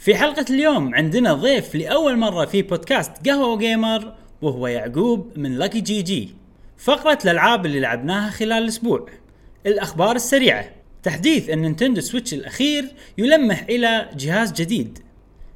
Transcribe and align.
في 0.00 0.14
حلقة 0.14 0.44
اليوم 0.50 0.94
عندنا 0.94 1.32
ضيف 1.32 1.74
لأول 1.74 2.18
مرة 2.18 2.44
في 2.44 2.62
بودكاست 2.62 3.28
قهوة 3.28 3.58
Gamer 3.58 4.14
وهو 4.42 4.66
يعقوب 4.66 5.32
من 5.36 5.58
Lucky 5.58 5.80
GG 5.80 6.34
فقرة 6.78 7.18
الألعاب 7.24 7.66
اللي 7.66 7.80
لعبناها 7.80 8.30
خلال 8.30 8.52
الأسبوع. 8.62 9.06
الأخبار 9.66 10.16
السريعة. 10.16 10.70
تحديث 11.02 11.50
ال 11.50 11.56
Nintendo 11.56 12.00
Switch 12.00 12.34
الأخير 12.34 12.84
يلمح 13.18 13.62
إلى 13.62 14.10
جهاز 14.16 14.52
جديد. 14.52 14.98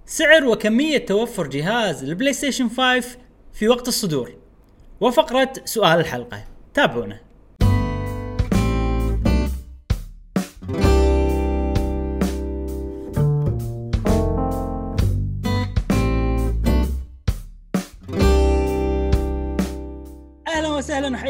سعر 0.07 0.45
وكمية 0.45 0.99
توفر 0.99 1.47
جهاز 1.47 2.05
ال 2.05 2.33
PlayStation 2.33 2.69
5 2.69 3.17
في 3.53 3.69
وقت 3.69 3.89
الصدور. 3.89 4.35
وفقرة 5.01 5.53
سؤال 5.65 6.01
الحلقة. 6.01 6.45
تابعونا. 6.75 7.21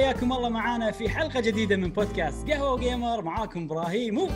وحياكم 0.04 0.32
الله 0.32 0.48
معانا 0.48 0.90
في 0.90 1.08
حلقة 1.08 1.40
جديدة 1.40 1.76
من 1.76 1.92
بودكاست 1.92 2.50
قهوة 2.50 2.78
Gamer 2.80 3.22
معاكم 3.22 3.64
إبراهيم 3.64 4.18
و... 4.18 4.28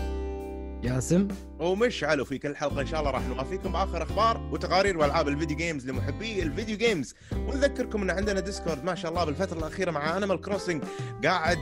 جاسم 0.83 1.29
ومشعل 1.61 2.21
وفي 2.21 2.39
كل 2.39 2.57
حلقة 2.57 2.81
إن 2.81 2.87
شاء 2.87 3.01
الله 3.01 3.11
راح 3.11 3.23
نوافيكم 3.23 3.73
باخر 3.73 4.03
أخبار 4.03 4.49
وتقارير 4.53 4.99
وألعاب 4.99 5.29
ال 5.29 5.33
video 5.33 5.57
games 5.57 5.87
لمحبي 5.91 6.43
ال 6.43 6.48
video 6.48 6.77
games 6.77 7.15
ونذكركم 7.33 8.03
إن 8.03 8.11
عندنا 8.11 8.41
Discord 8.41 8.85
ما 8.85 8.95
شاء 8.95 9.11
الله 9.11 9.25
بالفترة 9.25 9.59
الأخيرة 9.59 9.91
مع 9.91 10.17
Animal 10.17 10.41
Crossing 10.41 10.83
قاعد 11.25 11.59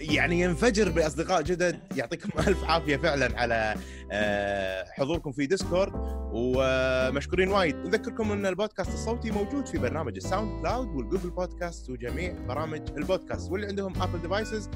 يعني 0.00 0.40
ينفجر 0.40 0.90
بأصدقاء 0.90 1.42
جدد. 1.42 1.80
يعطيكم 1.96 2.28
ألف 2.48 2.64
عافية 2.64 2.96
فعلا 2.96 3.40
على 3.40 3.74
آه، 4.12 4.84
حضوركم 4.92 5.32
في 5.32 5.46
Discord 5.46 5.92
ومشكورين 6.32 7.48
وايد. 7.48 7.76
نذكركم 7.76 8.32
إن 8.32 8.46
البودكاست 8.46 8.94
الصوتي 8.94 9.30
موجود 9.30 9.66
في 9.66 9.78
برنامج 9.78 10.16
ال 10.16 10.60
SoundCloud 10.60 10.86
وال 10.88 10.98
Google 10.98 11.30
Podcast 11.30 11.90
وجميع 11.90 12.32
برامج 12.48 12.80
البودكاست 12.96 13.50
واللي 13.50 13.66
عندهم 13.66 14.02
Apple 14.02 14.22
devices 14.22 14.70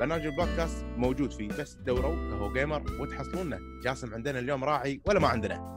برنامج 0.00 0.26
البودكاست 0.26 0.84
موجود 0.96 1.32
فيه 1.32 1.48
بس 1.48 1.74
دوروا 1.74 2.30
قهوه 2.30 2.52
Gamer 2.52 2.82
وتحصلونا 3.00 3.58
جاسم 3.84 4.14
عندنا 4.14 4.38
اليوم 4.38 4.64
راعي 4.64 5.00
ولا 5.06 5.20
ما 5.20 5.28
عندنا؟ 5.28 5.76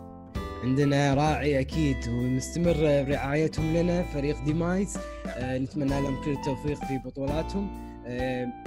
عندنا 0.63 1.13
راعي 1.13 1.59
أكيد 1.59 1.97
ومستمر 2.08 3.06
رعايتهم 3.09 3.78
لنا 3.78 4.03
فريق 4.03 4.44
ديمايز. 4.44 4.97
آه 5.28 5.58
نتمنى 5.58 6.02
لهم 6.02 6.23
كل 6.23 6.31
التوفيق 6.31 6.86
في 6.86 6.97
بطولاتهم. 7.06 7.89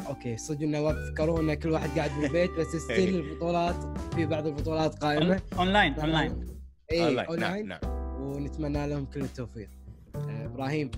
أوكي 0.09 0.37
صدق 0.37 0.63
إنه 0.63 0.81
وقت 0.81 1.17
كورونا 1.17 1.55
كل 1.55 1.71
واحد 1.71 1.91
قاعد 1.99 2.11
بالبيت 2.21 2.51
بس 2.51 2.67
still 2.85 3.15
البطولات 3.17 3.99
في 4.15 4.27
بعض 4.27 4.47
البطولات 4.47 4.95
قائمة. 4.95 5.41
online 5.59 5.95
online 5.95 6.47
اي 6.93 7.05
online. 7.07 7.27
online 7.29 7.69
نعم 7.69 7.81
نعم. 7.83 8.21
ونتمنى 8.23 8.87
لهم 8.87 9.05
كل 9.07 9.21
التوفيق. 9.21 9.69
آه 10.15 10.45
إبراهيم. 10.47 10.91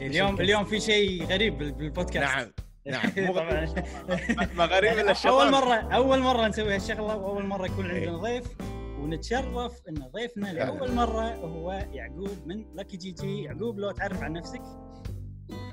اليوم 0.00 0.40
اليوم 0.40 0.64
في 0.64 0.80
شيء 0.80 1.24
غريب 1.26 1.58
بال- 1.58 1.72
بالبودكاست. 1.72 2.36
نعم 2.36 2.50
نعم. 2.86 3.02
ما 4.58 4.64
غريب 4.64 4.92
إلا 4.98 5.10
الشباب 5.10 5.34
أول 5.34 5.50
مره 5.52 5.74
أول 5.74 6.18
مرة 6.20 6.48
نسوي 6.48 6.74
هالشغلة 6.74 7.16
وأول 7.16 7.46
مرة 7.46 7.66
يكون 7.66 7.86
عندنا 7.90 8.16
ضيف. 8.16 8.44
ونتشرف 9.00 9.72
إن 9.88 9.94
ضيفنا 10.14 10.46
لأول 10.52 10.92
مرة 10.94 11.34
هو 11.34 11.72
يعقوب 11.92 12.46
من 12.46 12.64
Lucky 12.74 12.96
GG 12.96 13.42
يعقوب 13.42 13.78
لو 13.78 13.90
تعرف 13.90 14.22
عن 14.22 14.32
نفسك. 14.32 14.62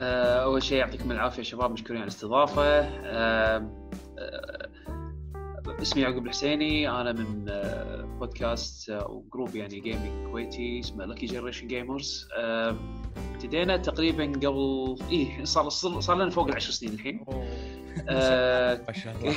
أول 0.02 0.64
شيء 0.64 0.78
يعطيكم 0.78 1.12
العافية 1.12 1.44
شباب 1.44 1.72
مشكورين 1.72 2.02
على 2.02 2.08
الاستضافة. 2.08 2.64
آه، 2.64 3.72
آه، 4.20 4.70
اسمي 5.82 6.02
يعقوب 6.02 6.26
الحسيني 6.26 6.90
أنا 6.90 7.12
من 7.12 7.46
آه، 7.50 8.02
بودكاست 8.20 8.90
آه، 8.90 9.12
و 9.12 9.19
group 9.19 9.56
يعني 9.56 9.80
gaming 9.80 10.32
كويتي 10.32 10.80
اسمه 10.80 11.06
Lucky 11.06 11.26
Generation 11.26 11.68
Gamers 11.68 12.28
ابتدينا 13.40 13.78
تقريبا 13.78 14.24
قبل 14.24 14.96
إيه 15.12 15.44
صار 15.44 15.70
صار 15.70 16.16
لنا 16.16 16.30
فوق 16.30 16.48
العشر 16.48 16.72
سنين 16.72 16.94
الحين. 16.94 17.26
آه، 18.10 18.82
ما 18.88 18.94
شاء 18.94 19.16
الله. 19.16 19.36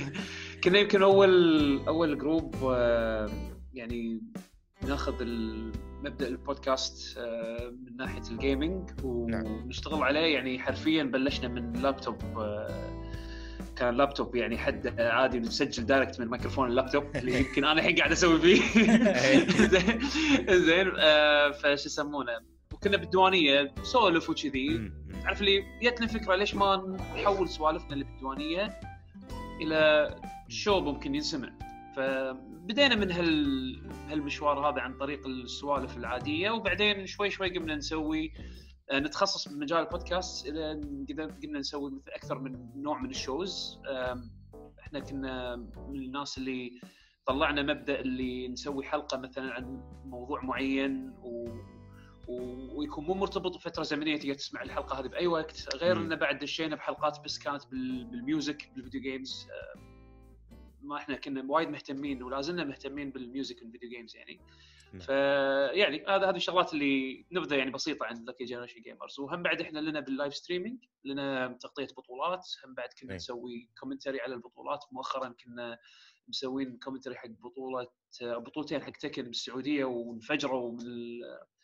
كنا 0.64 0.78
يمكن 0.78 1.02
أول 1.02 1.80
أول 1.88 2.18
group 2.18 2.54
آه، 2.64 3.30
يعني 3.74 4.20
ناخذ 4.88 5.24
مبدأ 6.02 6.28
البودكاست 6.28 7.18
آه، 7.18 7.72
من 7.86 7.96
ناحية 7.96 8.22
ال 8.30 8.39
gaming 8.39 8.90
نعم. 9.28 9.46
ونشتغل 9.46 10.02
عليه. 10.02 10.34
يعني 10.34 10.58
حرفيا 10.58 11.02
بلشنا 11.02 11.48
من 11.48 11.72
لابتوب 11.72 12.38
آه، 12.38 13.02
كان 13.76 13.96
لابتوب 13.96 14.36
يعني 14.36 14.58
حد 14.58 15.00
عادي 15.00 15.38
نسجل 15.38 15.86
direct 15.86 16.20
من 16.20 16.28
ميكروفون 16.28 16.68
اللابتوب 16.68 17.04
اللي 17.16 17.38
يمكن 17.38 17.64
أنا 17.64 17.80
الحين 17.80 17.96
قاعد 17.96 18.12
أسوي 18.12 18.38
فيه. 18.38 18.62
زين 19.72 20.00
زين 20.50 20.92
آه، 20.98 21.50
فشو 21.50 21.86
يسمونه؟ 21.86 22.32
وكنا 22.72 22.96
بالديوانية 22.96 23.74
سولف 23.82 24.30
وكذي. 24.30 24.92
تعرف 25.22 25.40
اللي 25.40 25.64
جتنا 25.82 26.06
فكرة 26.06 26.34
ليش 26.34 26.54
ما 26.54 26.98
نحول 27.14 27.48
سوالفنا 27.48 27.92
اللي 27.92 28.04
بالديوانية 28.04 28.80
إلى 29.60 30.10
شو 30.48 30.80
ممكن 30.80 31.14
ينسمع؟ 31.14 31.52
فبدينا 32.62 32.94
من 32.94 33.12
هال 33.12 33.90
هالمشوار 34.10 34.68
هذا 34.68 34.80
عن 34.80 34.96
طريق 34.98 35.26
السوالف 35.26 35.96
العادية 35.96 36.50
وبعدين 36.50 37.06
شوي 37.06 37.30
شوي 37.30 37.58
قمنا 37.58 37.74
نسوي 37.76 38.32
آه، 38.90 38.98
نتخصص 38.98 39.48
بمجال 39.48 39.78
البودكاست 39.78 40.46
إلى 40.48 40.72
قمنا 41.42 41.58
نسوي 41.58 41.90
مثل 41.90 42.10
أكثر 42.10 42.38
من 42.38 42.82
نوع 42.82 42.98
من 43.02 43.10
الشوز 43.10 43.78
إحنا 44.80 45.00
كنا 45.00 45.56
من 45.88 45.96
الناس 46.02 46.38
اللي 46.38 46.80
طلعنا 47.26 47.62
مبدأ 47.62 48.00
اللي 48.00 48.48
نسوي 48.48 48.84
حلقة 48.84 49.18
مثلا 49.18 49.52
عن 49.54 49.82
موضوع 50.04 50.42
معين 50.44 51.10
و 51.22 51.48
و- 52.28 52.78
ويكون 52.78 53.04
مو 53.04 53.14
مرتبط 53.14 53.56
بفترة 53.56 53.82
زمنية 53.82 54.16
تقدر 54.18 54.34
تسمع 54.34 54.62
الحلقة 54.62 55.00
هذه 55.00 55.06
بأي 55.06 55.26
وقت 55.26 55.74
غير. 55.76 55.96
إنه 55.96 56.14
بعد 56.16 56.38
دشينا 56.38 56.76
بحلقات 56.76 57.18
بس 57.24 57.38
كانت 57.38 57.66
بال- 57.70 58.04
بال 58.04 58.23
music 58.23 58.70
بال 58.74 58.81
video 58.81 59.00
games 59.00 59.46
ما 60.82 60.96
إحنا 60.96 61.16
كنا 61.16 61.44
وايد 61.48 61.68
مهتمين 61.68 62.22
ولا 62.22 62.40
زلنا 62.40 62.64
مهتمين 62.64 63.10
بال 63.10 63.25
music 63.25 63.62
وال 63.62 63.70
video 63.70 63.90
games 63.90 64.16
يعني 64.16 64.40
نعم. 64.92 65.00
فيعني 65.02 66.04
هذا 66.08 66.30
هذه 66.30 66.36
الشغلات 66.36 66.72
اللي 66.72 67.24
نبذة 67.32 67.56
يعني 67.56 67.70
بسيطة 67.70 68.06
عن 68.06 68.24
Lucky 68.24 68.44
Generation 68.44 68.80
Gamers 68.80 69.20
وهم 69.20 69.42
بعد 69.42 69.60
إحنا 69.60 69.78
لنا 69.78 70.00
بال 70.00 70.11
live 70.11 70.34
streaming 70.34 70.84
لنا 71.04 71.58
تغطية 71.60 71.86
بطولات 71.96 72.48
هم 72.66 72.74
بعد 72.74 72.88
كنا 73.00 73.10
إيه. 73.10 73.16
نسوي 73.16 73.70
commentary 73.80 74.20
على 74.20 74.34
البطولات 74.34 74.84
مؤخرا 74.92 75.34
كنا 75.44 75.78
مسوين 76.28 76.78
commentary 76.78 77.14
حق 77.14 77.28
بطوله 77.28 77.88
بطولتين 78.22 78.82
حق 78.82 78.90
Tekken 78.90 79.22
بالسعودية 79.22 79.84
وانفجروا 79.84 80.72
من 80.72 80.86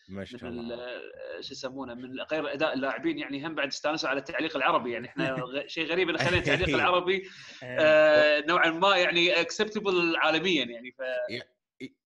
ما 0.08 0.24
شاء 0.24 0.44
من 0.50 0.58
الله. 0.58 0.74
ال- 0.74 1.44
شو 1.44 1.52
يسمونه 1.52 1.94
من 1.94 2.20
غير 2.32 2.52
أداء 2.52 2.74
اللاعبين 2.74 3.19
يعني 3.19 3.46
هم 3.46 3.54
بعد 3.54 3.66
استانسوا 3.66 4.08
على 4.08 4.19
التعليق 4.19 4.56
العربي 4.56 4.92
يعني 4.92 5.08
إحنا 5.08 5.36
شيء 5.66 5.86
غريب 5.86 6.08
ان 6.08 6.19
خلينا 6.19 6.36
التعليق 6.36 6.69
العربي 6.78 7.28
آه 7.62 8.44
نوعا 8.48 8.70
ما 8.70 8.96
يعني 8.96 9.41
acceptable 9.41 10.16
عالميا 10.16 10.64
يعني 10.64 10.91
ف 10.92 11.02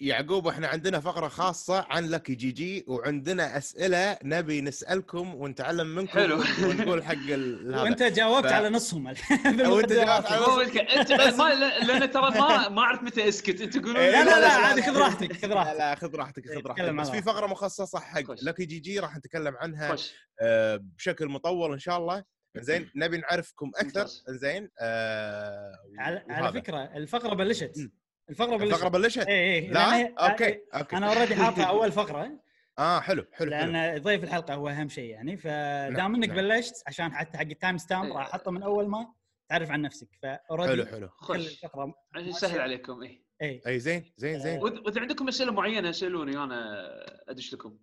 يعقوب 0.01 0.49
إحنا 0.49 0.69
عندنا 0.69 1.01
فقرة 1.01 1.29
خاصة 1.29 1.87
عن 1.91 2.09
Lucky 2.09 2.35
GG 2.35 2.85
وعندنا 2.89 3.57
أسئلة 3.59 4.19
نبي 4.25 4.61
نسألكم 4.61 5.35
ونتعلم 5.35 5.87
منكم 5.95 6.13
حلو. 6.19 6.37
ونقول 6.69 7.05
حق 7.05 7.13
ال- 7.13 7.75
وأنت 7.79 8.03
جاوبت 8.03 8.47
ف- 8.47 8.53
على 8.53 8.69
نصهم. 8.71 9.07
وأنت 9.07 9.93
جاوبت 9.93 9.93
على 9.93 10.63
الك- 10.63 10.77
انت 10.77 11.13
ما 11.13 11.55
لأن 11.85 12.11
ترى 12.11 12.31
ما 12.31 12.69
ما 12.69 12.81
أعرف 12.83 13.03
متى 13.03 13.29
أسكت. 13.29 13.61
أنت 13.61 13.77
تقولون 13.77 13.97
إيه، 13.97 14.11
لا 14.11 14.25
لا 14.25 14.41
لا 14.41 14.49
عادي 14.53 14.83
خذ 14.83 14.97
راحتك 14.99 15.33
خذ 15.33 15.49
لا 15.49 15.55
راحتك. 15.55 15.79
لا 15.79 15.95
خذ 15.95 16.15
راحتك 16.17 16.47
إيه، 16.47 16.55
خذ 16.59 16.67
راحتك. 16.67 16.83
تكلم 16.83 17.01
بس 17.01 17.11
في 17.11 17.23
فقرة 17.23 17.47
مخصصة 17.47 17.99
حق. 18.01 18.23
Lucky 18.43 18.65
GG 18.65 18.99
راح 18.99 19.17
نتكلم 19.17 19.57
عنها 19.57 19.97
آه، 20.41 20.81
بشكل 20.97 21.29
مطول 21.29 21.73
إن 21.73 21.79
شاء 21.79 21.99
الله. 21.99 22.25
زين 22.57 22.91
نبي 22.97 23.19
نعرفكم 23.19 23.71
أكثر. 23.77 24.07
زين 24.29 24.69
آه، 24.81 25.73
على. 25.99 26.53
فكرة 26.53 26.79
الفقرة 26.97 27.35
بلشت. 27.35 27.91
الفقرة 28.31 28.57
بلشت. 28.57 28.73
الفقرة 28.73 28.89
بلشت؟ 28.89 29.27
اي 29.29 29.55
اي 29.55 29.69
لا؟ 29.69 30.15
okay 30.19 30.61
okay. 30.75 30.97
أنا 30.97 31.09
already 31.15 31.37
حاطها 31.37 31.65
أول 31.65 31.93
فقرة. 31.93 32.31
آه 32.79 33.01
حلو 33.01 33.25
حلو 33.33 33.51
حلو. 33.51 33.73
لأن 33.73 34.03
ضيف 34.03 34.25
الحلقة 34.25 34.55
هو 34.55 34.69
أهم 34.69 34.89
شيء 34.89 35.11
يعني. 35.11 35.37
فدام 35.37 35.93
نعم، 35.93 36.15
إنك 36.15 36.29
نعم. 36.29 36.37
بلشت 36.37 36.75
عشان 36.87 37.15
حتى 37.15 37.39
حق 37.39 37.45
ال 37.45 37.79
timestamp 37.79 38.05
إيه. 38.05 38.13
راح 38.13 38.27
أحطه 38.27 38.51
من 38.51 38.63
أول 38.63 38.89
ما 38.89 39.07
تعرف 39.49 39.71
عن 39.71 39.83
نفسك. 39.83 40.09
حلو 40.23 40.39
ف 40.49 40.53
already 40.53 40.87
حلو 40.87 41.11
الفقرة 41.31 41.95
عشان 42.15 42.33
سهل 42.33 42.61
عليكم 42.61 43.03
اي 43.03 43.25
اي 43.43 43.63
إي 43.67 43.79
زين 43.79 44.13
زين 44.17 44.39
زين. 44.39 44.63
وإذا 44.63 45.01
عندكم 45.01 45.29
أسئلة 45.29 45.53
معينة 45.53 45.91
اسالوني 45.91 46.37
أنا 46.37 46.87
أدش 47.29 47.55
لكم. 47.55 47.79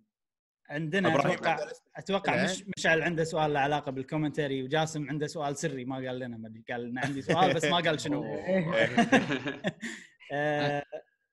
عندنا 0.70 1.14
أتوقع 1.20 1.58
أتوقع 1.96 2.34
إيه. 2.34 2.44
مش 2.44 2.64
مشعل 2.78 3.02
عنده 3.02 3.24
سؤال 3.24 3.52
له 3.52 3.60
علاقة 3.60 3.92
بال 3.92 4.04
commentary 4.04 4.62
وجاسم 4.62 5.10
عنده 5.10 5.26
سؤال 5.26 5.56
سري 5.56 5.84
ما 5.84 5.96
قال 5.96 6.18
لنا 6.18 6.36
ما 6.36 6.62
قال 6.70 6.84
لنا 6.90 7.00
عندي 7.04 7.22
سؤال 7.22 7.54
بس 7.54 7.64
ما 7.64 7.76
قال 7.76 8.00
شنو. 8.00 8.24
آه، 10.32 10.84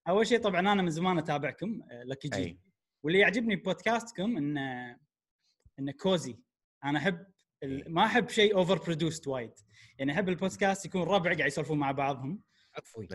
أول 0.07 0.27
شيء 0.27 0.39
طبعا 0.39 0.59
أنا 0.59 0.81
من 0.81 0.89
زمان 0.89 1.17
أتابعكم 1.17 1.81
Lucky 1.91 2.27
GG. 2.29 2.59
واللي 3.03 3.19
يعجبني 3.19 3.55
ببودكاستكم 3.55 4.37
إن 4.37 4.57
انه 5.79 5.91
cozy 5.91 6.37
أنا 6.83 6.97
أحب 6.99 7.25
ال- 7.63 7.93
ما 7.93 8.05
أحب 8.05 8.29
شيء 8.29 8.55
overproduced 8.55 9.27
وايد. 9.27 9.53
يعني 9.99 10.11
أحب 10.11 10.29
البودكاست 10.29 10.85
يكون 10.85 11.01
ربع 11.01 11.33
قاعد 11.33 11.47
يسولفون 11.47 11.77
مع 11.79 11.91
بعضهم. 11.91 12.41
عفوي. 12.75 13.07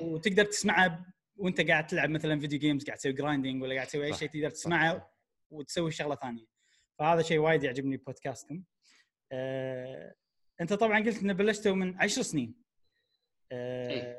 وتقدر 0.00 0.44
تسمعه 0.44 1.06
وأنت 1.36 1.60
قاعد 1.60 1.86
تلعب 1.86 2.10
مثلا 2.10 2.40
video 2.40 2.58
games 2.58 2.84
قاعد 2.84 2.98
تسوي 2.98 3.12
grinding 3.12 3.62
ولا 3.62 3.74
قاعد 3.74 3.86
تسوي 3.86 4.06
أي. 4.06 4.12
شيء 4.12 4.28
تقدر 4.28 4.50
تسمعه. 4.50 5.10
وتسوي 5.50 5.90
شغلة 5.90 6.14
ثانية. 6.14 6.46
فهذا 6.98 7.22
شيء 7.22 7.38
وايد 7.38 7.62
يعجبني 7.64 7.96
بودكاستكم 7.96 8.62
آه، 9.32 10.14
أنت 10.60 10.72
طبعا 10.72 10.98
قلت 11.04 11.22
ان 11.22 11.32
بلشتوا 11.32 11.74
من 11.74 12.02
عشر 12.02 12.22
سنين. 12.22 12.54
آه، 13.52 14.16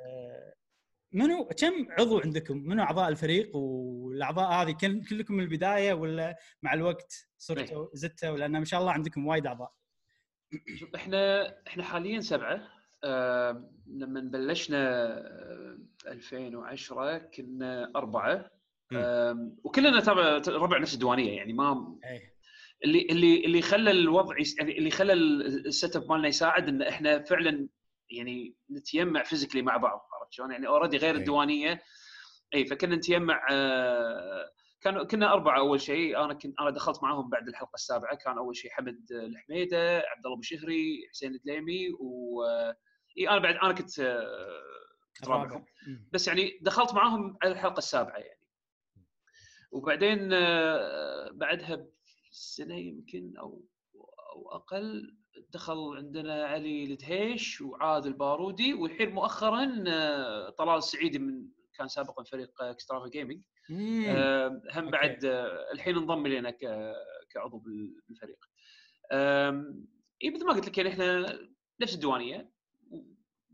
منو 1.13 1.45
كم 1.45 1.87
عضو 1.99 2.19
عندكم؟ 2.19 2.57
منو 2.57 2.83
أعضاء 2.83 3.09
الفريق؟ 3.09 3.55
والأعضاء 3.55 4.51
هذه 4.51 4.71
كل 4.71 5.05
كلكم 5.05 5.33
من 5.33 5.43
البداية 5.43 5.93
ولا 5.93 6.37
مع 6.63 6.73
الوقت 6.73 7.27
صرتوا 7.37 7.87
زدتوا؟ 7.93 8.37
لأن 8.37 8.51
ما 8.51 8.65
شاء 8.65 8.79
الله 8.79 8.91
عندكم 8.91 9.27
وايد 9.27 9.47
أعضاء. 9.47 9.73
شوف 10.75 10.95
إحنا 10.95 11.47
إحنا 11.67 11.83
حاليا 11.83 12.19
سبعة. 12.19 12.67
آه 13.03 13.71
لما 13.87 14.21
بلشنا 14.21 14.77
آه 15.17 15.77
2010 16.07 17.17
كنا 17.17 17.91
أربعة. 17.95 18.51
آه 18.95 19.51
وكلنا 19.63 19.99
تبع 19.99 20.41
ربع 20.47 20.77
نفس 20.77 20.93
الديوانية 20.93 21.37
يعني 21.37 21.53
ما 21.53 21.97
إيه. 22.05 22.31
اللي 22.85 23.01
اللي 23.09 23.45
اللي 23.45 23.61
خلى 23.61 23.91
الوضع 23.91 24.39
يس... 24.39 24.57
يعني 24.59 24.77
اللي 24.77 24.91
خلى 24.91 25.13
ال- 25.13 25.67
ال 25.67 25.95
setup 25.95 26.09
مالنا 26.09 26.27
يساعد 26.27 26.67
إن 26.67 26.81
إحنا 26.81 27.23
فعلا 27.23 27.67
يعني 28.09 28.55
نتجمع 28.71 29.23
physically 29.23 29.61
مع 29.61 29.77
بعض. 29.77 30.07
عرفت 30.31 30.37
شلون؟ 30.37 30.51
يعني 30.51 30.67
already 30.67 30.97
غير 30.97 31.15
أي. 31.15 31.19
الديوانية 31.19 31.81
اي 32.53 32.65
فكنا 32.65 32.95
نتجمع 32.95 33.47
آه، 33.51 34.51
كانوا 34.81 35.03
كنا 35.03 35.33
أربعة 35.33 35.57
أول 35.59 35.81
شيء 35.81 36.23
أنا 36.23 36.33
كنت 36.33 36.59
أنا 36.59 36.69
دخلت 36.69 37.03
معاهم 37.03 37.29
بعد 37.29 37.47
الحلقة 37.47 37.75
السابعة 37.75 38.15
كان 38.15 38.37
أول 38.37 38.55
شيء 38.55 38.71
حمد 38.71 39.11
الحميدة 39.11 39.97
عبد 39.97 40.25
الله 40.25 40.33
أبو 40.35 40.41
شهري 40.41 41.07
حسين 41.09 41.35
الدليمي 41.35 41.89
و 41.99 42.43
اي 43.17 43.29
أنا 43.29 43.39
بعد 43.39 43.55
أنا 43.55 43.73
كنت 43.73 43.99
آه، 43.99 44.61
كنت 45.17 45.29
رابعهم. 45.29 45.65
بس 46.13 46.27
يعني 46.27 46.59
دخلت 46.61 46.93
معاهم 46.93 47.37
على 47.43 47.51
الحلقة 47.51 47.77
السابعة 47.77 48.17
يعني 48.17 48.41
وبعدين 49.71 50.33
آه، 50.33 51.29
بعدها 51.31 51.87
بسنة 52.31 52.75
يمكن 52.75 53.37
أو 53.37 53.65
أو 54.35 54.51
أقل 54.51 55.20
دخل 55.49 55.93
عندنا 55.97 56.45
علي 56.45 56.83
الدهيش 56.83 57.61
وعاد 57.61 58.05
البارودي 58.05 58.73
والحين 58.73 59.09
مؤخرا 59.11 59.83
آه، 59.87 60.49
طلال 60.49 60.77
السعيدي 60.77 61.19
من 61.19 61.47
كان 61.73 61.87
سابقا 61.87 62.23
فريق 62.23 62.61
اكسترافا 62.61 63.07
gaming 63.09 63.41
مم. 63.69 64.05
هم. 64.73 64.89
بعد 64.91 65.25
آه، 65.25 65.71
الحين 65.73 65.97
انضم 65.97 66.25
الينا 66.25 66.51
كعضو 67.29 67.57
بال- 67.57 67.95
بالفريق. 68.07 68.37
اي 70.23 70.29
مثل 70.29 70.45
ما 70.45 70.53
قلت 70.53 70.67
لك 70.67 70.77
يعني 70.77 70.89
إحنا 70.89 71.39
نفس 71.81 71.93
الديوانية 71.95 72.51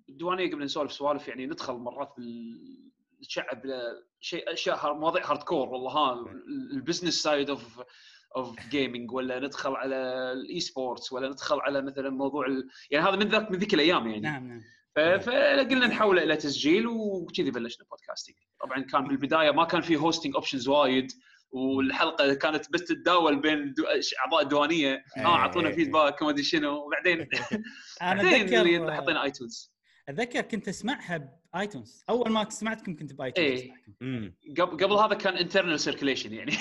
الديوانية 0.10 0.52
قبل 0.52 0.64
نسولف 0.64 0.92
سوالف 0.94 1.28
يعني 1.28 1.46
ندخل 1.46 1.74
مرات 1.74 2.14
بال 2.18 2.58
نتشعب 3.22 3.62
شيء 4.20 4.54
أشياء 4.54 4.94
مواضيع 4.94 5.30
hardcore 5.32 5.70
والله 5.70 5.92
ها 5.92 6.26
ال 6.72 6.77
business 6.77 7.14
side 7.14 7.50
of 7.50 7.82
of 8.36 8.68
gaming 8.70 9.12
ولا 9.12 9.40
ندخل 9.40 9.76
على 9.76 9.96
ال 10.32 10.60
esports 10.60 11.14
ولا 11.14 11.30
ندخل 11.30 11.60
على 11.60 11.82
مثلا 11.82 12.10
موضوع 12.10 12.46
ال... 12.46 12.70
يعني 12.92 13.06
هذا 13.10 13.16
من 13.16 13.28
ذاك 13.28 13.52
من 13.52 13.58
ذيك 13.58 13.74
الأيام 13.74 14.08
يعني. 14.08 14.20
نعم 14.22 14.48
نعم. 14.48 14.62
ف- 14.96 15.00
فقلنا 15.00 15.88
نحوله 15.88 16.24
إلى 16.24 16.36
تسجيل 16.36 16.88
وكذي 16.88 17.52
بلشنا 17.52 17.86
podcasting 17.92 18.36
طبعا 18.62 18.80
كان 18.82 19.08
بالبداية 19.08 19.52
ما 19.52 19.64
كان 19.66 19.82
في 19.82 19.96
hosting 19.96 20.36
options 20.36 20.68
وايد 20.68 21.12
والحلقة 21.52 22.34
كانت 22.34 22.72
بس 22.74 22.84
تتداول 22.84 23.40
بين 23.42 23.74
دو... 23.74 23.84
أعضاء 24.26 24.42
الديوانية. 24.44 25.04
آه 25.18 25.26
أعطونا 25.36 25.70
إيه. 25.70 25.76
feedback 25.76 26.22
وما 26.22 26.32
أدري 26.32 26.44
شنو 26.44 26.86
وبعدين 26.86 27.28
أنا 28.02 28.24
بعدين 28.24 28.92
حطينا 28.92 29.24
iTunes 29.24 29.74
أتذكر 30.10 30.42
كنت 30.42 30.68
أسمعها 30.68 31.30
ب 31.54 31.61
iTunes 31.61 32.04
اول 32.10 32.32
ما 32.32 32.50
سمعتكم 32.50 32.96
كنت 32.96 33.14
ب 33.14 33.18
iTunes. 33.18 33.48
إيه. 33.48 33.72
مم. 34.02 34.34
قبل 34.60 34.84
قبل 34.86 34.94
هذا 34.94 35.14
كان 35.16 35.34
internal 35.38 35.80
circulation 35.80 36.34
يعني. 36.34 36.52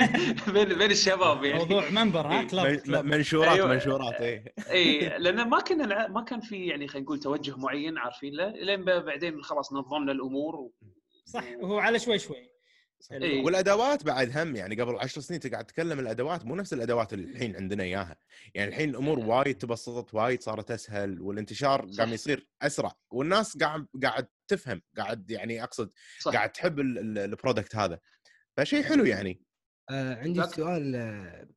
بين 0.54 0.78
بين 0.78 0.90
الشباب 0.90 1.44
يعني. 1.44 1.58
موضوع 1.58 1.90
منبر 1.90 2.26
ها 2.26 2.40
إيه. 2.40 2.46
club 2.48 2.74
club 2.76 3.04
منشورات 3.04 3.52
أيوة. 3.52 3.68
منشورات 3.68 4.14
اي 4.14 4.44
اي 4.70 5.18
لأن 5.18 5.48
ما 5.48 5.60
كنا 5.60 5.86
نع- 5.86 6.08
ما 6.08 6.22
كان 6.22 6.40
في 6.40 6.66
يعني 6.66 6.88
خلينا 6.88 7.04
نقول 7.04 7.20
توجه 7.20 7.56
معين 7.56 7.98
عارفين 7.98 8.34
له 8.34 8.48
لين 8.48 8.84
بعدين 8.84 9.42
خلاص 9.42 9.72
نظمنا 9.72 10.12
الأمور 10.12 10.56
و... 10.56 10.72
صح 11.24 11.44
وهو 11.60 11.78
على 11.78 11.98
شوي 11.98 12.18
شوي. 12.18 12.50
إيه. 13.12 13.44
والأدوات 13.44 14.04
بعد 14.04 14.36
هم 14.38 14.56
يعني 14.56 14.80
قبل 14.80 14.98
عشر 14.98 15.20
سنين 15.20 15.40
انت 15.44 15.52
قاعد 15.52 15.64
تتكلم 15.64 15.98
الأدوات 15.98 16.44
مو 16.46 16.56
نفس 16.56 16.72
الأدوات 16.72 17.12
اللي 17.12 17.24
الحين 17.32 17.56
عندنا 17.56 17.82
إياها. 17.82 18.16
يعني 18.54 18.68
الحين 18.70 18.90
الأمور 18.90 19.18
وايد 19.18 19.58
تبسطت 19.58 20.14
وايد 20.14 20.42
صارت 20.42 20.70
أسهل 20.70 21.20
والانتشار 21.20 21.90
صح. 21.92 21.98
قام 22.04 22.12
يصير 22.12 22.48
أسرع 22.62 22.92
والناس 23.10 23.56
قاعد 23.56 23.86
قاعد 24.02 24.26
تفهم 24.48 24.82
قاعد 24.96 25.30
يعني 25.30 25.62
أقصد 25.62 25.90
صح. 26.20 26.32
قاعد 26.32 26.52
تحب 26.52 26.80
ال- 26.80 26.98
ال- 26.98 27.18
ال 27.18 27.25
product 27.25 27.76
هذا. 27.76 27.98
فشيء 28.56 28.82
حلو 28.82 29.04
يعني. 29.04 29.42
آه 29.90 30.14
عندي 30.14 30.40
ذاك- 30.40 30.54
سؤال 30.54 30.96
آه 30.96 31.48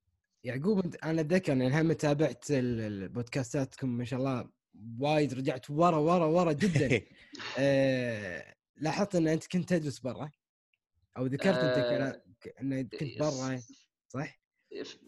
يعقوب 0.44 0.86
أنت 0.86 0.96
أنا 0.96 1.22
أتذكر 1.22 1.58
يعني 1.58 1.82
هم 1.82 1.94
تابعت 1.94 2.52
ال- 2.52 2.82
ال- 2.82 3.10
بودكاستاتكم 3.10 3.90
ما 3.90 4.06
شاء 4.06 4.20
الله 4.20 4.50
وايد 5.00 5.34
رجعت 5.34 5.70
ورا 5.70 5.98
ورا 5.98 6.26
ورا 6.26 6.52
جدا. 6.52 7.02
آه 7.60 8.54
لاحظت 8.78 9.16
إن 9.16 9.28
أنت 9.28 9.48
كنت 9.48 9.70
تدرس 9.70 10.00
برا. 10.00 10.32
أو 11.18 11.26
ذكرت 11.26 11.58
أنت 11.58 11.78
آه، 11.78 12.22
كنت 13.00 13.20
برا 13.20 13.62
صح؟ 14.10 14.40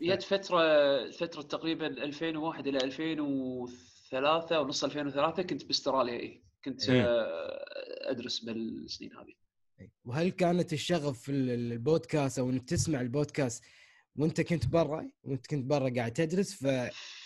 جت 0.01 0.23
فترة 0.23 1.11
فترة 1.11 1.41
تقريبا 1.41 1.87
2001 1.87 2.67
إلى 2.67 2.77
2003 2.77 4.55
أو 4.57 4.67
نص 4.67 4.83
2003 4.83 5.43
كنت 5.43 5.65
بأستراليا 5.65 6.19
اي 6.19 6.43
كنت 6.65 6.89
مم. 6.89 6.95
آه، 7.05 7.65
أدرس 8.11 8.39
بالسنين 8.39 9.13
هذه 9.17 9.33
إيه. 9.79 9.91
وهل 10.05 10.29
كانت 10.29 10.73
الشغف 10.73 11.21
في 11.21 11.31
ال- 11.31 11.49
ال- 11.49 11.71
البودكاست 11.71 12.39
أو 12.39 12.49
إنك 12.49 12.65
تسمع 12.69 13.01
البودكاست 13.01 13.63
وأنت 14.15 14.41
كنت 14.41 14.67
برا 14.67 15.11
وأنت 15.23 15.47
كنت 15.47 15.65
برا 15.65 15.89
قاعد 15.89 16.13
تدرس 16.13 16.53
ف 16.53 16.67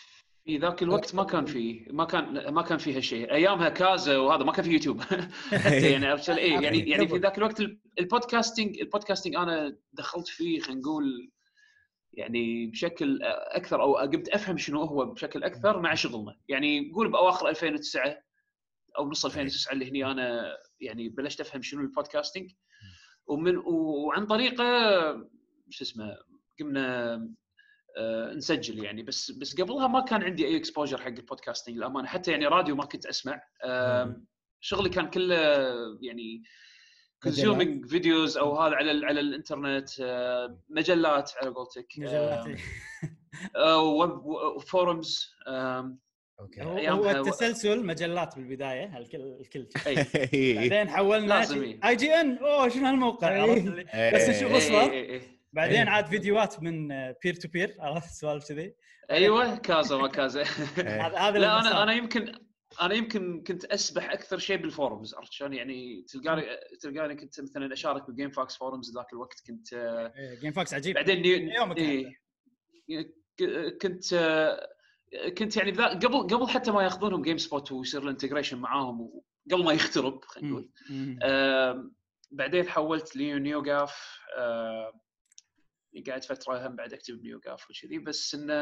في 0.49 0.57
ذاك 0.57 0.83
الوقت 0.83 1.15
ما 1.15 1.23
كان 1.23 1.45
في 1.45 1.85
ما 1.91 2.05
كان 2.05 2.53
ما 2.53 2.61
كان 2.61 2.77
في 2.77 2.97
هالشيء 2.97 3.31
أيامها 3.31 3.69
كازا 3.69 4.17
وهذا 4.17 4.43
ما 4.43 4.51
كان 4.51 4.65
في 4.65 4.71
يوتيوب. 4.71 5.01
يعني 5.93 6.05
عرفت؟ 6.05 6.29
إيه 6.29 6.59
يعني 6.59 6.79
يعني 6.89 7.07
في 7.07 7.17
ذاك 7.17 7.37
الوقت 7.37 7.59
ال- 7.59 7.79
البودكاستنج 7.99 8.79
البودكاستنج 8.79 9.35
أنا 9.35 9.77
دخلت 9.93 10.27
فيه 10.27 10.59
خلينا 10.59 10.81
نقول 10.81 11.31
يعني 12.13 12.67
بشكل 12.67 13.19
أكثر 13.23 13.81
أو 13.81 13.97
قمت 13.97 14.29
أفهم 14.29 14.57
شنو 14.57 14.83
هو 14.83 15.05
بشكل 15.05 15.43
أكثر 15.43 15.79
مع 15.79 15.93
شغلنا. 15.93 16.35
يعني 16.47 16.91
قول 16.95 17.11
بأواخر 17.11 17.49
2009 17.49 18.17
أو 18.97 19.09
نص 19.09 19.25
2009 19.25 19.73
اللي 19.73 19.89
هني 19.89 20.05
أنا 20.05 20.57
يعني 20.81 21.09
بلشت 21.09 21.41
أفهم 21.41 21.61
شنو 21.61 21.81
ال 21.81 21.88
podcasting 21.88 22.51
ومن 23.27 23.57
وعن 23.57 24.25
طريقه 24.25 24.63
شو 25.69 25.83
اسمه 25.83 26.18
قمنا 26.59 27.15
نسجل 28.35 28.83
يعني. 28.83 29.03
بس 29.03 29.31
بس 29.31 29.61
قبلها 29.61 29.87
ما 29.87 29.99
كان 29.99 30.23
عندي 30.23 30.47
أي 30.47 30.57
exposure 30.57 31.01
حق 31.01 31.07
ال 31.07 31.14
podcasting 31.14 31.78
للأمانة. 31.77 32.07
حتى 32.07 32.31
يعني 32.31 32.45
راديو 32.45 32.75
ما 32.75 32.85
كنت 32.85 33.06
أسمع. 33.06 33.41
شغلي 34.61 34.89
كان 34.89 35.09
كله 35.09 35.35
يعني 36.01 36.44
consuming 37.23 37.85
videos 37.85 38.37
أو 38.37 38.59
هذا 38.59 38.75
على 38.75 39.06
على 39.06 39.19
الإنترنت 39.19 39.89
آه، 40.01 40.59
مجلات 40.69 41.31
على 41.41 41.49
قولتك. 41.49 41.87
مجلات. 41.97 42.45
آه، 43.56 43.83
web 43.83 44.59
forums 44.61 45.31
Okay. 46.39 46.61
هو, 46.61 47.09
التسلسل 47.09 47.85
مجلات 47.85 48.35
بالبداية 48.35 48.97
الكل 48.97 49.37
الكل. 49.41 49.68
بعدين 50.56 50.89
حولنا 50.89 51.51
إيه. 51.53 51.79
IGN 51.85 52.37
أوه 52.37 52.69
شنو 52.69 52.85
هالموقع؟ 52.85 53.44
إيه. 53.44 54.15
بس 54.15 54.29
نشوف 54.29 54.71
إيه. 54.71 55.38
اصبر 55.53 55.61
إيه، 55.61 55.68
إيه. 55.69 55.75
بعدين 55.77 55.87
عاد 55.87 56.06
فيديوهات 56.06 56.63
من 56.63 56.87
peer 57.23 57.33
to 57.33 57.47
peer 57.47 57.75
عرفت 57.79 58.09
سوالف 58.13 58.47
كذي؟ 58.49 58.75
أيوه 59.11 59.56
Kazaa 59.57 59.97
ما 59.97 60.07
Kazaa. 60.07 60.44
هذا 60.77 61.18
هذا 61.18 61.39
لا. 61.39 61.59
أنا 61.59 61.83
أنا 61.83 61.94
يمكن 61.94 62.31
أنا 62.81 62.94
يمكن 62.94 63.44
كنت 63.44 63.65
أسبح 63.65 64.11
أكثر 64.11 64.37
شيء 64.37 64.57
بال 64.57 64.72
forums 64.72 65.16
عرفت 65.15 65.31
شلون؟ 65.31 65.53
يعني 65.53 66.01
تلقاني 66.09 66.44
تلقاني 66.81 67.15
كنت 67.15 67.41
مثلا 67.41 67.73
أشارك 67.73 68.07
بال 68.07 68.30
GameFAQs 68.30 68.57
forums 68.57 68.94
ذاك 68.97 69.13
الوقت 69.13 69.41
كنت 69.47 69.73
آه، 69.73 70.13
إيه، 70.18 70.39
GameFAQs 70.39 70.73
عجيب. 70.73 70.95
بعدين. 70.95 71.25
يومك 71.49 71.77
إيه. 71.77 72.19
ك- 73.37 73.77
كنت 73.81 74.03
كنت 75.37 75.57
يعني 75.57 75.71
قبل 75.71 76.18
قبل 76.27 76.47
حتى 76.49 76.71
ما 76.71 76.83
ياخذونهم 76.83 77.21
GameSpot 77.21 77.71
ويصير 77.71 78.03
ال 78.04 78.08
integration 78.08 78.57
معاهم 78.57 79.01
وقبل 79.01 79.63
ما 79.63 79.73
يخترب 79.73 80.23
خلينا 80.25 80.49
نقول. 80.51 81.91
بعدين 82.31 82.68
حولت 82.69 83.15
ل 83.16 83.61
NeoGAF 83.61 84.19
قعدت 86.09 86.23
فترة 86.23 86.67
هم 86.67 86.75
بعد 86.75 86.93
اكتب 86.93 87.21
ب 87.21 87.39
NeoGAF 87.39 87.66
وكذي 87.69 87.99
بس 87.99 88.35
إنه 88.35 88.53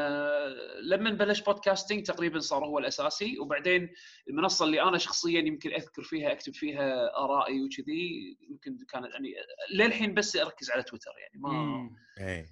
لما 0.80 1.10
بلش 1.10 1.40
podcasting 1.40 2.02
تقريبا 2.06 2.38
صار 2.38 2.64
هو 2.64 2.78
الأساسي 2.78 3.38
وبعدين 3.38 3.90
المنصة 4.28 4.64
اللي 4.64 4.82
أنا 4.82 4.98
شخصيا 4.98 5.40
يمكن 5.40 5.72
أذكر 5.74 6.02
فيها 6.02 6.32
أكتب 6.32 6.54
فيها 6.54 7.16
آرائي 7.24 7.60
وكذي 7.64 8.36
يمكن 8.50 8.76
كانت 8.92 9.06
يعني 9.12 9.34
للحين 9.74 10.14
بس 10.14 10.36
أركز 10.36 10.70
على 10.70 10.82
تويتر 10.82 11.10
يعني 11.18 11.40
ما. 11.42 11.90
إيه. 12.20 12.46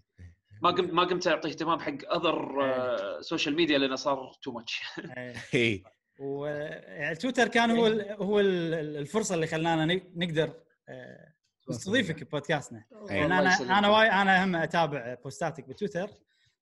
ما 0.63 0.71
قمت 0.71 0.93
ما 0.93 1.05
قمت 1.05 1.27
اعطي 1.27 1.49
اهتمام 1.49 1.79
حق 1.81 2.15
other 2.15 3.21
social 3.21 3.57
media 3.57 3.79
لأنه 3.79 3.97
صار 3.97 4.33
too 4.43 4.53
much 4.53 4.83
إيه. 5.17 5.35
إيه. 5.55 5.83
و 6.21 6.47
يعني 6.47 7.15
تويتر 7.17 7.49
كان 7.49 7.71
هو 7.71 7.87
ال 7.87 8.11
هو 8.11 8.41
ال- 8.41 8.75
الفرصة 8.97 9.35
اللي 9.35 9.47
خلانا 9.47 9.85
ن- 9.95 10.13
نقدر 10.17 10.53
آه، 10.89 11.35
نستضيفك 11.71 12.25
ببودكاستنا. 12.25 12.85
أي. 13.11 13.21
لأن 13.21 13.33
الله 13.33 13.63
أنا. 13.63 13.79
أنا 13.79 13.89
واي 13.89 14.11
أنا 14.11 14.45
هم 14.45 14.57
أتابع 14.57 15.15
post 15.15 15.51
اتك 15.51 15.69
بتويتر 15.69 16.11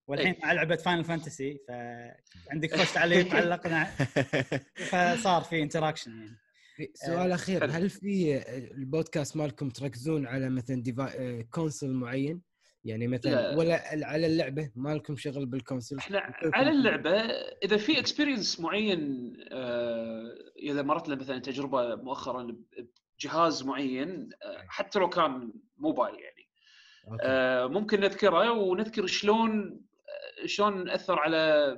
والحين 0.06 0.34
مع 0.42 0.52
لعبة 0.52 0.76
Final 0.76 1.04
Fantasy 1.04 1.60
فعندك 2.46 2.76
خوش 2.76 2.92
تعليق 2.92 3.34
علقنا 3.34 3.84
فصار 4.90 5.42
في 5.42 5.62
interaction 5.62 6.18
يعني. 6.18 6.38
في 6.76 6.90
سؤال 6.94 7.32
أخير 7.32 7.60
حلو. 7.60 7.72
هل 7.72 7.90
في 7.90 8.42
البودكاست 8.70 9.36
مالكم 9.36 9.70
تركزون 9.70 10.26
على 10.26 10.50
مثلا 10.50 10.82
device... 10.82 11.42
console 11.42 11.92
معين؟ 11.92 12.42
يعني 12.84 13.08
مثلا 13.08 13.30
لا. 13.30 13.56
ولا 13.56 13.82
على 14.06 14.26
اللعبة؟ 14.26 14.70
ما 14.76 14.94
لكم 14.94 15.16
شغل 15.16 15.46
بال 15.46 15.58
console 15.58 15.98
إحنا 15.98 16.34
على 16.54 16.70
اللعبة 16.70 17.10
إذا 17.64 17.76
في 17.76 17.98
experience 17.98 18.60
معين 18.60 19.34
آه، 19.52 20.34
إذا 20.58 20.82
مرت 20.82 21.08
لنا 21.08 21.16
مثلا 21.16 21.38
تجربة 21.38 21.94
مؤخرا 21.94 22.56
بجهاز 23.24 23.62
معين 23.62 24.30
آه، 24.42 24.64
حتى 24.68 24.98
لو 24.98 25.08
كان 25.08 25.52
موبايل 25.78 26.14
يعني. 26.14 26.48
okay. 27.10 27.22
آه، 27.22 27.66
ممكن 27.66 28.00
نذكره 28.00 28.50
ونذكر 28.50 29.06
شلون 29.06 29.80
آه، 30.42 30.46
شلون 30.46 30.88
أثر 30.88 31.18
على 31.18 31.76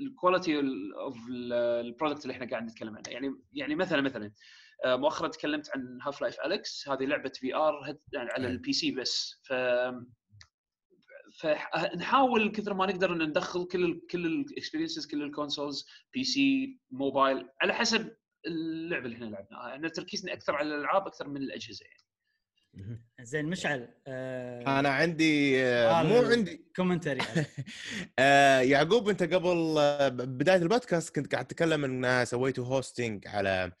ال 0.00 0.08
quality 0.08 0.60
of 1.00 1.16
ال 1.30 1.41
product 1.41 2.22
اللي 2.22 2.34
إحنا 2.34 2.46
قاعد 2.50 2.62
نتكلم 2.62 2.96
عنه. 2.96 3.02
يعني 3.08 3.34
يعني 3.52 3.74
مثلا 3.74 4.00
مثلا 4.00 4.32
مؤخرا 4.86 5.28
تكلمت 5.28 5.70
عن 5.74 5.98
Half-Life: 6.02 6.40
Alyx 6.40 6.88
هذه 6.88 7.04
لعبة 7.04 7.32
VR 7.34 7.96
يعني 8.12 8.30
على 8.30 8.46
أي. 8.46 8.52
ال 8.52 8.72
PC 8.72 8.90
بس. 8.90 9.40
ف 9.42 9.52
فنحاول 11.40 12.50
كثر 12.50 12.74
ما 12.74 12.86
نقدر 12.86 13.12
إن 13.12 13.22
ندخل 13.22 13.64
كل 13.64 13.84
ال 13.84 14.06
كل 14.06 14.26
ال 14.26 14.33
experiences 14.33 15.06
كل 15.06 15.22
ال 15.22 15.86
consoles 16.14 16.24
PC 16.24 16.78
mobile 16.90 17.48
على 17.60 17.74
حسب 17.74 18.16
اللعبة 18.46 19.04
اللي 19.04 19.16
إحنا 19.16 19.24
لعبناها. 19.24 19.74
إحنا 19.74 19.88
تركيزنا 19.88 20.32
أكثر 20.32 20.54
على 20.54 20.74
الألعاب 20.74 21.06
أكثر 21.06 21.28
من 21.28 21.36
الأجهزة 21.36 21.84
يعني. 21.86 22.02
زين 23.20 23.46
مشعل 23.46 23.88
آه 24.06 24.80
أنا 24.80 24.88
عندي 24.88 25.62
آه، 25.64 26.02
مو 26.02 26.16
عندي. 26.22 26.64
commentary. 26.76 27.20
آه 28.18 28.60
يعقوب 28.60 29.08
أنت 29.08 29.22
قبل 29.22 29.74
آه، 29.78 30.08
بداية 30.08 30.56
البودكاست 30.62 31.14
كنت 31.14 31.32
قاعد 31.32 31.46
تتكلم 31.46 31.84
إن 32.04 32.24
سويتوا 32.24 32.64
hosting 32.64 33.26
على 33.28 33.72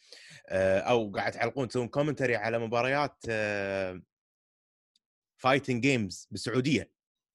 آه 0.48 0.78
أو 0.80 1.10
قاعد 1.10 1.32
تعلقون 1.32 1.68
تسوون 1.68 1.88
commentary 1.88 2.36
على 2.36 2.58
مباريات 2.58 3.16
آه 3.28 4.02
fighting 5.36 5.82
games 5.82 6.28
بالسعودية. 6.30 6.92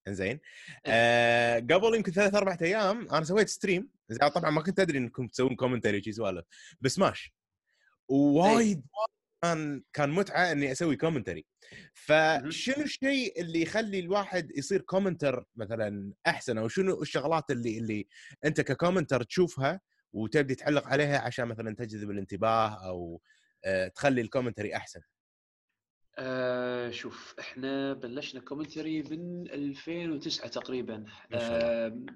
إنزين. 0.08 0.40
آه 0.86 1.58
قبل 1.58 1.94
يمكن 1.94 2.12
ثلاث 2.12 2.34
أربع 2.34 2.56
أيام 2.62 3.08
أنا 3.08 3.24
سويت 3.24 3.48
stream 3.48 3.97
زين 4.08 4.28
طبعا 4.28 4.50
ما 4.50 4.62
كنت 4.62 4.80
أدري 4.80 4.98
إنكم 4.98 5.26
تسوون 5.26 5.56
commentary 5.56 6.02
شي 6.02 6.12
سوالف 6.12 6.44
بسماش 6.80 7.34
ووايد 8.08 8.82
كان 9.42 9.82
كان 9.92 10.10
متعة 10.10 10.52
إني 10.52 10.72
أسوي 10.72 10.96
commentary 10.96 11.46
فشنو 11.94 12.84
الشيء 12.84 13.40
اللي 13.40 13.62
يخلي 13.62 13.98
الواحد 13.98 14.50
يصير 14.56 14.80
commentator 14.80 15.44
مثلا 15.56 16.12
أحسن؟ 16.26 16.58
أو 16.58 16.68
شنو 16.68 17.02
الشغلات 17.02 17.50
اللي 17.50 17.78
اللي 17.78 18.06
أنت 18.44 18.60
ك 18.60 18.65
commentator 18.65 19.22
تشوفها 19.22 19.80
وتبدي 20.12 20.54
تعلق 20.54 20.86
عليها 20.86 21.18
عشان 21.18 21.44
مثلا 21.48 21.74
تجذب 21.74 22.10
الانتباه 22.10 22.88
أو 22.88 23.20
آه، 23.64 23.88
تخلي 23.88 24.20
ال 24.20 24.25
commentary 24.25 24.76
أحسن؟ 24.76 25.00
آه 26.18 26.90
شوف 26.90 27.34
إحنا 27.38 27.92
بلشنا 27.92 28.40
commentary 28.40 29.02
من 29.02 29.50
2009 29.50 30.48
تقريبا. 30.48 31.04
ما 31.30 32.06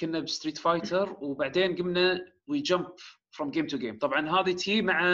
كنا 0.00 0.20
ب 0.20 0.25
Street 0.25 0.58
Fighter 0.58 1.16
وبعدين 1.20 1.76
قمنا 1.76 2.32
we 2.46 2.60
jump 2.60 2.86
from 3.30 3.50
game 3.50 3.66
to 3.66 3.78
game 3.78 3.98
طبعا 3.98 4.40
هذه 4.40 4.52
تي 4.52 4.82
مع 4.82 5.04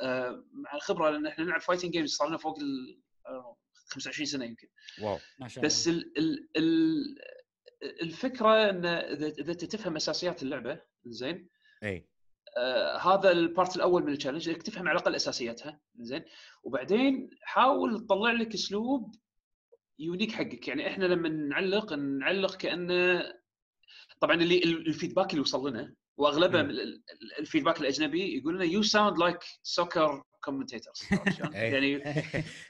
آه 0.00 0.44
مع 0.52 0.74
الخبرة 0.74 1.10
لأن 1.10 1.26
إحنا 1.26 1.44
نلعب 1.44 1.60
fighting 1.60 1.92
games 1.92 2.10
صار 2.10 2.28
لنا 2.28 2.36
فوق 2.36 2.58
ال 2.58 3.00
آه، 3.26 3.56
25 3.88 4.26
سنة 4.26 4.44
يمكن. 4.44 4.68
واو. 5.02 5.18
ما 5.40 5.48
شاء 5.48 5.58
الله. 5.58 5.66
بس 5.66 5.88
ال 5.88 6.18
ال 6.18 6.48
ال 6.56 7.04
الفكرة 8.02 8.70
إن 8.70 8.84
إذا 8.86 9.26
إذا 9.26 9.52
أنت 9.52 9.64
تفهم 9.64 9.96
أساسيات 9.96 10.42
اللعبة 10.42 10.80
زين. 11.04 11.48
اي 11.84 12.08
آه 12.56 12.96
هذا 12.96 13.30
البارت 13.30 13.76
الأول 13.76 14.02
من 14.02 14.12
ال 14.12 14.16
challenge 14.16 14.48
إنك 14.48 14.62
تفهم 14.62 14.88
على 14.88 14.96
الأقل 14.98 15.14
أساسياتها 15.14 15.80
زين. 16.00 16.24
وبعدين 16.62 17.30
حاول 17.42 18.00
تطلع 18.06 18.32
لك 18.32 18.54
أسلوب 18.54 19.14
unique 19.98 20.32
حقك. 20.32 20.68
يعني 20.68 20.88
إحنا 20.88 21.04
لما 21.04 21.28
نعلق 21.28 21.92
نعلق 21.92 22.56
كأنه 22.56 23.32
طبعا 24.24 24.36
اللي 24.36 24.58
ال 24.64 24.71
feedback 24.71 25.30
اللي 25.30 25.40
وصل 25.40 25.70
لنا 25.70 25.94
واغلبه 26.16 26.58
مم. 26.62 26.68
من 26.68 26.70
ال- 26.70 26.80
ال- 26.80 27.02
ال 27.38 27.43
feedback 27.43 27.80
الأجنبي 27.80 28.38
يقول 28.38 28.54
لنا 28.54 28.64
you 28.64 28.82
sound 28.82 29.18
like 29.18 29.38
soccer 29.62 30.22
commentators. 30.44 31.02
يعني 31.52 31.96
آه، 32.06 32.08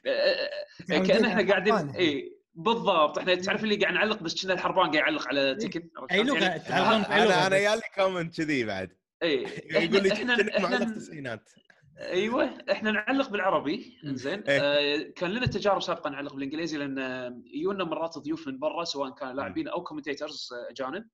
آه، 0.07 0.51
آه، 0.93 0.99
كأن 0.99 1.25
إحنا 1.25 1.49
قاعدين 1.49 1.75
اي 1.75 2.37
بالضبط. 2.55 3.19
إحنا 3.19 3.35
تعرف 3.35 3.65
اللي 3.65 3.77
قاعد 3.77 3.95
نعلق 3.95 4.23
بس 4.23 4.43
كنا 4.45 4.55
الحربان 4.55 4.83
قاعد 4.83 4.95
يعلق 4.95 5.29
على 5.29 5.55
تكن 5.55 5.89
عرفت 5.97 6.13
أي؟ 6.13 6.23
لغة 6.23 6.39
يعني 6.39 6.69
أنا 6.69 7.47
أنا 7.47 7.49
بس. 7.49 7.63
يالي 7.63 7.83
comment 7.95 8.37
كذي 8.37 8.65
بعد. 8.65 8.97
اي 9.23 9.43
يقول 9.71 10.03
لي 10.03 10.13
إحنا 10.13 10.37
معلق 10.61 10.81
التسعينات 10.81 11.51
أيوه. 12.01 12.59
إحنا 12.71 12.91
نعلق 12.91 13.31
بالعربي. 13.31 13.99
إنزين. 14.05 14.43
إيه. 14.49 14.61
آه 14.61 15.13
كان 15.17 15.31
لنا 15.31 15.47
تجارب 15.47 15.83
سابقة 15.83 16.11
نعلق 16.11 16.35
بالإنجليزي 16.35 16.79
لأن 16.79 16.99
آه، 16.99 17.43
يجونا 17.55 17.85
مرات 17.85 18.19
ضيوف 18.19 18.49
من 18.49 18.59
برا 18.59 18.85
سواء 18.85 19.11
كانوا 19.15 19.33
لاعبين 19.35 19.69
أو 19.69 19.83
commentators 19.83 20.49
أجانب. 20.71 21.03
ف... 21.03 21.07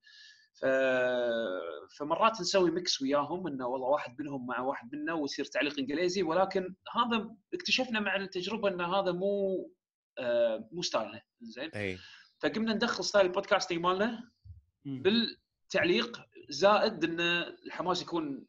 فمرات 1.99 2.41
نسوي 2.41 2.71
mix 2.71 3.03
وياهم 3.03 3.47
إنه 3.47 3.67
والله 3.67 3.87
واحد 3.89 4.21
منهم 4.21 4.47
مع 4.47 4.61
واحد 4.61 4.95
منا 4.95 5.13
ويصير 5.13 5.45
تعليق 5.45 5.79
إنجليزي 5.79 6.23
ولكن 6.23 6.75
هذا 6.97 7.37
اكتشفنا 7.55 8.01
مع 8.01 8.17
التجربة 8.17 8.69
إن 8.69 8.81
هذا 8.81 9.13
مو 9.13 9.71
آه 10.19 10.69
مو 10.73 10.83
style 10.83 11.11
نا. 11.11 11.23
زين؟ 11.41 11.71
إي. 11.71 11.99
فقمنا 12.39 12.75
ندخل 12.75 13.05
style 13.05 13.27
ال 13.27 13.31
podcasting 13.31 13.79
مالنا. 13.81 14.31
بالتعليق 14.85 16.21
زائد 16.49 17.05
إن 17.05 17.21
الحماس 17.67 18.03
يكون 18.03 18.47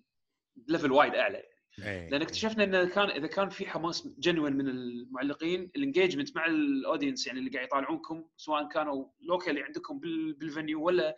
level 0.67 0.91
وايد 0.91 1.15
أعلى. 1.15 1.43
إي. 1.79 2.09
لأن 2.09 2.21
اكتشفنا 2.21 2.63
انه 2.63 2.85
كان 2.85 3.09
إذا 3.09 3.27
كان 3.27 3.49
في 3.49 3.65
حماس 3.65 4.07
genuine 4.19 4.53
من 4.53 4.67
المعلقين 4.69 5.71
ال 5.75 5.81
engagement 5.81 6.35
مع 6.35 6.45
ال 6.45 6.54
audience 6.54 7.27
يعني 7.27 7.39
اللي 7.39 7.49
قاعد 7.49 7.65
يطالعونكم 7.65 8.25
سواء 8.37 8.67
كانوا 8.69 9.05
locally 9.21 9.63
عندكم 9.63 9.99
بال- 9.99 10.33
بال 10.33 10.47
venue 10.47 10.83
ولا 10.85 11.17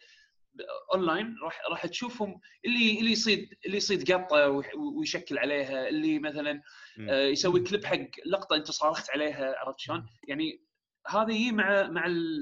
اونلاين 0.94 1.36
راح 1.44 1.62
راح 1.70 1.86
تشوفهم 1.86 2.40
اللي 2.66 3.00
اللي 3.00 3.12
يصيد 3.12 3.50
اللي 3.66 3.78
يصيد 3.78 4.12
لقطة 4.12 4.64
ويشكل 4.98 5.38
عليها 5.38 5.88
اللي 5.90 6.20
مثلا. 6.20 6.62
آه، 7.10 7.26
يسوي 7.28 7.60
كليب 7.64 7.86
حق 7.86 8.00
لقطة 8.26 8.56
أنت 8.56 8.72
صارخت 8.72 9.10
عليها 9.10 9.56
عرفت 9.60 9.80
شلون؟ 9.80 10.06
يعني 10.28 10.62
هذا 11.08 11.34
يجي 11.34 11.52
مع 11.52 11.88
مع 11.88 12.06
ال 12.06 12.40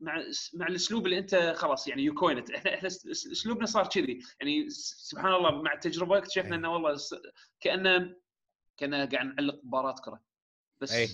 مع 0.00 0.22
مع 0.54 0.66
الأسلوب 0.66 1.06
اللي 1.06 1.18
أنت 1.18 1.54
خلاص 1.56 1.88
يعني 1.88 2.02
you 2.02 2.14
coined 2.14 2.41
it 2.41 2.50
إحنا 2.50 2.74
إحنا 2.74 2.86
اس- 2.86 3.06
اس- 3.06 3.26
أسلوبنا 3.26 3.66
صار 3.66 3.86
كذي 3.86 4.18
يعني 4.40 4.68
سبحان 4.70 5.34
الله 5.34 5.62
مع 5.62 5.72
التجربة 5.72 6.18
اكتشفنا. 6.18 6.56
إنه 6.56 6.72
والله 6.72 6.96
كأنه 7.60 8.16
كنا 8.78 9.04
قاعد 9.04 9.26
نعلق 9.26 9.60
مباراه 9.64 9.94
كرة 10.04 10.20
بس 10.80 10.92
أي. 10.92 11.08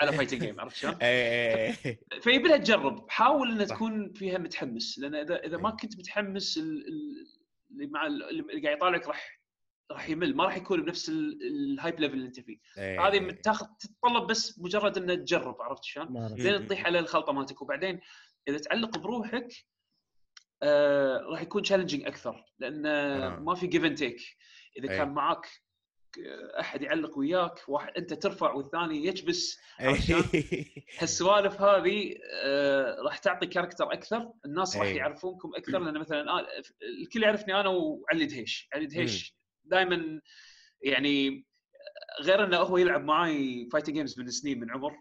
على 0.00 0.12
fighting 0.12 0.40
game 0.44 0.60
عرفت 0.60 0.76
شلون؟ 0.76 0.94
اي 0.94 1.68
اي 1.68 1.98
فيبي 2.22 2.48
لها 2.48 2.56
تجرب 2.56 3.10
حاول 3.10 3.50
ان 3.60 3.66
صح. 3.66 3.74
تكون 3.76 4.12
فيها 4.12 4.38
متحمس 4.38 4.98
لأن 4.98 5.14
إذا 5.14 5.36
إذا 5.44 5.56
ما 5.56 5.70
أي. 5.70 5.76
كنت 5.82 5.98
متحمس 5.98 6.58
ال- 6.58 6.88
ال- 6.88 7.26
اللي 7.70 7.86
مع 7.86 8.06
ال- 8.06 8.28
اللي 8.50 8.62
قاعد 8.62 8.76
يطالعك 8.76 9.08
راح 9.08 9.40
راح 9.90 10.08
يمل 10.08 10.36
ما 10.36 10.44
راح 10.44 10.56
يكون 10.56 10.82
بنفس 10.82 11.08
ال- 11.08 11.38
ال 11.42 11.54
hype 11.54 12.00
level 12.00 12.14
اللي 12.14 12.26
أنت 12.26 12.40
فيه 12.40 12.58
إي. 12.78 12.98
هذه 12.98 13.30
تاخذ 13.30 13.66
تتطلب 13.80 14.26
بس 14.26 14.58
مجرد 14.58 14.98
انك 14.98 15.18
تجرب 15.18 15.62
عرفت 15.62 15.84
شلون؟ 15.84 16.12
ما 16.12 16.20
أعرف. 16.22 16.32
لين 16.38 16.60
مم. 16.60 16.66
تطيح 16.66 16.86
على 16.86 16.98
الخلطة 16.98 17.32
مالتك 17.32 17.62
وبعدين 17.62 18.00
إذا 18.48 18.58
تعلق 18.58 18.98
بروحك 18.98 19.48
آه 20.62 21.18
راح 21.18 21.42
يكون 21.42 21.62
challenging 21.62 22.04
أكثر 22.06 22.44
لأن 22.58 22.86
آه. 22.86 23.36
ما 23.40 23.54
في 23.54 23.66
give 23.66 23.84
and 23.84 23.96
take 23.98 24.16
إذا 24.78 24.90
أي. 24.90 24.96
كان 24.98 25.08
معاك 25.08 25.46
أحد 26.60 26.82
يعلق 26.82 27.18
وياك 27.18 27.68
واحد 27.68 27.92
أنت 27.96 28.14
ترفع 28.14 28.52
والثاني 28.52 29.06
يكبس 29.06 29.58
شلون؟ 30.06 30.24
هالسوالف 30.98 31.60
هذه 31.60 32.14
آه 32.44 32.96
راح 33.04 33.18
تعطي 33.18 33.46
character 33.46 33.92
أكثر 33.92 34.32
الناس 34.44 34.76
راح 34.76 34.86
أي. 34.86 34.96
يعرفونكم 34.96 35.50
أكثر 35.56 35.78
لأن 35.78 35.98
مثلا 35.98 36.30
آه 36.30 36.46
الكل 37.02 37.22
يعرفني 37.22 37.60
أنا 37.60 37.68
وعلي 37.68 38.26
دهيش 38.26 38.68
علي 38.74 38.86
دهيش 38.86 39.36
دائما 39.64 40.20
يعني 40.82 41.46
غير 42.22 42.44
إنه 42.44 42.56
هو 42.56 42.76
يلعب 42.76 43.04
معاي 43.04 43.68
fighting 43.72 43.94
games 43.96 44.20
من 44.20 44.30
سنين 44.30 44.60
من 44.60 44.70
عمر 44.70 44.92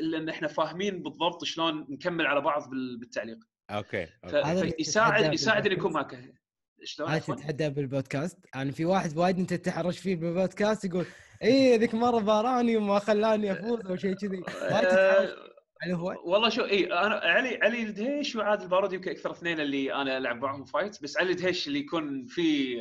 إلا 0.00 0.18
إن 0.18 0.28
إحنا 0.28 0.48
فاهمين 0.48 1.02
بالضبط 1.02 1.44
شلون 1.44 1.86
نكمل 1.90 2.26
على 2.26 2.40
بعض 2.40 2.70
بال- 2.70 2.98
بالتعليق 2.98 3.38
okay 3.70 4.06
okay. 4.24 4.70
فيساعد 4.70 5.34
يساعد 5.34 5.66
ان. 5.66 5.72
يكون 5.72 5.92
معك 5.92 6.34
شلون 6.84 7.08
هاي؟ 7.08 7.20
تتحدى 7.20 7.70
بالبودكاست. 7.70 8.38
يعني 8.54 8.72
في 8.72 8.84
واحد 8.84 9.16
وايد 9.18 9.38
أنت 9.38 9.54
تحرش 9.54 9.98
فيه 9.98 10.16
بالبودكاست 10.16 10.84
يقول 10.84 11.06
اي 11.42 11.78
ذيك 11.78 11.94
مرة 11.94 12.20
باراني 12.20 12.76
وما 12.76 12.98
خلاني 12.98 13.52
أفوز 13.52 13.86
أو 13.86 13.96
شيء 13.96 14.14
كذي. 14.14 14.40
تتحرش. 14.40 14.84
آه، 14.84 15.94
هو؟ 15.94 16.14
والله 16.24 16.48
شو 16.48 16.64
اي 16.64 16.84
أنا 16.84 17.14
علي 17.14 17.58
علي 17.62 17.82
الدهيش 17.82 18.36
وعادل 18.36 18.64
البارودي 18.64 18.94
يمكن 18.94 19.10
أكثر 19.10 19.30
اثنين 19.30 19.60
اللي 19.60 19.94
أنا 19.94 20.18
ألعب 20.18 20.42
معهم 20.42 20.64
fight 20.64 21.02
بس 21.02 21.16
علي 21.16 21.30
الدهيش 21.30 21.68
اللي 21.68 21.78
يكون 21.78 22.26
في 22.26 22.76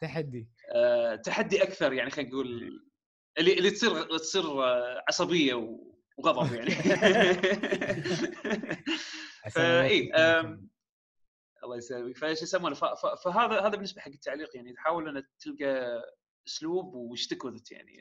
تحدي. 0.00 0.48
آه، 0.74 1.14
تحدي 1.16 1.62
أكثر 1.62 1.92
يعني 1.92 2.10
خلينا 2.10 2.30
نقول 2.30 2.80
اللي 3.38 3.52
اللي 3.52 3.70
تصير 3.70 4.18
تصير 4.18 4.64
آه، 4.64 5.04
عصبية 5.08 5.78
وغضب 6.18 6.54
يعني. 6.54 6.70
فاي 9.54 10.10
الله 11.64 11.76
يسلمك. 11.76 12.16
فايش 12.16 12.42
يسمونه؟ 12.42 12.74
فهذا 13.24 13.60
هذا 13.60 13.68
بالنسبة 13.68 14.00
حق 14.00 14.10
التعليق 14.10 14.56
يعني 14.56 14.72
تحاول 14.72 15.08
ان 15.16 15.24
تلقى 15.40 16.02
أسلوب 16.46 16.94
واشتك 16.94 17.44
وذت 17.44 17.72
يعني. 17.72 17.98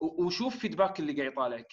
وشوف 0.00 0.58
فيدباك 0.58 1.00
اللي 1.00 1.12
قاعد 1.12 1.32
يطالعك. 1.32 1.72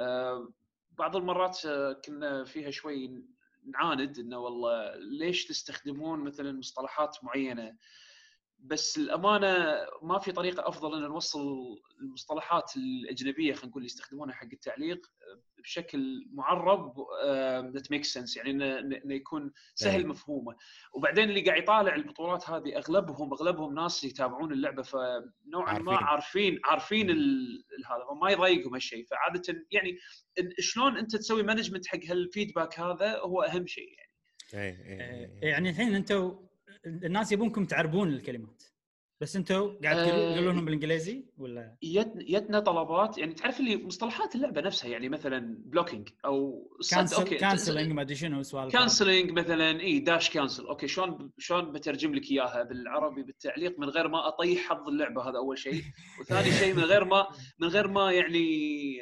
آه، 0.00 0.52
بعض 0.90 1.16
المرات 1.16 1.66
آه، 1.66 1.92
كنا 1.92 2.44
فيها 2.44 2.70
شوي 2.70 3.24
نعاند 3.66 4.18
إنه 4.18 4.38
والله 4.38 4.94
ليش 4.96 5.46
تستخدمون 5.46 6.20
مثلا 6.20 6.52
مصطلحات 6.52 7.16
معينة؟ 7.22 7.76
بس 8.60 8.98
الأمانة 8.98 9.76
ما 10.02 10.18
في 10.18 10.32
طريقة 10.32 10.68
أفضل 10.68 10.94
إن 10.96 11.02
نوصل 11.10 11.40
المصطلحات 12.00 12.72
الأجنبية 12.76 13.52
خلينا 13.52 13.68
نقول 13.68 13.80
اللي 13.82 13.86
يستخدمونها 13.86 14.34
حق 14.34 14.48
التعليق 14.52 15.06
بشكل 15.58 16.26
معرب 16.32 16.94
ذات 17.74 17.90
ميك 17.90 18.04
سنس 18.04 18.36
يعني 18.36 18.50
إنه 18.50 19.14
يكون 19.14 19.52
سهل 19.74 20.00
أي. 20.00 20.04
مفهومه 20.06 20.56
وبعدين 20.94 21.28
اللي 21.28 21.40
قاعد 21.40 21.62
يطالع 21.62 21.94
البطولات 21.94 22.50
هذه 22.50 22.76
أغلبهم 22.76 23.32
أغلبهم 23.32 23.74
ناس 23.74 24.04
يتابعون 24.04 24.52
اللعبة 24.52 24.82
فنوعا 24.82 25.78
ما 25.78 25.96
عارفين. 25.96 26.60
عارفين 26.64 27.10
ال- 27.10 27.64
هذا 27.86 28.04
فما 28.10 28.30
يضايقهم 28.30 28.74
هالشيء 28.74 29.06
فعاده 29.06 29.66
يعني 29.70 29.98
إن- 30.40 30.54
شلون 30.60 30.96
أنت 30.96 31.16
تسوي 31.16 31.42
management 31.42 31.86
حق 31.86 31.98
هال 32.08 32.22
feedback 32.22 32.80
هذا 32.80 33.18
هو 33.18 33.42
أهم 33.42 33.66
شيء 33.66 33.88
يعني 33.98 34.08
إيه، 34.54 34.60
إيه، 34.86 35.00
آه، 35.00 35.40
إيه. 35.42 35.48
يعني 35.50 35.70
الحين 35.70 35.94
أنتم 35.94 36.47
الناس 36.86 37.32
يبونكم 37.32 37.64
تعربون 37.64 38.08
الكلمات. 38.08 38.62
بس 39.20 39.36
أنتم 39.36 39.78
قاعد 39.84 39.96
آه، 39.96 40.04
تقولون 40.08 40.34
تقولون 40.34 40.54
لهم 40.54 40.64
بالإنجليزي 40.64 41.24
ولا؟ 41.38 41.76
يت- 41.82 42.12
يتنا 42.16 42.60
طلبات 42.60 43.18
يعني 43.18 43.34
تعرف 43.34 43.60
اللي 43.60 43.76
مصطلحات 43.76 44.34
اللعبة 44.34 44.60
نفسها 44.60 44.90
يعني 44.90 45.08
مثلا 45.08 45.56
blocking 45.64 46.08
أو 46.24 46.68
cancelling 47.40 47.92
ما 47.92 48.02
أدري 48.02 48.14
شنو 48.14 48.42
سوالف 48.42 48.72
cancelling 48.72 49.30
مثلا 49.30 49.80
إي 49.80 49.98
dash 49.98 50.30
cancel 50.30 50.66
okay 50.66 50.88
شلون 50.88 51.30
شلون 51.38 51.72
بترجم 51.72 52.14
لك 52.14 52.30
إياها؟ 52.30 52.62
بالعربي 52.62 53.22
بالتعليق 53.22 53.78
من 53.78 53.88
غير 53.88 54.08
ما 54.08 54.28
أطيح 54.28 54.68
حظ 54.68 54.88
اللعبة 54.88 55.22
هذا 55.22 55.36
أول 55.38 55.58
شيء. 55.58 55.82
وثاني 56.20 56.50
شيء 56.52 56.74
من 56.74 56.84
غير 56.84 57.04
ما 57.04 57.26
من 57.58 57.68
غير 57.68 57.88
ما 57.88 58.12
يعني 58.12 58.96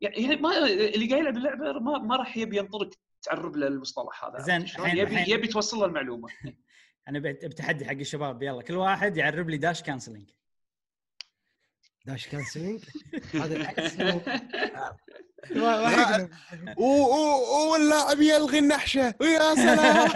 يعني 0.00 0.36
ما 0.36 0.66
اللي 0.66 1.06
قاعد 1.06 1.20
يلعب 1.20 1.36
اللعبه 1.36 1.72
ما, 1.72 1.98
ما 1.98 2.16
راح 2.16 2.36
يبي 2.36 2.56
ينطرك 2.58 2.94
تعرب 3.22 3.56
له 3.56 3.66
المصطلح 3.66 4.24
هذا. 4.24 4.38
زين، 4.38 4.66
يبي 4.98 5.30
يبي 5.32 5.46
توصل 5.48 5.78
له 5.78 5.84
المعلومة. 5.84 6.28
أنا 7.08 7.18
بت- 7.18 7.44
بتحدي 7.44 7.84
حق 7.84 7.92
الشباب 7.92 8.42
يلا 8.42 8.62
كل 8.62 8.74
واحد 8.76 9.16
يعرب 9.16 9.50
لي 9.50 9.56
dash 9.56 9.82
cancelling 9.82 10.30
dash 12.06 12.28
cancelling 12.28 12.84
هذا 13.34 13.56
واللاعب 16.76 18.20
يلغي 18.20 18.58
النحشة. 18.58 19.14
ويا 19.20 19.54
سلام. 19.54 20.08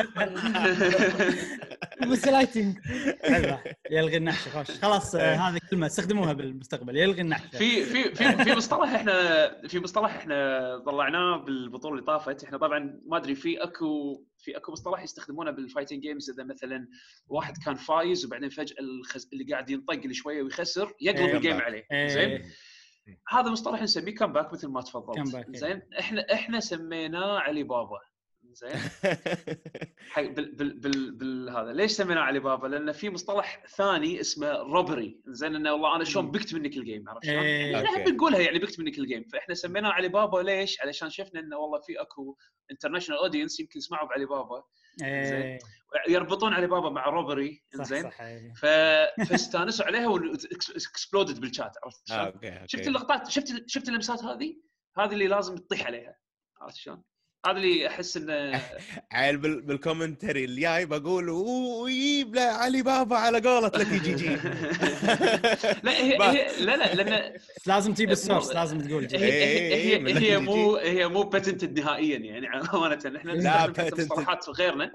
مسلايتنج 2.11 2.79
حلوة. 3.25 3.63
يلغي 3.91 4.17
النحشة. 4.17 4.51
خوش. 4.51 4.71
خلاص 4.71 5.15
آه، 5.15 5.35
هذه 5.35 5.61
كلمة 5.71 5.87
استخدموها 5.87 6.33
بالمستقبل. 6.33 6.97
يلغي 6.97 7.21
النحشة. 7.21 7.59
في 7.59 7.85
في 7.85 8.15
في 8.15 8.45
في 8.45 8.53
مصطلح 8.53 8.95
إحنا 8.95 9.69
في 9.69 9.79
مصطلح 9.79 10.15
إحنا 10.15 10.79
طلعناه 10.87 11.37
بالبطولة 11.37 11.95
اللي 11.95 12.07
طافت. 12.07 12.45
إحنا 12.45 12.59
طبعا 12.59 13.01
ما 13.07 13.17
أدري 13.17 13.35
في 13.35 13.63
اكو 13.63 14.23
في 14.39 14.57
أكو 14.57 14.73
مصطلح 14.73 15.03
يستخدمونه 15.03 15.51
بال 15.51 15.61
fighting 15.61 16.03
games 16.03 16.31
إذا 16.31 16.45
مثلا 16.45 16.89
واحد 17.29 17.55
كان 17.65 17.75
فايز 17.75 18.25
وبعدين 18.25 18.49
فجأة 18.49 18.77
الخز... 18.81 19.29
اللي 19.33 19.45
قاعد 19.45 19.71
ينطق 19.71 20.13
شوية 20.13 20.43
ويخسر 20.43 20.93
يقلب 21.01 21.19
إيه. 21.29 21.37
ال 21.37 21.42
game 21.42 21.61
عليه. 21.61 21.87
إيه. 21.93 22.09
زين؟ 22.09 22.43
هذا 23.29 23.51
مصطلح 23.51 23.83
نسميه 23.83 24.15
comeback 24.15 24.53
مثل 24.53 24.69
ما 24.69 24.81
تفضلت 24.81 25.35
إيه. 25.35 25.53
زين 25.53 25.83
إحنا 25.99 26.27
إحنا 26.33 26.61
سميناه 26.61 27.39
علي 27.39 27.63
بابا 27.63 28.01
زين 28.53 28.71
حق 30.13 30.23
بال 30.23 30.55
بال 30.55 30.81
بال 30.81 31.11
بال 31.11 31.51
هذا 31.51 31.73
ليش 31.73 31.91
سميناه 31.93 32.21
علي 32.23 32.39
بابا؟ 32.39 32.67
لأن 32.67 32.93
في 32.93 33.11
مصطلح 33.11 33.67
ثاني 33.77 34.21
اسمه 34.21 34.53
robbery 34.53 35.21
زين 35.27 35.55
إنه 35.55 35.73
والله 35.73 35.97
أنا 35.97 36.05
شلون. 36.05 36.31
بقت 36.31 36.55
منك 36.55 36.77
ال 36.77 36.83
game 36.83 37.09
عرفت 37.09 37.27
شلون؟ 37.27 37.39
إيه. 37.39 37.73
يعني 37.73 37.87
إحنا. 37.87 38.05
بنقولها 38.05 38.41
يعني 38.41 38.59
بقت 38.59 38.81
منك 38.81 38.99
ال 38.99 39.04
game 39.04 39.25
فإحنا 39.33 39.55
سميناه 39.55 39.91
علي 39.91 40.09
بابا 40.09 40.39
ليش؟ 40.39 40.81
علشان 40.81 41.11
شفنا 41.11 41.41
إنه 41.41 41.57
والله 41.57 41.81
في 41.81 42.01
أكو 42.01 42.37
international 42.71 43.21
audience 43.21 43.61
يمكن 43.61 43.79
يسمعوا 43.79 44.09
بعلي 44.09 44.27
بابا 44.27 44.63
إيه، 45.03 45.59
يربطون 46.09 46.55
علي 46.55 46.67
بابا 46.67 46.91
مع 46.91 47.07
robbery 47.09 47.63
زين 47.75 48.07
إيه. 48.07 48.53
ف... 48.55 48.67
فاستانسوا 49.29 49.87
عليها 49.87 50.09
و 50.09 50.24
exploded 50.24 51.41
بال 51.41 51.52
chat 51.52 51.73
عرفت 51.85 52.11
آه، 52.11 52.15
okay. 52.27 52.61
شفت 52.67 52.87
اللقطات 52.87 53.29
شفت 53.31 53.47
شفت 53.67 53.89
اللمسات 53.89 54.25
هذه؟ 54.25 54.57
هذه 54.99 55.13
اللي 55.13 55.27
لازم 55.27 55.57
تطيح 55.57 55.87
عليها 55.87 56.17
عرفت 56.61 56.77
شلون؟ 56.77 57.03
هذا 57.47 57.57
اللي 57.57 57.87
أحس 57.89 58.17
انه 58.17 58.61
عيل 59.13 59.37
بال- 59.37 59.63
بال 59.63 59.77
commentary 59.77 60.45
الجاي 60.45 60.87
بقول 60.87 61.29
"أوه، 61.29 61.83
ويجيب 61.83 62.35
له 62.35 62.43
علي 62.43 62.83
بابا 62.83 63.17
على 63.17 63.41
قولة 63.41 63.69
لكي 63.69 63.99
جي 63.99 64.15
جي 64.15 64.29
لا 65.85 65.93
هي, 65.93 66.23
هي 66.23 66.65
لا 66.65 66.77
لا 66.77 66.95
لأن 66.95 67.33
لازم 67.67 67.95
تجيب 67.95 68.11
ال 68.11 68.17
source 68.17 68.53
لازم 68.53 68.81
تقول 68.81 69.03
هي, 69.03 69.07
جي. 69.09 69.17
هي, 69.19 69.25
إيه، 69.33 70.07
هي, 70.09 70.33
هي 70.33 70.39
مو 70.39 70.77
هي 70.77 71.09
مو 71.09 71.23
patented 71.23 71.81
نهائيا 71.81 72.19
يعني 72.19 72.47
أمانة 72.75 73.17
إحنا 73.17 73.31
لا 73.33 73.67
patented. 73.73 74.01
مصطلحات 74.01 74.49
غيرنا 74.49 74.93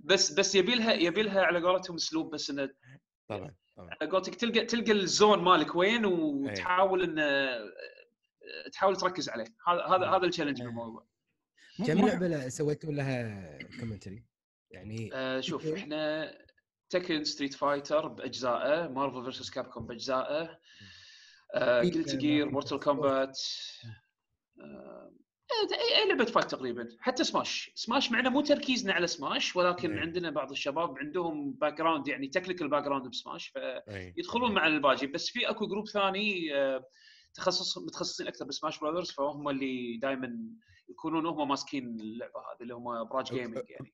بس 0.00 0.32
بس 0.32 0.54
يبي 0.54 0.74
لها 0.74 0.92
يبي 0.92 1.22
لها 1.22 1.42
على 1.42 1.60
قولتهم 1.62 1.96
أسلوب 1.96 2.34
بس 2.34 2.50
إنه 2.50 2.70
طبعا 3.28 3.54
طبعا 3.76 3.90
على 4.00 4.10
قولتك 4.10 4.34
تلقى 4.34 4.64
تلقى 4.64 4.92
ال 4.92 5.01
zone 5.01 5.38
مالك 5.38 5.74
وين 5.76 6.04
وتحاول 6.06 7.02
انه 7.02 7.56
تحاول 8.72 8.96
تركز 8.96 9.28
عليه 9.28 9.44
هذا 9.68 9.82
هذا 9.84 10.06
هذا 10.06 10.24
ال 10.24 10.28
challenge 10.28 10.60
إيه. 10.60 10.66
بالموضوع 10.66 11.06
مو- 11.78 11.86
كم 11.86 12.06
لعبه 12.06 12.48
سويتوا 12.48 12.92
لها 12.92 13.58
commentary؟ 13.80 14.24
يعني 14.70 15.10
آه 15.14 15.40
شوف 15.40 15.66
okay. 15.66 15.78
إحنا 15.80 16.32
تيكن 16.90 17.24
ستريت 17.24 17.54
فايتر 17.54 18.08
بأجزائه 18.08 18.88
مارفل 18.88 19.22
فيرسس 19.22 19.50
كابكوم 19.50 19.86
بأجزائه 19.86 20.58
آه 21.54 21.82
جيلتي 21.82 22.16
جير 22.16 22.48
مورتال. 22.50 22.80
كومبات 22.80 23.40
اي 24.60 25.05
اي 26.02 26.08
لعبة 26.08 26.24
fight 26.24 26.50
تقريبا. 26.50 26.88
حتى 27.00 27.24
سماش 27.24 27.70
سماش 27.74 28.12
معنا 28.12 28.28
مو 28.28 28.40
تركيزنا 28.40 28.92
على 28.92 29.06
سماش 29.06 29.56
ولكن 29.56 29.92
إيه. 29.92 30.00
عندنا 30.00 30.30
بعض 30.30 30.50
الشباب 30.50 30.98
عندهم 30.98 31.52
background 31.52 32.08
يعني 32.08 32.28
technical 32.28 32.68
background 32.68 33.08
بسماش. 33.08 33.52
فيدخلون 34.16 34.52
مع 34.52 34.66
الببجي. 34.66 35.06
بس 35.06 35.30
في 35.30 35.50
أكو 35.50 35.66
group 35.66 35.88
ثاني 35.88 36.54
آه، 36.54 36.84
تخصص 37.34 37.78
متخصصين 37.78 38.26
أكثر 38.26 38.44
ب 38.44 38.50
Smash 38.50 38.80
Brothers 38.80 39.10
فهم 39.10 39.48
اللي 39.48 39.96
دائما 40.02 40.38
يكونون 40.88 41.26
هم 41.26 41.48
ماسكين 41.48 42.00
اللعبة 42.00 42.40
هذه 42.40 42.62
اللي 42.62 42.74
هم 42.74 43.04
براج 43.04 43.26
gaming 43.26 43.70
يعني. 43.70 43.92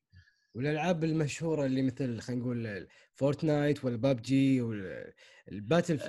والألعاب 0.55 1.03
المشهورة 1.03 1.65
اللي 1.65 1.81
مثل 1.81 2.19
خلينا 2.19 2.41
نقول 2.41 2.87
Fortnite 3.13 3.85
والببجي 3.85 4.61
وال 4.61 4.95
battle 4.95 5.99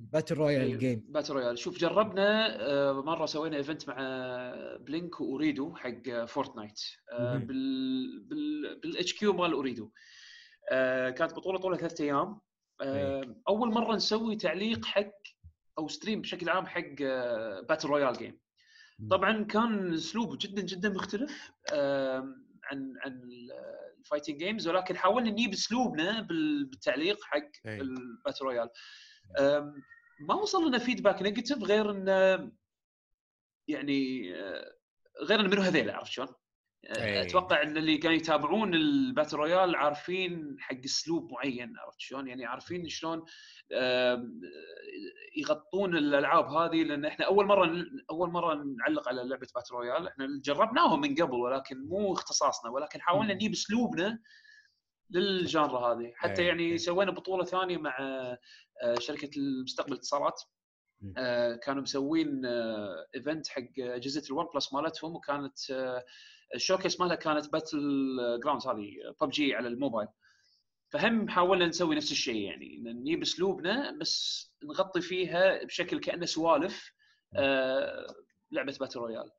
ال 0.00 0.05
battle 0.05 0.34
royale 0.34 0.78
game 0.78 1.04
battle 1.08 1.32
royale 1.34 1.58
شوف 1.58 1.78
جربنا 1.78 2.56
آه، 2.60 2.92
مرة 3.02 3.26
سوينا 3.26 3.56
event 3.56 3.88
مع 3.88 3.96
Blink 4.80 5.20
وأوريدو 5.20 5.74
حق 5.74 6.24
Fortnite 6.24 6.80
آه،. 7.12 7.36
بال 7.36 8.20
بال 8.20 8.80
بالاتش 8.82 9.12
كيو 9.14 9.32
مال 9.32 9.52
أوريدو. 9.52 9.90
آه، 10.70 11.10
كانت 11.10 11.32
بطولة 11.34 11.58
طولها 11.58 11.78
ثلاث 11.78 12.00
أيام. 12.00 12.40
آه، 12.80 13.36
أول 13.48 13.68
مرة 13.72 13.96
نسوي 13.96 14.36
تعليق 14.36 14.84
حق 14.84 15.12
أو 15.78 15.88
stream 15.88 16.20
بشكل 16.20 16.48
عام 16.48 16.66
حق 16.66 16.94
battle 17.68 17.88
royale 17.88 18.12
game 18.18 18.38
طبعا 19.10 19.44
كان 19.44 19.94
أسلوب 19.94 20.38
جدا 20.40 20.62
جدا 20.62 20.88
مختلف 20.88 21.50
عن 22.64 22.94
عن 23.04 23.20
ال 23.98 24.02
fighting 24.02 24.36
games 24.38 24.68
ولكن 24.68 24.96
حاولنا 24.96 25.30
نجيب 25.30 25.52
أسلوبنا 25.52 26.20
بال- 26.20 26.64
بالتعليق 26.64 27.18
حق. 27.24 27.50
ال 27.66 27.77
battle 27.77 28.44
royale 28.44 28.62
آم، 28.62 28.68
ما 30.20 30.34
وصل 30.34 30.68
لنا 30.68 30.78
feedback 30.78 31.22
negative 31.22 31.62
غير 31.62 31.90
انه 31.90 32.50
يعني 33.68 34.34
آه، 34.36 34.72
غير 35.22 35.40
انه 35.40 35.48
منو 35.48 35.62
هذيلا 35.62 35.96
عرفت 35.96 36.12
شلون؟ 36.12 36.28
آه، 36.86 37.04
أي. 37.04 37.22
أتوقع 37.22 37.62
إن 37.62 37.76
اللي 37.76 37.98
كانوا 37.98 38.16
يتابعون 38.16 38.74
ال 38.74 38.83
battle 38.83 39.36
royale 39.36 39.76
عارفين 39.76 40.56
حق 40.58 40.78
اسلوب 40.84 41.32
معين 41.32 41.78
عرفت 41.78 42.00
شلون؟ 42.00 42.28
يعني 42.28 42.46
عارفين 42.46 42.88
شلون 42.88 43.24
يغطون 45.36 45.96
الألعاب 45.96 46.46
هذه 46.46 46.82
لأن 46.82 47.04
إحنا 47.04 47.26
أول 47.26 47.46
مرة 47.46 47.86
أول 48.10 48.30
مرة 48.30 48.54
نعلق 48.54 49.08
على 49.08 49.22
لعبة 49.22 49.46
battle 49.54 49.74
royale 49.74 50.08
إحنا 50.08 50.26
جربناهم 50.44 51.00
من 51.00 51.14
قبل 51.14 51.34
ولكن 51.34 51.86
مو 51.88 52.12
اختصاصنا 52.12 52.70
ولكن 52.70 53.00
حاولنا 53.00 53.34
نجيب 53.34 53.52
اسلوبنا 53.52 54.18
لل 55.10 55.34
genre 55.34 55.94
هذه. 55.94 56.12
حتى 56.14 56.42
أي، 56.42 56.46
يعني 56.46 56.72
أي. 56.72 56.78
سوينا 56.78 57.10
بطولة 57.10 57.44
ثانية 57.44 57.76
مع 57.78 57.96
آه، 58.00 58.38
شركة 58.98 59.30
المستقبل 59.36 59.94
اتصالات 59.94 60.42
مم. 61.00 61.14
آه، 61.16 61.54
كانوا 61.56 61.82
مسوين 61.82 62.42
event 63.14 63.48
حق 63.48 63.62
أجهزة 63.78 64.22
ال 64.30 64.46
OnePlus 64.54 64.72
مالتهم 64.72 65.14
وكانت 65.16 65.70
آه، 65.70 66.04
ال 66.54 66.59
showcase 66.59 67.00
مالها 67.00 67.14
كانت 67.14 67.52
Battlegrounds 67.52 68.66
هذه 68.66 68.90
ببجي 69.20 69.54
على 69.54 69.68
الموبايل. 69.68 70.08
فهم 70.90 71.28
حاولنا 71.28 71.66
نسوي 71.66 71.96
نفس 71.96 72.12
الشيء 72.12 72.36
يعني 72.36 72.76
نجيب 72.86 73.22
أسلوبنا 73.22 73.98
بس 74.00 74.46
نغطي 74.64 75.00
فيها 75.00 75.64
بشكل 75.64 76.00
كأنه 76.00 76.26
سوالف 76.26 76.92
آه 77.36 78.06
لعبة 78.52 78.76
battle 78.80 78.98
royale 79.00 79.30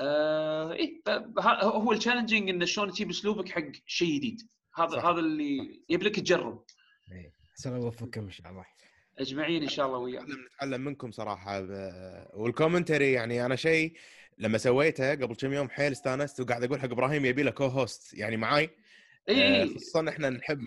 آه 0.00 0.72
إيه 0.72 1.02
ف- 1.06 1.38
ه- 1.38 1.64
هو 1.64 1.92
ال 1.92 1.97
challenging 1.97 2.48
انه 2.50 2.64
شلون 2.64 2.90
تجيب 2.90 3.10
أسلوبك 3.10 3.48
حق 3.48 3.62
شيء 3.86 4.16
جديد. 4.16 4.40
هذا 4.80 4.90
صح. 4.96 5.04
هذا 5.04 5.18
اللي 5.20 5.80
يبي 5.88 6.05
لك 6.05 6.16
تجرب. 6.20 6.64
إيه. 7.12 7.32
عسى 7.58 7.68
الله 7.68 7.80
يوفقكم 7.84 8.20
إن 8.20 8.30
شاء 8.30 8.50
الله. 8.50 8.64
أجمعين 9.18 9.62
إن 9.62 9.68
شاء 9.68 9.86
الله 9.86 9.98
وياك. 9.98 10.24
نتعلم 10.54 10.80
منكم 10.80 11.10
صراحة 11.10 11.60
ب- 11.60 12.26
وال 12.34 12.47
commentary 12.47 13.12
يعني 13.12 13.44
أنا 13.46 13.56
شيء 13.56 13.92
لما 14.38 14.58
سويته 14.58 15.10
قبل 15.10 15.34
كم 15.34 15.52
يوم 15.52 15.68
حيل 15.70 15.92
استانست 15.92 16.40
وقاعد 16.40 16.64
أقول 16.64 16.80
حق 16.80 16.90
إبراهيم 16.90 17.24
يبي 17.24 17.42
له 17.42 17.50
co-host 17.50 18.14
يعني 18.14 18.36
معاي. 18.36 18.70
اي 19.28 19.42
آه، 19.42 19.62
اي 19.62 19.68
خصوصا 19.74 20.08
إحنا 20.08 20.30
نحب 20.30 20.60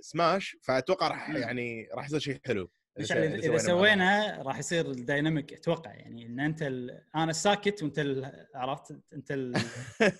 سماش 0.00 0.56
فأتوقع 0.62 1.08
راح 1.08 1.28
مم. 1.28 1.36
يعني 1.36 1.88
راح 1.94 2.06
يصير 2.06 2.18
شيء 2.20 2.38
حلو. 2.46 2.70
إذا 2.98 3.58
سوينا 3.58 4.42
راح 4.42 4.58
يصير 4.58 4.90
ال 4.90 4.98
dynamic 4.98 5.52
أتوقع 5.52 5.94
يعني 5.94 6.26
إن 6.26 6.40
أنت 6.40 6.62
ال... 6.62 7.00
أنا 7.14 7.30
الساكت 7.30 7.82
وأنت 7.82 7.98
ال... 7.98 8.46
عرفت؟ 8.54 8.96
أنت 9.12 9.30
ال... 9.30 9.56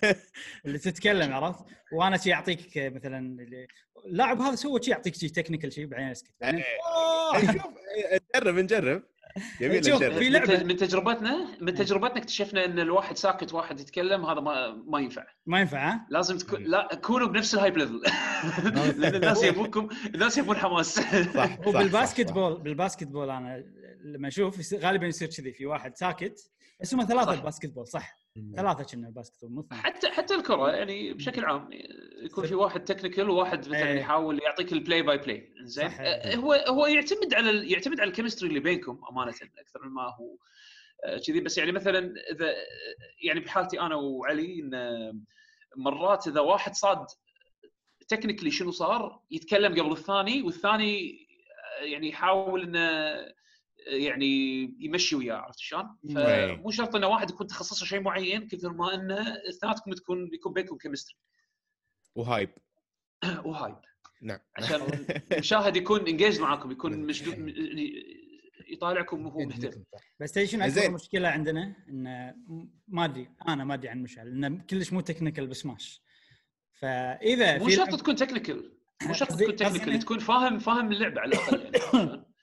اللي 0.65 0.77
تتكلم 0.77 1.33
عرفت؟ 1.33 1.65
وأنا 1.93 2.17
شي 2.17 2.33
أعطيك 2.33 2.71
مثلا 2.77 3.17
اللي... 3.17 3.67
اللاعب 4.05 4.41
هذا 4.41 4.55
سوى 4.55 4.81
شيء 4.83 4.93
يعطيك 4.93 5.15
شيء 5.15 5.29
technical 5.29 5.73
شيء 5.73 5.85
بعدين 5.85 6.07
أسكت. 6.07 6.31
بعدين 6.41 6.59
إيه. 6.59 6.65
آه! 6.85 7.37
نشوف 7.37 7.65
نجرب 8.35 8.55
نجرب. 8.55 9.03
يبي 9.61 9.83
شوف، 9.83 9.95
نجرب 10.03 10.13
في 10.17 10.39
تج- 10.39 10.63
من 10.63 10.75
تجربتنا 10.75 11.47
من 11.61 11.73
تجربتنا 11.73 12.17
اكتشفنا 12.17 12.65
إن 12.65 12.79
الواحد 12.79 13.17
ساكت 13.17 13.53
واحد 13.53 13.79
يتكلم 13.79 14.25
هذا 14.25 14.39
ما 14.39 14.71
ما 14.87 14.99
ينفع. 14.99 15.25
ما 15.45 15.59
ينفع 15.59 15.89
ها؟ 15.93 16.07
لازم 16.09 16.37
تكون 16.37 16.63
لا 16.63 16.95
كونوا 16.95 17.27
بنفس 17.27 17.53
ال 17.55 17.59
hype 17.59 17.77
level 17.77 18.01
لأن 18.99 19.15
الناس 19.15 19.43
يبونكم 19.43 19.87
الناس 20.15 20.37
يبون 20.37 20.57
حماس. 20.57 20.95
صح 20.95 21.13
هو 21.67 21.71
صح، 21.71 21.79
بال 21.81 21.91
basket 21.91 22.21
صح، 22.27 22.27
صح. 22.29 22.33
ball 22.33 22.61
بال 22.61 23.07
basketball 23.07 23.29
أنا 23.29 23.63
لما 24.03 24.27
أشوف 24.27 24.73
غالبا 24.75 25.07
يصير 25.07 25.27
كذي 25.27 25.53
في 25.53 25.65
واحد 25.65 25.95
ساكت 25.97 26.51
بس 26.81 26.93
هم 26.93 27.05
ثلاثة 27.05 27.25
صح. 27.31 27.37
ال 27.37 27.69
basketball 27.73 27.87
صح 27.87 28.15
ثلاثة 28.55 28.83
كنا 28.83 29.07
ال 29.07 29.41
basketball 29.41 29.51
مو 29.51 29.61
اثنين. 29.61 29.81
حتى 29.81 30.09
حتى 30.09 30.35
الكرة 30.35 30.71
يعني 30.71 31.13
بشكل 31.13 31.45
عام 31.45 31.69
يكون 32.25 32.45
في 32.47 32.55
واحد 32.55 32.83
technical 32.83 33.29
وواحد 33.29 33.59
مثلا 33.59 33.91
إيه. 33.91 33.99
يحاول 33.99 34.41
يعطيك 34.43 34.73
ال 34.73 34.79
play 34.79 35.01
by 35.01 35.17
play 35.17 35.53
زين. 35.61 35.85
أه، 35.87 36.35
هو 36.35 36.53
هو 36.53 36.85
يعتمد 36.85 37.33
على 37.33 37.49
ال- 37.49 37.71
يعتمد 37.71 37.99
على 37.99 38.09
ال 38.09 38.13
chemistry 38.13 38.49
اللي 38.49 38.59
بينكم 38.59 39.01
أمانة 39.11 39.33
أكثر 39.57 39.83
من 39.85 39.91
ما 39.91 40.01
هو 40.03 40.37
أه، 41.05 41.17
كذي 41.27 41.39
بس 41.39 41.57
يعني 41.57 41.71
مثلا 41.71 42.13
إذا 42.31 42.53
يعني 43.23 43.39
بحالتي 43.39 43.79
أنا 43.79 43.95
وعلي 43.95 44.59
إن 44.59 44.73
مرات 45.75 46.27
إذا 46.27 46.39
واحد 46.39 46.73
صاد 46.73 47.05
technically 48.07 48.51
شنو 48.51 48.71
صار 48.71 49.19
يتكلم 49.31 49.71
قبل 49.81 49.91
الثاني 49.91 50.41
والثاني 50.41 51.27
أه، 51.81 51.83
يعني 51.83 52.09
يحاول 52.09 52.61
إنه 52.63 53.15
يعني 53.87 54.61
يمشي 54.79 55.15
وياه 55.15 55.35
عرفت 55.35 55.59
شلون؟ 55.59 55.97
إيه. 56.17 56.55
فمو 56.55 56.71
شرط 56.71 56.95
انه 56.95 57.07
واحد 57.07 57.29
يكون 57.29 57.47
تخصصه 57.47 57.85
شيء 57.85 57.99
معين 58.01 58.47
كثر 58.47 58.73
ما 58.73 58.93
انه 58.93 59.35
اثنيناتكم 59.49 59.93
تكون 59.93 60.29
يكون 60.33 60.53
بينكم 60.53 60.77
chemistry 60.77 61.17
و 62.15 62.21
hype. 62.21 62.49
و 63.45 63.50
hype. 63.50 63.75
نعم. 64.21 64.39
عشان 64.57 64.81
المشاهد 65.31 65.75
يكون 65.77 66.07
انجيج 66.07 66.39
معاكم 66.41 66.71
يكون 66.71 66.91
نعم. 66.91 67.01
مشدود 67.05 67.39
م- 67.39 67.53
يطالعكم 68.67 69.25
وهو 69.25 69.39
مهتم. 69.39 69.83
بس 70.19 70.31
تدري 70.31 70.47
شنو 70.47 70.65
أكبر. 70.65 70.91
مشكلة 70.91 71.27
عندنا؟ 71.27 71.75
إنه 71.89 72.35
ما 72.87 73.05
أدري. 73.05 73.29
أنا 73.47 73.63
ما 73.63 73.73
أدري 73.73 73.89
عن 73.89 74.03
مشعل 74.03 74.27
انه 74.27 74.63
كلش 74.69 74.93
مو 74.93 75.01
technical 75.01 75.47
ب 75.47 75.56
Smash 75.56 76.01
فإذا 76.79 77.57
مو 77.57 77.69
شرط 77.69 77.87
لعب- 77.89 77.97
تكون 77.99 78.15
technical 78.15 78.71
مو 79.03 79.13
شرط 79.13 79.31
تكون 79.39 79.55
technical 79.55 79.99
تكون 79.99 80.19
فاهم 80.19 80.59
فاهم 80.59 80.91
اللعبة 80.91 81.21
على 81.21 81.31
الأقل 81.31 81.61
يعني. 81.93 82.25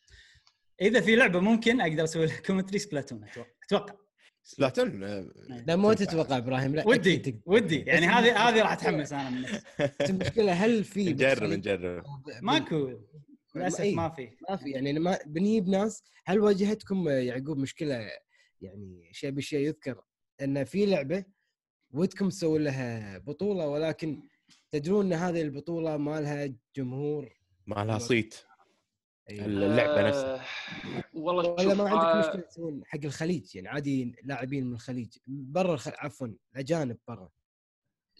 إذا 0.82 1.00
في 1.00 1.16
لعبة 1.16 1.40
ممكن 1.40 1.80
أقدر 1.80 2.04
أسوي 2.04 2.26
لها 2.26 2.40
commentary 2.40 2.78
Splatoon 2.78 3.24
أتوقع. 3.24 3.48
أتوقع. 3.66 3.94
Splatoon 4.44 5.04
آه، 5.04 5.30
لا 5.66 5.76
مو 5.76 5.92
تتوقع 5.92 6.36
إبراهيم 6.36 6.74
لا 6.74 6.88
ودي. 6.88 7.40
ودي. 7.46 7.78
يعني 7.78 8.06
هذه 8.06 8.48
هذه 8.48 8.62
راح 8.62 8.72
أتحمس 8.72 9.12
أنا 9.12 9.30
من 9.30 9.44
المشكلة 10.00 10.52
هل 10.52 10.84
في 10.84 11.04
نجرب 11.12 11.50
نجرب. 11.50 12.04
ماكو. 12.42 12.90
للأسف 13.54 13.80
إيه. 13.80 13.94
ما 13.96 14.08
في. 14.08 14.30
ما 14.50 14.56
في. 14.56 14.70
يعني 14.70 14.92
ما 14.92 15.18
بنجيب 15.26 15.68
ناس 15.68 16.02
هل 16.26 16.40
واجهتكم 16.40 17.08
يعقوب 17.08 17.58
مشكلة؟ 17.58 18.10
يعني 18.60 19.08
شيء 19.12 19.30
بشيء 19.30 19.58
يذكر 19.66 20.00
إن 20.42 20.64
في 20.64 20.86
لعبة 20.86 21.24
ودكم 21.90 22.28
تسوون 22.28 22.64
لها 22.64 23.18
بطولة 23.18 23.68
ولكن 23.68 24.22
تدرون 24.70 25.06
إن 25.06 25.12
هذه 25.12 25.42
البطولة 25.42 25.96
ما 25.96 26.20
لها 26.20 26.54
جمهور؟ 26.76 27.32
ما 27.66 27.84
لها 27.84 27.98
صيت. 27.98 28.34
اللعبة 29.40 30.08
نفسها. 30.08 30.34
آه، 30.34 30.44
والله 31.14 31.50
ولا 31.50 31.62
شوف 31.62 31.80
ما 31.80 31.90
عندك 31.90 32.04
آه، 32.04 32.18
مشكلة 32.28 32.42
تسوون 32.42 32.82
حق 32.86 32.98
الخليج 33.04 33.56
يعني 33.56 33.68
عادي 33.68 34.16
لاعبين 34.24 34.66
من 34.66 34.72
الخليج 34.72 35.16
برا 35.26 35.74
الخ... 35.74 35.88
عفوا 35.88 36.28
الاجانب 36.52 36.98
برا. 37.08 37.28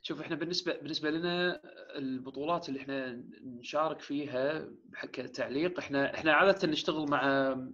شوف 0.02 0.20
إحنا 0.20 0.36
بالنسبة 0.36 0.76
بالنسبة 0.76 1.10
لنا 1.10 1.60
البطولات 1.96 2.68
اللي 2.68 2.80
إحنا 2.80 3.24
نشارك 3.44 4.00
فيها 4.00 4.68
كتعليق 5.12 5.78
إحنا 5.78 6.14
إحنا 6.14 6.32
عادة 6.32 6.68
نشتغل 6.68 7.10
مع 7.10 7.26
آه، 7.26 7.70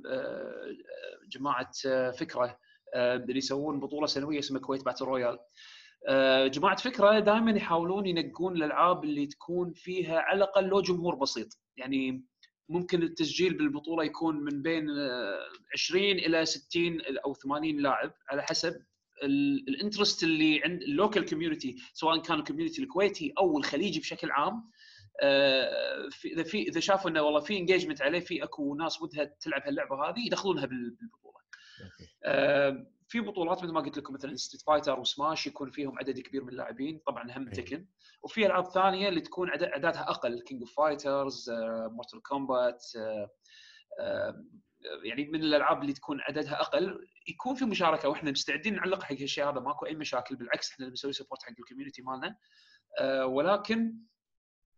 جماعة 1.29 1.71
فكرة 2.11 2.59
اللي 2.95 3.39
يسوون 3.39 3.81
بطولة 3.81 4.07
سنوية 4.07 4.39
اسمها 4.39 4.61
كويت 4.61 4.85
باتل 4.85 5.05
رويال. 5.05 5.39
جماعة 6.51 6.77
فكرة 6.77 7.19
دائما 7.19 7.51
يحاولون 7.51 8.07
ينقون 8.07 8.57
الألعاب 8.57 9.05
اللي 9.05 9.27
تكون 9.27 9.73
فيها 9.73 10.19
على 10.19 10.37
الأقل 10.37 10.65
لو 10.65 10.81
جمهور 10.81 11.15
بسيط 11.15 11.59
يعني 11.77 12.25
ممكن 12.69 13.03
التسجيل 13.03 13.55
بالبطولة 13.55 14.05
يكون 14.05 14.45
من 14.45 14.63
بين 14.63 14.91
آه، 14.91 15.39
20 15.73 16.03
إلى 16.05 16.47
60 16.47 16.99
أو 17.25 17.35
80 17.35 17.81
لاعب 17.81 18.13
على 18.31 18.43
حسب 18.43 18.83
ال- 19.23 19.69
ال 19.69 19.75
interest 19.75 20.23
اللي 20.23 20.61
عند 20.65 20.83
ال 20.83 20.90
local 20.90 21.25
community 21.25 21.77
سواء 21.93 22.23
كان 22.23 22.39
ال 22.39 22.43
community 22.43 22.83
الكويتي 22.83 23.33
أو 23.39 23.59
الخليجي 23.59 24.01
بشكل 24.01 24.31
عام 24.31 24.71
آه، 25.23 26.09
إذا 26.25 26.43
في 26.43 26.63
إذا 26.63 26.81
شافوا 26.81 27.11
إنه 27.11 27.23
والله 27.23 27.41
في 27.41 27.59
engagement 27.59 28.03
عليه 28.03 28.21
في 28.21 28.43
أكو 28.45 28.75
ناس 28.75 29.03
ودها 29.03 29.25
تلعب 29.25 29.63
هاللعبة 29.67 30.09
هذه 30.11 30.27
يدخلونها 30.27 30.67
بال- 30.67 30.91
بالبطولة. 31.01 31.39
آه، 32.25 32.87
في 33.09 33.21
بطولات 33.21 33.63
مثل 33.65 33.73
ما 33.73 33.81
قلت 33.81 33.99
لكم 33.99 34.15
مثلا 34.15 34.37
Street 34.37 34.63
Fighter 34.63 35.01
و 35.01 35.08
Smash 35.08 35.47
يكون 35.47 35.71
فيهم 35.71 35.99
عدد 35.99 36.19
كبير 36.21 36.43
من 36.45 36.49
اللاعبين 36.49 37.01
طبعا 37.07 37.33
هم. 37.39 37.51
تكن 37.51 37.87
وفي 38.23 38.47
ألعاب 38.47 38.65
ثانية 38.65 39.09
اللي 39.09 39.21
تكون 39.21 39.49
اعدادها 39.49 40.11
أقل 40.11 40.41
King 40.41 40.63
of 40.63 40.75
Fighters 40.77 41.51
Mortal 41.91 42.23
Kombat 42.23 42.85
يعني 45.05 45.25
من 45.25 45.41
الألعاب 45.41 45.83
اللي 45.83 45.93
تكون 45.93 46.21
عددها 46.21 46.61
أقل 46.61 47.09
يكون 47.29 47.55
في 47.55 47.65
مشاركة 47.65 48.09
وإحنا 48.09 48.31
مستعدين 48.31 48.75
نعلق 48.75 49.03
حق 49.03 49.13
هالشيء 49.13 49.45
هذا 49.45 49.61
ماكو 49.61 49.87
أي 49.87 49.95
مشاكل 49.95 50.37
بالعكس 50.37 50.73
إحنا 50.73 50.89
بنسوي 50.89 51.13
support 51.13 51.43
حق 51.43 51.53
ال 51.59 51.63
community 51.63 52.03
مالنا 52.03 52.37
آه، 53.01 53.27
ولكن 53.27 53.95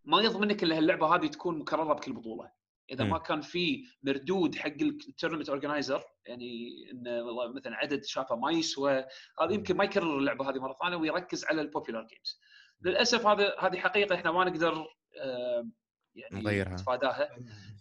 ما 0.05 0.21
يضمنك 0.21 0.63
ان 0.63 0.73
هاللعبة 0.73 1.15
هذه 1.15 1.27
تكون 1.27 1.59
مكررة 1.59 1.95
بكل 1.95 2.13
بطولة. 2.13 2.53
إذا 2.91 3.05
مم. 3.05 3.11
ما 3.11 3.19
كان 3.19 3.41
في 3.41 3.85
مردود 4.03 4.55
حق 4.55 4.73
ال 5.09 5.12
tournament 5.12 5.49
organizer 5.49 6.03
يعني 6.27 6.71
انه 6.93 7.23
والله 7.23 7.53
مثلا 7.53 7.77
عدد 7.77 8.05
شافه 8.05 8.37
ما 8.37 8.51
يسوى 8.51 9.05
هذا 9.41 9.53
يمكن 9.53 9.77
ما 9.77 9.85
يكرر 9.85 10.19
اللعبة 10.19 10.51
هذه 10.51 10.59
مرة 10.59 10.77
ثانية 10.83 10.97
ويركز 10.97 11.45
على 11.45 11.61
ال 11.61 11.66
popular 11.66 12.03
games 12.03 12.41
للأسف 12.83 13.27
هذا 13.27 13.55
هذه 13.59 13.79
حقيقة 13.79 14.15
إحنا 14.15 14.31
ما 14.31 14.45
نقدر 14.45 14.87
آه، 15.21 15.69
يعني 16.15 16.45
نغيرها. 16.45 16.73
نتفاداها 16.73 17.29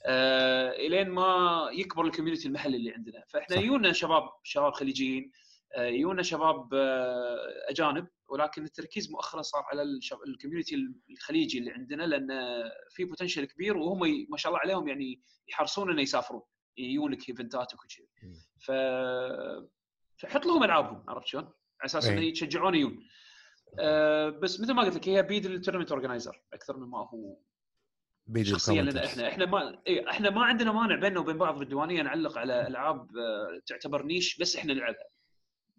آه، 0.05 0.71
إلين 0.71 1.09
ما 1.09 1.69
يكبر 1.73 2.05
ال 2.05 2.10
community 2.10 2.47
المحلي 2.47 2.77
اللي 2.77 2.91
عندنا 2.91 3.23
فإحنا 3.27 3.55
صح. 3.55 3.61
يجونا 3.61 3.93
شباب 3.93 4.29
شباب 4.43 4.73
خليجيين 4.73 5.31
آه، 5.75 5.85
يجونا 5.85 6.23
شباب 6.23 6.73
آه، 6.73 7.37
أجانب 7.69 8.07
ولكن 8.27 8.63
التركيز 8.63 9.11
مؤخرا 9.11 9.41
صار 9.41 9.63
على 9.71 9.83
ال 10.27 10.32
community 10.32 10.75
الخليجي 11.09 11.59
اللي 11.59 11.71
عندنا 11.71 12.03
لأن 12.03 12.29
في 12.89 13.05
potential 13.05 13.45
كبير 13.45 13.77
وهم 13.77 13.99
ما 14.29 14.37
شاء 14.37 14.49
الله 14.49 14.59
عليهم 14.59 14.87
يعني 14.87 15.21
يحرصون 15.47 15.91
إنه 15.91 16.01
يسافرون 16.01 16.41
يجونك 16.77 17.29
eventات 17.29 17.73
مم. 18.23 18.33
ف 18.59 18.71
فحط 20.17 20.45
لهم 20.45 20.63
ألعابهم 20.63 21.03
عرفت 21.07 21.27
شلون؟ 21.27 21.43
على 21.43 21.85
أساس 21.85 22.07
إنه 22.07 22.21
أي. 22.21 22.27
يتشجعون 22.27 22.75
يجون 22.75 22.99
أه 23.79 24.29
بس 24.29 24.59
مثل 24.61 24.73
ما 24.73 24.81
قلت 24.83 24.95
لك 24.95 25.09
هي 25.09 25.23
بيد 25.23 25.45
ال 25.45 25.50
tournament 25.50 25.91
organizer 25.91 26.41
أكثر 26.53 26.77
مما 26.77 26.97
هو 26.97 27.37
بيجي 28.27 28.51
شخصيا 28.51 28.81
لنا. 28.81 29.05
إحنا 29.05 29.27
إحنا 29.27 29.45
ما 29.45 29.81
إيه 29.87 30.09
إحنا 30.09 30.29
ما 30.29 30.43
عندنا 30.45 30.71
مانع 30.71 30.95
بيننا 30.95 31.19
وبين 31.19 31.37
بعض 31.37 31.59
بالديوانية 31.59 32.01
نعلق 32.01 32.37
على 32.37 32.67
ألعاب 32.67 33.17
آه، 33.17 33.61
تعتبر 33.65 34.03
niche 34.05 34.37
بس 34.37 34.55
إحنا 34.55 34.73
نلعبها 34.73 35.09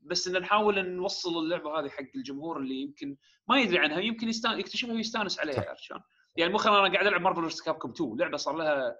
بس 0.02 0.28
إن 0.28 0.40
نحاول 0.40 0.88
نوصل 0.88 1.38
اللعبة 1.38 1.80
هذه 1.80 1.88
حق 1.88 2.04
الجمهور 2.16 2.58
اللي 2.58 2.74
يمكن 2.74 3.16
ما 3.48 3.60
يدري 3.60 3.78
عنها 3.78 3.98
يمكن 3.98 4.28
يستان 4.28 4.58
يكتشفها 4.58 4.92
ويستانس 4.92 5.40
عليها 5.40 5.54
صح. 5.54 5.68
عرفت 5.68 5.82
شلون؟ 5.82 6.00
يعني 6.36 6.52
مؤخرا 6.52 6.86
أنا 6.86 6.92
قاعد 6.94 7.06
ألعب 7.06 7.20
Marvel 7.20 7.40
vs 7.40 7.60
Capcom 7.60 7.90
2 7.90 8.16
لعبة 8.16 8.36
صار 8.36 8.56
لها 8.56 8.96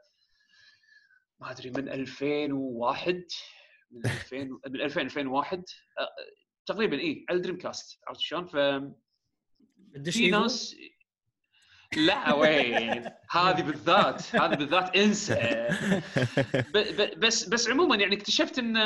ما 1.40 1.50
أدري 1.50 1.70
من 1.70 1.88
2001 1.88 3.24
من 3.90 4.00
2000 4.04 4.36
من 4.66 4.80
2000 4.80 5.00
2001 5.00 5.64
آه، 5.98 6.08
تقريبا 6.72 7.00
إي 7.00 7.26
على 7.28 7.36
ال 7.36 7.58
Dreamcast 7.58 8.00
عرفت 8.08 8.20
شلون؟ 8.20 8.46
ف 8.46 8.56
في؟ 10.10 10.30
ناس 10.30 10.76
لا 11.96 12.34
وين؟ 12.34 13.04
هذه 13.30 13.62
بالذات 13.62 14.36
هذه 14.36 14.54
بالذات 14.54 14.96
إنسى. 14.96 15.34
ب- 16.74 16.78
ب- 17.02 17.20
بس 17.20 17.48
بس 17.48 17.68
عموما 17.68 17.96
يعني 17.96 18.16
اكتشفت 18.16 18.58
إن 18.58 18.76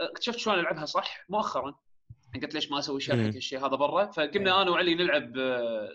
اكتشفت 0.00 0.38
شلون 0.38 0.58
ألعبها 0.58 0.84
صح؟ 0.84 1.24
مؤخرا. 1.28 1.74
قلت 2.42 2.54
ليش 2.54 2.70
ما 2.70 2.78
أسوي. 2.78 3.00
حق 3.02 3.12
الشيء 3.14 3.58
هذا 3.58 3.66
برا. 3.76 4.06
فقمنا 4.10 4.62
أنا 4.62 4.70
وعلي 4.70 4.94
نلعب 4.94 5.38
آه، 5.38 5.94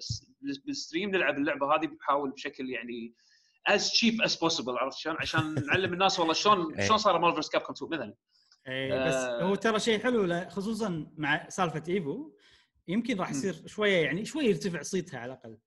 بال 0.65 0.76
stream 0.76 1.09
نلعب 1.09 1.37
اللعبة 1.37 1.75
هذه 1.75 1.87
بحاول 1.87 2.31
بشكل 2.31 2.69
يعني 2.69 3.13
as 3.69 3.81
cheap 3.81 4.25
as 4.27 4.31
possible 4.35 4.69
عرفت 4.81 4.97
شلون؟ 4.97 5.15
عشان 5.19 5.53
نعلم 5.67 5.93
الناس 5.93 6.19
والله 6.19 6.33
شلون 6.33 6.73
إيه. 6.79 6.85
شلون 6.87 6.97
صار 6.97 7.19
Marvel 7.19 7.49
Capcom 7.51 7.75
2 7.75 7.91
مثلا. 8.01 8.13
إيه 8.67 9.07
بس 9.07 9.13
آه. 9.13 9.43
هو 9.43 9.55
ترى 9.55 9.79
شيء 9.79 9.99
حلو 9.99 10.45
خصوصا 10.49 11.07
مع 11.17 11.49
سالفة 11.49 11.83
Evo 11.89 12.31
يمكن 12.87 13.17
راح. 13.19 13.29
يصير 13.29 13.67
شوية 13.67 13.97
يعني 13.97 14.25
شوي 14.25 14.45
يرتفع 14.45 14.81
صيتها 14.81 15.19
على 15.19 15.33
الأقل 15.33 15.57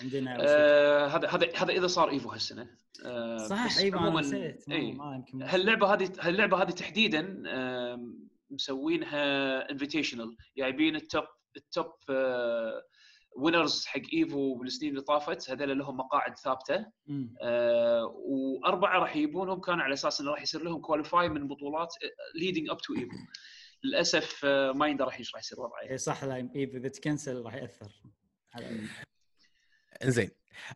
عندنا 0.00 0.36
آه، 0.40 1.06
هذا 1.06 1.28
هذا 1.28 1.48
هذا 1.56 1.72
إذا 1.72 1.86
صار 1.86 2.10
Evo 2.10 2.28
هالسنة. 2.30 2.66
آه، 3.04 3.36
صح 3.36 3.66
بس 3.66 3.80
أنا 3.82 3.98
عموماً، 4.00 5.14
يمكن. 5.16 5.42
هاللعبة 5.42 5.94
هذه 5.94 6.12
هاللعبة 6.20 6.62
هذه 6.62 6.70
تحديدا 6.70 7.42
آم، 7.46 8.28
مسوينها 8.50 9.70
invitational 9.70 10.36
جايبين 10.56 10.96
ال 10.96 11.03
top 11.03 11.24
ال 11.56 11.65
top 11.65 11.92
winners 13.36 13.84
حق 13.86 14.00
Evo 14.14 14.54
بالسنين 14.54 14.90
اللي 14.92 15.02
طافت 15.02 15.50
هذول 15.50 15.78
لهم 15.78 15.96
مقاعد 15.96 16.38
ثابتة. 16.38 16.86
آه، 17.42 18.14
وأربعة 18.26 18.98
راح 18.98 19.16
يجيبونهم 19.16 19.60
كان 19.60 19.80
على 19.80 19.92
أساس 19.94 20.20
إنه 20.20 20.30
راح 20.30 20.42
يصير 20.42 20.62
لهم 20.62 20.80
qualify 20.80 21.28
من 21.28 21.48
بطولات 21.48 21.94
leading 22.34 22.70
up 22.70 22.76
to 22.78 22.94
Evo 22.94 23.16
للأسف 23.84 24.40
آه، 24.44 24.72
ما 24.72 24.86
يندرى 24.86 25.10
إيش 25.18 25.34
راح 25.34 25.42
يصير 25.42 25.60
وضعه. 25.60 25.90
اي 25.90 25.98
صح 25.98 26.24
لا 26.24 26.48
Evo 26.56 26.76
إذا 26.76 26.88
تكنسل 26.88 27.42
راح 27.42 27.54
يأثر. 27.54 27.92
على 28.54 28.80
إنزين. 30.04 30.30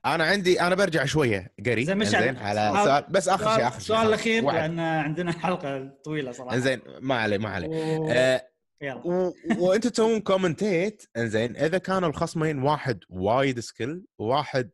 أنا 0.06 0.24
عندي 0.24 0.60
أنا 0.60 0.74
برجع 0.74 1.04
شوية. 1.04 1.84
زين، 1.84 2.36
على 2.36 2.72
سؤال- 2.84 3.04
بس 3.12 3.28
آخر 3.28 3.44
شيء 3.56 3.66
آخر 3.66 3.70
شيء. 3.70 3.76
السؤال 3.76 4.08
الأخير. 4.08 4.44
لأن 4.52 4.80
عندنا 4.80 5.32
حلقة 5.32 5.88
طويلة 6.04 6.32
صراحة. 6.32 6.54
إنزين 6.56 6.80
ما 7.00 7.14
عليه 7.14 7.38
ما 7.38 7.48
عليه. 7.48 7.68
آه، 8.10 8.48
يلا 8.82 9.06
و... 9.06 9.34
وانت 9.58 9.86
تسوون 9.86 10.20
commentate 10.20 11.06
انزين 11.16 11.56
إذا 11.56 11.78
كانوا 11.78 12.08
الخصمين 12.08 12.62
واحد 12.62 13.04
وايد 13.08 13.60
skilled 13.60 14.04
وواحد 14.18 14.70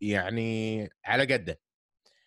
يعني 0.00 0.88
على 1.04 1.34
قده 1.34 1.60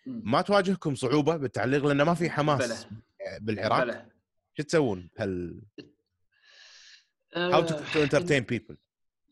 ما 0.06 0.42
تواجهكم 0.42 0.94
صعوبة 0.94 1.36
بالتعليق 1.36 1.86
لأنه 1.86 2.04
ما 2.04 2.14
في 2.14 2.30
حماس 2.30 2.86
بلى. 2.86 3.00
بالعراق. 3.40 4.06
شو 4.56 4.62
تسوون؟ 4.62 5.10
هل 5.16 5.62
how 7.36 7.62
to 7.66 8.02
entertain 8.02 8.42
people 8.42 8.76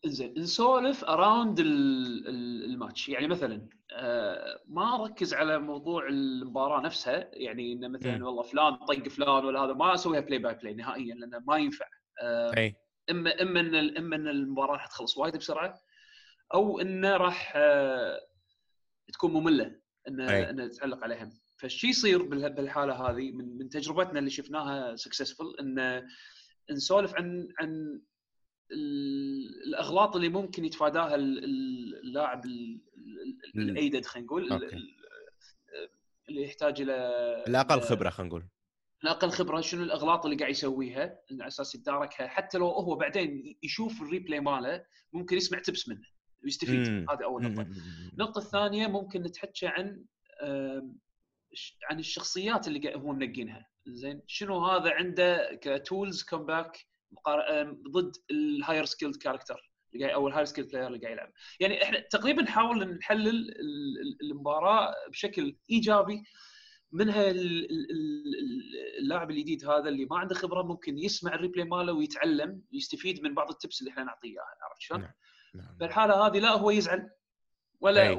زين 0.05 0.33
نسولف 0.37 1.03
around 1.03 1.59
ال 1.59 1.80
match. 1.80 3.09
يعني 3.09 3.27
مثلا 3.27 3.67
آه، 3.91 4.59
ما 4.67 5.03
أركز 5.03 5.33
على 5.33 5.59
موضوع 5.59 6.07
المباراة 6.07 6.81
نفسها. 6.81 7.29
يعني 7.33 7.73
إنه 7.73 7.87
مثلا. 7.87 8.25
والله 8.25 8.43
فلان 8.43 8.75
طق 8.75 9.07
فلان 9.07 9.45
ولا 9.45 9.59
هذا 9.59 9.73
ما 9.73 9.93
أسويها 9.93 10.19
play 10.19 10.39
by 10.39 10.53
play 10.53 10.73
نهائيا 10.73 11.15
لأنه 11.15 11.39
ما 11.47 11.57
ينفع. 11.57 11.85
آه، 12.21 12.57
أي. 12.57 12.75
إما 13.09 13.41
إما 13.41 13.59
إن 13.59 13.97
إما 13.97 14.15
إن 14.15 14.27
المباراة 14.27 14.73
راح 14.73 14.87
تخلص 14.87 15.17
وايد 15.17 15.37
بسرعة 15.37 15.79
أو 16.53 16.79
إنه 16.79 17.17
راح 17.17 17.53
آه، 17.55 18.19
تكون 19.13 19.33
مملة 19.33 19.75
إن 20.07 20.21
أي. 20.21 20.49
إن 20.49 20.69
تعلق 20.71 21.03
عليها. 21.03 21.29
فالشيء 21.57 21.89
يصير 21.89 22.23
بالحالة 22.23 22.93
هذه 22.93 23.31
من 23.31 23.57
من 23.57 23.69
تجربتنا 23.69 24.19
اللي 24.19 24.29
شفناها 24.29 24.95
سكسسفul 24.95 25.59
إن 25.59 26.07
نسولف 26.71 27.15
عن 27.15 27.47
عن 27.59 28.01
الأغلاط 29.67 30.15
اللي 30.15 30.29
ممكن 30.29 30.65
يتفاداها 30.65 31.15
ال- 31.15 31.43
ال- 31.43 31.99
اللاعب 32.03 32.45
ال- 32.45 32.81
ال- 32.97 33.39
ال- 33.61 33.69
الأيدد 33.69 34.05
خلينا 34.05 34.25
نقول 34.27 34.53
اللي 36.29 36.43
يحتاج 36.43 36.81
إلى 36.81 36.93
الأقل 37.47 37.81
خبرة 37.81 38.09
خلينا 38.09 38.29
نقول. 38.29 38.43
الأقل 39.03 39.29
خبرة 39.29 39.61
شنو 39.61 39.83
الأغلاط 39.83 40.25
اللي 40.25 40.37
قاعد 40.37 40.51
يسويها 40.51 41.19
على 41.31 41.47
أساس 41.47 41.75
يتداركها 41.75 42.27
حتى 42.27 42.57
لو 42.57 42.67
هو 42.67 42.95
بعدين 42.95 43.57
يشوف 43.63 44.01
ال 44.01 44.06
replay 44.06 44.39
ماله 44.39 44.85
ممكن 45.13 45.37
يسمع 45.37 45.59
tips 45.59 45.89
منه 45.89 46.01
ويستفيد. 46.43 46.87
هذه 46.87 47.23
أول 47.23 47.43
نقطة. 47.43 47.67
النقطة 48.13 48.39
الثانية 48.39 48.87
ممكن 48.87 49.21
نتحكى 49.23 49.67
عن 49.67 50.05
عن 51.89 51.99
الشخصيات 51.99 52.67
اللي 52.67 52.95
هو 52.95 53.11
منقينها. 53.13 53.67
زين 53.87 54.21
شنو 54.27 54.65
هذا 54.65 54.91
عنده 54.91 55.59
ك 55.61 56.23
tools 56.23 56.45
comeback 56.45 56.77
ضد 57.91 58.11
ال 58.31 58.39
higher 58.39 58.85
skilled 58.85 59.15
character 59.15 59.71
اللي 59.93 60.05
قاعد 60.05 60.15
أو 60.15 60.27
ال 60.27 60.30
higher 60.30 60.45
skilled 60.45 60.69
player 60.71 60.87
اللي 60.87 60.99
قاعد 60.99 61.13
يلعب 61.13 61.31
يعني 61.59 61.83
إحنا 61.83 61.99
تقريبا 61.99 62.41
نحاول 62.41 62.85
نحلل 62.97 63.27
ال- 63.27 63.51
ال- 64.01 64.31
المباراة 64.31 64.93
بشكل 65.09 65.55
إيجابي 65.71 66.23
منها 66.91 67.29
ال- 67.31 67.71
ال- 67.71 67.91
ال- 67.91 68.99
اللاعب 68.99 69.31
الجديد 69.31 69.65
هذا 69.65 69.89
اللي 69.89 70.05
ما 70.05 70.17
عنده 70.19 70.35
خبرة 70.35 70.61
ممكن 70.63 70.97
يسمع 70.97 71.33
ال 71.33 71.38
replay 71.38 71.65
ماله 71.65 71.93
ويتعلم 71.93 72.61
يستفيد 72.71 73.23
من 73.23 73.33
بعض 73.33 73.49
ال 73.49 73.55
tips 73.55 73.81
اللي 73.81 73.91
إحنا 73.91 74.03
نعطيه 74.03 74.29
اياها 74.29 74.57
عرفت 74.69 74.81
شلون؟ 74.81 75.01
نعم. 75.01 75.11
نعم. 75.55 75.77
فالحالة 75.79 76.27
هذه 76.27 76.39
لا 76.39 76.49
هو 76.51 76.71
يزعل 76.71 77.09
ولا 77.81 78.09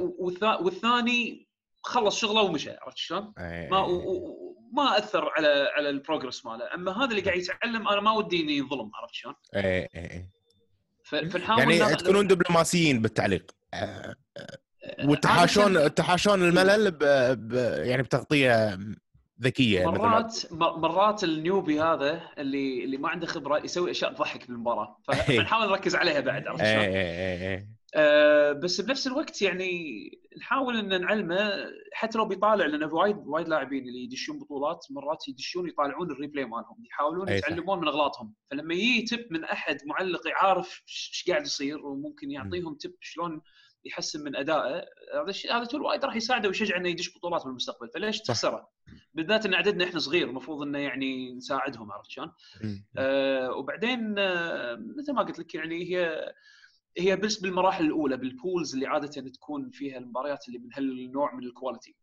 والثاني 0.60 1.48
خلص 1.82 2.18
شغله 2.18 2.42
ومشى 2.42 2.70
عرفت 2.70 2.96
شلون؟ 2.96 3.32
ما 3.70 3.78
ما 4.74 4.98
أثر 4.98 5.30
على 5.36 5.68
على 5.76 5.90
ال 5.90 5.96
progress 5.96 6.46
ماله. 6.46 6.74
أما 6.74 7.04
هذا 7.04 7.10
اللي 7.10 7.20
قاعد 7.20 7.38
يتعلم 7.38 7.88
أنا 7.88 8.00
ما 8.00 8.12
ودي 8.12 8.42
إني 8.42 8.56
ينظلم 8.56 8.90
عرفت 8.94 9.14
شلون؟ 9.14 9.34
اي 9.54 9.62
اي 9.62 9.88
اي 9.94 10.28
ف- 11.04 11.14
فنحاول 11.14 11.72
يعني 11.72 11.96
تكونون 11.96 12.26
دبلوماسيين 12.26 13.02
بالتعليق. 13.02 13.50
آه، 13.74 14.14
عادة 14.98 15.10
وتحاشون 15.10 15.94
تحاشون 15.94 16.42
الملل 16.42 16.90
ب... 16.90 16.98
ب... 17.48 17.54
يعني 17.84 18.02
بتغطية 18.02 18.78
ذكية 19.42 19.90
مرات 19.90 20.52
مرات 20.52 21.24
ال 21.24 21.32
newbie 21.32 21.80
هذا 21.80 22.20
اللي 22.38 22.84
اللي 22.84 22.96
ما 22.96 23.08
عنده 23.08 23.26
خبرة 23.26 23.64
يسوي 23.64 23.90
أشياء 23.90 24.12
تضحك 24.12 24.46
بالمباراة. 24.46 24.98
أي. 25.12 25.16
فنحاول 25.38 25.68
نركز 25.68 25.94
عليها 25.94 26.20
بعد 26.20 26.46
عرفت 26.46 26.60
اي 26.62 26.72
شلون؟ 26.74 27.74
آه، 27.96 28.52
بس 28.52 28.80
بنفس 28.80 29.06
الوقت 29.06 29.42
يعني 29.42 30.10
نحاول 30.38 30.76
إن 30.76 31.00
نعلمه 31.00 31.66
حتى 31.92 32.18
لو 32.18 32.24
بيطالع 32.24 32.66
لأن 32.66 32.84
وايد 32.84 33.16
وايد 33.16 33.48
لاعبين 33.48 33.88
اللي 33.88 34.04
يدشون 34.04 34.38
بطولات 34.38 34.86
مرات 34.90 35.28
يدشون 35.28 35.68
يطالعون 35.68 36.10
ال 36.10 36.15
replay 36.15 36.44
مالهم 36.44 36.84
يحاولون. 36.90 37.28
يتعلمون 37.28 37.80
من 37.80 37.88
أغلاطهم 37.88 38.34
فلما 38.50 38.74
يجي 38.74 39.02
tip 39.02 39.26
من 39.30 39.44
أحد 39.44 39.76
معلق 39.86 40.20
عارف 40.26 40.82
إيش 40.88 41.24
قاعد 41.28 41.42
يصير 41.42 41.86
وممكن 41.86 42.30
يعطيهم 42.30 42.74
tip 42.74 42.94
شلون 43.00 43.40
يحسن 43.84 44.24
من 44.24 44.36
أدائه 44.36 44.84
هذا 45.14 45.28
الشيء 45.28 45.56
هذا 45.56 45.64
tool 45.64 45.82
وايد 45.82 46.04
راح 46.04 46.16
يساعده 46.16 46.48
ويشجع 46.48 46.76
إنه 46.76 46.88
يدش 46.88 47.16
بطولات 47.16 47.44
بالمستقبل 47.44 47.88
فليش 47.94 48.20
تخسره؟ 48.20 48.68
بالذات 49.14 49.46
إن 49.46 49.54
عددنا 49.54 49.84
إحنا 49.84 49.98
صغير 49.98 50.28
المفروض 50.28 50.62
إنه 50.62 50.78
يعني 50.78 51.34
نساعدهم 51.34 51.92
عرفت 51.92 52.10
شلون؟ 52.10 52.32
آه 52.98 53.50
وبعدين 53.50 54.14
آه 54.18 54.78
مثل 54.98 55.12
ما 55.12 55.22
قلت 55.22 55.38
لك 55.38 55.54
يعني 55.54 55.84
هي 55.84 56.32
هي 56.98 57.16
بس 57.16 57.38
بالمراحل 57.38 57.84
الأولى 57.84 58.16
بال 58.16 58.33
pools 58.33 58.74
اللي 58.74 58.86
عادة 58.86 59.30
تكون 59.30 59.70
فيها 59.70 59.98
المباريات 59.98 60.48
اللي 60.48 60.58
من 60.58 60.68
هالنوع 60.74 61.34
من 61.34 61.44
ال 61.44 61.51
quality 61.51 61.96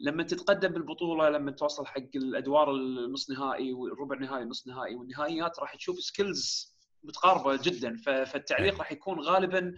لما 0.00 0.22
تتقدم 0.22 0.68
بالبطولة 0.68 1.28
لما 1.28 1.50
توصل 1.50 1.86
حق 1.86 2.16
الأدوار 2.16 2.70
النص 2.70 3.30
نهائي 3.30 3.72
والربع 3.72 4.18
نهائي 4.18 4.40
والنص 4.40 4.66
نهائي 4.68 4.94
والنهائيات 4.94 5.58
راح 5.58 5.76
تشوف 5.76 6.00
skills 6.00 6.74
متقاربة 7.04 7.58
جدا 7.62 7.96
فالتعليق. 7.96 8.78
راح 8.78 8.92
يكون 8.92 9.20
غالبا 9.20 9.74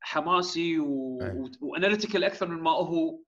حماسي 0.00 0.78
و... 0.78 1.18
واناليتيكال 1.60 2.24
أكثر 2.24 2.48
من 2.48 2.62
ما 2.62 2.70
هو 2.70 3.20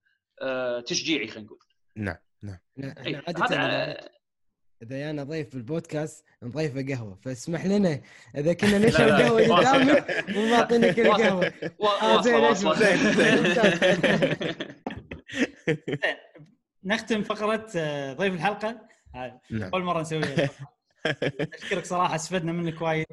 آه 0.43 0.81
تشجيعي 0.81 1.29
خلينا 1.29 1.47
نقول. 1.47 1.59
نعم 1.97 2.17
نعم. 2.43 2.59
عادة 2.79 3.57
هذا 3.57 4.11
إذا 4.83 4.99
جانا 4.99 5.25
ضيف 5.25 5.55
بالبودكاست 5.55 6.25
نضيفه 6.43 6.95
قهوه 6.95 7.19
فاسمح 7.23 7.67
لنا 7.67 8.01
إذا 8.37 8.53
كنا 8.53 8.79
نشرب 8.87 9.09
قهوة. 9.09 9.57
قدامك 9.57 10.25
وما 10.37 10.55
اعطينا 10.55 10.93
كل 10.93 11.09
واصل. 11.09 11.23
قهوة 11.23 11.53
و- 11.79 11.87
آه، 11.87 12.23
زين، 12.23 12.35
نختم 16.85 17.23
فقرة 17.23 17.67
آه، 17.77 18.13
ضيف 18.13 18.35
الحلقة 18.35 18.81
نعم 19.51 19.71
أول 19.75 19.83
مرة 19.85 20.01
نسويها 20.01 20.49
أشكرك 21.55 21.85
صراحة 21.85 22.15
استفدنا 22.15 22.53
منك 22.53 22.81
وايد 22.83 23.07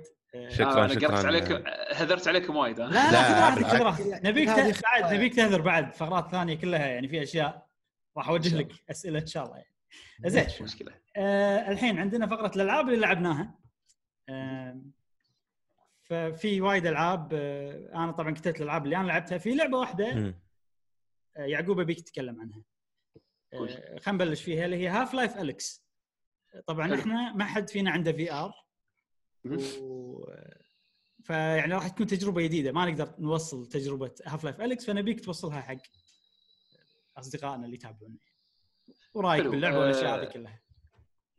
شكراً، 0.49 0.81
آه، 0.81 0.85
أنا. 0.85 0.93
قرت 0.93 1.25
عليكم 1.25 1.63
هذرت 1.95 2.27
عليكم 2.27 2.55
وايد 2.55 2.79
ها 2.79 2.87
لا 2.87 3.11
لا، 3.11 3.23
خذ 3.23 3.41
راحتك 3.41 3.65
خذ 3.65 3.77
بالعكس. 3.77 4.01
راحتك 4.01 4.25
نبيك 4.25 4.47
بعد. 4.49 5.13
نبيك 5.13 5.35
تهذر 5.35 5.61
بعد 5.61 5.93
فقرات 5.93 6.31
ثانية 6.31 6.55
كلها 6.57 6.85
يعني 6.85 7.07
في 7.07 7.23
أشياء 7.23 7.67
راح 8.17 8.29
أوجه 8.29 8.55
لك 8.57 8.67
أسئلة 8.91 9.19
إن 9.19 9.27
شاء 9.27 9.45
الله 9.45 9.57
يعني. 9.57 9.69
زين. 10.25 10.45
مش 10.45 10.61
مشكلة. 10.61 11.01
آه 11.17 11.71
الحين 11.71 11.99
عندنا 11.99 12.27
فقرة 12.27 12.51
الألعاب 12.55 12.87
اللي 12.87 12.99
لعبناها. 12.99 13.59
آه 14.29 14.81
ففي 16.03 16.61
وايد 16.61 16.85
ألعاب 16.85 17.33
آه 17.33 17.89
أنا 17.93 18.11
طبعا 18.11 18.31
كتبت 18.31 18.57
الألعاب 18.57 18.85
اللي 18.85 18.97
أنا 18.97 19.07
لعبتها. 19.07 19.37
في 19.37 19.55
لعبة 19.55 19.77
واحدة. 19.77 20.35
آه 21.37 21.41
يعقوب 21.45 21.79
ابيك 21.79 22.01
تتكلم 22.01 22.41
عنها. 22.41 22.63
آه 23.53 23.67
خلينا 23.99 24.11
نبلش 24.25 24.41
فيها 24.43 24.65
اللي 24.65 24.75
هي 24.75 24.87
Half-Life 24.87 25.37
Alyx 25.37 25.87
طبعا 26.67 26.87
حلو. 26.87 26.95
إحنا 26.95 27.33
ما 27.33 27.45
حد 27.45 27.69
فينا 27.69 27.91
عنده 27.91 28.11
VR. 28.11 28.53
و... 29.45 30.25
فيعني 31.23 31.73
راح 31.73 31.87
تكون 31.87 32.07
تجربة 32.07 32.41
جديدة. 32.41 32.71
ما 32.71 32.85
نقدر 32.85 33.15
نوصل 33.19 33.65
تجربة 33.65 34.15
Half-Life 34.25 34.61
Alyx 34.61 34.85
فنبيك 34.85 35.25
توصلها 35.25 35.61
حق 35.61 35.77
أصدقائنا 37.17 37.65
اللي 37.65 37.75
يتابعونا 37.75 38.17
ورايك 39.17 39.41
حلو. 39.41 39.51
باللعبة 39.51 39.79
والاشياء 39.79 40.19
آه، 40.19 40.21
هذه 40.21 40.25
كلها 40.25 40.59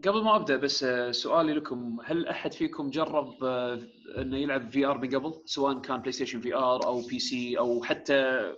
قبل 0.05 0.23
ما 0.25 0.37
أبدأ 0.37 0.57
بس 0.57 0.85
آه، 0.85 1.11
سؤالي 1.11 1.53
لكم. 1.53 1.99
هل 2.05 2.29
أحد 2.29 2.53
فيكم 2.53 2.91
جرب 2.91 3.45
آه، 3.45 3.81
أنه 4.19 4.37
يلعب 4.39 4.71
VR 4.73 4.99
من 4.99 5.15
قبل؟ 5.15 5.43
سواء 5.47 5.81
كان 5.81 6.01
PlayStation 6.01 6.41
VR 6.41 6.87
أو 6.87 7.01
PC 7.07 7.59
أو 7.59 7.83
حتى 7.83 8.53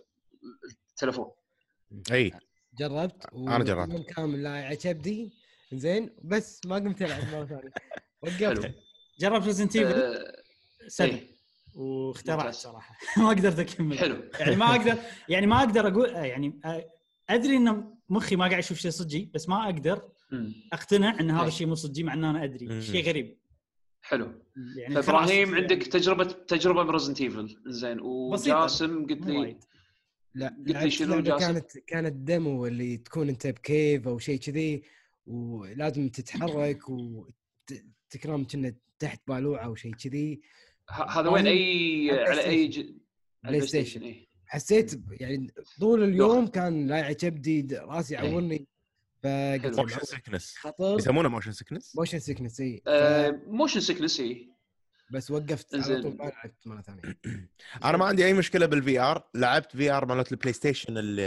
تلفون 0.97 1.31
أي. 2.13 2.33
جربت؟ 2.79 3.27
أنا 3.35 3.65
جربت. 3.65 3.91
ويوم 3.93 4.03
كامل 4.03 4.43
لاعب 4.43 4.75
كبدي 4.77 5.33
زين 5.73 6.11
بس 6.25 6.61
ما 6.67 6.77
قمت 6.77 7.03
ألعب 7.03 7.23
مرة 7.33 7.45
ثانية. 7.45 7.73
وقفت. 8.23 8.75
جربت 9.21 9.47
Resident 9.47 9.77
Evil 9.77 9.93
آه، 9.93 10.43
7 10.89 11.09
إيه، 11.09 11.27
واخترعت. 11.75 12.55
صراحة. 12.55 12.95
ما 13.23 13.29
قدرت 13.29 13.59
أكمل. 13.59 13.99
حلو. 13.99 14.23
يعني 14.41 14.57
ما 14.57 14.71
أقدر 14.77 14.99
يعني 15.29 15.47
ما 15.47 15.59
أقدر 15.59 15.89
أقول 15.89 16.09
يعني 16.11 16.61
آه، 16.65 16.91
أدري 17.31 17.57
ان 17.57 17.95
مخي 18.11 18.37
ما 18.37 18.47
قاعد 18.47 18.59
يشوف 18.59 18.79
شيء 18.79 18.91
صجي 18.91 19.31
بس 19.35 19.49
ما 19.49 19.65
أقدر. 19.65 20.09
أقتنع 20.73 21.21
إن 21.21 21.31
هذا. 21.31 21.49
الشيء 21.49 21.67
مو 21.67 21.75
صجي 21.75 22.03
مع 22.03 22.13
ان 22.15 22.25
أنا 22.25 22.45
أدري. 22.45 22.83
شيء 22.83 23.05
غريب 23.05 23.37
حلو 24.03 24.33
يعني 24.77 25.03
فابراهيم 25.03 25.49
خلاص، 25.49 25.61
عندك 25.61 25.83
تجربه 25.87 26.25
تجربة 26.25 26.83
ب 26.83 26.87
Resident 26.87 27.21
Evil 27.21 27.57
زين 27.67 28.01
وجاسم 28.01 29.07
قلت 29.07 29.27
لي 29.27 29.57
لا 30.35 30.57
قلت 30.69 30.77
لي 30.83 30.91
شنو 30.91 31.21
جاسم؟ 31.21 31.39
كانت 31.53 31.79
كانت 31.79 32.13
demo 32.13 32.67
اللي 32.67 32.97
تكون 32.97 33.29
أنت 33.29 33.47
ب 33.47 33.59
cave 33.59 34.09
أو 34.09 34.19
شيء 34.19 34.39
كذي 34.39 34.83
ولازم 35.27 36.09
تتحرك 36.09 36.79
وتكرم 36.89 38.47
كنا 38.47 38.75
تحت 38.99 39.21
بالوعة 39.29 39.65
أو 39.65 39.75
شيء 39.75 39.95
كذي 39.95 40.41
ه- 40.91 41.03
هذا 41.21 41.29
وين 41.29 41.47
اي 41.47 42.11
على 42.11 42.45
أي. 42.45 42.95
PlayStation. 43.45 44.03
اي 44.03 44.29
حسيت 44.53 45.01
يعني 45.11 45.53
طول 45.81 46.03
اليوم 46.05 46.47
كان 46.47 46.87
لاعب 46.87 47.15
كبدي 47.15 47.77
راسي 47.77 48.19
إيه. 48.19 48.25
يعورني 48.25 48.67
فقلت. 49.23 49.79
motion 49.81 50.01
sickness 50.05 50.55
خطر. 50.59 50.97
يسمونه 50.99 51.29
motion 51.29 51.53
sickness 51.53 51.97
motion 51.97 52.19
sickness 52.19 52.61
اي 52.61 52.83
motion 53.47 53.81
sickness 53.81 54.21
اي 54.21 54.51
بس 55.13 55.31
وقفت 55.31 55.75
على. 55.75 56.03
طول 56.03 56.17
ما 56.17 56.25
لعبت 56.25 56.67
مرة 56.67 56.81
ثانية. 56.83 57.03
أنا 57.85 57.97
ما 57.97 58.05
عندي 58.05 58.25
أي 58.27 58.33
مشكلة 58.33 58.67
بال 58.67 59.01
VR 59.01 59.29
لعبت 59.35 59.77
VR 59.77 60.07
مالت 60.07 60.33
ال 60.33 60.53
PlayStation 60.53 60.99
ال- 60.99 61.21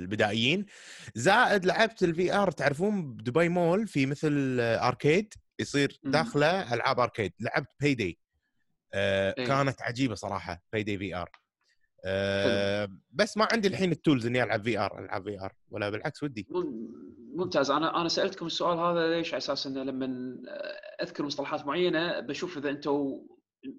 البدائيين. 0.00 0.66
زائد 1.14 1.64
لعبت 1.66 2.02
ال 2.02 2.34
VR 2.34 2.50
تعرفون 2.50 3.12
ب 3.14 3.20
Dubai 3.20 3.48
Mall 3.48 3.86
في 3.86 4.06
مثل 4.06 4.56
arcade 4.60 5.34
يصير. 5.58 6.00
داخله 6.04 6.74
ألعاب 6.74 7.00
arcade 7.00 7.32
لعبت 7.40 7.68
Payday 7.80 8.18
آه 8.94 9.34
إيه. 9.38 9.44
كانت 9.46 9.82
عجيبة 9.82 10.14
صراحة 10.14 10.62
Payday 10.72 10.98
VR 10.98 11.30
آه 12.04 12.88
بس 13.12 13.36
ما 13.36 13.48
عندي 13.52 13.68
الحين 13.68 13.92
ال 13.92 13.98
tools 13.98 14.26
إني 14.26 14.42
ألعب 14.42 14.62
VR 14.62 14.98
ألعب 15.04 15.22
VR 15.24 15.52
ولا 15.70 15.90
بالعكس 15.90 16.22
ودي. 16.22 16.46
مم- 16.50 17.02
ممتاز. 17.34 17.70
أنا 17.70 18.00
أنا 18.00 18.08
سألتكم 18.08 18.46
السؤال 18.46 18.78
هذا 18.78 19.10
ليش 19.16 19.28
على 19.34 19.38
أساس 19.38 19.66
إنه 19.66 19.82
لما 19.82 20.36
أذكر 21.02 21.24
مصطلحات 21.24 21.66
معينة 21.66 22.20
بشوف 22.20 22.58
إذا 22.58 22.70
أنتم 22.70 23.18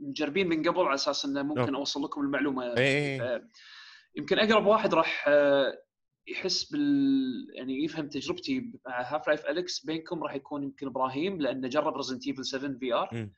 مجربين 0.02 0.48
من 0.48 0.70
قبل 0.70 0.82
على 0.82 0.94
أساس 0.94 1.26
إنه 1.26 1.42
ممكن 1.44 1.60
okay. 1.62 1.76
أوصل 1.76 2.04
لكم 2.04 2.22
المعلومة. 2.22 2.78
اي 2.78 3.20
ف- 3.20 3.42
يمكن 4.18 4.40
أقرب 4.40 4.66
واحد 4.66 4.94
راح 4.94 5.26
آه، 5.28 5.78
يحس 6.28 6.72
بال 6.72 7.48
يعني 7.56 7.84
يفهم 7.84 8.10
تجربتي 8.10 8.72
مع 8.88 9.02
Half-Life 9.16 9.46
Alyx 9.46 9.86
بينكم 9.86 10.24
راح 10.24 10.36
يكون 10.36 10.64
يمكن 10.64 10.88
إبراهيم 10.88 11.42
لأنه 11.42 11.68
جرب 11.68 11.96
Resident 11.98 12.28
Evil 12.28 12.46
7 12.46 12.78
VR. 12.80 13.30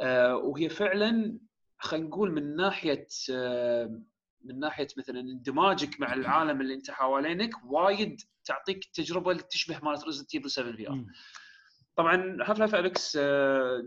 آه 0.00 0.36
وهي 0.36 0.68
فعلا 0.68 1.38
خلينا 1.80 2.06
نقول 2.06 2.32
من 2.32 2.56
ناحية 2.56 3.06
آه 3.32 4.00
من 4.44 4.58
ناحية 4.58 4.88
مثلا 4.98 5.20
اندماجك 5.20 6.00
مع 6.00 6.14
العالم 6.14 6.60
اللي 6.60 6.74
أنت 6.74 6.90
حوالينك 6.90 7.50
وايد 7.64 8.20
تعطيك 8.44 8.84
التجربه 8.84 9.30
اللي 9.30 9.42
تشبه 9.42 9.80
مالت 9.82 10.04
Resident 10.04 10.34
Evil 10.34 10.50
7 10.50 10.72
VR. 10.72 11.04
طبعا 11.96 12.36
Half-Life 12.42 12.74
Alyx 12.74 13.16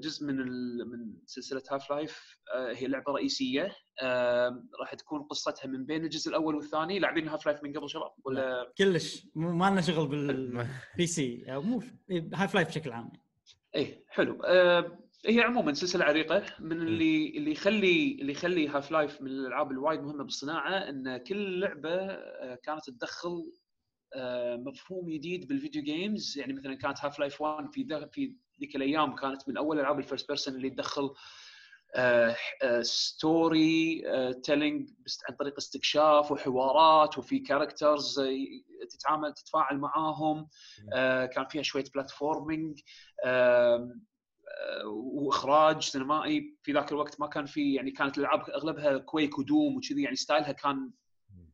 جزء 0.04 0.26
من. 0.28 0.36
من 0.78 1.14
سلسلة 1.26 1.62
Half-Life 1.72 2.38
هي 2.56 2.88
لعبة 2.88 3.12
رئيسية 3.14 3.76
آه، 4.02 4.64
راح 4.80 4.94
تكون 4.94 5.24
قصتها 5.24 5.68
من 5.68 5.86
بين 5.86 6.04
الجزء 6.04 6.30
الأول 6.30 6.56
والثاني. 6.56 7.00
لاعبين 7.00 7.28
Half-Life 7.28 7.64
من 7.64 7.74
قبل 7.78 7.90
شباب؟ 7.90 8.12
ولا؟ 8.26 8.74
كلش. 8.78 9.28
ما 9.36 9.70
لنا 9.70 9.82
شغل 9.82 10.08
بال 10.08 11.08
PC 11.08 11.46
أو 11.54 11.62
مو 11.62 11.84
Half-Life 12.34 12.68
بشكل 12.68 12.92
عام. 12.92 13.12
إيه 13.76 14.06
حلو. 14.08 14.44
آه، 14.44 15.00
هي 15.26 15.42
عموما 15.42 15.74
سلسلة 15.74 16.06
عريقة 16.06 16.46
من 16.60 16.82
اللي 16.82 17.30
اللي 17.38 17.52
يخلي 17.52 18.18
اللي 18.22 18.32
يخلي 18.32 18.68
Half-Life 18.68 19.22
من 19.22 19.28
الألعاب 19.28 19.72
الوايد 19.72 20.02
مهمة 20.02 20.24
بالصناعة 20.24 20.90
إن 20.90 21.18
كل 21.18 21.60
لعبة 21.60 21.90
آه، 21.90 22.56
كانت 22.56 22.90
تدخل 22.90 23.52
آه، 24.16 24.56
مفهوم 24.56 25.10
جديد 25.10 25.48
بال 25.48 25.58
video 25.58 25.84
games 25.84 26.38
يعني 26.38 26.54
مثلا 26.54 26.76
كانت 26.76 27.06
Half-Life 27.06 27.42
1 27.42 27.74
في 27.74 27.84
ذا 27.84 28.06
في 28.06 28.36
ذيك 28.60 28.76
الأيام 28.76 29.16
كانت 29.16 29.50
من 29.50 29.58
أول 29.58 29.80
ألعاب 29.80 30.00
ال 30.00 30.04
first 30.04 30.28
person 30.28 30.56
اللي 30.56 30.70
تدخل 30.70 31.14
storytelling 32.82 34.90
عن 35.30 35.36
طريق 35.36 35.54
استكشاف 35.58 36.32
وحوارات 36.32 37.18
وفي 37.18 37.40
characters 37.40 38.22
تتعامل 38.90 39.34
تتفاعل 39.34 39.78
معاهم 39.78 40.48
آه، 40.94 41.26
كان 41.26 41.46
فيها 41.46 41.62
شوية 41.62 41.86
platforming 41.94 42.80
وإخراج 44.86 45.82
سينمائي 45.82 46.58
في 46.64 46.72
ذاك 46.72 46.92
الوقت 46.92 47.20
ما 47.20 47.28
كان 47.28 47.46
في 47.46 47.74
يعني 47.74 47.92
كانت 47.92 48.18
الألعاب 48.18 48.50
أغلبها 48.50 48.98
Quake 48.98 49.40
و 49.40 49.47
Doom 49.47 49.78
وكذي 49.78 50.04
يعني 50.04 50.16
style 50.16 50.46
ها 50.46 50.52
كان 50.52 50.92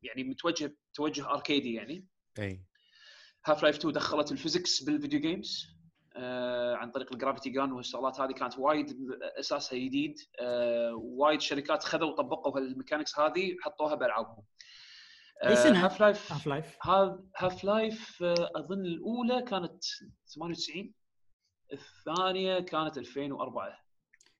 يعني 0.03 0.23
متوجه 0.23 0.75
توجه 0.93 1.29
arcade 1.29 1.67
ي 1.67 1.73
يعني. 1.73 2.07
أي. 2.39 2.65
Half-Life 3.45 3.77
2 3.77 3.93
دخلت 3.93 4.31
ال 4.31 4.38
physics 4.38 4.83
بال 4.83 4.93
video 4.93 5.19
games 5.19 5.79
آه 6.15 6.75
عن 6.75 6.91
طريق 6.91 7.13
ال 7.13 7.18
gravity 7.18 7.49
gun 7.49 7.71
والشغلات 7.71 8.19
هذه 8.19 8.31
كانت 8.31 8.57
وايد 8.57 8.97
أساسها 9.39 9.79
جديد 9.79 10.19
آه 10.39 10.93
وايد 10.95 11.41
شركات 11.41 11.83
خذوا 11.83 12.09
وطبقوا 12.09 12.57
هال 12.57 12.68
mechanics 12.68 13.19
هذه 13.19 13.55
حطوها 13.61 13.95
بالعابهم 13.95 14.43
أي 15.45 15.55
سنة؟ 15.55 15.85
Half-Life 15.85 16.33
Half-Life 16.33 16.77
Half-Life 17.37 18.23
أظن 18.55 18.85
الأولى 18.85 19.41
كانت 19.41 19.83
98 20.25 20.93
الثانية 21.73 22.59
كانت 22.59 22.97
2004 22.97 23.79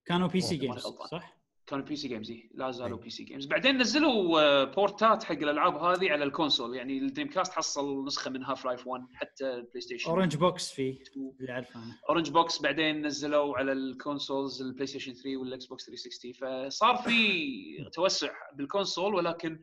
كانوا 0.05 0.27
PC 0.27 0.41
games. 0.41 0.81
صح؟ 1.11 1.39
كانوا 1.67 1.85
PC 1.85 1.95
games 1.95 2.33
لا 2.53 2.71
زالوا. 2.71 2.97
PC 2.97 3.09
games 3.09 3.45
بعدين 3.45 3.77
نزلوا 3.77 4.41
آه، 4.41 4.63
port 4.63 5.11
ات 5.11 5.23
حق 5.23 5.31
الألعاب 5.31 5.75
هذه 5.75 6.11
على 6.11 6.23
ال 6.23 6.29
console. 6.29 6.75
يعني 6.75 6.97
ال 6.97 7.29
Dreamcast 7.29 7.53
حصل 7.53 8.05
نسخة 8.05 8.31
من 8.31 8.43
Half-Life 8.43 8.87
1 8.87 9.03
حتى 9.13 9.53
ال 9.53 9.81
PlayStation 9.81 10.09
Orange 10.09 10.35
Box 10.35 10.71
فيه 10.71 10.99
اللي 11.39 11.51
أعرفه 11.51 11.83
أنا. 11.83 11.99
Orange 12.09 12.29
Box 12.29 12.61
بعدين 12.61 13.05
نزلوا 13.05 13.57
على 13.57 13.71
ال 13.71 13.80
consoles 13.80 14.52
ال 14.52 14.61
PlayStation 14.61 15.13
3 15.13 15.37
وال 15.37 15.65
Xbox 15.65 15.85
360 15.85 16.31
فصار 16.69 16.97
في 16.97 17.89
توسع 17.93 18.31
بال 18.55 18.69
console 18.69 19.15
ولكن 19.15 19.61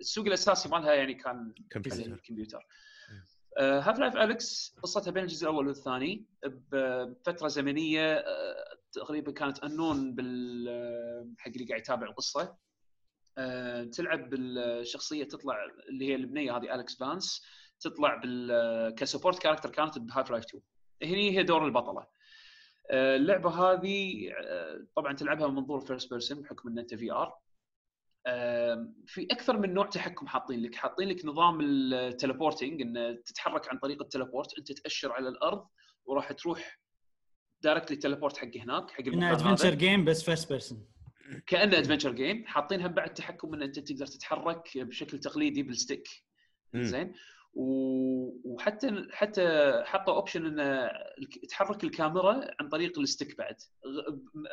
السوق 0.00 0.26
الأساسي 0.26 0.68
مالها 0.68 0.94
يعني 0.94 1.14
كان 1.14 1.52
الكمبيوتر 2.12 2.66
Half-Life 3.58 4.16
Alyx 4.16 4.76
قصتها 4.82 5.10
بين 5.10 5.22
الجزء 5.22 5.44
الأول 5.44 5.66
والثاني 5.66 6.24
بفترة 6.44 7.48
زمنية 7.48 8.14
آه، 8.14 8.78
تقريبا 8.92 9.32
كانت 9.32 9.58
انون 9.58 10.14
بال 10.14 10.66
آه، 10.68 11.28
حق 11.38 11.50
اللي 11.50 11.64
قاعد 11.64 11.80
يتابع 11.80 12.06
القصة. 12.06 12.56
آه، 13.38 13.84
تلعب 13.84 14.30
بالشخصية 14.30 15.24
تطلع 15.24 15.56
اللي 15.88 16.08
هي 16.08 16.14
البنية 16.14 16.56
هذه 16.56 16.74
Alyx 16.74 16.96
Vance 16.96 17.46
تطلع 17.80 18.14
بال 18.14 18.94
support 18.94 19.38
character 19.38 19.70
كانت 19.70 19.98
ب 19.98 20.30
Half-Life 20.30 20.44
2 20.44 20.62
هني 21.02 21.38
هي 21.38 21.42
دور 21.42 21.64
البطلة. 21.66 22.06
اللعبة 22.90 23.50
هذه 23.50 24.30
طبعا 24.96 25.12
تلعبها 25.12 25.48
من 25.48 25.54
منظور 25.54 25.80
first 25.80 26.10
person 26.10 26.42
بحكم 26.42 26.68
إن 26.68 26.78
أنت 26.78 26.94
VR 26.94 27.38
في 29.06 29.26
أكثر 29.30 29.58
من 29.58 29.74
نوع 29.74 29.86
تحكم 29.86 30.26
حاطين 30.26 30.62
لك. 30.62 30.74
حاطين 30.74 31.08
لك 31.08 31.24
نظام 31.24 31.60
ال 31.60 31.70
teleporting 31.70 32.82
إن 32.82 33.22
تتحرك 33.26 33.68
عن 33.68 33.78
طريق 33.78 34.02
ال 34.02 34.08
teleport 34.08 34.58
أنت 34.58 34.72
تأشر 34.72 35.12
على 35.12 35.28
الأرض 35.28 35.66
وراح 36.04 36.32
تروح 36.32 36.80
directly 37.62 37.96
teleport 37.96 38.36
حق 38.36 38.56
هناك 38.56 38.90
حق 38.90 39.00
انه 39.00 39.08
المكان 39.08 39.30
adventure 39.30 39.74
game 39.74 40.04
بس 40.04 40.22
first 40.22 40.48
person 40.48 40.86
كأنه 41.46 41.78
adventure 41.78 42.12
game 42.12 42.46
حاطينها 42.46 42.86
بعد 42.86 43.14
تحكم 43.14 43.54
إن 43.54 43.62
أنت 43.62 43.78
تقدر 43.78 44.06
تتحرك 44.06 44.78
بشكل 44.78 45.18
تقليدي 45.18 45.62
بال 45.62 45.74
stick. 45.74 46.08
زين؟ 46.74 47.12
وحتى 47.54 49.06
حتى 49.12 49.72
حطوا 49.86 50.14
option 50.14 50.60
إن 50.60 50.90
تحرك 51.48 51.84
الكاميرا 51.84 52.40
عن 52.60 52.68
طريق 52.68 52.98
ال 52.98 53.05
stick 53.05 53.38
بعد. 53.38 53.56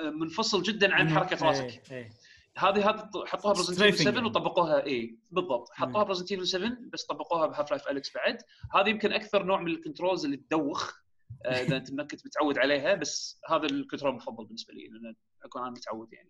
منفصل 0.01 0.63
جدا 0.63 0.93
عن 0.93 1.09
حركة 1.09 1.45
راسك. 1.45 1.91
إيه 1.91 1.97
إيه. 1.97 2.09
هذه 2.57 2.89
هذه 2.89 3.09
حطوها 3.25 3.53
ب 3.53 3.56
Resident 3.56 3.79
Strafing 3.79 3.83
Evil 3.83 3.97
7 4.03 4.13
يعني. 4.13 4.27
وطبقوها 4.27 4.85
اي 4.85 5.17
بالضبط 5.31 5.69
حطوها. 5.73 6.03
ب 6.03 6.07
Resident 6.07 6.31
Evil 6.31 6.47
7 6.47 6.77
بس 6.93 7.05
طبقوها 7.05 7.47
ب 7.47 7.71
Half-Life 7.71 7.87
Alyx 7.87 8.13
بعد 8.15 8.37
هذه 8.73 8.89
يمكن 8.89 9.13
أكثر 9.13 9.43
نوع 9.43 9.61
من 9.61 9.67
ال 9.67 9.74
controls 9.74 10.25
اللي 10.25 10.37
تدوخ 10.37 10.93
آه، 11.45 11.49
إذا 11.63 11.77
أنت 11.77 11.91
ما 11.91 12.03
كنت 12.03 12.25
متعود 12.25 12.57
عليها 12.57 12.95
بس 12.95 13.41
هذا 13.49 13.65
ال 13.65 13.71
control 13.71 14.11
المفضل 14.11 14.45
بالنسبة 14.45 14.73
لي 14.73 14.87
لأن 14.87 15.15
أكون 15.43 15.61
أنا 15.61 15.71
متعود 15.71 16.13
يعني 16.13 16.29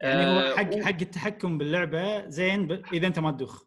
يعني 0.00 0.26
هو 0.26 0.40
آه، 0.40 0.56
حق 0.56 0.74
و- 0.74 0.82
حق 0.82 1.00
التحكم 1.00 1.58
باللعبة 1.58 2.28
زين 2.28 2.66
ب... 2.66 2.72
إذا 2.92 3.06
أنت 3.06 3.18
ما 3.18 3.30
تدوخ 3.30 3.64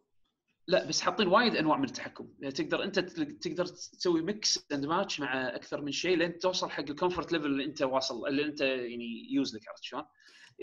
لا 0.68 0.86
بس 0.88 1.02
حاطين 1.02 1.28
وايد 1.28 1.56
أنواع 1.56 1.78
من 1.78 1.84
التحكم 1.84 2.30
يعني 2.40 2.54
تقدر 2.54 2.84
أنت 2.84 3.00
تقدر 3.00 3.66
تسوي 3.66 4.22
mix 4.22 4.66
and 4.72 4.86
match 4.86 5.20
مع 5.20 5.56
أكثر 5.56 5.82
من 5.82 5.92
شيء 5.92 6.18
لين 6.18 6.40
توصل 6.40 6.70
حق 6.70 6.80
ال 6.90 6.95
comfort 6.95 7.32
level 7.32 7.46
اللي 7.46 7.66
أنت 7.66 7.82
واصل 7.82 8.28
اللي 8.28 8.46
أنت 8.46 8.62
يعني 8.62 9.34
use 9.34 9.56
لك 9.56 9.68
عرفت 9.70 9.84
شلون؟ 9.84 10.04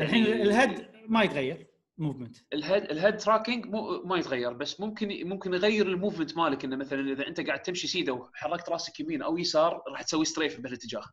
الحين 0.01 0.27
يعني 0.27 0.43
الهيد 0.43 0.89
ما 1.09 1.23
يتغير 1.23 1.67
موفمنت 1.99 2.37
الهيد 2.53 2.83
الهيد 2.83 3.17
تراكنج 3.17 3.67
مو 3.67 4.03
ما 4.05 4.19
يتغير 4.19 4.53
بس 4.53 4.81
ممكن 4.81 5.29
ممكن 5.29 5.55
يغير 5.55 5.87
ال 5.87 5.92
movement 5.92 6.37
مالك 6.37 6.65
إنه 6.65 6.77
مثلا 6.77 7.13
إذا 7.13 7.27
أنت 7.27 7.41
قاعد 7.41 7.63
تمشي 7.63 7.87
سيدة 7.87 8.13
وحركت 8.13 8.69
راسك 8.69 9.01
يمين 9.01 9.23
أو 9.23 9.39
يسار 9.39 9.83
راح 9.89 10.03
تسوي 10.03 10.25
strafe 10.25 10.61
بهالاتجاه. 10.61 11.05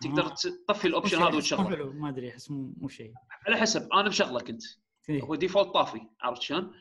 تقدر 0.00 0.26
آه. 0.26 0.34
تطفي 0.68 0.88
ال 0.88 0.92
option 0.92 1.18
هذا 1.18 1.36
وتشغله. 1.36 1.70
حلو 1.70 1.92
ما 1.92 2.08
أدري 2.08 2.30
احس 2.30 2.50
مو 2.50 2.74
مو 2.76 2.88
شيء. 2.88 3.12
على 3.46 3.56
حسب 3.56 3.92
أنا 3.92 4.08
مشغله 4.08 4.40
كنت 4.40 4.62
إيه. 5.08 5.22
هو 5.22 5.34
default 5.34 5.68
طافي 5.68 6.00
عرفت 6.20 6.42
شلون؟ 6.42 6.72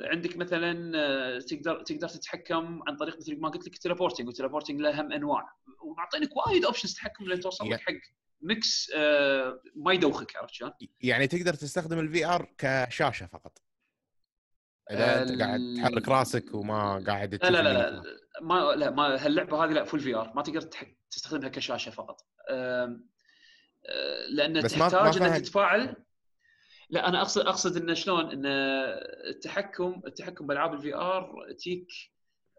عندك 0.00 0.36
مثلا 0.36 0.92
آه، 0.96 1.38
تقدر 1.38 1.82
تقدر 1.82 2.08
تتحكم 2.08 2.82
عن 2.88 2.96
طريق 2.96 3.16
مثل 3.16 3.40
ما 3.40 3.48
قلت 3.48 3.66
لك 3.66 3.74
ال 3.74 3.78
teleporting 3.78 4.26
وال 4.26 4.34
teleporting 4.34 4.80
له 4.80 5.00
هم 5.00 5.12
أنواع. 5.12 5.56
ومعطينك 5.82 6.36
وايد 6.36 6.64
options 6.64 6.94
تحكم 6.94 7.24
لين 7.24 7.40
توصل 7.40 7.70
لك 7.70 7.80
حق 7.80 7.92
mix 8.40 8.90
آه، 8.96 9.60
ما 9.76 9.92
يدوخك 9.92 10.36
عرفت 10.36 10.54
شلون؟ 10.54 10.72
يعني 11.00 11.26
تقدر 11.26 11.54
تستخدم 11.54 11.98
ال 11.98 12.26
VR 12.26 12.54
كشاشة 12.58 13.26
فقط. 13.26 13.58
إذا 14.90 15.22
أنت 15.22 15.42
قاعد 15.42 15.60
تحرك 15.76 16.08
راسك 16.08 16.54
وما 16.54 17.04
قاعد 17.06 17.34
لا 17.34 17.50
لا 17.50 17.62
لا, 17.62 17.90
لا 17.90 18.02
ما 18.40 18.54
لا 18.54 18.90
ما 18.90 19.26
هاللعبة 19.26 19.64
هذه 19.64 19.70
لا 19.70 19.84
full 19.84 20.00
VR 20.00 20.32
ما 20.34 20.42
تقدر 20.42 20.60
تستخدمها 21.10 21.48
كشاشة 21.48 21.90
فقط. 21.90 22.20
آه، 22.50 23.00
لأن 24.28 24.60
بس 24.62 24.72
تحتاج 24.72 25.22
إنك. 25.22 25.40
تتفاعل. 25.40 25.96
لا 26.90 27.08
أنا 27.08 27.20
أقصد 27.20 27.46
أقصد 27.46 27.76
انه 27.76 27.94
شلون؟ 27.94 28.30
إن 28.30 28.46
التحكم 29.28 30.02
التحكم 30.06 30.46
بألعاب 30.46 30.74
ال 30.74 30.94
VR 30.94 31.52
تيك 31.58 31.88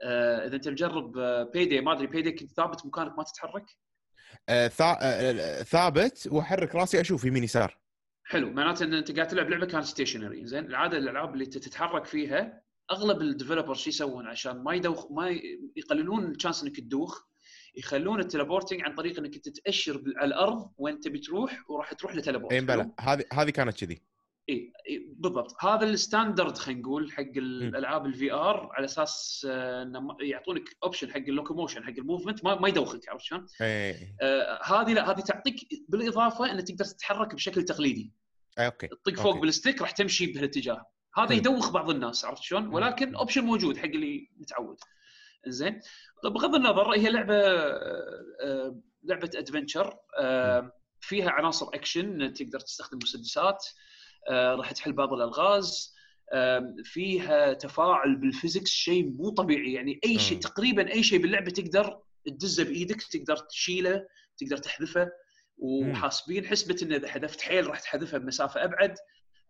آه، 0.04 0.48
إذا 0.48 0.56
أنت 0.56 0.68
مجرب 0.68 1.12
بيدي 1.54 1.82
ما 1.82 1.94
أدري 1.94 2.08
بيدي 2.08 2.32
كنت 2.32 2.52
ثابت 2.52 2.86
مكانك 2.86 3.18
ما 3.18 3.24
تتحرك. 3.24 3.66
آه، 4.50 4.68
ثا- 4.68 4.98
آه، 5.02 5.64
ثابت 5.64 6.28
واحرك 6.32 6.76
راسي 6.76 7.02
أشوف 7.02 7.26
يمين 7.26 7.44
يسار. 7.44 7.78
حلو 8.24 8.50
معناته 8.50 8.84
إن 8.84 8.94
أنت 8.94 9.12
قاعد 9.16 9.28
تلعب 9.28 9.50
لعبة 9.50 9.66
كانت 9.66 9.86
stationary 9.86 10.45
زين 10.46 10.66
العادة 10.66 10.98
الألعاب 10.98 11.34
اللي 11.34 11.46
تتحرك 11.46 12.06
فيها 12.06 12.62
أغلب 12.92 13.22
ال 13.22 13.27
developer 13.27 13.74
شو 13.74 13.90
يسوون؟ 13.90 14.28
عشان 14.28 14.64
ما 14.64 14.74
يدوخ 14.74 15.12
ما 15.12 15.30
يقللون 15.76 16.32
ال 16.32 16.36
chance 16.36 16.64
إنك 16.64 16.80
تدوخ 16.80 17.24
يخلون 17.76 18.20
ال 18.20 18.25
teleporting 18.25 18.82
عن 18.82 18.96
طريق 18.96 19.20
إنك 19.20 19.36
انت 19.36 19.50
تاشر 19.50 19.98
بال- 19.98 20.18
على 20.20 20.28
الأرض 20.28 20.72
وين 20.78 21.00
تبي 21.00 21.20
تروح 21.20 21.70
وراح 21.70 21.94
تروح 21.94 22.16
ل 22.16 22.19
teleport. 22.19 22.54
اي 22.54 22.62
بلا 22.62 22.92
هذه 23.00 23.24
هذه 23.34 23.50
كانت 23.50 23.80
كذي. 23.86 24.02
إي 24.50 24.74
بالضبط. 25.18 25.64
هذا 25.64 25.86
ال 25.86 25.93
standard 25.93 26.58
خلينا 26.58 26.82
نقول 26.82 27.12
حق 27.12 27.38
الألعاب 27.38 28.06
ال 28.06 28.34
VR 28.34 28.70
على 28.74 28.86
أساس 28.86 29.48
آه، 29.50 29.84
إنه 29.84 30.18
يعطونك 30.22 30.64
option 30.84 31.12
حق 31.12 31.18
ال 31.18 31.24
locomotion 31.24 31.84
حق 31.84 31.93
ال 31.98 32.03
movement 32.03 32.45
ما, 32.45 32.60
ما 32.60 32.68
يدوخك 32.68 33.10
عرفت 33.10 33.24
شلون؟ 33.24 33.48
اي 33.62 34.16
آه، 34.22 34.60
هذه 34.64 34.93
لا 34.93 35.12
هذه 35.12 35.20
تعطيك 35.20 35.56
بالإضافة 35.89 36.52
إنك 36.52 36.68
تقدر 36.68 36.86
تتحرك 36.86 37.36
بشكل 37.36 37.64
تقليدي. 37.64 38.14
اي 38.60 38.66
okay. 38.66 38.88
تطق 38.88 39.16
فوق. 39.16 39.39
بال 39.39 39.52
stick 39.52 39.82
راح 39.82 39.91
تمشي 39.91 40.26
بهالاتجاه. 40.26 40.86
هذا 41.18 41.28
حلو. 41.28 41.38
يدوخ 41.38 41.72
بعض 41.72 41.89
الناس 41.89 42.26
عرفت 42.26 42.43
شلون؟ 42.43 42.68
ولكن 42.68 43.16
option 43.16 43.41
موجود 43.43 43.78
حق 43.78 43.86
اللي 43.86 44.30
متعود. 44.38 44.78
زين 45.48 45.80
طب 46.24 46.34
بغض 46.34 46.56
النظر 46.56 46.91
هي 46.91 47.10
لعبة 47.10 47.36
آه، 47.36 48.82
لعبة 49.04 49.30
adventure 49.36 49.98
فيها 51.00 51.30
عناصر 51.30 51.68
اكشن 51.74 52.34
تقدر 52.34 52.60
تستخدم 52.60 53.00
مسدسات. 53.04 53.66
آه، 53.66 53.87
راح 54.32 54.72
تحل 54.72 54.93
بعض 54.93 55.13
الألغاز. 55.13 55.97
فيها 56.84 57.53
تفاعل 57.53 58.15
بال 58.16 58.28
physics 58.28 58.70
شيء 58.70 59.09
مو 59.09 59.30
طبيعي. 59.30 59.74
يعني 59.74 59.99
أي 60.05 60.20
شيء. 60.20 60.39
تقريبا 60.39 60.93
أي 60.93 61.03
شيء 61.03 61.22
باللعبة 61.22 61.51
تقدر 61.51 61.99
تدزه 62.26 62.63
بإيدك 62.63 63.01
تقدر 63.01 63.38
تشيله 63.38 64.05
تقدر 64.38 64.57
تحذفه. 64.57 65.11
وحاسبين 65.57 66.45
حسبة 66.45 66.78
إن 66.84 66.93
إذا 66.93 67.07
حذفت 67.07 67.41
حيل 67.41 67.68
راح 67.68 67.80
تحذفها 67.80 68.20
بمسافة 68.20 68.63
أبعد 68.63 68.95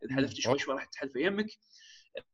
إذا. 0.05 0.15
حذفت 0.15 0.35
شوي 0.35 0.59
شوي 0.59 0.73
راح 0.75 0.85
تحذفه 0.85 1.19
يمك. 1.19 1.47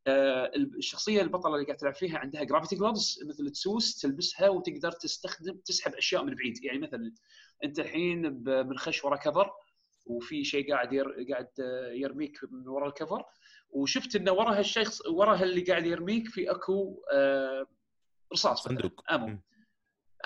آه، 0.07 0.51
الشخصية 0.55 1.21
البطلة 1.21 1.55
اللي 1.55 1.65
قاعد 1.65 1.77
تلعب 1.77 1.95
فيها 1.95 2.17
عندها 2.17 2.43
gravity 2.43 2.76
gloves 2.76 3.20
مثل 3.29 3.49
تسوس 3.49 4.01
تلبسها 4.01 4.49
وتقدر 4.49 4.91
تستخدم 4.91 5.57
تسحب 5.65 5.93
أشياء 5.93 6.23
من 6.23 6.36
بعيد. 6.36 6.63
يعني 6.63 6.79
مثلا 6.79 7.13
أنت 7.63 7.79
الحين 7.79 8.29
ب- 8.43 8.49
بنخش 8.49 9.05
ورا 9.05 9.15
cover 9.16 9.51
وفي 10.06 10.43
شيء 10.43 10.74
قاعد 10.74 10.93
ير... 10.93 11.26
قاعد 11.32 11.47
آه، 11.60 11.91
يرميك 11.91 12.39
من 12.51 12.68
ورا 12.68 12.88
ال 12.88 12.93
cover 12.93 13.24
وشفت 13.70 14.16
انه 14.16 14.32
ورا 14.32 14.60
هالشخص 14.60 15.06
ورا 15.06 15.43
اللي 15.43 15.62
قاعد 15.62 15.86
يرميك 15.86 16.28
في 16.30 16.51
أكو 16.51 17.04
آه، 17.14 17.68
رصاص 18.34 18.64
صندوق 18.64 19.04
ammo. 19.11 19.39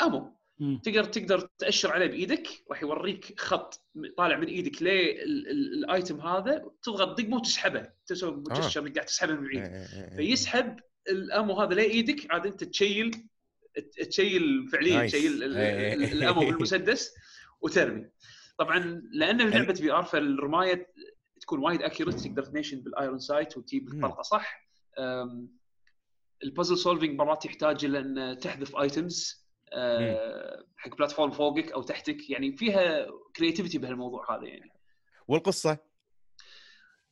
ammo 0.02 0.38
مم. 0.60 0.82
تقدر 0.84 1.04
تقدر 1.04 1.50
تأشر 1.58 1.92
عليه 1.92 2.08
بإيدك 2.08 2.48
راح 2.70 2.82
يوريك 2.84 3.40
خط 3.40 3.82
طالع 4.18 4.38
من 4.38 4.48
إيدك 4.48 4.82
لل 4.84 5.30
item 5.30 6.22
هذا 6.22 6.66
تضغط 6.84 7.22
دقمه 7.22 7.36
وتسحبه 7.38 7.90
تسوي 8.08 8.44
gesture 8.52 8.82
انك 8.82 8.94
قاعد 8.96 9.06
تسحبه 9.06 9.34
من 9.34 9.48
إيه، 9.48 9.60
بعيد 9.60 9.72
إيه، 9.74 10.04
إيه. 10.12 10.16
فيسحب 10.16 10.80
ال 11.10 11.20
ammo 11.20 11.62
هذا 11.62 11.74
لايدك 11.74 12.32
عاد 12.32 12.46
أنت 12.46 12.64
تشيل 12.64 13.12
تشيل 14.10 14.68
فعليا. 14.72 15.08
تشيل 15.08 15.44
ال- 15.44 15.58
إيه. 15.58 15.94
ال- 15.94 16.04
ال 16.04 16.11
ammo 16.11 16.40
بالمسدس 16.40 17.14
وترمي 17.62 18.10
طبعا 18.58 19.02
لأن 19.12 19.50
لعبة 19.50 19.74
VR 19.74 20.04
فالرمايه 20.04 20.94
تكون 21.42 21.60
وايد 21.60 21.82
accurate 21.82 22.20
تقدر 22.20 22.44
تنيشن 22.44 22.82
بال 22.82 22.95
iron 22.95 23.20
sight 23.20 23.58
وتجيب. 23.58 23.88
الطلقه 23.88 24.22
صح؟ 24.22 24.68
ال 26.44 26.49
puzzle 26.49 26.78
solving 26.78 27.20
مرات 27.20 27.46
يحتاج 27.46 27.86
إلى 27.86 28.00
أن 28.00 28.40
تحذف 28.40 28.76
items 28.76 29.48
حق 30.78 30.96
platform 30.98 31.32
فوقك 31.32 31.72
أو 31.72 31.82
تحتك 31.82 32.30
يعني 32.30 32.58
فيها 32.58 33.08
creativity 33.36 33.78
بهالموضوع 33.78 34.38
هذا 34.38 34.46
يعني. 34.48 34.72
والقصة؟ 35.28 35.78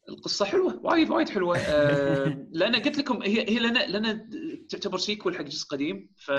القصة 0.10 0.46
حلوة 0.46 0.80
وايد 0.84 1.10
وايد 1.10 1.30
حلوة. 1.30 1.58
آه، 1.70 2.48
لأن 2.52 2.76
قلت 2.76 2.98
لكم 2.98 3.22
هي 3.22 3.50
هي 3.50 3.60
لنا 3.60 3.98
لنا 3.98 4.30
تعتبر 4.70 4.98
sequel 4.98 5.38
حق 5.38 5.42
جزء 5.42 5.68
قديم 5.68 6.10
ف. 6.18 6.32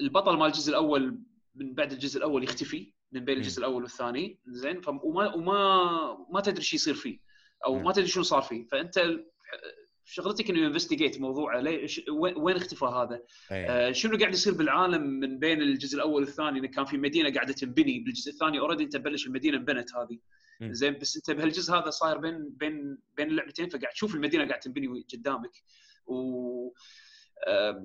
البطل 0.00 0.36
مال 0.36 0.46
الجزء 0.46 0.70
الأول 0.70 1.22
من 1.54 1.74
بعد 1.74 1.92
الجزء 1.92 2.18
الأول 2.18 2.44
يختفي. 2.44 2.92
من 3.12 3.24
بين. 3.24 3.36
الجزء 3.36 3.58
الأول 3.58 3.82
والثاني 3.82 4.38
زين 4.46 4.80
وما 4.86 5.34
وما 5.34 6.26
ما 6.30 6.40
تدري 6.40 6.62
شو 6.62 6.76
يصير 6.76 6.94
فيه 6.94 7.18
أو. 7.66 7.78
ما 7.78 7.92
تدري 7.92 8.06
شنو 8.06 8.22
صار 8.22 8.42
فيه 8.42 8.64
فأنت 8.64 9.18
شغلتك 10.04 10.50
إنه 10.50 10.66
investigate 10.66 11.20
موضوعه 11.20 11.60
ليش 11.60 12.02
وين 12.36 12.56
اختفى 12.56 12.84
هذا؟ 12.84 13.22
آه، 13.50 13.92
شنو 13.92 14.18
قاعد 14.18 14.32
يصير 14.34 14.54
بالعالم 14.54 15.02
من 15.02 15.38
بين 15.38 15.62
الجزء 15.62 15.96
الأول 15.96 16.22
والثاني 16.22 16.58
إنه 16.58 16.68
كان 16.68 16.84
في 16.84 16.96
مدينة 16.96 17.34
قاعدة 17.34 17.52
تنبني 17.52 17.98
بالجزء 18.00 18.32
الثاني 18.32 18.58
already 18.58 18.84
أنت 18.84 18.96
بلش 18.96 19.26
المدينة 19.26 19.56
انبنت 19.56 19.96
هذه. 19.96 20.18
زين 20.62 20.98
بس 20.98 21.16
أنت 21.16 21.30
بهالجزء 21.30 21.74
هذا 21.74 21.90
صاير 21.90 22.18
بين 22.18 22.50
بين 22.56 22.98
بين 23.16 23.28
اللعبتين 23.28 23.68
فقاعد 23.68 23.92
تشوف 23.92 24.14
المدينة 24.14 24.48
قاعد 24.48 24.60
تنبني 24.60 25.04
قدامك 25.14 25.52
و 26.06 26.72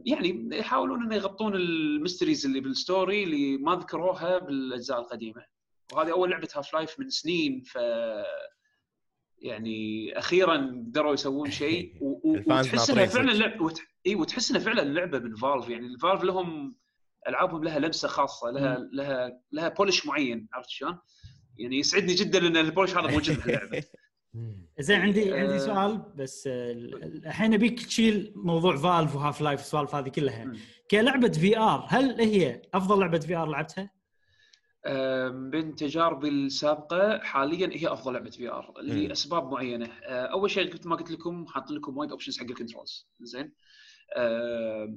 يعني 0.06 0.49
يحاولون 0.51 1.04
انه 1.04 1.16
يغطون 1.16 1.56
ال 1.55 1.64
mysteries 1.64 2.45
اللي 2.45 2.60
بال 2.59 2.78
story 2.78 3.24
اللي 3.24 3.58
ما 3.58 3.76
ذكروها 3.76 4.39
بالأجزاء 4.39 4.99
القديمة. 4.99 5.45
وهذه 5.93 6.12
أول 6.12 6.30
لعبة 6.30 6.47
Half-Life 6.55 6.99
من 6.99 7.10
سنين 7.10 7.62
ف 7.62 7.78
يعني 9.39 10.12
أخيرا 10.20 10.58
قدروا 10.58 11.14
يسوون 11.14 11.51
شيء. 11.51 11.93
ال 12.26 12.34
fans 12.34 12.68
وتحس 12.68 12.89
إنها 12.89 13.06
فعلا. 13.06 13.32
لعبه 13.32 13.66
وت... 13.66 13.80
اي 14.08 14.16
وتحس 14.16 14.51
إنها 14.51 14.62
فعلا 14.62 14.82
لعبة 14.82 15.20
من 15.20 15.36
Valve 15.36 15.70
يعني 15.70 15.86
ال 15.86 15.92
Valve 15.92 16.24
لهم 16.24 16.76
ألعابهم 17.28 17.64
لها 17.64 17.80
لمسة 17.80 18.08
خاصة 18.08 18.51
لها 18.51 18.89
لها 18.93 19.41
لها 19.51 19.70
polish 19.70 20.05
معين 20.06 20.47
عرفت 20.54 20.70
شلون؟ 20.70 20.99
يعني 21.58 21.80
يسعدني 21.80 22.14
جدا 22.14 22.47
إن 22.47 22.58
ال 22.57 22.63
polish 22.63 22.97
هذا 22.97 23.12
موجود 23.12 23.43
باللعبة. 23.43 23.84
زين 24.79 25.01
عندي 25.01 25.34
آه. 25.36 25.39
عندي 25.39 25.59
سؤال 25.59 26.01
بس 26.15 26.47
آه، 26.47 26.71
ال- 26.71 27.25
الحين 27.25 27.53
أبيك 27.53 27.86
تشيل 27.86 28.34
موضوع 28.36 28.75
Valve 28.76 29.16
و 29.16 29.41
Half-Life 29.41 29.59
السوالف 29.59 29.95
هذه 29.95 30.09
كلها. 30.09 30.51
كلعبة 30.91 31.29
VR 31.32 31.86
هل 31.89 32.21
هي 32.21 32.61
أفضل 32.73 32.99
لعبة 32.99 33.19
VR 33.20 33.45
لعبتها؟ 33.49 33.89
آه، 34.86 35.29
من 35.29 35.75
تجاربي 35.75 36.29
السابقة 36.29 37.19
حاليا 37.19 37.69
هي 37.73 37.93
أفضل 37.93 38.13
لعبة 38.13 38.29
VR. 38.30 38.74
لأسباب 38.81 39.51
معينة 39.51 39.86
آه، 40.03 40.25
أول 40.25 40.51
شيء 40.51 40.73
مثل 40.73 40.89
ما 40.89 40.95
قلت 40.95 41.11
لكم 41.11 41.45
حاطين 41.47 41.77
لكم 41.77 41.97
وايد 41.97 42.11
options 42.11 42.39
حق 42.39 42.45
ال 42.45 42.52
controls 42.52 43.07
زين 43.21 43.53
آه، 44.15 44.95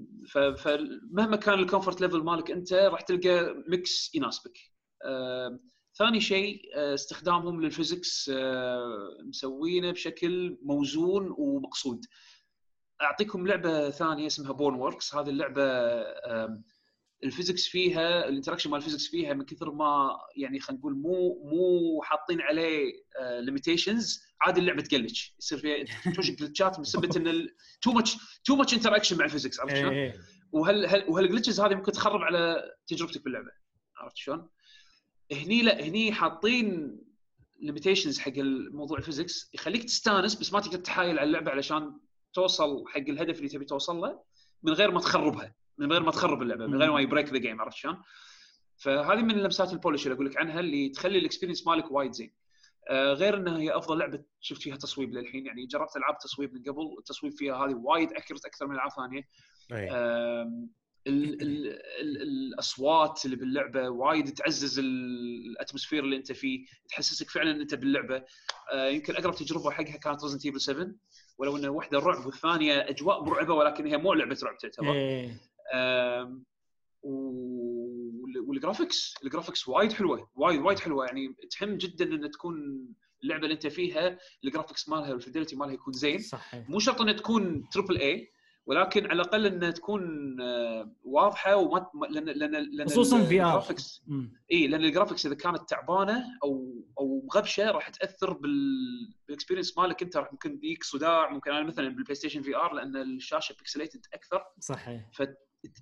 فمهما 0.57 1.37
كان 1.37 1.55
ال 1.59 1.64
comfort 1.64 2.01
level 2.01 2.23
مالك 2.23 2.51
أنت 2.51 2.73
راح 2.73 3.01
تلقى 3.01 3.55
mix 3.69 4.15
يناسبك 4.15 4.59
آه، 5.05 5.59
ثاني 5.99 6.21
شيء 6.21 6.63
آه، 6.75 6.95
استخدامهم 6.95 7.61
لل 7.63 7.78
physics 7.78 8.31
آه، 8.35 9.19
مسوينه 9.29 9.91
بشكل 9.91 10.59
موزون 10.63 11.35
ومقصود 11.39 12.05
أعطيكم 13.03 13.47
لعبة 13.47 13.91
ثانية 13.91 14.27
اسمها 14.27 14.53
Boneworks 14.53 15.15
هذه 15.15 15.29
اللعبة 15.29 15.63
آم، 15.63 16.65
ال 17.25 17.30
physics 17.30 17.67
فيها 17.67 18.29
ال 18.29 18.32
interaction 18.32 18.71
مال 18.71 18.79
ال 18.79 18.82
physics 18.82 19.07
فيها 19.07 19.35
من 19.35 19.45
كثر 19.45 19.73
ما 19.73 20.19
يعني 20.37 20.61
خلينا 20.61 20.81
نقول 20.81 20.95
مو 20.95 21.43
مو 21.45 22.03
حاطين 22.03 22.41
عليه 22.41 22.93
limitations 23.41 24.23
عادي 24.41 24.61
اللعبة 24.61 24.83
ت 24.83 24.90
glitch 24.90 25.35
يصير 25.39 25.59
فيها 25.59 25.85
glitch 26.21 26.72
ات 26.72 26.81
بسبب 26.81 27.17
إن 27.17 27.49
too 27.83 27.93
much 27.93 28.17
too 28.45 28.57
much 28.57 28.75
interaction 28.75 29.19
مع 29.19 29.25
ال 29.25 29.29
physics 29.29 29.61
عرفت 29.61 29.77
شلون؟ 29.77 29.93
إيه. 29.93 30.15
وهل 30.53 30.87
هل 30.87 31.05
وهال 31.09 31.23
glitches 31.23 31.61
هذه 31.61 31.75
ممكن 31.75 31.93
تخرب 31.93 32.21
على 32.21 32.63
تجربتك 32.87 33.25
باللعبة 33.25 33.51
عرفت 33.97 34.17
شلون؟ 34.17 34.49
هني 35.33 35.63
لا 35.63 35.85
هني 35.85 36.13
حاطين 36.13 36.99
limitations 37.61 38.19
حق 38.19 38.33
الموضوع 38.37 38.99
ال 38.99 39.05
physics 39.05 39.51
يخليك 39.55 39.85
تستانس 39.85 40.35
بس 40.35 40.53
ما 40.53 40.61
تقدر 40.61 40.79
تحايل 40.79 41.19
على 41.19 41.27
اللعبة 41.27 41.51
علشان 41.51 41.99
توصل 42.35 42.85
حق 42.89 42.99
الهدف 43.09 43.39
اللي 43.39 43.49
تبي 43.49 43.65
توصل 43.65 43.97
له 43.97 44.23
من 44.63 44.73
غير 44.73 44.91
ما 44.91 45.01
تخربها 45.01 45.55
من 45.79 45.93
غير 45.93 46.03
ما 46.03 46.11
تخرب 46.11 46.43
اللعبة 46.43 46.67
من 46.67 46.79
غير 46.83 46.93
ما 46.93 47.01
ي 47.01 47.05
break 47.05 47.29
the 47.33 47.39
game 47.39 47.61
عرفت 47.61 47.77
شلون؟ 47.77 48.03
فهذه 48.77 49.23
من 49.23 49.35
لمسات 49.35 49.73
ال 49.73 49.78
polish 49.78 50.07
اللي 50.07 50.15
أقول 50.15 50.27
لك 50.27 50.37
عنها 50.37 50.61
اللي 50.61 50.89
تخلي 50.89 51.19
ال 51.19 51.23
experience 51.23 51.67
مالك 51.67 51.91
وايد 51.91 52.13
زين. 52.13 52.33
آه 52.91 53.13
غير 53.13 53.37
إنها 53.37 53.59
هي 53.59 53.77
أفضل 53.77 53.99
لعبة 53.99 54.23
شفت 54.41 54.63
فيها 54.63 54.77
تصويب 54.77 55.13
للحين 55.13 55.47
يعني 55.47 55.67
جربت 55.67 55.97
ألعاب 55.97 56.19
تصويب 56.19 56.55
من 56.55 56.63
قبل 56.63 56.97
التصويب 56.99 57.33
فيها 57.33 57.57
هذه 57.57 57.75
وايد 57.75 58.13
accurate 58.13 58.45
أكثر 58.45 58.67
من 58.67 58.75
ألعاب 58.75 58.91
ثانية. 58.91 59.23
ال 61.07 61.43
ال 61.43 61.67
ال 62.01 62.23
الأصوات 62.23 63.25
اللي 63.25 63.37
باللعبة 63.37 63.89
وايد 63.89 64.33
تعزز 64.35 64.79
ال- 64.79 65.47
ال 65.51 65.56
atmosphere 65.56 66.05
اللي 66.05 66.17
أنت 66.17 66.33
فيه 66.33 66.67
تحسسك 66.89 67.31
فعلا 67.31 67.51
ان 67.51 67.61
أنت 67.61 67.75
باللعبة. 67.75 68.25
آه، 68.73 68.89
يمكن 68.89 69.15
أقرب 69.17 69.35
تجربة 69.35 69.71
حقها 69.71 69.97
كانت 69.97 70.23
Resident 70.25 70.47
Evil 70.47 70.61
7 70.61 70.89
ولو 71.39 71.57
ان 71.57 71.67
واحدة 71.67 71.99
رعب 71.99 72.27
والثانية 72.27 72.89
أجواء 72.89 73.25
مرعبة 73.25 73.55
ولكن 73.55 73.87
هي 73.87 73.97
مو 73.97 74.13
لعبة 74.15 74.39
رعب 74.43 74.57
تعتبر 74.59 74.89
وال- 77.03 78.41
وال 78.47 78.60
graphics 78.60 79.15
ال 79.25 79.30
graphics 79.30 79.69
وايد 79.69 79.93
حلوة 79.93 80.31
وايد 80.35 80.61
وايد 80.61 80.79
حلوة. 80.79 81.07
يعني 81.07 81.37
تهم 81.59 81.77
جدا 81.77 82.05
إن 82.05 82.31
تكون 82.31 82.87
اللعبة 83.23 83.43
اللي 83.43 83.55
أنت 83.55 83.67
فيها 83.67 84.19
ال 84.45 84.50
graphics 84.50 84.89
مالها 84.89 85.13
وال 85.13 85.22
fidelity 85.22 85.57
مالها 85.57 85.75
يكون 85.75 85.93
زين. 85.93 86.19
صح 86.19 86.55
إيه. 86.55 86.67
مو 86.69 86.79
شرط 86.79 87.01
إنها 87.01 87.13
تكون 87.13 87.69
triple 87.73 87.97
A 87.99 88.33
ولكن 88.67 89.05
على 89.07 89.13
الأقل 89.23 89.47
إنها 89.47 89.71
تكون 89.71 90.37
آه، 90.41 90.93
واضحة 91.05 91.57
وما 91.57 91.87
ما- 91.95 92.07
لأن 92.07 92.25
لأن 92.25 92.53
لأن 92.77 92.89
خصوصاً. 92.89 93.19
ال 93.19 93.28
graphics 93.28 94.03
مم. 94.07 94.33
إي 94.53 94.67
لأن 94.67 94.85
ال 94.85 94.89
graphics 94.89 95.27
إذا 95.27 95.35
كانت 95.35 95.69
تعبانة 95.69 96.25
أو 96.45 96.85
أو 96.99 97.23
مغبشة 97.27 97.71
راح 97.71 97.89
تأثر 97.89 98.33
بال 98.33 98.53
بال 99.27 99.36
experience 99.36 99.79
مالك 99.79 100.03
أنت 100.03 100.17
راح 100.17 100.33
ممكن 100.33 100.55
يجيك 100.63 100.85
صداع 100.85 101.31
ممكن 101.31 101.51
أنا 101.51 101.63
مثلا 101.67 101.89
بال 101.89 102.15
PlayStation 102.15 102.43
VR 102.43 102.73
لأن 102.75 102.97
الشاشة 102.97 103.53
pixelated 103.59 104.07
أكثر 104.15 104.43
صح 104.61 104.89
إيه. 104.89 105.11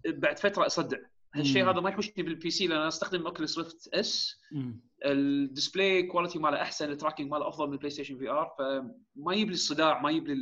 بعد 0.06 0.38
فترة 0.38 0.66
أصدع 0.66 0.98
هالشيء. 1.34 1.70
هذا 1.70 1.80
ما 1.80 1.90
يحوشني 1.90 2.22
بال 2.22 2.50
PC 2.50 2.66
لأن 2.66 2.78
أنا 2.78 2.88
أستخدم 2.88 3.26
Oculus 3.26 3.58
Rift 3.58 3.88
S 3.94 4.40
مم. 4.52 4.80
ال 5.04 5.17
display 5.17 6.02
quality 6.02 6.38
ماله 6.38 6.62
أحسن 6.62 6.90
ال 6.90 6.95
tracking 6.95 7.30
ماله 7.30 7.48
أفضل 7.48 7.66
من 7.66 7.72
ال 7.72 7.90
PlayStation 7.90 8.18
VR 8.18 8.54
فما 8.58 9.34
يجيب 9.34 9.48
لي 9.48 9.54
الصداع 9.54 10.00
ما 10.02 10.10
يجيب 10.10 10.26
لي 10.28 10.34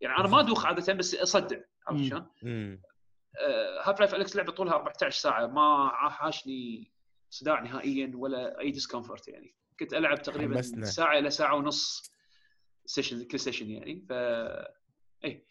يعني 0.00 0.16
أنا 0.18 0.28
ما 0.28 0.40
ادوخ 0.40 0.66
عادة 0.66 0.92
بس 0.92 1.14
أصدع 1.14 1.56
عرفت. 1.88 2.04
شلون؟ 2.04 2.26
Half-Life 3.84 4.14
Alyx 4.14 4.36
لعبة 4.36 4.52
طولها 4.52 4.74
14 4.74 5.20
ساعة 5.20 5.46
ما 5.46 5.88
حاشني 6.10 6.92
صداع 7.30 7.60
نهائيا 7.60 8.12
ولا 8.14 8.60
أي 8.60 8.70
discomfort 8.70 9.28
يعني 9.28 9.54
كنت 9.80 9.94
ألعب 9.94 10.22
تقريبا 10.22 10.54
حمسنا. 10.56 10.84
ساعة 10.86 11.18
إلى 11.18 11.30
ساعة 11.30 11.54
ونص 11.56 12.12
session 12.86 13.24
كل 13.24 13.40
session 13.40 13.70
يعني 13.70 14.06
ف 14.08 14.12
اي 15.24 15.46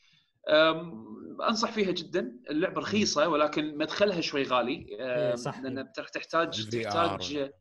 أنصح 1.50 1.72
فيها 1.72 1.92
جدا 1.92 2.40
اللعبة 2.50 2.82
رخيصة 2.82 3.30
ولكن 3.30 3.78
مدخلها 3.78 4.22
شوي 4.22 4.44
غالي 4.44 4.86
إيه، 4.90 5.36
صح. 5.36 5.60
لأن 5.60 5.92
تحتاج. 5.92 6.70
تحتاج 6.70 7.52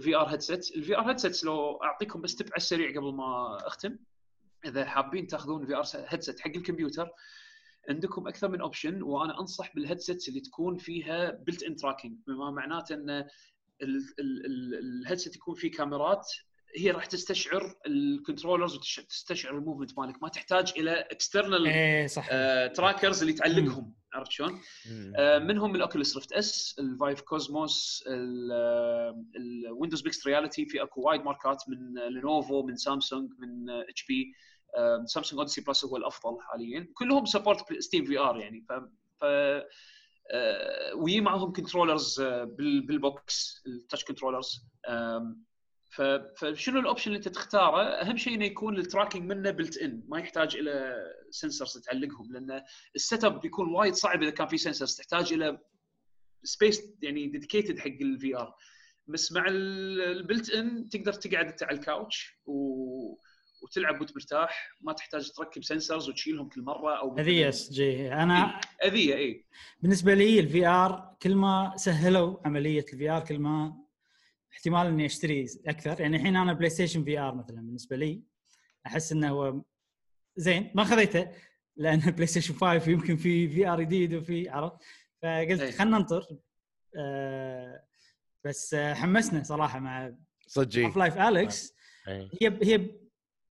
VR 0.00 0.26
headset 0.26 0.76
ال 0.76 0.96
VR 0.98 1.10
headset 1.10 1.44
لو 1.44 1.76
أعطيكم 1.76 2.20
بس 2.20 2.36
tip 2.36 2.46
على 2.46 2.56
السريع 2.56 2.90
قبل 2.90 3.14
ما 3.14 3.56
أختم. 3.66 3.98
إذا 4.64 4.84
حابين 4.84 5.26
تاخذون 5.26 5.66
VR 5.66 5.84
headset 6.08 6.40
حق 6.40 6.50
الكمبيوتر 6.56 7.10
عندكم 7.88 8.28
أكثر 8.28 8.48
من 8.48 8.60
option 8.60 9.02
وأنا 9.02 9.40
أنصح 9.40 9.74
بال 9.74 9.85
headsets 9.85 10.28
اللي 10.28 10.40
تكون 10.40 10.76
فيها 10.76 11.30
built-in 11.30 11.76
tracking 11.76 12.12
بما 12.26 12.50
معناته 12.50 12.94
إن 12.94 13.26
ال 13.82 14.01
headset 14.01 15.36
يكون 15.36 15.54
فيه 15.54 15.70
كاميرات 15.70 16.32
هي 16.76 16.90
راح 16.90 17.06
تستشعر 17.06 17.74
ال 17.86 17.94
controllers 17.94 18.76
وتستشعر 18.76 19.58
ال 19.58 19.62
movement 19.62 19.98
مالك. 19.98 20.22
ما 20.22 20.28
تحتاج 20.28 20.72
إلى 20.76 20.90
external 20.92 21.66
إيه 21.66 22.06
صح. 22.06 22.28
trackers 22.74 23.20
اللي 23.20 23.32
تعلقهم. 23.32 23.94
عرفت 24.12 24.30
شلون؟ 24.30 24.60
آه، 25.16 25.38
منهم 25.38 25.74
ال 25.74 25.80
Oculus 25.80 26.16
Rift 26.16 26.32
S 26.32 26.76
ال 26.78 26.86
Vive 26.86 27.20
Cosmos 27.20 28.04
ال 29.36 29.45
Windows 29.45 30.04
Mixed 30.04 30.26
Reality 30.26 30.66
في 30.66 30.82
اكو 30.82 31.00
وايد 31.00 31.20
ماركات 31.20 31.62
من 31.68 31.94
Lenovo 32.14 32.62
من 32.62 32.76
سامسونج 32.76 33.30
من 33.38 33.70
HP 33.70 34.32
Samsung 35.06 35.38
Odyssey 35.38 35.60
Plus 35.60 35.84
هو 35.84 35.96
الأفضل 35.96 36.40
حاليا. 36.40 36.88
كلهم 36.94 37.24
support 37.24 37.78
SteamVR 37.78 38.36
يعني. 38.36 38.64
ف 38.68 38.72
ف 39.20 39.24
آه، 40.30 40.94
ويجي 40.94 41.20
معهم 41.20 41.52
controllers 41.52 42.20
بال 42.58 43.00
box 43.00 43.62
ال 43.66 43.72
touch 43.72 44.04
controllers 44.04 44.66
فشنو 46.36 46.80
ال 46.80 46.84
option 46.84 47.10
اللي 47.10 47.16
انت 47.16 47.28
تختاره؟ 47.28 47.82
أهم 47.82 48.16
شيء 48.16 48.34
إنه 48.34 48.44
يكون 48.44 48.78
ال 48.78 48.84
tracking 48.84 49.32
منه 49.32 49.50
built 49.50 49.78
in 49.78 50.02
ما 50.08 50.18
يحتاج 50.18 50.56
إلى 50.56 50.96
sensors 51.30 51.78
تعلقهم 51.78 52.32
لأن 52.32 52.62
ال 52.96 53.24
setup 53.24 53.40
بيكون 53.40 53.68
وايد 53.68 53.94
صعب 53.94 54.22
إذا 54.22 54.30
كان 54.30 54.46
في 54.46 54.58
sensors 54.58 54.96
تحتاج 54.96 55.32
إلى 55.32 55.58
space 56.42 56.82
يعني 57.02 57.26
dedicated 57.26 57.78
حق 57.78 57.86
ال 58.00 58.36
VR 58.36 58.54
بس 59.06 59.32
مع 59.32 59.44
ال 59.48 59.65
built 59.65 60.50
in 60.50 60.88
تقدر 60.88 61.12
تقعد 61.12 61.46
أنت 61.46 61.62
على 61.62 61.78
ال 61.78 61.88
couch 61.88 62.40
و... 62.46 62.54
وتلعب 63.62 64.00
وأنت 64.00 64.16
مرتاح 64.16 64.76
ما 64.80 64.92
تحتاج 64.92 65.30
تركب 65.30 65.64
sensors 65.64 66.08
وتشيلهم 66.08 66.48
كل 66.48 66.62
مرة 66.62 66.98
أو 66.98 67.18
هذه 67.18 67.48
اس 67.48 67.72
جي. 67.72 68.12
أنا 68.12 68.60
أذية 68.84 69.14
اي 69.14 69.46
بالنسبة 69.82 70.14
لي 70.14 70.40
ال 70.40 70.66
VR 70.66 71.16
كل 71.22 71.34
ما 71.34 71.72
سهلوا 71.76 72.36
عملية 72.44 72.84
ال 72.92 73.10
VR 73.10 73.24
كل 73.24 73.38
ما 73.38 73.81
احتمال 74.52 74.86
إني 74.86 75.06
أشتري 75.06 75.46
أكثر. 75.66 76.00
يعني 76.00 76.16
الحين 76.16 76.36
أنا 76.36 76.52
PlayStation 76.52 77.04
VR 77.04 77.34
مثلا 77.34 77.56
بالنسبة 77.56 77.96
لي 77.96 78.22
أحس 78.86 79.12
إنه 79.12 79.28
هو 79.28 79.62
زين. 80.36 80.70
ما 80.74 80.84
خذيته 80.84 81.30
لأن 81.76 82.02
ال 82.06 82.26
PlayStation 82.26 82.54
5 82.54 82.90
يمكن 82.90 83.16
في 83.16 83.48
VR 83.48 83.80
جديد 83.82 84.14
وفي 84.14 84.48
عرفت؟ 84.48 84.76
فقلت 85.22 85.60
أي. 85.60 85.72
خلينا 85.72 85.98
ننطر. 85.98 86.26
آه 86.98 87.84
بس 88.44 88.74
حمسنا 88.74 89.42
صراحة 89.42 89.78
مع 89.78 90.14
صدقي 90.46 90.84
Half-Life 90.86 91.18
Alyx. 91.18 91.74
هي 92.08 92.58
هي 92.62 92.90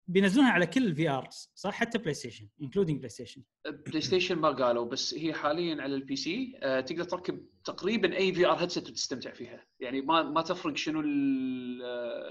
بينزلونها 0.07 0.51
على 0.51 0.67
كل 0.67 0.85
ال 0.87 1.09
VRs 1.09 1.51
صح؟ 1.55 1.73
حتى 1.73 1.97
PlayStation 1.97 2.49
including 2.61 2.97
PlayStation 2.97 3.43
PlayStation 3.87 4.35
ما 4.35 4.49
قالوا 4.51 4.85
بس 4.85 5.13
هي 5.13 5.33
حاليا 5.33 5.81
على 5.81 5.95
ال 5.95 6.15
PC 6.15 6.59
آه، 6.63 6.81
تقدر 6.81 7.03
تركب 7.03 7.45
تقريبا 7.65 8.17
أي 8.17 8.33
VR 8.33 8.53
headset 8.53 8.89
بتستمتع 8.89 9.31
فيها. 9.31 9.65
يعني 9.79 10.01
ما 10.01 10.23
ما 10.23 10.41
تفرق 10.41 10.77
شنو 10.77 11.01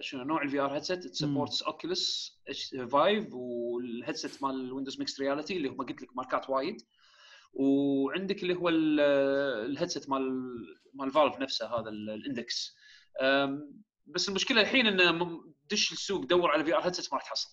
شنو 0.00 0.24
نوع 0.24 0.42
ال 0.42 0.60
VR 0.60 0.74
headset 0.74 1.14
سبورتس 1.14 1.62
Oculus 1.62 2.38
Vive 2.90 3.34
وال 3.34 3.58
headset 3.58 4.42
مال 4.42 4.72
Windows 4.72 4.98
Mixed 4.98 5.20
Reality 5.20 5.56
اللي 5.56 5.68
هم 5.68 5.76
قلت 5.76 6.02
لك 6.02 6.16
ماركات 6.16 6.50
وايد. 6.50 6.76
وعندك 7.52 8.42
اللي 8.42 8.54
هو 8.54 8.68
ال 8.68 8.86
headset 8.86 10.10
مال 10.10 10.32
مال 10.94 11.10
Valve 11.10 11.38
نفسه 11.38 11.66
هذا 11.66 11.88
ال 11.88 12.01
Index. 12.01 12.76
بس 14.06 14.28
المشكلة 14.28 14.60
الحين 14.60 14.86
إنه 14.86 15.40
دش 15.70 15.92
السوق 15.92 16.24
دور 16.24 16.50
على 16.50 16.64
VR 16.64 16.80
headset 16.80 17.12
ما 17.12 17.18
راح 17.18 17.28
تحصل. 17.28 17.48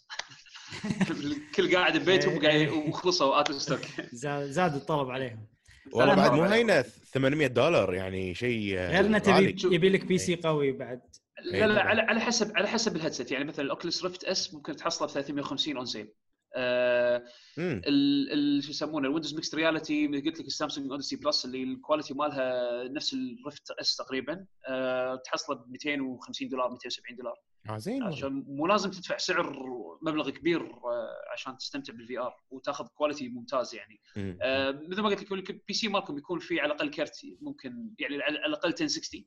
الكل 1.26 1.76
قاعد 1.76 1.98
ببيتهم 1.98 2.90
وخلصوا 2.90 3.40
out 3.40 3.58
of 3.58 3.65
stock 3.65 3.82
زاد 4.14 4.76
الطلب 4.76 5.10
عليهم. 5.10 5.48
والله 5.94 6.16
بعد 6.16 6.32
مو 6.32 6.44
هينة 6.44 6.82
800 6.82 7.48
دولار 7.48 7.94
يعني 7.94 8.34
شيء 8.36 8.76
غير 8.76 9.00
إنه. 9.06 9.18
تبي 9.18 9.56
يبي 9.76 9.90
لك 9.90 10.06
PC 10.06 10.36
قوي 10.36 10.72
بعد. 10.72 11.02
لا 11.44 11.68
لا 11.68 11.82
على 11.82 12.02
على 12.02 12.20
حسب 12.20 12.58
على 12.58 12.68
حسب 12.68 12.96
ال 12.96 13.00
headset 13.00 13.32
يعني 13.32 13.46
مثلا 13.46 13.66
ال 13.66 13.71
Oculus 13.71 14.04
Rift 14.04 14.24
S 14.24 14.54
ممكن 14.54 14.76
تحصله 14.76 15.08
ب 15.08 15.12
350 15.12 15.78
on 15.78 15.86
sale 15.86 16.08
آه 16.56 17.24
ال- 17.58 18.64
شو 18.64 18.70
يسمونه 18.70 19.08
ال 19.08 19.11
Windows 19.11 19.36
Mixed 19.36 19.56
Reality 19.56 20.08
قلت 20.08 20.40
لك 20.40 20.46
ال 20.48 20.53
Samsung 20.53 20.92
Odyssey 20.92 21.16
Plus 21.16 21.46
اللي 21.46 21.64
ال 21.64 21.70
quality 21.70 22.14
مالها 22.14 22.84
نفس 22.88 23.14
ال 23.14 23.25
Rift 23.25 23.72
S 23.72 23.96
تقريبا 23.96 24.46
آه 24.70 25.22
تحصله 25.26 25.56
ب 25.56 25.72
250 25.72 26.50
دولار 26.50 26.70
270 26.70 27.18
دولار. 27.18 27.36
آه 27.70 27.78
زين 27.78 28.04
والله. 28.04 28.18
عشان 28.18 28.44
مو 28.48 28.68
لازم 28.68 28.92
تدفع 28.92 29.18
سعر 29.18 29.56
مبلغ 30.02 30.30
كبير 30.30 30.62
آه 30.62 31.10
عشان 31.34 31.58
تستمتع 31.58 31.94
بال 31.94 32.20
VR 32.20 32.34
وتاخذ 32.50 32.88
quality 32.88 33.30
ممتاز 33.30 33.76
يعني 33.76 34.00
مم. 34.18 34.38
آه 34.42 34.72
مثل 34.72 35.02
ما 35.02 35.10
قلت 35.10 35.32
لك 35.32 35.50
ال 35.50 35.74
PC 35.74 35.88
مالكم 35.88 36.18
يكون 36.18 36.40
فيه 36.40 36.62
على 36.62 36.74
الأقل 36.74 36.90
كرت 36.90 37.20
ممكن 37.42 37.90
يعني 38.00 38.22
على 38.24 38.46
الأقل 38.46 38.70
1060 38.70 39.26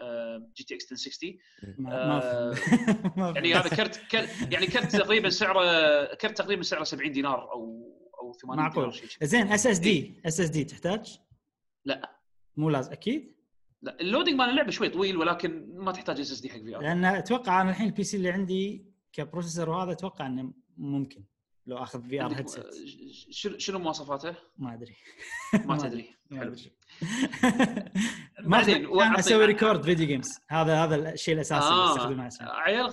آه 0.00 0.50
GTX 0.56 0.92
1060 0.92 1.38
ما 1.78 1.90
ما 2.06 2.22
آه، 2.22 2.52
في- 2.54 2.76
في. 2.76 3.32
يعني 3.34 3.54
هذا 3.54 3.68
كرت 3.76 3.96
كرت- 3.96 4.52
يعني 4.52 4.66
كرت 4.66 4.96
تقريبا 4.96 5.28
سعره 5.30 6.14
كرت 6.14 6.38
تقريبا 6.38 6.62
سعره 6.62 6.84
70 6.84 7.12
دينار 7.12 7.52
أو 7.52 7.92
أو 8.22 8.32
80 8.32 8.58
معقول. 8.60 9.00
زين 9.22 9.52
اس 9.52 9.66
اس 9.66 9.78
دي 9.78 10.20
اس 10.26 10.40
اس 10.40 10.48
دي 10.50 10.64
تحتاج؟ 10.64 11.18
لا. 11.84 12.16
مو 12.56 12.70
لازم 12.70 12.92
أكيد 12.92 13.35
لا 13.82 14.00
ال 14.00 14.04
loading 14.04 14.34
مال 14.34 14.48
اللعبة 14.50 14.70
شوي 14.70 14.88
طويل 14.88 15.16
ولكن 15.16 15.66
ما 15.76 15.92
تحتاج 15.92 16.20
SSD 16.20 16.48
حق 16.50 16.58
VR. 16.58 16.82
لأن 16.82 17.04
أتوقع 17.04 17.62
أنا 17.62 17.70
الحين 17.70 17.86
ال 17.86 18.04
PC 18.04 18.16
اللي 18.16 18.30
عندي 18.30 18.84
ك 19.12 19.18
processor 19.18 19.70
وهذا 19.70 19.92
أتوقع 19.92 20.26
إنه 20.26 20.52
ممكن 20.76 21.24
لو 21.66 21.76
أخذ 21.76 22.02
VR 22.08 22.32
headset 22.32 22.64
شنو 23.60 23.78
مواصفاته؟ 23.78 24.34
ما 24.58 24.74
أدري. 24.74 24.96
ما 25.66 25.76
تدري. 25.78 26.14
ما 26.30 26.38
حلو. 26.38 26.52
أدري. 26.52 26.72
ما 28.40 28.58
بعدين 28.58 28.86
وأعطي- 28.88 29.18
أسوي 29.18 29.44
record 29.44 29.82
video 29.82 30.06
games 30.06 30.28
هذا 30.48 30.84
هذا 30.84 31.12
الشيء 31.12 31.34
الأساسي 31.34 31.68
اللي 31.68 31.90
أستخدمه 31.92 32.24
آه 32.24 32.26
اسمه 32.28 32.48
عيال 32.48 32.92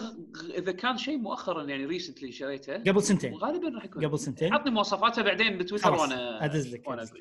إذا 0.58 0.72
كان 0.72 0.98
شيء 0.98 1.18
مؤخرا 1.18 1.64
يعني 1.64 1.86
recently 1.86 2.32
شريته 2.32 2.78
قبل 2.78 3.04
سنتين. 3.04 3.34
غالبا 3.34 3.70
راح 3.70 3.86
يكون. 3.86 4.06
قبل 4.06 4.20
سنتين. 4.20 4.54
عطني 4.54 4.72
مواصفاته 4.72 5.22
بعدين 5.22 5.58
بتويتر 5.58 5.92
وأنا 5.92 6.46
أدز 6.46 6.74
لك، 6.74 6.88
خلاص. 6.88 7.12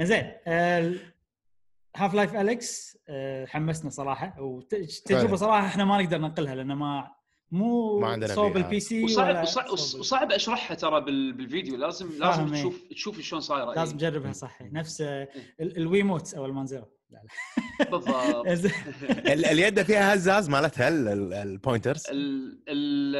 زين 0.00 0.32
Half-Life 1.96 2.36
Alyx 2.36 2.98
حمسنا 3.46 3.90
صراحة 3.90 4.40
وتجربة. 4.40 5.36
صراحة 5.36 5.66
إحنا 5.66 5.84
ما 5.84 6.02
نقدر 6.02 6.18
ننقلها 6.18 6.54
لأن 6.54 6.72
ما 6.72 7.10
مو 7.50 7.98
ما 8.00 8.06
عندنا 8.08 8.34
صوب. 8.34 8.56
ال 8.56 8.80
PC 8.80 9.04
وصعب 9.04 9.42
وصعب, 9.42 9.70
وصعب 9.72 10.32
أشرحها 10.32 10.74
ترى 10.74 11.00
بال- 11.00 11.32
بالفيديو 11.32 11.76
لازم 11.76 12.10
لازم 12.18 12.54
إيه. 12.54 12.60
تشوف 12.60 12.82
تشوف 12.90 13.20
شلون 13.20 13.40
صايرة 13.40 13.74
لازم 13.74 13.92
إيه. 13.92 13.98
تجربها 13.98 14.32
صح 14.32 14.62
نفس 14.62 15.00
آه، 15.00 15.28
ال- 15.60 15.76
ال 15.76 15.83
Wiimote 15.83 16.34
أو 16.34 16.44
لا 17.12 17.22
بالضبط 17.90 18.46
اليد 19.52 19.82
فيها 19.82 20.14
هزاز 20.14 20.48
مالتها 20.48 20.88
ال- 20.88 21.08
ال- 21.08 21.32
ال 21.34 21.42
pointers 21.42 22.06
ال 22.10 22.62
ال 22.68 23.16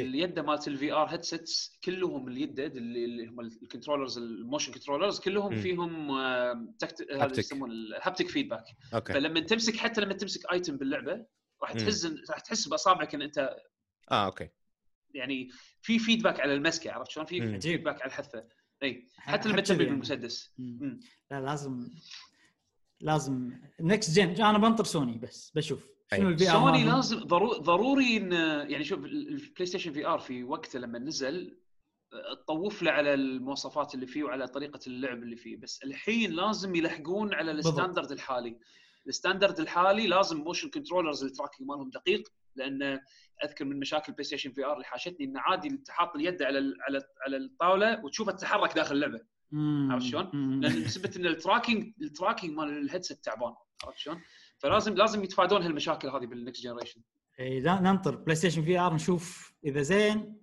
اليد 0.00 0.38
مالت 0.38 0.68
ال 0.68 0.92
VR 0.92 1.06
headsets 1.06 1.78
كلهم 1.84 2.28
اليد 2.28 2.60
اللي 2.60 3.04
اللي 3.04 3.26
هم 3.26 3.40
ال 3.40 3.46
controllers 3.46 4.18
ال 4.18 4.26
motion 4.26 4.72
controllers 4.72 5.20
كلهم. 5.20 5.56
فيهم. 5.56 6.10
هذا 6.10 7.28
Haptic. 7.28 7.38
يسمونه 7.38 7.72
ال 7.72 7.80
haptic 7.80 8.28
feedback 8.28 8.64
okay 8.94 9.12
فلما 9.12 9.40
تمسك 9.40 9.76
حتى 9.76 10.00
لما 10.00 10.14
تمسك 10.14 10.52
item 10.52 10.76
باللعبة 10.76 11.26
راح. 11.62 11.72
تحس 11.72 12.06
راح 12.30 12.40
تحس 12.40 12.68
بأصابعك 12.68 13.14
إن 13.14 13.22
أنت 13.22 13.56
آه 14.10 14.26
okay 14.26 14.48
يعني 15.14 15.48
في 15.82 15.98
feedback 15.98 16.40
على 16.40 16.54
المسكة 16.54 16.92
عرفت 16.92 17.10
شلون؟ 17.10 17.26
في. 17.26 17.60
feedback 17.60 18.02
على 18.02 18.08
الحثه 18.08 18.44
إي 18.82 19.08
حتى 19.16 19.48
لما 19.48 19.60
ترمي 19.60 19.78
يعني. 19.82 19.90
بالمسدس. 19.90 20.54
لا 21.30 21.40
لازم 21.40 21.88
لازم 23.06 23.50
next 23.80 24.16
gen 24.16 24.44
أنا 24.44 24.58
بنطر 24.58 24.84
سوني 24.84 25.18
بس 25.18 25.52
بشوف 25.54 25.86
شنو 26.14 26.28
أي. 26.28 26.32
ال 26.32 26.50
VR 26.50 26.52
سوني 26.52 26.84
لازم 26.84 27.18
ضرو- 27.18 27.58
ضروري 27.58 28.16
إن 28.16 28.32
يعني 28.70 28.84
شوف 28.84 29.04
ال- 29.04 29.28
ال 29.28 29.66
PlayStation 29.66 29.92
VR 29.92 30.18
في 30.18 30.44
وقته 30.44 30.78
لما 30.78 30.98
نزل 30.98 31.58
تطوف 32.44 32.82
له 32.82 32.90
على 32.90 33.14
المواصفات 33.14 33.94
اللي 33.94 34.06
فيه 34.06 34.24
وعلى 34.24 34.46
طريقة 34.48 34.80
اللعب 34.86 35.22
اللي 35.22 35.36
فيه 35.36 35.56
بس 35.56 35.80
الحين 35.84 36.30
لازم 36.32 36.74
يلحقون 36.74 37.34
على. 37.34 37.50
ال 37.50 37.57
standard 37.57 38.12
الحالي 38.12 38.56
ال 39.08 39.14
standard 39.14 39.60
الحالي 39.60 40.06
لازم 40.06 40.36
motion 40.36 40.70
controllers 40.70 41.24
ال 41.24 41.29
tracking 41.29 41.68
مالهم 41.68 41.90
دقيق 41.90 42.28
لأن 42.56 43.00
أذكر 43.44 43.64
من 43.64 43.78
مشاكل 43.78 44.12
PlayStation 44.12 44.50
VR 44.52 44.72
اللي 44.72 44.84
حاشتني 44.84 45.26
إن 45.26 45.36
عادي 45.36 45.68
انت 45.68 45.90
حاط 45.90 46.14
اليد 46.16 46.42
على 46.42 46.58
ال- 46.58 46.76
على 46.82 47.00
على 47.26 47.36
الطاولة 47.36 48.04
وتشوفها 48.04 48.34
تتحرك 48.34 48.74
داخل 48.74 48.94
اللعبة 48.94 49.20
عرفت 49.90 50.06
شلون؟ 50.06 50.60
لأن 50.60 50.84
بسبه 50.84 51.10
إن 51.16 51.26
ال 51.26 51.33
tracking 51.33 51.92
ال 52.02 52.07
tracking 52.07 52.50
مال 52.50 52.78
ال 52.78 52.84
headset 52.84 53.24
تعبان 53.24 53.54
عرفت 53.84 53.98
شلون؟ 53.98 54.20
فلازم 54.58 54.94
لازم 54.94 55.24
يتفادون 55.24 55.62
هالمشاكل 55.62 56.08
هذه 56.08 56.26
بال 56.26 56.38
next 56.38 56.62
generation 56.62 57.00
إي 57.40 57.60
لا 57.60 57.80
ننطر. 57.80 58.16
PlayStation 58.16 58.62
VR 58.62 58.94
نشوف 58.94 59.54
إذا 59.64 59.82
زين 59.82 60.36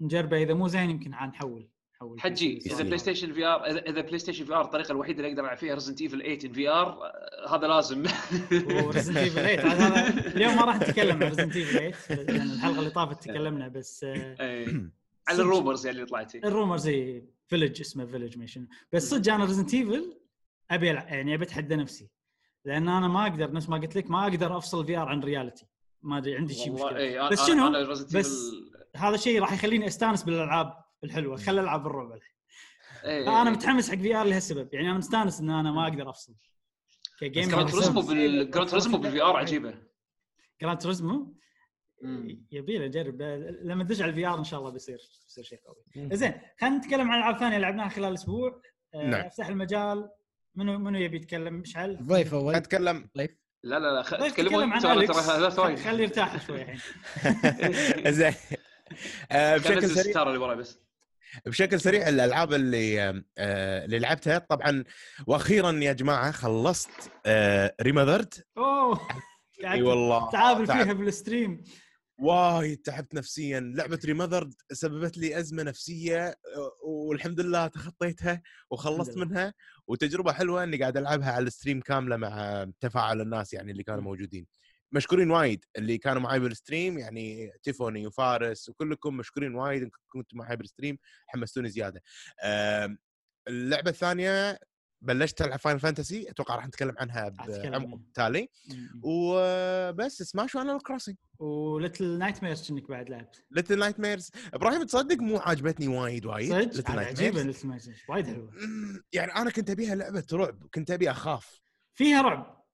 نجربه. 0.00 0.42
إذا 0.42 0.54
مو 0.54 0.68
زين 0.68 0.90
يمكن 0.90 1.14
عاد 1.14 1.28
نحول 1.28 1.68
نحول 1.96 2.20
حجي. 2.20 2.58
إذا 2.66 2.82
بلاي 2.82 2.98
ستيشن 2.98 3.32
في 3.32 3.44
ار 3.44 3.66
اذا 3.66 3.78
إذا 3.78 4.00
بلاي 4.00 4.18
ستيشن 4.18 4.44
في 4.44 4.54
ار 4.54 4.60
الطريقة 4.60 4.92
الوحيدة 4.92 5.18
اللي 5.18 5.30
أقدر 5.30 5.44
ألعب 5.44 5.56
فيها 5.56 5.74
Resident 5.74 6.00
Evil 6.00 6.20
8 6.20 6.38
in 6.44 6.52
VR 6.52 6.98
هذا 7.48 7.66
لازم. 7.66 8.04
و 8.84 8.88
Resident 8.88 9.16
Evil 9.16 9.40
8 9.40 9.60
عاد 9.60 9.80
هذا 9.80 10.08
اليوم 10.36 10.56
ما 10.56 10.64
راح 10.64 10.76
نتكلم 10.76 11.22
عن 11.22 11.28
Resident 11.28 11.56
Evil 11.56 12.16
8 12.16 12.22
لأن 12.22 12.50
الحلقة 12.50 12.78
اللي 12.78 12.90
طافت 12.90 13.22
تكلمنا 13.22 13.68
بس 13.68 14.04
آه،. 14.04 14.36
على 15.28 15.42
ال 15.42 15.48
rumors 15.48 15.86
يعني 15.86 15.98
اللي 15.98 16.08
طلعت. 16.08 16.34
ال 16.34 16.76
rumors 16.76 17.24
Village 17.46 17.80
اسمه 17.80 18.06
Village 18.06 18.38
ما 18.38 18.46
شنو. 18.46 18.66
بس 18.92 19.10
صدق 19.10 19.32
أنا 19.32 19.44
Resident 19.44 19.74
Evil 19.74 20.20
أبي 20.70 20.86
يعني 20.86 21.34
أبي 21.34 21.44
أتحدى 21.44 21.76
نفسي. 21.76 22.10
لأن 22.64 22.88
أنا 22.88 23.08
ما 23.08 23.22
أقدر 23.22 23.52
نفس 23.52 23.68
ما 23.68 23.76
قلت 23.76 23.96
لك 23.96 24.10
ما 24.10 24.22
أقدر 24.22 24.56
أفصل 24.56 24.86
VR 24.86 25.08
عن 25.08 25.20
reality 25.20 25.66
ما 26.02 26.18
أدري 26.18 26.36
عندي 26.36 26.54
شيء 26.54 26.72
مشكلة. 26.72 26.96
إيه، 26.96 27.28
بس 27.28 27.46
شنو؟ 27.46 27.70
بس 28.14 28.52
هذا 28.96 29.14
الشيء 29.14 29.40
راح 29.40 29.52
يخليني 29.52 29.86
أستانس 29.86 30.22
بالألعاب 30.22 30.84
الحلوة. 31.04 31.36
خل 31.36 31.58
ألعب 31.58 31.86
الرعب 31.86 32.12
الحين 32.12 32.34
إيه، 33.04 33.42
أنا 33.42 33.50
متحمس 33.50 33.90
حق 33.90 33.96
VR 33.96 34.26
لهالسبب. 34.26 34.74
يعني 34.74 34.90
أنا 34.90 34.98
مستانس 34.98 35.40
إن 35.40 35.50
أنا 35.50 35.72
ما 35.72 35.88
أقدر 35.88 36.10
أفصل. 36.10 36.34
ك 37.20 37.26
game 37.26 37.48
Gran 37.48 37.70
Turismo 37.70 38.00
بال 38.00 38.50
Gran 38.50 38.68
Turismo 38.68 38.98
بال 38.98 39.22
VR 39.22 39.36
عجيبة. 39.36 39.74
Gran 40.62 40.78
Turismo 40.78 41.34
مم. 42.04 42.46
يبي 42.52 42.78
له 42.78 42.86
نجرب 42.86 43.22
لما 43.62 43.84
ندش 43.84 44.02
على 44.02 44.10
ال 44.10 44.26
VR 44.26 44.38
إن 44.38 44.44
شاء 44.44 44.60
الله 44.60 44.70
بيصير 44.70 44.98
بيصير 45.26 45.44
شيء 45.44 45.58
قوي. 45.66 46.08
زين 46.16 46.32
خلينا 46.60 46.76
نتكلم 46.78 47.10
عن 47.10 47.18
العاب 47.18 47.38
ثانية 47.38 47.58
لعبناها 47.58 47.88
خلال 47.88 48.08
الأسبوع 48.08 48.62
آه، 48.94 49.06
نعم. 49.06 49.20
أفتح 49.26 49.46
المجال. 49.48 50.08
منو 50.54 50.78
منو 50.78 50.98
يبي 50.98 51.16
يتكلم؟ 51.16 51.54
مشعل. 51.54 51.98
ضيف 52.02 52.34
أول. 52.34 52.54
أتكلم. 52.54 53.08
ضيف. 53.18 53.30
لا 53.62 53.78
لا 53.78 53.92
لا 53.94 54.02
خ- 54.02 54.14
طيب 54.20 54.32
تكلمون 54.32 54.52
تكلم 54.52 54.72
عن 54.72 55.06
ترى 55.06 55.50
ثواني 55.50 55.76
خليه 55.76 56.02
يرتاح 56.02 56.46
شوي 56.46 56.62
الحين. 56.62 56.80
زين. 58.18 58.34
آه، 59.32 59.56
بشكل 59.56 59.90
سريع. 59.90 60.22
اللي 60.22 60.38
وراي 60.38 60.56
بس. 60.56 60.78
بشكل 61.46 61.80
سريع 61.80 62.08
الألعاب 62.08 62.52
اللي 62.54 63.02
آه، 63.38 63.84
اللي 63.84 63.98
لعبتها 63.98 64.38
طبعا 64.38 64.84
وأخيرا 65.26 65.72
يا 65.72 65.92
جماعة 65.92 66.30
خلصت 66.30 66.90
Remothered 67.82 68.34
أوه. 68.58 69.00
إي 69.64 69.82
والله. 69.82 70.30
تعابل. 70.30 70.66
فيها 70.66 70.92
بال 70.92 71.08
stream. 71.08 71.64
وايد 72.18 72.78
تعبت 72.78 73.14
نفسيا. 73.14 73.60
لعبة 73.60 73.98
Remothered 74.04 74.54
سببت 74.72 75.18
لي 75.18 75.38
أزمة 75.38 75.62
نفسية 75.62 76.34
والحمد 76.82 77.40
لله 77.40 77.66
تخطيتها 77.66 78.42
وخلصت 78.70 79.16
منها. 79.16 79.54
وتجربة 79.86 80.32
حلوة 80.32 80.64
إني 80.64 80.76
قاعد 80.76 80.96
ألعبها 80.96 81.32
على 81.32 81.46
ال 81.46 81.51
stream 81.51 81.80
كاملة 81.80 82.16
مع 82.16 82.66
تفاعل 82.80 83.20
الناس 83.20 83.52
يعني 83.52 83.72
اللي 83.72 83.82
كانوا. 83.82 84.02
موجودين. 84.02 84.46
مشكورين 84.92 85.30
وايد. 85.30 85.64
اللي 85.78 85.98
كانوا 85.98 86.22
معي 86.22 86.38
بال 86.38 86.53
stream 86.53 86.98
يعني 86.98 87.52
تيفوني 87.62 88.06
وفارس 88.06 88.68
وكلكم 88.68 89.16
مشكورين 89.16 89.54
وايد 89.54 89.82
انكم 89.82 89.98
كنتوا 90.08 90.38
معي 90.38 90.56
بال 90.56 90.66
stream 90.66 90.98
حمستوني 91.26 91.68
زيادة. 91.68 92.02
اللعبة 93.48 93.90
الثانية 93.90 94.58
بلشت 95.02 95.42
ألعب 95.42 95.58
Final 95.58 95.80
Fantasy 95.80 96.30
أتوقع 96.30 96.56
راح 96.56 96.66
نتكلم 96.66 96.94
عنها 96.98 97.28
بعمق. 97.28 98.00
تالي. 98.14 98.48
وبس 99.02 100.22
Smash 100.22 100.54
و 100.54 100.58
Animal 100.58 100.82
Crossing 100.82 101.16
و 101.38 101.49
Little 101.49 102.18
Nightmares 102.18 102.68
كأنك 102.68 102.88
بعد 102.88 103.08
لعبت. 103.10 103.44
Little 103.50 103.78
Nightmares 103.78 104.30
إبراهيم 104.54 104.82
تصدق 104.82 105.16
مو 105.16 105.36
عاجبتني 105.38 105.88
وايد 105.88 106.26
وايد 106.26 106.72
صدق. 106.72 106.90
عجيبة 106.90 107.42
Little 107.42 107.46
Nightmares 107.46 107.90
وايد 108.08 108.26
حلوة. 108.26 108.50
يعني 109.12 109.36
أنا 109.36 109.50
كنت 109.50 109.70
أبيها 109.70 109.94
لعبة 109.94 110.24
رعب 110.32 110.66
كنت 110.74 110.90
أبي 110.90 111.10
أخاف. 111.10 111.60
فيها 111.94 112.22
رعب. 112.22 112.64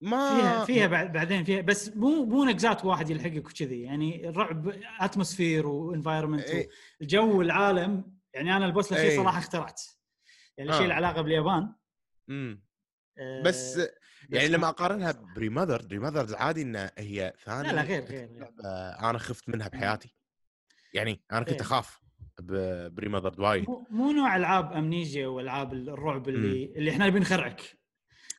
ما 0.00 0.36
فيها 0.36 0.64
فيها 0.64 0.86
بعد- 0.86 1.12
بعدين 1.12 1.44
فيها 1.44 1.60
بس 1.60 1.88
مو 1.96 2.24
مو 2.24 2.44
نقزات 2.44 2.84
واحد 2.84 3.10
يلحقك 3.10 3.46
وكذي 3.46 3.80
يعني 3.82 4.28
الرعب 4.28 4.72
atmosphere 5.00 5.66
و 5.66 5.72
environment. 5.72 6.46
الجو 7.02 7.42
العالم 7.42 8.04
يعني 8.34 8.56
أنا 8.56 8.66
ال 8.66 8.71
boss 8.71 8.92
الأخير. 8.92 9.22
صراحة 9.22 9.38
اخترعت. 9.38 9.82
يعني 10.58 10.70
آه. 10.70 10.78
شيء 10.78 10.86
له 10.86 10.94
علاقة 10.94 11.22
باليابان 11.22 11.72
مم. 12.28 12.64
آه، 13.18 13.42
بس 13.42 13.80
يعني 14.30 14.48
لما 14.48 14.58
ما- 14.58 14.68
أقارنها 14.68 15.12
ب 15.36 15.41
Remothered 15.41 15.86
Remothered 15.86 16.36
عادي 16.36 16.62
انها 16.62 16.92
هي 16.98 17.32
ثاني 17.44 17.68
لا 17.68 17.72
لا 17.72 17.82
غير 17.82 18.04
غير, 18.04 18.28
غير. 18.28 18.52
أنا 19.10 19.18
خفت 19.18 19.48
منها 19.48 19.68
بحياتي 19.68 20.14
يعني 20.94 21.20
أنا 21.32 21.40
كنت 21.40 21.52
إيه. 21.52 21.60
أخاف 21.60 22.00
ب- 22.40 22.94
ب 22.94 22.98
Remothered 22.98 23.40
وايد 23.42 23.66
مو 23.90 24.10
نوع 24.12 24.36
ألعاب 24.36 24.72
Amnesia 24.72 25.26
والعاب 25.26 25.72
الرعب 25.72 26.28
اللي 26.28 26.64
اللي 26.76 26.90
إحنا 26.90 27.06
نبي 27.06 27.18
نخرعك 27.18 27.78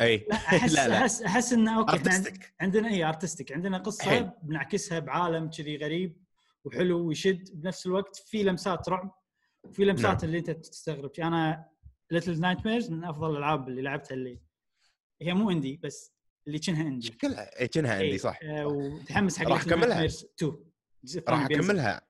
إي 0.02 0.26
لا 0.30 0.36
أحس 0.58 0.74
لا، 0.74 0.88
لا. 0.88 0.98
أحس 0.98 1.22
أحس 1.22 1.54
إنه 1.54 1.80
okay 1.80 1.92
artistic 1.92 2.54
عندنا 2.62 2.88
إي 2.90 3.04
artistic 3.04 3.52
عندنا 3.52 3.78
قصة 3.78 4.04
حلو. 4.12 4.32
بنعكسها 4.44 5.00
بعالم 5.00 5.50
كذي 5.50 5.78
غريب 5.78 6.24
وحلو 6.66 7.08
ويشد 7.08 7.50
بنفس 7.62 7.86
الوقت 7.86 8.16
في 8.16 8.44
لمسات 8.44 8.90
رعب 8.90 9.12
وفي 9.64 9.86
لمسات 9.86 10.06
نعم. 10.16 10.24
اللي 10.24 10.38
أنت 10.40 10.52
تستغرب 10.52 11.12
أنا 11.20 11.66
Little 12.12 12.40
Nightmares 12.40 12.90
من 12.90 13.04
أفضل 13.04 13.32
الألعاب 13.32 13.68
اللي 13.68 13.82
لعبتها 13.82 14.16
اللي 14.16 14.40
هي 15.22 15.34
مو 15.34 15.52
indie 15.52 15.80
بس 15.84 16.14
اللي 16.48 16.60
كأنها 16.60 16.82
indie 16.82 17.08
شكلها 17.08 17.66
كأنها 17.66 17.94
indie 17.94 18.06
إيه، 18.06 18.18
صح. 18.18 18.40
آه، 18.44 18.66
ومتحمس 18.68 19.40
حق 19.40 19.48
راح 19.48 19.62
أكملها. 19.62 20.06
2 20.06 20.56
الجزء 21.04 21.24
راح. 21.30 21.46
أكملها. 21.46 22.02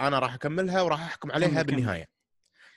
أنا 0.00 0.18
راح 0.18 0.34
أكملها 0.34 0.82
وراح 0.82 1.00
أحكم 1.00 1.32
عليها 1.32 1.48
كمل، 1.48 1.62
كمل. 1.62 1.76
بالنهاية. 1.76 2.08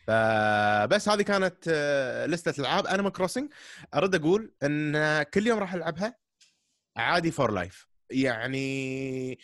فبس 0.08 1.10
هذه 1.10 1.22
كانت 1.22 1.66
آه، 1.68 2.26
لستة 2.26 2.62
ألعاب. 2.62 2.88
Animal 2.88 3.12
Crossing 3.12 3.54
أرد 3.94 4.16
أقول 4.16 4.54
إن 4.64 5.24
كل 5.24 5.48
يوم 5.48 5.60
راح 5.60 5.74
ألعبها 5.74 6.18
عادي 6.98 7.32
for 7.32 7.52
life 7.52 7.88
يعني 8.12 9.40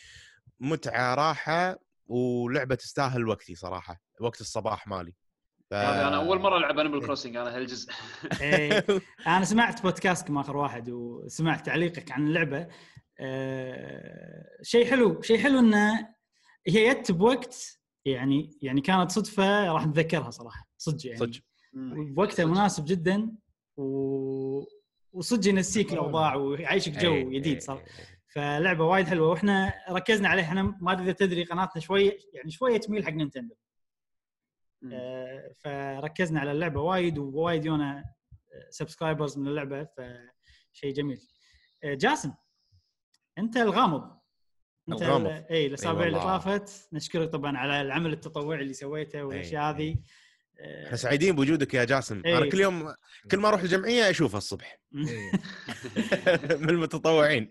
متعة 0.59 1.15
راحة 1.15 1.79
ولعبة 2.07 2.75
تستاهل 2.75 3.27
وقتي 3.27 3.55
صراحة 3.55 4.01
وقت 4.19 4.41
الصباح 4.41 4.87
مالي. 4.87 5.13
ف... 5.69 5.73
هذا 5.73 6.07
أنا 6.07 6.17
أول 6.17 6.39
مرة 6.39 6.57
ألعب. 6.57 6.79
Animal 6.79 7.01
Crossing 7.01 7.35
أنا 7.35 7.55
هالجزء. 7.55 7.91
إيه، 8.41 8.85
أنا 9.27 9.45
سمعت 9.45 9.83
بودكاستكم 9.83 10.37
آخر 10.37 10.57
واحد 10.57 10.89
وسمعت 10.89 11.65
تعليقك 11.65 12.11
عن 12.11 12.27
اللعبة. 12.27 12.67
آه، 13.19 14.45
شيء 14.61 14.85
حلو 14.85 15.21
شيء 15.21 15.37
حلو 15.37 15.59
إنه 15.59 16.09
هي 16.67 16.93
جت 16.93 17.11
بوقت 17.11 17.79
يعني 18.05 18.57
يعني 18.61 18.81
كانت 18.81 19.11
صدفة 19.11 19.73
راح 19.73 19.87
نتذكرها 19.87 20.31
صراحة. 20.31 20.67
صدق 20.77 21.07
يعني. 21.07 21.19
صدق. 21.19 21.39
بوقتها 21.73 22.45
مناسب 22.45 22.85
جدا 22.85 23.31
و... 23.77 24.63
وصدق 25.13 25.49
ينسيك 25.49 25.93
الأوضاع 25.93 26.35
ويعيشك 26.35 26.91
جو 26.91 27.13
إيه، 27.13 27.23
جديد 27.23 27.47
إيه، 27.53 27.59
صار 27.59 27.77
إيه،. 27.77 27.85
فلعبة 28.33 28.85
وايد 28.85 29.07
حلوة 29.07 29.29
وإحنا 29.29 29.73
ركزنا 29.89 30.29
عليها. 30.29 30.45
إحنا 30.45 30.77
ما 30.81 30.91
أدري 30.91 31.03
إذا 31.03 31.11
تدري 31.11 31.43
قناتنا 31.43 31.81
شوي 31.81 32.17
يعني 32.33 32.51
شوية 32.51 32.77
تميل 32.77 33.05
حق 33.05 33.11
Nintendo. 33.11 33.55
فركزنا 35.63 36.39
على 36.39 36.51
اللعبة 36.51 36.81
وايد 36.81 37.17
ووايد 37.17 37.65
يونا 37.65 38.03
سبسكرايبرز 38.69 39.37
من 39.37 39.47
اللعبة 39.47 39.83
فشيء 39.83 40.93
جميل. 40.93 41.21
آه، 41.83 41.93
جاسم 41.93 42.33
أنت 43.37 43.57
الغامض. 43.57 44.19
أنت 44.89 45.01
إي 45.51 45.65
الأسابيع 45.65 46.07
اللي. 46.07 46.19
طافت. 46.19 46.89
نشكرك 46.93 47.29
طبعا 47.29 47.57
على 47.57 47.81
العمل 47.81 48.13
التطوعي 48.13 48.61
اللي 48.61 48.73
سويته 48.73 49.23
والأشياء 49.23 49.63
هذه. 49.63 49.97
آه، 50.59 50.85
إحنا 50.85 50.97
سعيدين 50.97 51.35
بوجودك 51.35 51.73
يا 51.73 51.83
جاسم. 51.83 52.21
إيه. 52.25 52.37
أنا 52.37 52.49
كل 52.49 52.59
يوم 52.59 52.93
كل 53.31 53.37
ما 53.37 53.47
أروح 53.47 53.61
الجمعية 53.61 54.09
أشوفه 54.09 54.37
الصبح. 54.37 54.79
من 56.61 56.69
المتطوعين. 56.69 57.49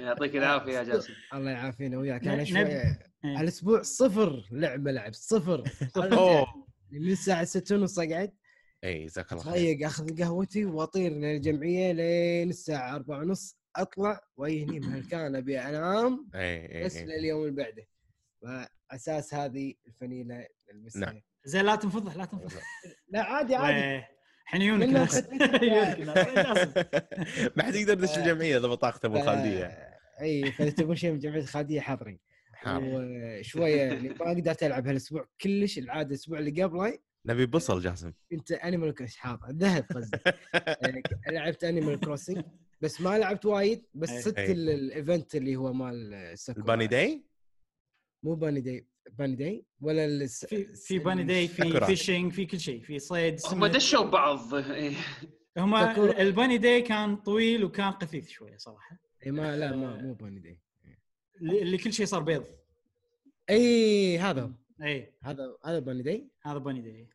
يعطيك 0.00 0.36
العافية 0.36 0.72
يا 0.72 0.82
جاسم. 0.82 1.12
الله 1.34 1.50
يعافينا 1.50 1.98
وياك. 1.98 2.26
أنا 2.28 2.44
شوي. 2.44 2.96
الأسبوع 3.24 3.82
صفر 3.82 4.48
لعبة 4.52 4.92
لعب 4.92 5.12
صفر. 5.14 5.62
من 6.92 7.12
الساعة 7.12 7.44
6 7.44 7.74
ونص 7.76 7.98
اقعد 7.98 8.32
اي 8.84 9.06
جزاك 9.06 9.32
الله 9.32 9.44
خير. 9.44 9.86
أخذ 9.86 10.22
قهوتي 10.22 10.64
وأطير 10.64 11.12
للجمعيه 11.12 11.92
لين 11.92 12.50
الساعة 12.50 12.94
4 12.96 13.18
ونص. 13.18 13.56
أطلع 13.76 14.20
ويهني 14.36 14.80
من 14.80 14.92
هالكان 14.92 15.36
أبي 15.36 15.60
أنام 15.60 16.28
اي 16.34 16.84
بس 16.84 16.96
اي 16.96 17.04
لليوم 17.04 17.42
اللي 17.44 17.62
بعده. 17.62 17.86
فأساس 18.42 19.34
هذه 19.34 19.74
الفنيلة 19.86 20.46
نلبسها 20.74 21.00
نعم. 21.00 21.22
زين 21.44 21.64
لا 21.64 21.76
تنفضح 21.76 22.16
لا 22.16 22.24
تنفضح. 22.24 22.62
لا. 23.08 23.22
عادي 23.32 23.54
عادي. 23.54 24.04
الحين 24.44 24.62
يونك. 24.62 24.86
منه 24.88 24.98
ناس 24.98 25.16
وختمت. 25.18 25.62
يونك 25.62 25.98
ناس. 26.00 26.26
وين 26.26 26.34
جاسم؟ 26.34 26.72
ما 27.56 27.62
حد 27.62 27.74
يقدر 27.74 27.92
يدش 27.92 28.18
الجمعية 28.18 28.58
إذا 28.58 28.66
بطاقته 28.66 29.06
ابو 29.06 29.20
خالديه 29.20 29.66
اي 30.20 30.52
فإذا 30.52 30.70
تبون 30.70 30.96
شيء 30.96 31.12
من 31.12 31.18
جمعية 31.18 31.40
الخالدية 31.40 31.80
حاضرين. 31.80 32.18
حاضر. 32.18 32.35
وشوية 32.74 33.76
يعني 33.82 34.08
ما 34.08 34.30
قدرت 34.30 34.62
ألعب 34.62 34.86
هالأسبوع 34.86 35.28
كلش 35.40 35.78
العادة 35.78 36.08
الأسبوع 36.08 36.38
اللي 36.38 36.62
قبله 36.62 36.98
نبي 37.26 37.46
بصل 37.46 37.80
جاسم 37.80 38.12
كنت 38.30 38.52
Animal 38.52 38.94
Crossing 38.94 39.16
حاضر 39.16 39.46
ذهب 39.50 39.84
قصدي 39.94 40.18
لعبت 41.32 41.64
Animal 41.64 42.00
Crossing 42.00 42.42
بس 42.80 43.00
ما 43.00 43.18
لعبت 43.18 43.46
وايد 43.46 43.84
بس. 43.94 44.10
صدت. 44.24 44.38
ال- 44.38 44.70
ال 44.70 44.81
event 44.81 45.36
اللي 45.36 45.56
هو 45.56 45.72
مال 45.72 46.14
ال 46.48 46.54
Bunny 46.54 46.86
Day 46.86 47.24
مو 48.24 48.34
Bunny 48.34 48.60
Day 48.60 48.86
Bunny 49.12 49.36
Day 49.36 49.64
ولا 49.80 50.04
الس... 50.04 50.46
في 50.46 50.74
في 50.74 50.98
Bunny 50.98 51.24
Day 51.24 51.48
في. 51.48 51.80
fishing 51.86 52.32
في 52.32 52.46
كل 52.46 52.60
شيء 52.60 52.82
في 52.82 52.98
صيد 52.98 53.36
هم. 53.46 53.66
دشوا 53.66 54.04
ببعض 54.04 54.54
إيه. 54.54 54.92
هم. 55.58 55.74
ال 56.20 56.26
Bunny 56.26 56.58
Day 56.58 56.82
كان 56.82 57.16
طويل 57.16 57.64
وكان 57.64 57.90
قثيث 57.92 58.28
شوية 58.28 58.56
صراحة 58.56 58.98
اي 59.26 59.30
ما 59.30 59.56
لا 59.56 59.76
ما 59.76 59.96
مو 60.02 60.14
Bunny 60.14 60.40
Day 60.40 60.60
اللي 61.40 61.78
كل 61.78 61.92
شيء 61.92 62.06
صار 62.06 62.22
بيض. 62.22 62.46
إي 63.50 64.18
هذا. 64.18 64.42
هو. 64.42 64.50
إي. 64.82 65.12
هذا 65.22 65.56
هذا 65.64 65.78
Bunny 65.78 66.02
Day. 66.02 66.28
هذا 66.42 66.58
Bunny 66.58 66.80
Day. 66.80 67.08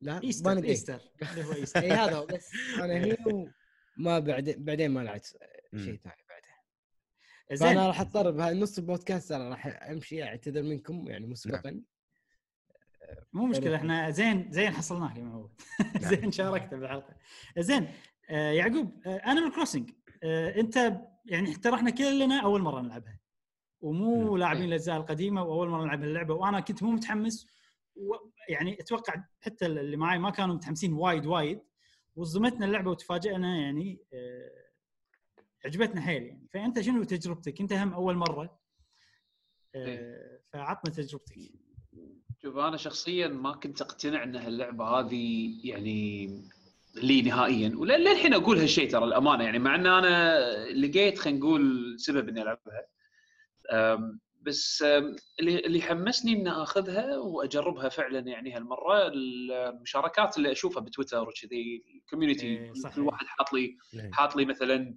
لا 0.00 0.22
Easter 0.22 0.44
Bunny 0.44 0.60
Day. 0.60 0.70
Easter 0.70 1.00
اللي 1.22 1.44
هو 1.44 1.52
Easter 1.52 1.80
إي 1.84 1.90
هذا 1.90 2.16
هو 2.16 2.26
بس 2.26 2.50
أنا 2.78 2.96
هنا 2.96 3.52
ما 3.96 4.18
بعدين 4.18 4.64
بعدين 4.64 4.90
ما 4.90 5.00
لعبت. 5.00 5.38
شيء 5.76 5.96
ثاني 6.04 6.24
بعدها 6.28 6.62
زين. 7.52 7.68
فأنا 7.68 7.86
راح 7.86 8.00
أضطر 8.00 8.30
بنص 8.30 8.78
البودكاست 8.78 9.28
ترى 9.28 9.48
راح 9.48 9.66
أمشي 9.66 10.22
أعتذر 10.22 10.62
منكم 10.62 11.08
يعني 11.08 11.26
مسبقا. 11.26 11.80
مو 13.32 13.46
مشكلة 13.46 13.76
إحنا 13.76 14.10
زين 14.10 14.52
زين 14.52 14.70
حصلناك 14.70 15.16
يا 15.16 15.22
معود. 15.22 15.50
زين 16.10 16.32
شاركت 16.32 16.74
بالحلقة. 16.74 17.16
زين 17.58 17.88
آه 18.30 18.52
يعقوب 18.52 19.02
Animal 19.06 19.52
Crossing 19.54 19.90
آه 20.22 20.60
أنت 20.60 20.92
يعني 21.24 21.54
حتى 21.54 21.74
إحنا 21.74 21.90
كلنا 21.90 22.42
أول 22.42 22.60
مرة 22.62 22.80
نلعبها. 22.80 23.18
ومو. 23.80 24.36
لاعبين 24.36 24.64
الأجزاء 24.64 24.96
القديمة 24.96 25.42
وأول 25.42 25.68
مرة 25.68 25.84
نلعب 25.84 26.04
اللعبة 26.04 26.34
وأنا 26.34 26.60
كنت 26.60 26.82
مو 26.82 26.90
متحمس 26.90 27.46
يعني 28.48 28.80
أتوقع 28.80 29.24
حتى 29.40 29.66
اللي 29.66 29.96
معي 29.96 30.18
ما 30.18 30.30
كانوا 30.30 30.54
متحمسين 30.54 30.92
وايد 30.92 31.26
وايد 31.26 31.60
وصدمتنا 32.16 32.66
اللعبة 32.66 32.90
وتفاجئنا 32.90 33.56
يعني 33.56 33.98
آه 34.12 34.68
عجبتنا 35.64 36.00
حيل 36.00 36.22
يعني 36.22 36.48
فأنت 36.52 36.80
شنو 36.80 37.04
تجربتك؟ 37.04 37.60
أنت 37.60 37.72
هم 37.72 37.92
أول 37.92 38.16
مرة 38.16 38.58
آه 39.74 39.86
إيه. 39.86 40.42
فعطنا 40.52 40.94
تجربتك 40.94 41.38
شوف 42.42 42.56
أنا 42.56 42.76
شخصيا 42.76 43.28
ما 43.28 43.52
كنت 43.52 43.82
أقتنع 43.82 44.22
إن 44.22 44.36
هاللعبة 44.36 44.84
هذه 44.84 45.54
يعني 45.64 46.28
لي 46.94 47.22
نهائيا 47.22 47.72
وللحين 47.76 48.34
أقول 48.34 48.58
هالشيء 48.58 48.90
ترى 48.90 49.04
الامانه 49.04 49.44
يعني 49.44 49.58
مع 49.58 49.74
إن 49.74 49.86
أنا 49.86 50.44
لقيت 50.70 51.18
خلينا 51.18 51.38
نقول 51.38 51.94
سبب 52.00 52.28
إني 52.28 52.42
ألعبها 52.42 52.86
بس 54.42 54.82
اللي 55.40 55.58
اللي 55.58 55.82
حمسني 55.82 56.32
إني 56.32 56.50
آخذها 56.50 57.16
وأجربها 57.16 57.88
فعلا 57.88 58.18
يعني 58.18 58.56
هالمرة 58.56 59.08
المشاركات 59.14 60.36
اللي 60.36 60.52
أشوفها 60.52 60.82
بتويتر 60.82 61.28
وكذي 61.28 61.84
ال 61.94 61.99
community 61.99 62.46
إيه،. 62.46 62.72
كل 62.94 63.00
واحد 63.00 63.26
حاط 63.26 63.52
لي 63.52 63.76
إيه. 63.94 64.10
حاط 64.12 64.36
لي 64.36 64.44
مثلا 64.44 64.94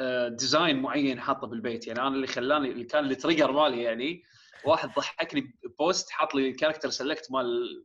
آه، 0.00 0.28
design 0.28 0.82
معين 0.82 1.20
حاطه 1.20 1.46
بالبيت. 1.46 1.86
يعني 1.86 2.00
أنا 2.00 2.08
اللي 2.08 2.26
خلاني 2.26 2.70
اللي 2.70 2.84
كان 2.84 3.04
ال 3.04 3.10
trigger 3.10 3.52
مالي 3.52 3.82
يعني 3.82 4.22
واحد 4.64 4.88
ضحكني 4.96 5.54
post 5.78 6.10
حاط 6.10 6.34
لي 6.34 6.48
ال 6.48 6.52
character 6.52 6.90
select 6.90 7.32
مال 7.32 7.84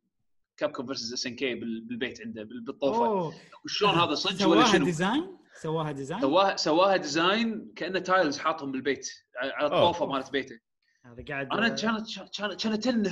Capcom 0.57 0.85
versus 0.85 1.13
SNK 1.13 1.55
بالبيت 1.55 2.21
عنده 2.21 2.43
بال- 2.43 2.61
بالطوفة. 2.61 3.33
وشلون 3.65 3.91
هذا 3.91 4.15
صدق 4.15 4.47
ولا 4.47 4.65
شنو؟ 4.65 4.85
design 4.85 5.38
سواها 5.61 5.91
design 5.91 6.21
سواها 6.21 6.55
سواها 6.55 6.97
design 6.97 7.73
كأنه 7.75 7.99
tiles 7.99 8.37
حاطهم 8.39 8.71
بالبيت 8.71 9.09
على 9.37 9.65
الطوفة. 9.65 10.05
مالت 10.05 10.31
بيته. 10.31 10.59
هذا 11.05 11.23
قاعد 11.27 11.47
أنا 11.51 11.69
كانت 11.81 12.07
كانت 12.37 12.63
كانت 12.63 12.83
تنه 12.83 13.11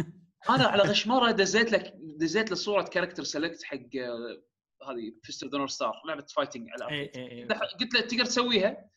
أنا 0.50 0.64
على 0.66 0.82
غشمره 0.82 1.30
دزيت 1.30 1.72
لك 1.72 1.92
دزيت 2.16 2.50
له 2.50 2.56
صورة 2.56 2.82
character 2.82 3.22
select 3.22 3.62
حق 3.64 3.76
آه، 3.76 4.42
هذه 4.90 5.14
Fist 5.22 5.42
of 5.44 5.54
the 5.54 5.66
Star 5.66 5.92
لعبة 6.08 6.24
fighting 6.36 6.68
على 6.70 6.90
اي 6.94 7.12
اي 7.16 7.32
اي 7.32 7.44
قلت 7.80 7.94
له 7.94 8.00
تقدر 8.00 8.24
تسويها؟ 8.24 8.90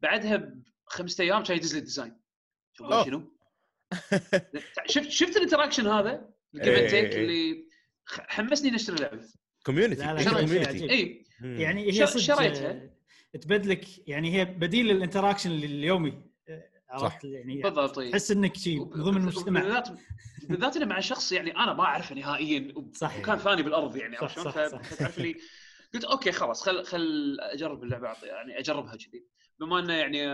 بعدها 0.00 0.52
بخمسة 0.86 1.24
أيام 1.24 1.42
كان 1.42 1.56
يدز 1.56 1.72
لي 1.72 1.78
ال 1.78 1.83
design. 1.83 2.20
شنو؟ 3.04 3.36
شفت 4.86 5.08
شفت 5.10 5.36
ال 5.36 5.40
interaction 5.40 5.86
هذا؟ 5.86 6.28
ال 6.54 6.57
give 6.57 6.68
إيه، 6.74 6.80
and 6.82 6.90
take 6.90 7.04
إيه. 7.12 7.24
اللي 7.24 7.68
خ- 8.04 8.20
حمسني 8.20 8.70
نشتري 8.70 8.96
اللعبه 8.96 9.28
community 9.68 10.24
community. 10.30 10.90
اي. 10.90 11.24
يعني 11.40 11.86
هي 11.86 12.06
شريتها. 12.06 12.90
تبدلك 13.40 14.08
يعني 14.08 14.38
هي 14.38 14.44
بديل 14.44 14.86
لل 14.86 14.96
interaction 14.96 15.50
اليومي 15.50 16.22
آه، 16.48 16.64
عرفت 16.90 17.24
يعني 17.24 17.62
بالضبط. 17.62 18.00
تحس 18.00 18.30
إنك 18.30 18.56
شيء 18.56 18.82
ضمن 18.82 19.16
المجتمع 19.16 19.62
بالذات 19.62 19.88
بالذات 20.48 20.76
إنه 20.76 20.86
مع 20.86 21.00
شخص 21.00 21.32
يعني 21.32 21.56
أنا 21.56 21.74
ما 21.74 21.84
أعرفه 21.84 22.14
نهائيا 22.14 22.74
صح. 22.92 23.18
وكان 23.18 23.38
ثاني 23.38 23.62
بالأرض 23.62 23.96
يعني 23.96 24.16
صح، 24.16 24.22
عرفت 24.22 24.34
شلون؟ 24.34 24.52
صح، 24.52 24.66
صح. 24.66 24.82
فتعرف 24.82 25.18
لي 25.18 25.36
قلت 25.94 26.04
okay 26.04 26.32
خلاص 26.32 26.62
خل 26.62 26.84
خل 26.84 27.36
أجرب 27.40 27.82
اللعبة 27.82 28.14
يعني 28.22 28.58
أجربها 28.58 28.96
كذي 28.96 29.24
بما 29.60 29.78
إنه 29.78 29.92
يعني 29.92 30.28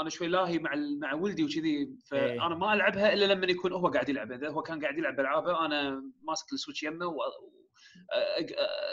أنا 0.00 0.08
شوي 0.08 0.28
لاهي 0.28 0.58
مع 0.58 0.74
مع 0.74 1.14
ولدي 1.14 1.44
وكذي 1.44 1.70
إيه. 1.70 1.88
فأنا 2.06 2.54
ما 2.54 2.74
ألعبها 2.74 3.12
إلا 3.12 3.24
لما 3.24 3.46
يكون 3.46 3.72
هو 3.72 3.88
قاعد 3.88 4.08
يلعب 4.08 4.32
إذا 4.32 4.48
هو 4.48 4.62
كان 4.62 4.80
قاعد 4.80 4.98
يلعب 4.98 5.20
ألعابه 5.20 5.66
أنا 5.66 6.04
ماسك 6.22 6.52
ال 6.52 6.56
Switch 6.56 6.82
يمه 6.82 7.06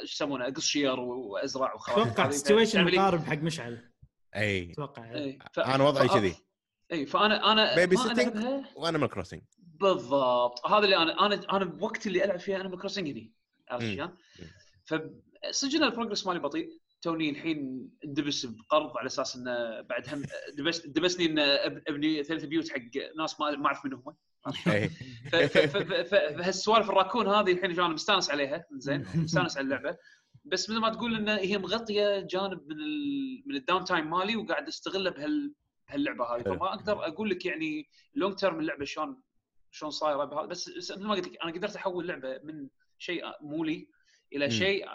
إيش 0.01 0.13
يسمونه 0.13 0.47
اقص 0.47 0.65
شير 0.65 0.99
وأزرع 0.99 1.73
وخلاص 1.73 2.07
أتوقع 2.07 2.25
هذه- 2.25 2.31
situation 2.31 2.73
تعرف 2.73 2.89
لي- 2.91 2.97
مقارب 2.97 3.19
حق 3.23 3.37
مشعل. 3.37 3.91
إي. 4.35 4.71
أتوقع 4.71 5.11
إيه، 5.13 5.39
ف- 5.53 5.59
أنا 5.59 5.83
وضعي 5.83 6.07
كذي. 6.07 6.35
إي 6.91 7.05
فانا 7.05 7.51
أنا 7.51 7.75
babysitting 7.75 8.63
و 8.75 8.80
Animal 8.80 9.09
Crossing 9.09 9.41
بالضبط. 9.57 10.65
هذا 10.65 10.77
اللي 10.85 10.97
أنا 10.97 11.25
أنا 11.25 11.41
أنا 11.51 11.65
بوقت 11.65 12.07
اللي 12.07 12.23
ألعب 12.25 12.39
فيها 12.39 12.61
Animal 12.61 12.77
Crossing 12.77 13.09
هني. 13.09 13.31
عرفت. 13.69 13.85
شلون؟ 13.85 14.17
فسجن 14.85 15.83
ال 15.83 15.88
progress 15.88 16.27
مالي 16.27 16.39
بطيء. 16.39 16.69
توني 17.01 17.29
الحين 17.29 17.89
اندبس 18.05 18.45
بقرض 18.45 18.97
على 18.97 19.07
أساس 19.07 19.35
إنه 19.35 19.81
بعد 19.81 20.09
هم 20.13 20.23
دبس 20.57 20.85
دبسني 20.85 21.25
إن 21.25 21.39
أبني 21.87 22.23
ثلاث 22.23 22.43
بيوت 22.45 22.69
حق 22.69 22.77
ناس 23.17 23.39
ما 23.39 23.51
ما 23.51 23.65
أعرف 23.67 23.85
من 23.85 23.93
هم. 23.93 24.15
فهالسوالف 26.09 26.89
الراكون 26.89 27.27
هذه 27.27 27.51
الحين 27.51 27.71
أنا 27.71 27.87
مستانس 27.87 28.29
عليها 28.29 28.65
زين 28.71 29.05
مستانس 29.23 29.57
على 29.57 29.63
اللعبة 29.63 29.97
بس 30.45 30.69
مثل 30.69 30.79
ما 30.79 30.89
تقول 30.89 31.15
إن 31.15 31.29
هي 31.29 31.57
مغطية 31.57 32.19
جانب 32.19 32.67
من 32.67 32.79
ال 32.79 33.43
من 33.45 33.55
ال 33.55 33.61
down 33.61 33.83
time 33.83 34.09
مالي 34.09 34.35
وقاعد 34.35 34.67
أستغله 34.67 35.09
بهال 35.09 35.53
بهاللعبة 35.89 36.25
هذه 36.25 36.43
حلو. 36.43 36.55
فما 36.55 36.73
أقدر 36.73 37.07
أقول 37.07 37.29
لك 37.29 37.45
يعني 37.45 37.89
long 38.15 38.35
term 38.35 38.59
اللعبة 38.59 38.85
شلون 38.85 39.21
شلون 39.71 39.91
صايرة 39.91 40.25
بهذا 40.25 40.45
بس 40.45 40.71
مثل 40.77 41.03
ما 41.03 41.13
قلت 41.13 41.27
لك 41.27 41.37
أنا 41.43 41.51
قدرت 41.51 41.75
أحول 41.75 42.07
لعبة 42.07 42.39
من 42.43 42.67
شيء 42.97 43.23
مولي 43.41 43.89
إلى 44.33 44.45
مم. 44.45 44.51
شيء 44.51 44.85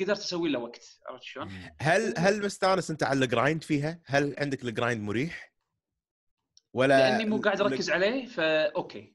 قدرت 0.00 0.18
أسوي 0.18 0.48
له 0.48 0.58
وقت 0.58 1.00
عرفت 1.08 1.22
شلون؟ 1.22 1.48
هل 1.80 2.14
هل 2.18 2.44
مستانس 2.44 2.90
أنت 2.90 3.02
على 3.02 3.24
ال 3.24 3.30
grind 3.30 3.62
فيها؟ 3.62 4.00
هل 4.06 4.34
عندك 4.38 4.64
ال 4.64 4.70
grind 4.70 5.02
مريح؟ 5.02 5.51
ولا 6.74 6.98
لأني 7.10 7.24
مو 7.30 7.36
قاعد 7.36 7.60
أركز 7.60 7.90
عليه 7.90 8.26
فا 8.26 8.72
okay 8.76 9.12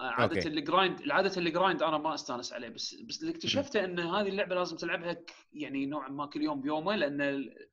عاده. 0.00 0.46
ال 0.46 0.55
grind 0.55 1.00
العادة 1.00 1.40
ال 1.40 1.47
grind 1.47 1.82
أنا 1.82 1.98
ما 1.98 2.14
أستانس 2.14 2.52
عليه 2.52 2.68
بس 2.68 2.94
بس 2.94 3.20
اللي 3.20 3.30
اكتشفته 3.32 3.84
إن 3.84 3.98
هذه 3.98 4.28
اللعبة 4.28 4.54
لازم 4.54 4.76
تلعبها 4.76 5.16
يعني 5.52 5.86
نوعا 5.86 6.08
ما 6.08 6.26
كل 6.26 6.42
يوم 6.42 6.60
بيومه 6.60 6.96
لأن 6.96 7.20
ال- 7.20 7.68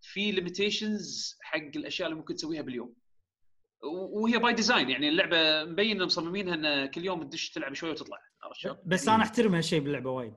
في 0.00 0.32
limitations 0.32 1.36
حق 1.42 1.58
الأشياء 1.76 2.08
اللي 2.08 2.18
ممكن 2.18 2.34
تسويها 2.34 2.62
باليوم 2.62 2.94
وهي 4.12 4.38
by 4.38 4.52
design 4.52 4.90
يعني 4.90 5.08
اللعبة 5.08 5.64
مبين 5.64 6.02
مصممينها 6.02 6.54
إن 6.54 6.86
كل 6.90 7.04
يوم 7.04 7.22
تدش 7.22 7.50
تلعب 7.50 7.74
شوي 7.74 7.90
وتطلع 7.90 8.18
عرفت 8.42 8.58
شلون؟ 8.60 8.76
بس 8.86 9.08
أنا 9.08 9.22
أحترم 9.22 9.54
هالشيء 9.54 9.80
باللعبة 9.80 10.10
وايد 10.10 10.34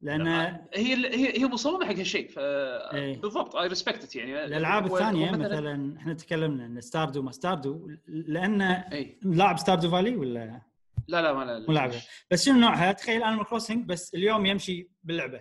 لأن 0.00 0.26
هي 0.74 0.94
هي 1.14 1.40
هي 1.40 1.46
مصممة 1.46 1.86
حق 1.86 1.92
هالشيء 1.92 2.28
ف 2.28 2.38
إيه. 2.38 3.20
بالضبط 3.20 3.56
I 3.56 3.66
respect 3.68 4.16
يعني 4.16 4.44
الالعاب 4.44 4.86
الثانية 4.86 5.30
مثلا 5.30 5.96
إحنا 5.98 6.14
تكلمنا 6.14 6.66
إن 6.66 6.80
Stardew 6.80 7.22
ما 7.22 7.32
Stardew 7.32 7.90
لأن 8.06 8.84
لاعب 9.22 9.58
Stardew 9.58 9.90
Valley 9.90 10.16
ولا 10.16 10.42
إيه. 10.42 10.68
لا 11.08 11.22
لا 11.22 11.32
ما 11.32 11.44
لا 11.44 11.58
مو 11.58 11.74
لعبة 11.74 12.02
بس 12.30 12.44
شنو 12.44 12.58
نوعها؟ 12.58 12.92
تخيل 12.92 13.22
Animal 13.22 13.46
Crossing 13.46 13.84
بس 13.86 14.14
اليوم 14.14 14.46
يمشي 14.46 14.90
باللعبة 15.02 15.40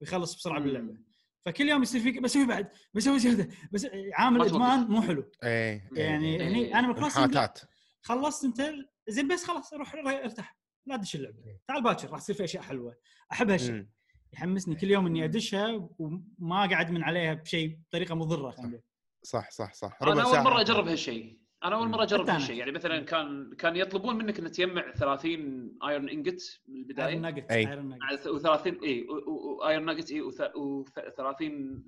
ويخلص 0.00 0.36
بسرعة 0.36 0.58
مم. 0.58 0.64
باللعبة 0.64 0.96
فكل 1.40 1.68
يوم 1.68 1.82
يصير 1.82 2.00
فيك 2.00 2.22
بسوي 2.22 2.46
بعد 2.46 2.68
بسوي 2.94 3.18
زياده 3.18 3.48
بس 3.72 3.86
عامل. 4.12 4.42
إدمان 4.42 4.80
مو 4.80 5.02
حلو 5.02 5.30
إيه 5.44 5.90
يعني 5.92 6.40
إيه. 6.40 6.48
هني 6.48 6.78
Animal 6.78 6.96
Crossing 6.96 7.38
خلصت 8.02 8.44
أنت 8.44 8.74
زين 9.08 9.28
بس 9.28 9.44
خلاص 9.44 9.74
روح 9.74 9.94
ارتاح 9.94 10.63
لا 10.86 10.96
تدش 10.96 11.16
اللعبة 11.16 11.36
تعال 11.68 11.82
باكر 11.82 12.10
راح 12.10 12.20
تصير 12.20 12.36
في 12.36 12.44
أشياء 12.44 12.62
حلوة. 12.62 12.96
أحب 13.32 13.50
هالشيء. 13.50 13.86
يحمسني 14.32 14.74
كل 14.74 14.90
يوم 14.90 15.06
إني 15.06 15.24
أدشها 15.24 15.88
وما 15.98 16.66
قاعد 16.66 16.90
من 16.90 17.02
عليها 17.02 17.34
بشيء 17.34 17.78
بطريقة 17.88 18.14
مضرة 18.14 18.50
خلينا 18.50 18.68
نقول. 18.68 18.82
صح 19.22 19.50
صح 19.50 19.72
صح. 19.72 19.98
أنا 20.02 20.22
أول. 20.22 20.38
مرة 20.44 20.60
أجرب 20.60 20.88
هالشيء. 20.88 21.38
أنا 21.64 21.76
أول 21.76 21.88
مرة 21.88 22.02
أجرب. 22.02 22.28
هالشيء. 22.30 22.56
يعني 22.56 22.72
مثلا 22.72 23.04
كان 23.04 23.54
كان 23.58 23.76
يطلبون 23.76 24.16
منك 24.16 24.38
إن 24.38 24.50
تجمع 24.52 24.92
30 24.92 25.78
iron 25.88 26.08
ingot 26.08 26.60
من 26.68 26.74
iron 26.74 26.90
البدايه 26.90 27.18
nugget. 27.18 27.50
iron 27.52 27.88
nugget 27.98 28.28
و30 28.28 28.82
إي 28.82 29.06
و 29.60 29.65
iron 29.65 29.84
nugget 29.86 30.10
إي 30.10 30.22
و30 30.22 31.42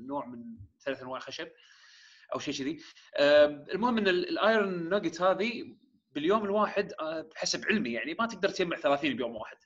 نوع 0.07 0.26
من 0.26 0.44
ثلاث 0.84 1.03
أنواع 1.03 1.20
خشب 1.20 1.49
أو 2.34 2.38
شيء 2.38 2.55
كذي. 2.55 2.78
المهم 3.74 3.99
إن 3.99 4.09
ال- 4.09 4.28
ال 4.28 4.41
iron 4.41 4.89
nugget 4.89 5.22
هذه 5.22 5.76
باليوم 6.17 6.45
الواحد 6.45 6.93
آه، 7.01 7.21
بحسب 7.21 7.64
علمي 7.67 7.93
يعني 7.93 8.14
ما 8.14 8.27
تقدر 8.27 8.49
تجمع 8.49 8.77
30 8.77 9.17
بيوم 9.17 9.37
واحد 9.37 9.57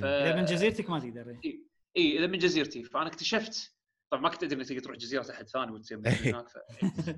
ف... 0.00 0.04
إذا 0.04 0.36
من 0.36 0.44
جزيرتك 0.44 0.90
ما 0.90 0.98
تقدر 0.98 1.38
إيه. 1.44 1.64
اي 1.96 2.18
إذا 2.18 2.26
من 2.26 2.38
جزيرتي 2.38 2.84
فأنا 2.84 3.06
اكتشفت 3.06 3.74
طبعا 4.10 4.22
ما 4.22 4.28
كنت 4.28 4.42
أدري 4.42 4.72
إنك 4.72 4.84
تروح 4.84 4.96
جزيرة 4.96 5.30
أحد 5.30 5.48
ثاني 5.48 5.72
وتسوي 5.72 6.02
هناك 6.08 6.48
ف... 6.48 6.58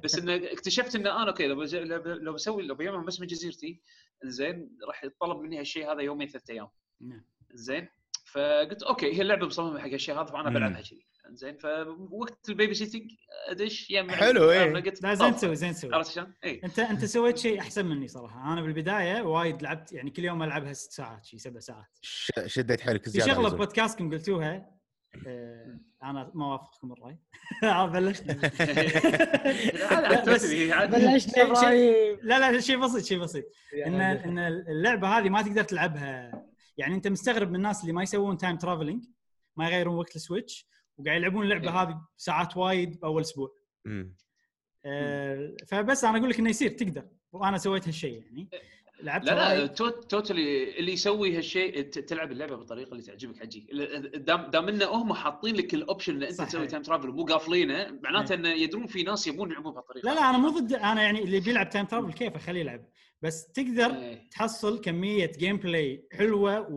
بس 0.05 0.19
انه 0.19 0.35
اكتشفت 0.53 0.97
إن 0.97 1.07
أنا 1.07 1.29
okay 1.29 1.47
لو 1.47 1.57
بج... 1.57 1.77
لو 2.07 2.33
بسوي 2.33 2.63
لو 2.63 2.75
بجمع 2.75 3.05
بس 3.05 3.21
من 3.21 3.27
جزيرتي 3.27 3.83
زين 4.25 4.79
راح 4.89 5.05
يتطلب 5.05 5.41
مني 5.41 5.59
هالشيء 5.59 5.93
هذا 5.93 6.01
يومين 6.01 6.29
ثلاث 6.29 6.51
أيام 6.51 6.69
نعم. 7.01 7.25
زين 7.53 7.89
فقلت 8.33 8.83
okay 8.83 9.15
هي 9.15 9.23
اللعبة 9.23 9.47
مصممة 9.47 9.79
حق 9.79 9.89
هالشيء 9.89 10.15
هذا 10.15 10.25
فأنا. 10.25 10.51
بلعبها 10.51 10.81
كذي 10.81 11.07
زين 11.31 11.57
فوقت 11.57 12.49
ال 12.49 12.54
baby 12.54 12.75
sitting 12.75 13.11
ادش 13.49 13.91
يم 13.91 14.11
حلو، 14.11 14.51
إيه. 14.51 14.73
لا 15.03 15.15
زين 15.15 15.37
تسوي 15.37 15.57
زين 15.57 15.73
تسوي. 15.73 15.95
عرفت 15.95 16.11
شلون؟ 16.13 16.33
اي 16.45 16.61
أنت 16.65 16.79
أنت 16.79 17.05
سويت 17.05 17.39
شيء 17.39 17.61
أحسن 17.61 17.87
مني 17.87 18.09
صراحة. 18.09 18.53
أنا 18.53 18.63
بالبداية 18.63 19.23
وايد 19.23 19.63
لعبت 19.63 19.93
يعني 19.93 20.11
كل 20.11 20.25
يوم 20.25 20.43
ألعبها 20.43 20.73
ست 20.73 20.93
ساعات 20.93 21.25
شي 21.25 21.39
سبع 21.39 21.61
ساعات. 21.61 21.87
ش- 22.03 22.33
شديت 22.47 22.81
حيلك 22.81 23.05
في 23.05 23.11
زيادة 23.11 23.33
شغلة 23.33 23.47
عزوز. 23.47 23.59
بودكاستكم 23.59 24.11
قلتوها 24.11 24.71
آه، 25.27 25.79
أنا 26.03 26.31
ما 26.35 26.45
اوافقكم 26.45 26.93
الرأي. 26.93 27.19
آه، 27.65 27.87
بلشت 27.87 28.25
بس- 30.29 30.53
بلشنا 30.91 31.55
شيء- 31.61 32.19
لا 32.23 32.39
لا 32.53 32.61
شيء 32.61 32.79
بسيط 32.79 33.05
شيء 33.05 33.19
بسيط. 33.19 33.45
إن 33.87 34.01
إن 34.01 34.39
اللعبة 34.39 35.09
هذه 35.19 35.29
ما 35.29 35.43
تقدر 35.43 35.63
تلعبها. 35.63 36.43
يعني 36.79 36.95
أنت 36.95 37.09
مستغرب 37.09 37.49
من 37.51 37.57
الناس 37.57 37.81
اللي 37.83 37.93
ما 37.93 38.03
يسوون 38.03 38.37
time 38.37 38.57
traveling 38.57 39.05
ما 39.57 39.69
يغيرون 39.69 39.95
وقت 39.97 40.17
ال 40.17 40.24
Switch. 40.24 40.72
وقاعد 40.99 41.17
يلعبون 41.21 41.43
اللعبة 41.45 41.65
إيه. 41.69 41.83
هذه 41.83 42.01
ساعات 42.17 42.57
وايد 42.57 43.01
باول 43.01 43.21
أسبوع. 43.23 43.55
آه، 44.85 45.57
فبس 45.69 46.05
أنا 46.05 46.19
أقول 46.19 46.31
لك 46.31 46.39
إنه 46.39 46.51
يصير 46.51 46.71
تقدر. 46.71 47.09
وأنا 47.33 47.59
سويت 47.59 47.89
هالشيء 47.89 48.23
يعني. 48.23 48.49
لعبت 49.03 49.27
لا 49.27 49.35
لا 49.59 49.67
totally 49.91 50.79
اللي 50.79 50.93
يسوي 50.93 51.37
هالشيء 51.37 51.81
ت- 51.83 51.99
تلعب 51.99 52.33
اللعبة 52.33 52.57
بالطريقة 52.57 52.93
اللي 52.93 53.03
تعجبك 53.03 53.41
حجي. 53.41 53.67
دام 54.15 54.51
دام 54.51 54.69
إنه 54.69 54.85
هم 54.87 55.13
حاطين 55.13 55.57
لك 55.57 55.75
ال 55.75 55.81
option 55.81 56.17
ان 56.17 56.23
أنت 56.23 56.43
تسوي 56.43 56.63
إيه. 56.63 56.69
time 56.69 56.83
travel 56.83 57.09
ومو 57.09 57.25
قافلينه 57.25 57.99
معناته 58.03 58.35
إنه 58.35 58.49
يدرون 58.49 58.87
في 58.87 59.03
ناس 59.03 59.27
يبون 59.27 59.51
يلعبون 59.51 59.73
بهالطريقة. 59.73 60.07
لا 60.07 60.15
لا 60.15 60.31
أنا 60.31 60.39
مو 60.39 60.49
ضد 60.49 60.73
أنا 60.73 61.03
يعني 61.03 61.23
اللي 61.23 61.41
بيلعب 61.41 61.71
time 61.71 61.87
travel 61.87 62.13
كيف؟ 62.13 62.37
خليه 62.37 62.61
يلعب. 62.61 62.85
بس 63.23 63.47
تقدر 63.53 63.95
إيه. 63.95 64.29
تحصل 64.31 64.81
كمية 64.81 65.33
gameplay 65.39 66.09
حلوة 66.13 66.69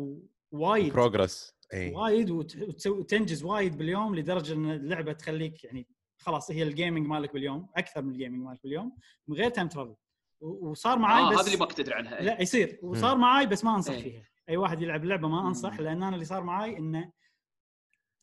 ووايد 0.51 0.93
progress 0.93 1.54
إي. 1.73 1.91
وايد 1.93 2.29
وت- 2.29 2.55
وتسوي 2.55 3.03
تنجز 3.03 3.43
وايد 3.43 3.77
باليوم 3.77 4.15
لدرجة 4.15 4.53
إن 4.53 4.71
اللعبة 4.71 5.13
تخليك 5.13 5.63
يعني 5.63 5.87
خلاص 6.17 6.51
هي 6.51 6.63
ال 6.63 6.69
gaming 6.69 7.07
مالك 7.07 7.33
باليوم 7.33 7.69
أكثر 7.75 8.01
من 8.01 8.11
ال 8.11 8.15
gaming 8.15 8.41
مالك 8.43 8.63
باليوم 8.63 8.97
من 9.27 9.35
غير 9.35 9.49
time 9.49 9.67
travel 9.67 9.95
وصار 10.41 10.99
معاي 10.99 11.23
آه 11.23 11.29
بس 11.29 11.37
هذا 11.37 11.45
اللي 11.47 11.57
ما 11.57 11.65
كنت 11.65 11.79
ادري 11.79 11.95
عنها. 11.95 12.21
لا 12.21 12.41
يصير. 12.41 12.79
وصار 12.81 13.17
معاي 13.17 13.45
بس 13.45 13.63
ما 13.63 13.75
أنصح 13.75 13.93
إيه. 13.93 14.01
فيها. 14.03 14.23
أي 14.49 14.57
واحد 14.57 14.81
يلعب 14.81 15.03
اللعبه 15.03 15.27
ما 15.27 15.47
أنصح. 15.47 15.79
لأن 15.79 16.03
أنا 16.03 16.13
اللي 16.15 16.25
صار 16.25 16.43
معاي 16.43 16.77
إنه 16.77 17.11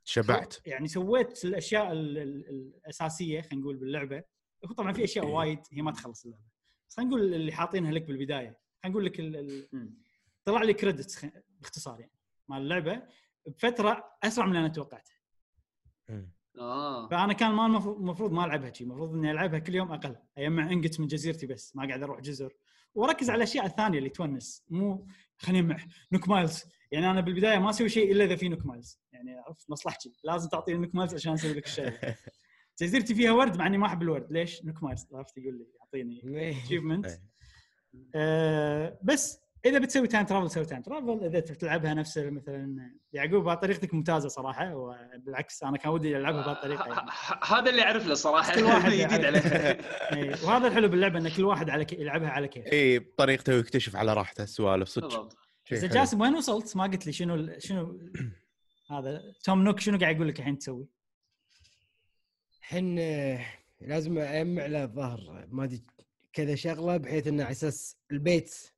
شبعت. 0.04 0.56
يعني 0.66 0.88
سويت 0.88 1.44
الأشياء 1.44 1.92
ال- 1.92 2.18
ال- 2.18 2.48
الأساسية 2.48 3.40
خلينا 3.40 3.62
نقول 3.62 3.76
باللعبة. 3.76 4.22
هو 4.66 4.72
طبعا 4.72 4.92
في 4.92 5.04
أشياء 5.04 5.26
وايد 5.26 5.58
هي 5.72 5.82
ما 5.82 5.92
تخلص 5.92 6.24
اللعبة. 6.24 6.44
بس 6.88 6.96
خلينا 6.96 7.10
نقول 7.10 7.34
اللي 7.34 7.52
حاطينها 7.52 7.92
لك 7.92 8.02
بالبداية. 8.02 8.58
خلينا 8.82 8.88
نقول 8.94 9.04
لك 9.04 9.20
ال- 9.20 9.36
ال- 9.36 9.68
مم. 9.72 9.94
طلع 10.44 10.62
لي 10.62 10.74
credits 10.74 11.26
باختصار 11.60 12.00
يعني 12.00 12.12
مال 12.48 12.58
اللعبة. 12.62 13.02
بفترة 13.46 14.04
أسرع 14.22 14.46
من 14.46 14.52
اللي 14.52 14.66
أنا 14.66 14.74
توقعته. 14.74 15.12
آه. 16.58 17.08
فأنا 17.08 17.32
كان 17.32 17.50
ما 17.50 17.66
المفروض 17.66 18.32
ما 18.32 18.44
ألعبها 18.44 18.72
شيء 18.72 18.86
المفروض 18.86 19.14
إني 19.14 19.30
ألعبها 19.30 19.58
كل 19.58 19.74
يوم 19.74 19.92
أقل 19.92 20.16
اجمع 20.38 20.72
ingot 20.72 21.00
من 21.00 21.06
جزيرتي 21.06 21.46
بس 21.46 21.76
ما 21.76 21.86
قاعد 21.86 22.02
أروح 22.02 22.20
جزر. 22.20 22.52
وأركز 22.94 23.30
على 23.30 23.36
الأشياء 23.36 23.66
الثانية 23.66 23.98
اللي 23.98 24.08
تونس 24.08 24.64
مو 24.68 25.06
خليني 25.38 25.58
اجمع 25.60 25.76
Nook 26.12 26.28
Miles. 26.28 26.64
يعني 26.90 27.10
أنا 27.10 27.20
بالبداية 27.20 27.58
ما 27.58 27.70
أسوي 27.70 27.88
شيء 27.88 28.12
إلا 28.12 28.24
إذا 28.24 28.36
في 28.36 28.48
Nook 28.48 28.66
Miles. 28.66 29.00
يعني 29.12 29.34
عرفت 29.34 29.70
مصلحتي. 29.70 30.12
لازم 30.24 30.48
تعطيني 30.48 30.78
Nook 30.78 30.94
Miles 30.94 31.14
عشان 31.14 31.32
أسوي 31.32 31.52
لك 31.52 31.66
الشيء. 31.66 31.92
جزيرتي 32.80 33.14
فيها 33.14 33.32
ورد 33.32 33.56
مع 33.56 33.66
إني 33.66 33.78
ما 33.78 33.86
أحب 33.86 34.02
الورد. 34.02 34.32
ليش؟ 34.32 34.64
Nook 34.64 34.82
Miles. 34.82 35.06
عرفت؟ 35.14 35.38
يقول 35.38 35.58
لي 35.58 35.66
يعطيني 35.80 36.22
achievement 36.62 37.06
إيه. 37.06 37.22
آه 38.14 38.98
بس 39.02 39.41
إذا 39.66 39.78
بتسوي 39.78 40.06
time 40.08 40.24
travel 40.26 40.50
سوي 40.50 40.64
time 40.64 40.82
travel 40.82 41.24
إذا 41.24 41.40
تلعبها 41.40 41.94
نفس 41.94 42.18
مثلا 42.18 42.90
يعقوب 43.12 43.54
طريقتك 43.54 43.94
ممتازة 43.94 44.28
صراحة 44.28 44.74
وبالعكس 44.74 45.62
أنا 45.62 45.76
كان 45.78 45.92
ودي 45.92 46.16
ألعبها 46.16 46.42
بهالطريقة 46.42 46.86
يعني. 46.86 47.10
هذا 47.44 47.70
اللي 47.70 47.82
اعرف 47.82 48.06
له 48.06 48.14
صراحة 48.14 48.54
كل 48.54 48.62
واحد 48.62 48.90
جديد. 49.02 49.24
عليه 49.24 49.38
إيه، 50.16 50.30
وهذا 50.44 50.68
الحلو 50.68 50.88
باللعبة 50.88 51.18
إن 51.18 51.28
كل 51.28 51.44
واحد 51.44 51.70
على 51.70 51.84
كي... 51.84 51.96
يلعبها 52.00 52.28
على 52.30 52.48
كيف 52.48 52.66
اي 52.66 52.98
بطريقته 52.98 53.54
ويكتشف 53.54 53.96
على 53.96 54.14
راحته 54.14 54.42
السوالف 54.44 54.88
صدق 54.88 55.28
حلو. 55.64 55.78
جاسم 55.88 56.20
وين 56.20 56.34
وصلت؟ 56.34 56.76
ما 56.76 56.84
قلت 56.84 57.06
لي 57.06 57.12
شنو 57.12 57.34
ال- 57.34 57.62
شنو 57.62 58.00
هذا 58.90 59.22
Tom 59.44 59.64
Nook 59.64 59.80
شنو 59.80 59.98
قاعد 59.98 60.16
يقول 60.16 60.28
لك 60.28 60.38
الحين 60.38 60.58
تسوي؟ 60.58 60.86
الحين 62.60 62.96
آه، 62.98 63.44
لازم 63.80 64.18
أجمع 64.18 64.66
له 64.66 64.84
الظهر 64.84 65.46
ما 65.50 65.64
أدري 65.64 65.82
كذا 66.32 66.54
شغلة 66.54 66.96
بحيث 66.96 67.26
إنه 67.26 67.42
على 67.44 67.52
أساس 67.52 67.96
البيت 68.12 68.71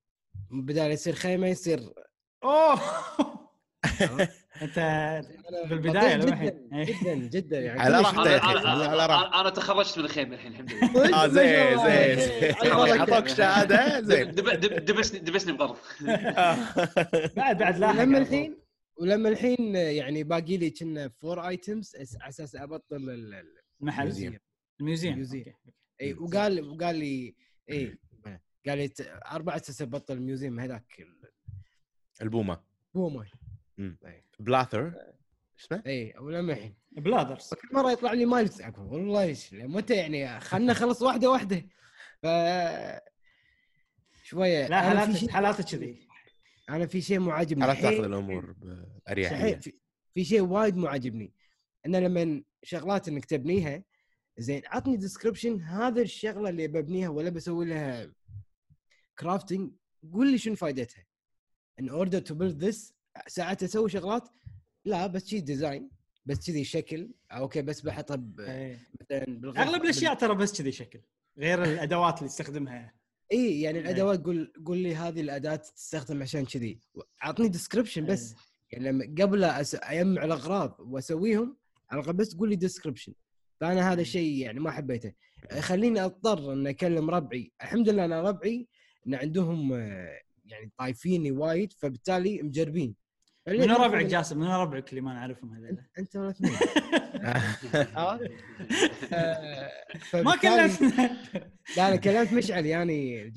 بدال 0.50 0.90
يصير 0.90 1.14
خيمة 1.14 1.46
يصير 1.46 1.80
أوه! 2.44 2.80
أنت 4.62 4.78
للحين. 5.70 5.80
جدا 5.80 6.76
إيه. 6.78 6.84
جدا 6.84 7.14
جدا 7.14 7.60
يعني. 7.60 7.80
على 7.80 8.02
أنا- 8.04 8.06
على- 8.06 8.66
على 8.66 9.06
راحته. 9.06 9.40
أنا 9.40 9.50
تخرجت 9.50 9.98
من 9.98 10.04
الخيمة 10.04 10.34
الحين 10.34 10.52
الحمد 10.52 10.72
لله. 10.72 10.86
آه 11.24 11.26
ما 11.26 11.26
شاء 11.26 11.28
زين. 11.28 11.78
زين. 11.78 12.28
زين. 12.40 12.54
على 12.72 13.00
أعطوك 13.00 13.28
شهادة 13.28 14.00
زين. 14.00 14.30
دب- 14.30 14.50
دب- 14.60 14.84
دبسني 14.84 15.18
دبسني 15.20 15.52
بغرض. 15.52 15.76
بعد 17.36 17.58
بعد 17.58 17.78
لاحق 17.78 18.00
ولما 18.00 18.18
الحين 18.18 18.56
ولما 19.00 19.28
الحين 19.28 19.76
يعني 19.76 20.22
باقي 20.24 20.56
لي 20.56 20.70
كنا 20.70 21.08
فور 21.08 21.48
ايتمز 21.48 21.92
على 22.20 22.28
أساس 22.28 22.56
أبطل 22.56 22.96
ال- 22.96 23.10
ال- 23.34 23.44
المحل 23.80 24.02
الميوزيوم. 24.02 24.36
الميوزيوم. 24.80 25.26
إي 26.00 26.14
وقال 26.14 26.68
وقال 26.68 26.96
لي 26.96 27.34
إي 27.70 27.98
قال 28.66 28.78
لي 28.78 28.90
أربع 29.30 29.56
أساس 29.56 29.82
ابطل 29.82 30.14
الميوزيوم 30.14 30.60
هذاك 30.60 30.84
ال- 31.00 31.30
البومة. 32.22 32.60
هو 32.96 33.08
ماي 33.10 33.28
بلاثر؟ 34.38 34.92
اسمه؟ 35.60 35.82
اي 35.86 36.14
ولما 36.18 36.52
الحين 36.52 36.74
بلادرز 36.92 37.54
كل 37.54 37.68
مرة 37.72 37.90
يطلع 37.92 38.12
لي 38.12 38.24
مايلز 38.26 38.60
أقول 38.62 38.86
والله 38.92 39.22
إيش 39.22 39.52
متى 39.54 39.94
يعني؟ 39.94 40.40
خلنا 40.40 40.72
نخلص 40.72 41.02
واحدة 41.02 41.30
واحدة. 41.30 41.66
ف 42.22 42.26
شوية. 44.24 44.66
لا 44.68 44.92
أنا 44.92 45.06
في 45.06 45.12
حالات 45.12 45.16
شيء- 45.16 45.30
حالات 45.30 45.70
كذي. 45.74 46.08
أنا 46.70 46.86
في 46.86 47.00
شيء 47.00 47.18
مو 47.18 47.30
عاجبني 47.30 47.66
لا 47.66 47.74
حيل- 47.74 47.82
تاخذ 47.82 48.04
الأمور 48.04 48.52
بأريحية. 49.06 49.36
صحيح 49.36 49.58
في, 49.60 49.72
في 50.14 50.24
شيء 50.24 50.40
وايد 50.40 50.76
مو 50.76 50.86
عاجبني 50.86 51.32
انه 51.86 51.98
لما 51.98 52.42
شغلات 52.62 53.08
إنك 53.08 53.24
تبنيها 53.24 53.82
زين 54.38 54.62
عطني 54.66 54.96
description 54.96 55.60
هذا 55.60 56.02
الشغلة 56.02 56.48
اللي 56.48 56.68
ببنيها 56.68 57.08
ولا 57.08 57.30
بسوي 57.30 57.66
لها 57.66 58.12
crafting 59.18 59.72
قول 60.12 60.30
لي 60.32 60.38
شنو 60.38 60.54
فائدتها 60.54 61.04
in 61.80 61.88
order 61.88 62.18
to 62.20 62.34
build 62.34 62.64
this 62.64 62.94
ساعات 63.26 63.62
أسوي 63.62 63.90
شغلات 63.90 64.28
لا 64.84 65.06
بس 65.06 65.26
شي 65.26 65.40
design 65.40 65.90
بس 66.26 66.46
كذي 66.46 66.64
شكل. 66.64 67.10
okay 67.32 67.62
بس 67.62 67.80
بحطها 67.80 68.22
إيه. 68.38 68.78
مثلا 69.00 69.62
أغلب 69.62 69.82
الأشياء 69.84 70.14
ترى 70.14 70.34
بس 70.34 70.58
كذي 70.62 70.72
شكل 70.72 71.00
غير 71.38 71.62
الأدوات 71.64 72.18
اللي 72.18 72.28
تستخدمها. 72.28 72.94
إي 73.32 73.60
يعني 73.60 73.78
الأدوات 73.78 74.24
قول 74.24 74.52
قول 74.66 74.78
لي 74.78 74.94
هذه 74.96 75.20
الأداة 75.20 75.56
تستخدم 75.56 76.22
عشان 76.22 76.44
كذي. 76.44 76.80
أعطني 77.24 77.48
description 77.48 78.06
بس. 78.06 78.30
إيه. 78.32 78.38
يعني 78.72 78.88
لما 78.88 79.04
قبل 79.22 79.42
أس- 79.52 79.78
أجمع 79.82 80.24
الأغراض 80.24 80.76
وأسويهم 80.80 81.56
على 81.90 82.00
الأقل 82.00 82.16
بس 82.16 82.28
تقول 82.28 82.48
لي 82.50 82.56
description 82.56 83.14
فأنا 83.60 83.92
هذا 83.92 84.00
الشيء 84.00 84.38
يعني 84.38 84.60
ما 84.60 84.70
حبيته. 84.70 85.12
خليني 85.60 86.04
أضطر 86.04 86.52
ان 86.52 86.66
أكلم 86.66 87.10
ربعي. 87.10 87.52
الحمد 87.62 87.88
لله 87.88 88.04
أنا 88.04 88.22
ربعي 88.22 88.68
إن 89.06 89.14
عندهم 89.14 89.72
آه، 89.72 90.18
يعني 90.44 90.72
طايفيني 90.78 91.30
وايد 91.30 91.72
فبالتالي 91.72 92.42
مجربين. 92.42 92.94
منو 93.48 93.76
ربعك 93.76 94.04
جاسم 94.06 94.38
منو 94.38 94.62
ربعك 94.62 94.90
اللي 94.90 95.00
ما 95.00 95.12
نعرفهم 95.14 95.52
هذول. 95.52 95.78
انت 95.98 96.16
ولا 96.16 96.30
اثنين؟ 96.30 96.52
آه، 99.12 99.70
ما 100.14 100.36
كلمتنا 100.36 101.16
لا 101.76 101.88
أنا 101.88 101.96
كلمت 101.96 102.32
مشعل 102.32 102.66
يعني 102.66 103.30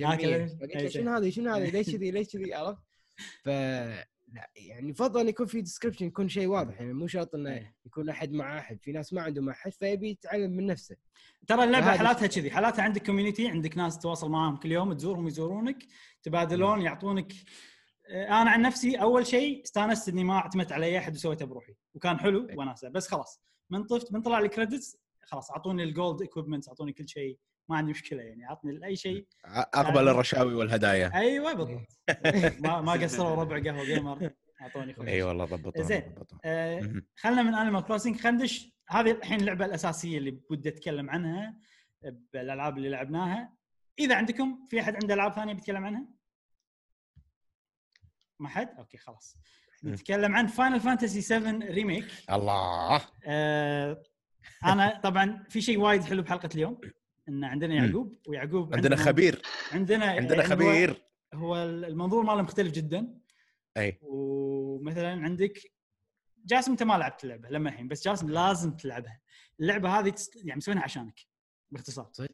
فقلت 0.47 0.75
أي 0.75 0.83
له. 0.83 0.89
شنو 0.89 1.11
هذه؟ 1.11 1.29
شنو 1.29 1.53
هذه؟ 1.53 1.69
ليش 1.75 1.89
كذي؟ 1.89 2.11
ليش 2.11 2.27
كذي؟ 2.27 2.53
عرفت؟ 2.53 2.81
ف 3.43 3.49
لا 4.37 4.49
يعني 4.55 4.89
يفضل 4.89 5.19
أن 5.19 5.27
يكون 5.27 5.45
في 5.45 5.61
description 5.61 6.05
يكون 6.05 6.29
شيء 6.29 6.47
واضح. 6.47 6.81
يعني 6.81 6.93
مو 6.93 7.07
شرط 7.07 7.35
إنه 7.35 7.53
إيه. 7.53 7.75
يكون 7.85 8.09
أحد 8.09 8.31
مع 8.31 8.59
أحد. 8.59 8.79
في 8.81 8.91
ناس 8.91 9.13
ما 9.13 9.21
عندهم 9.21 9.49
أحد 9.49 9.71
فيبي 9.73 10.09
يتعلم 10.09 10.51
من 10.51 10.65
نفسه. 10.65 10.95
ترى 11.47 11.63
اللعبة 11.63 11.97
حالاتها 11.97 12.27
كذي. 12.27 12.51
حالاتها 12.51 12.83
عندك 12.83 13.05
community 13.05 13.47
عندك 13.47 13.77
ناس 13.77 13.99
تتواصل 13.99 14.29
معاهم 14.29 14.57
كل 14.57 14.71
يوم 14.71 14.93
تزورهم 14.93 15.27
يزورونك 15.27 15.83
تبادلون 16.23 16.81
يعطونك. 16.81 17.33
آه، 18.09 18.25
أنا 18.41 18.51
عن 18.51 18.61
نفسي 18.61 18.95
أول 18.95 19.27
شيء 19.27 19.63
استانست 19.63 20.09
إني 20.09 20.23
ما 20.23 20.37
اعتمدت 20.37 20.71
على 20.71 20.85
أي 20.85 20.97
أحد 20.97 21.15
وسويته 21.15 21.45
بروحي. 21.45 21.75
وكان 21.93 22.19
حلو 22.19 22.47
وناسه 22.57 22.89
بس 22.89 23.07
خلاص 23.07 23.41
من 23.69 23.83
طفت 23.83 24.13
من 24.13 24.21
طلع 24.21 24.39
لي 24.39 24.49
credits 24.49 24.97
خلاص 25.21 25.51
أعطوني 25.51 25.83
ال 25.83 25.91
gold 25.91 26.21
equipment 26.21 26.67
أعطوني 26.67 26.93
كل 26.93 27.09
شيء. 27.09 27.37
ما 27.69 27.77
عندي 27.77 27.91
مشكلة 27.91 28.21
يعني 28.21 28.45
عطني 28.45 28.85
اي 28.85 28.95
شيء 28.95 29.27
أقبل 29.45 30.07
الرشاوي 30.07 30.53
والهدايا 30.53 31.15
أيوه 31.15 31.53
بالضبط 31.53 31.99
ما 32.65 32.81
ما 32.81 32.91
قصروا 32.91 33.35
ربع 33.35 33.63
قهوة 33.63 33.85
جيمر 33.85 34.29
أعطوني 34.61 34.93
خذ 34.93 35.07
اي 35.07 35.23
والله 35.23 35.45
ضبطوا 35.45 35.83
زين. 35.83 36.15
آه،. 36.45 36.93
خلنا 37.15 37.41
من 37.41 37.53
Animal 37.53 37.83
Crossing 37.83 38.15
خلينا 38.15 38.37
ندش 38.37 38.71
هذه 38.89 39.11
الحين 39.11 39.39
اللعبة 39.39 39.65
الأساسية 39.65 40.17
اللي 40.17 40.31
بدي 40.31 40.69
أتكلم 40.69 41.09
عنها 41.09 41.57
بالألعاب 42.33 42.77
اللي 42.77 42.89
لعبناها 42.89 43.53
إذا 43.99 44.15
عندكم 44.15 44.65
في 44.69 44.81
أحد 44.81 44.95
عنده 44.95 45.13
ألعاب 45.13 45.33
ثانية 45.33 45.53
بيتكلم 45.53 45.85
عنها؟ 45.85 46.05
ما 48.39 48.49
حد؟ 48.49 48.69
okay 48.77 48.97
خلاص. 48.97 49.37
نتكلم 49.83 50.35
عن 50.35 50.47
Final 50.47 50.79
Fantasy 50.79 51.21
7 51.21 51.51
Remake 51.51 52.07
الله 52.31 53.01
آه 53.25 54.03
أنا 54.65 55.01
طبعا 55.03 55.43
في 55.49 55.61
شيء 55.61 55.79
وايد 55.79 56.03
حلو 56.03 56.21
بحلقة 56.21 56.49
اليوم 56.55 56.81
إن 57.29 57.43
عندنا. 57.43 57.75
يعقوب 57.75 58.15
ويعقوب 58.27 58.75
عندنا 58.75 58.95
عنده- 58.95 59.05
خبير. 59.05 59.41
عندنا 59.71 60.05
عندنا 60.05 60.35
يعني 60.43 60.53
هو- 60.53 60.55
خبير. 60.71 61.03
هو 61.33 61.55
المنظور 61.63 62.23
ماله 62.23 62.41
مختلف 62.41 62.71
جدا. 62.71 63.17
أي. 63.77 63.99
ومثلا 64.01 65.09
عندك 65.23 65.59
جاسم 66.45 66.71
أنت 66.71 66.83
ما 66.83 66.93
لعبت 66.97 67.23
اللعبه 67.23 67.49
لما 67.49 67.69
الحين 67.69 67.87
بس 67.87 68.05
جاسم 68.07 68.29
لازم 68.29 68.71
تلعبها. 68.71 69.19
اللعبة 69.59 69.89
هذه 69.99 70.13
يعني 70.43 70.57
مسوينها 70.57 70.83
عشانك 70.83 71.19
باختصار. 71.71 72.09
صدق؟ 72.11 72.29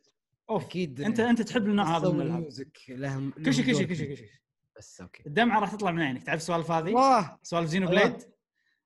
أوف 0.50 0.66
أكيد. 0.66 1.02
انت 1.02 1.20
أنت 1.20 1.42
تحب 1.42 1.66
النوع 1.66 1.98
هذا 1.98 2.10
من 2.10 2.22
الألعاب. 2.22 2.50
لهم 2.90 3.32
كل 3.32 3.54
شيء 3.54 3.66
كل 3.66 3.76
شيء 3.76 3.88
كل 3.88 3.96
شيء. 3.96 4.10
كل 4.10 4.18
شيء 4.18 4.30
بس 4.78 5.02
okay. 5.02 5.24
الدمعة 5.28 5.60
راح 5.60 5.72
تطلع 5.72 5.92
من 5.92 6.02
عينك. 6.02 6.24
تعرف 6.24 6.42
السوالف 6.42 6.72
هذه؟ 6.72 7.38
سوالف 7.44 7.70
زينو 7.70 7.90
الله. 7.90 8.18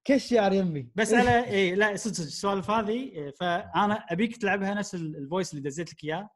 كشيار 0.08 0.54
يمي 0.54 0.90
بس 0.96 1.14
على 1.14 1.46
اي 1.50 1.76
لا 1.76 1.96
صدق 1.96 2.14
صدق 2.14 2.26
السوالف 2.26 2.70
هذه 2.72 2.90
إيه، 3.12 3.32
فأنا 3.32 3.94
أبيك 4.10 4.38
تلعبها 4.38 4.74
نفس 4.74 4.96
ال- 4.96 5.16
ال 5.18 5.24
voice 5.24 5.54
اللي 5.54 5.70
دزيت 5.70 5.94
لك 5.94 6.04
إياه. 6.04 6.30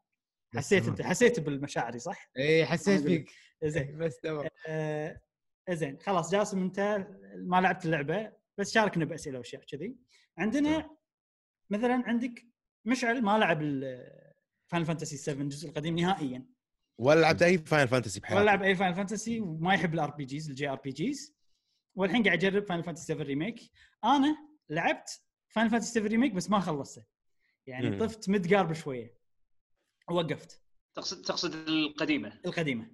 حسيت 0.56 0.88
أنت 0.88 1.02
حسيت 1.02 1.40
بالمشاعري 1.40 2.00
صح؟ 2.00 2.30
اي 2.38 2.44
إيه، 2.44 2.66
حسيت. 2.66 3.02
فيك. 3.02 3.32
زين 3.64 3.98
بس 4.02 4.20
تمام. 4.20 4.48
آه 4.68 5.22
زين 5.70 5.98
خلاص 6.02 6.32
جاسم 6.32 6.62
أنت 6.64 7.08
ما 7.36 7.62
لعبت 7.62 7.86
اللعبة 7.86 8.32
بس 8.58 8.72
شاركنا 8.74 9.06
بأسئلة 9.06 9.38
وأشياء 9.38 9.64
كذي. 9.64 9.96
عندنا 10.38 10.90
مثلا 11.70 12.04
عندك 12.06 12.46
مشعل 12.86 13.22
ما 13.22 13.38
لعب 13.38 13.60
Final 14.68 14.86
Fantasy 14.86 15.18
7 15.18 15.42
الجزء 15.44 15.70
القديم 15.70 16.00
نهائيا. 16.00 16.46
ولا 16.98 17.20
لعبت 17.22 17.42
أي 17.42 17.58
Final 17.58 17.88
Fantasy 17.88 18.20
ولا 18.20 18.28
بحياتي 18.30 18.46
لعب 18.46 18.64
أي 18.64 18.76
Final 18.76 18.96
Fantasy 18.96 19.40
وما 19.42 19.74
يحب 19.74 19.94
ال 19.94 20.12
RPGs 20.12 20.50
ال 20.50 20.70
JRPGs 20.70 21.36
والحين 21.96 22.24
قاعد 22.24 22.44
أجرب 22.46 22.66
Final 22.66 22.84
Fantasy 22.84 23.06
7 23.06 23.24
Remake. 23.24 23.60
أنا 24.04 24.38
لعبت 24.70 25.22
Final 25.50 25.70
Fantasy 25.70 25.92
7 25.94 26.08
Remake 26.08 26.34
بس 26.34 26.50
ما 26.50 26.60
خلصته. 26.60 27.04
يعني 27.68 27.90
مم. 27.90 27.98
طفت 28.00 28.30
Midgar 28.30 28.74
بشوية. 28.74 29.18
ووقفت. 30.10 30.62
تقصد 30.96 31.22
تقصد 31.22 31.54
القديمة؟ 31.54 32.40
القديمة. 32.46 32.92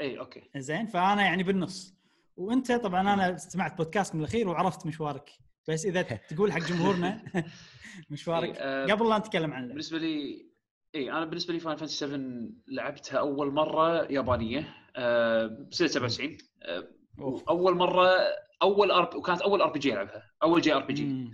اي 0.00 0.18
okay. 0.18 0.42
زين 0.56 0.86
فأنا 0.86 1.22
يعني 1.22 1.42
بالنص. 1.42 1.94
وأنت 2.36 2.72
طبعا 2.72 3.00
أنا 3.14 3.36
سمعت 3.36 3.76
بودكاستكم 3.78 4.20
الأخير 4.20 4.48
وعرفت 4.48 4.86
مشوارك. 4.86 5.30
بس 5.68 5.86
إذا 5.86 6.02
تقول 6.30 6.52
حق 6.52 6.58
جمهورنا 6.58 7.24
مشوارك. 8.10 8.48
إيه، 8.48 8.62
آه، 8.62 8.86
قبل 8.86 9.08
لا 9.08 9.18
نتكلم 9.18 9.52
عن 9.52 9.56
اللعبة. 9.58 9.68
بالنسبة 9.68 9.98
لي 9.98 10.48
اي 10.94 11.10
أنا 11.12 11.24
بالنسبة 11.24 11.54
لي 11.54 11.60
Final 11.60 11.76
Fantasy 11.76 11.96
7 11.96 12.20
لعبتها 12.68 13.18
أول 13.18 13.52
مرة 13.52 14.12
يابانية. 14.12 14.74
آه، 14.96 15.46
بسنه 15.70 15.88
97 15.88 16.38
آه، 16.62 16.88
اول 17.48 17.74
مرة 17.74 18.16
أول 18.62 18.90
أرب... 18.90 19.14
وكانت 19.14 19.42
أول 19.42 19.62
RPG 19.62 19.92
ألعبها. 19.92 20.30
أول 20.42 20.60
JRPG. 20.60 21.30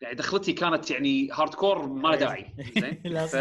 يعني 0.00 0.14
دخلتي 0.14 0.52
كانت 0.52 0.90
يعني 0.90 1.30
hardcore 1.32 1.86
ما 1.86 2.08
له 2.08 2.16
داعي. 2.16 2.54
زين؟ 2.80 3.26
ف... 3.26 3.34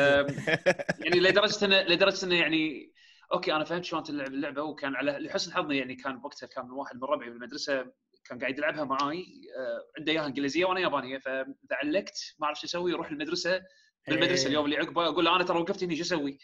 يعني 0.99 1.19
لدرجة 1.19 1.65
انه 1.65 1.81
لدرجة 1.81 2.25
انه 2.25 2.35
يعني 2.35 2.93
okay 3.33 3.53
أنا 3.53 3.63
فهمت 3.63 3.85
شلون 3.85 4.03
تلعب 4.03 4.27
اللعبة 4.27 4.61
وكان 4.61 4.95
على 4.95 5.11
لحسن 5.11 5.53
حظي 5.53 5.77
يعني 5.77 5.95
كان 5.95 6.21
وقتها 6.23 6.47
كان 6.47 6.71
واحد 6.71 6.95
من 6.95 7.03
ربعي 7.03 7.29
بالمدرسة 7.29 7.85
كان 8.25 8.39
قاعد 8.39 8.57
يلعبها 8.57 8.83
معاي. 8.83 9.25
آه، 9.57 9.99
عنده 9.99 10.11
إياها 10.11 10.25
إنجليزية 10.25 10.65
وأنا 10.65 10.79
يابانية. 10.79 11.17
فاذا 11.17 11.55
علقت 11.71 12.35
ما 12.39 12.45
أعرف 12.45 12.59
شو 12.59 12.65
أسوي 12.65 12.93
أروح 12.93 13.09
المدرسة. 13.09 13.61
بالمدرسة 14.07 14.41
إيه. 14.41 14.47
اليوم 14.47 14.65
اللي 14.65 14.77
عقبه 14.77 15.05
أقول 15.05 15.25
له 15.25 15.35
أنا 15.35 15.43
ترى 15.43 15.59
وقفت 15.59 15.83
هنا 15.83 15.95
شو 15.95 16.01
أسوي؟ 16.01 16.37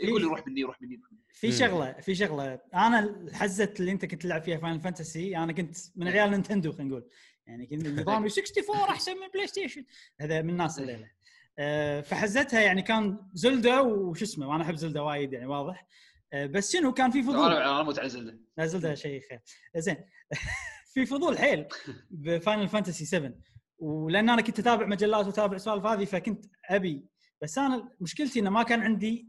يقول 0.00 0.20
لي 0.22 0.26
روح 0.28 0.46
مني 0.46 0.64
روح 0.64 0.82
مني. 0.82 1.00
في 1.28 1.46
مم. 1.46 1.52
شغلة 1.52 1.92
في 1.92 2.14
شغلة. 2.14 2.60
أنا 2.74 2.98
الحزة 3.00 3.74
اللي 3.80 3.92
أنت 3.92 4.04
كنت 4.04 4.22
تلعب 4.22 4.42
فيها 4.42 4.58
Final 4.58 4.80
Fantasy 4.80 5.36
أنا 5.36 5.52
كنت 5.52 5.76
من 5.96 6.08
عيال 6.08 6.30
Nintendo 6.30 6.72
خلينا 6.72 6.90
نقول. 6.90 7.08
يعني 7.46 7.66
كنت 7.66 7.86
نظامي 7.86 8.28
64 8.38 8.76
أحسن 8.76 9.12
من 9.12 9.28
PlayStation 9.34 9.84
هذا 10.20 10.42
من 10.42 10.50
الناس 10.50 10.78
اللي 10.78 10.97
لا. 10.97 11.10
آه، 11.58 12.00
فحزتها 12.00 12.60
يعني 12.60 12.82
كان 12.82 13.18
Zelda 13.34 13.80
وش 13.80 14.22
اسمه 14.22 14.48
وأنا 14.48 14.62
أحب 14.62 14.74
Zelda 14.74 15.00
وايد 15.00 15.32
يعني 15.32 15.46
واضح. 15.46 15.86
آه، 16.32 16.46
بس 16.46 16.72
شنو 16.72 16.92
كان 16.92 17.10
في 17.10 17.22
فضول. 17.22 17.52
أنا 17.52 17.80
أموت 17.80 17.98
على 17.98 18.08
Zelda. 18.08 18.38
لا 18.56 18.66
Zelda 18.66 18.94
شيء 18.94 19.20
خير. 19.28 19.40
زين. 19.76 19.96
في 20.94 21.06
فضول 21.06 21.38
حيل 21.38 21.66
ب 22.10 22.20
Final 22.20 22.68
Fantasy 22.68 23.04
7 23.04 23.32
ولأن 23.78 24.30
أنا 24.30 24.42
كنت 24.42 24.58
أتابع 24.58 24.86
مجلات 24.86 25.26
وأتابع 25.26 25.58
سوالف 25.58 25.86
هذه 25.86 26.04
فكنت 26.04 26.44
أبي. 26.70 27.04
بس 27.42 27.58
أنا 27.58 27.88
مشكلتي 28.00 28.40
إنه 28.40 28.50
ما 28.50 28.62
كان 28.62 28.80
عندي 28.80 29.28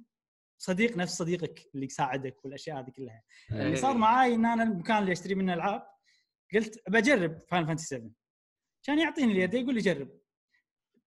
صديق 0.63 0.97
نفس 0.97 1.17
صديقك 1.17 1.69
اللي 1.75 1.85
يساعدك 1.85 2.45
والأشياء 2.45 2.79
هذه 2.79 2.89
كلها 2.89 3.23
اللي 3.51 3.67
إيه. 3.67 3.75
صار 3.75 3.97
معاي 3.97 4.33
إن 4.35 4.45
أنا 4.45 4.63
المكان 4.63 4.97
اللي 4.97 5.11
أشتري 5.11 5.35
منه 5.35 5.53
العاب 5.53 5.87
قلت 6.53 6.89
بجرب 6.89 7.39
Final 7.47 7.67
Fantasy 7.67 7.85
7 7.85 8.11
كان 8.83 8.99
يعطيني 8.99 9.31
اليد 9.31 9.53
يقول 9.53 9.75
لي 9.75 9.81
جرب 9.81 10.19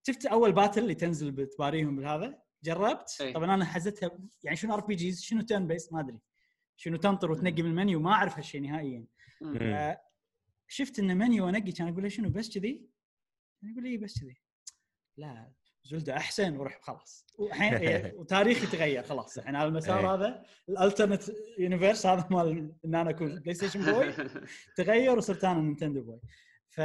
شفت 0.02 0.26
أول 0.26 0.52
battle 0.52 0.82
اللي 0.82 0.94
تنزل 0.94 1.30
بتباريهم 1.30 1.96
بالهذا 1.96 2.42
جربت 2.64 3.16
إيه. 3.20 3.34
طبعا 3.34 3.54
أنا 3.54 3.64
حزتها 3.64 4.18
يعني 4.44 4.56
شنو 4.56 4.74
RPGs 4.74 5.22
شنو 5.22 5.42
turn-based 5.42 5.92
ما 5.92 6.00
أدري 6.00 6.18
شنو 6.76 6.96
تنطر 6.96 7.30
وتنقي 7.30 7.62
من 7.62 7.70
المنيو 7.70 8.00
ما 8.00 8.12
أعرف 8.12 8.36
هالشيء 8.36 8.60
نهائيا 8.60 9.06
مم. 9.40 9.58
مم. 9.60 9.96
شفت 10.68 10.98
انه 10.98 11.14
منيو 11.14 11.48
أنقي 11.48 11.72
كان 11.72 11.88
أقول 11.88 12.02
له 12.02 12.08
شنو 12.08 12.30
بس 12.30 12.58
كذي؟ 12.58 12.88
يقول 13.62 13.82
لي 13.82 13.96
بس 13.96 14.20
كذي 14.20 14.36
لا 15.16 15.52
Zelda 15.86 16.16
أحسن 16.16 16.56
وروح 16.56 16.78
خلاص. 16.82 17.26
والحين 17.38 17.74
إيه، 17.74 18.14
وتاريخي 18.18 18.66
تغير 18.76 19.02
خلاص. 19.02 19.38
الحين 19.38 19.56
على 19.56 19.68
المسار 19.68 19.98
إيه. 20.00 20.14
هذا 20.14 20.42
ال 20.68 20.74
alternate 20.74 21.22
universe 21.58 22.06
هذا 22.06 22.26
مال 22.30 22.72
ان 22.84 22.94
أنا 22.94 23.10
اكون 23.10 23.34
PlayStation 23.40 23.92
boy 23.92 24.12
تغير 24.76 25.18
وصرت 25.18 25.44
أنا 25.44 25.60
Nintendo 25.60 26.02
boy 26.02 26.20
ف 26.68 26.80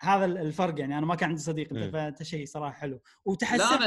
هذا 0.00 0.24
الفرق 0.24 0.80
يعني. 0.80 0.98
أنا 0.98 1.06
ما 1.06 1.14
كان 1.14 1.28
عندي 1.28 1.40
صديق 1.40 1.72
انت 1.72 1.84
مم. 1.84 1.90
فأنت 1.90 2.22
شيء 2.22 2.46
صراحة 2.46 2.72
حلو. 2.72 3.00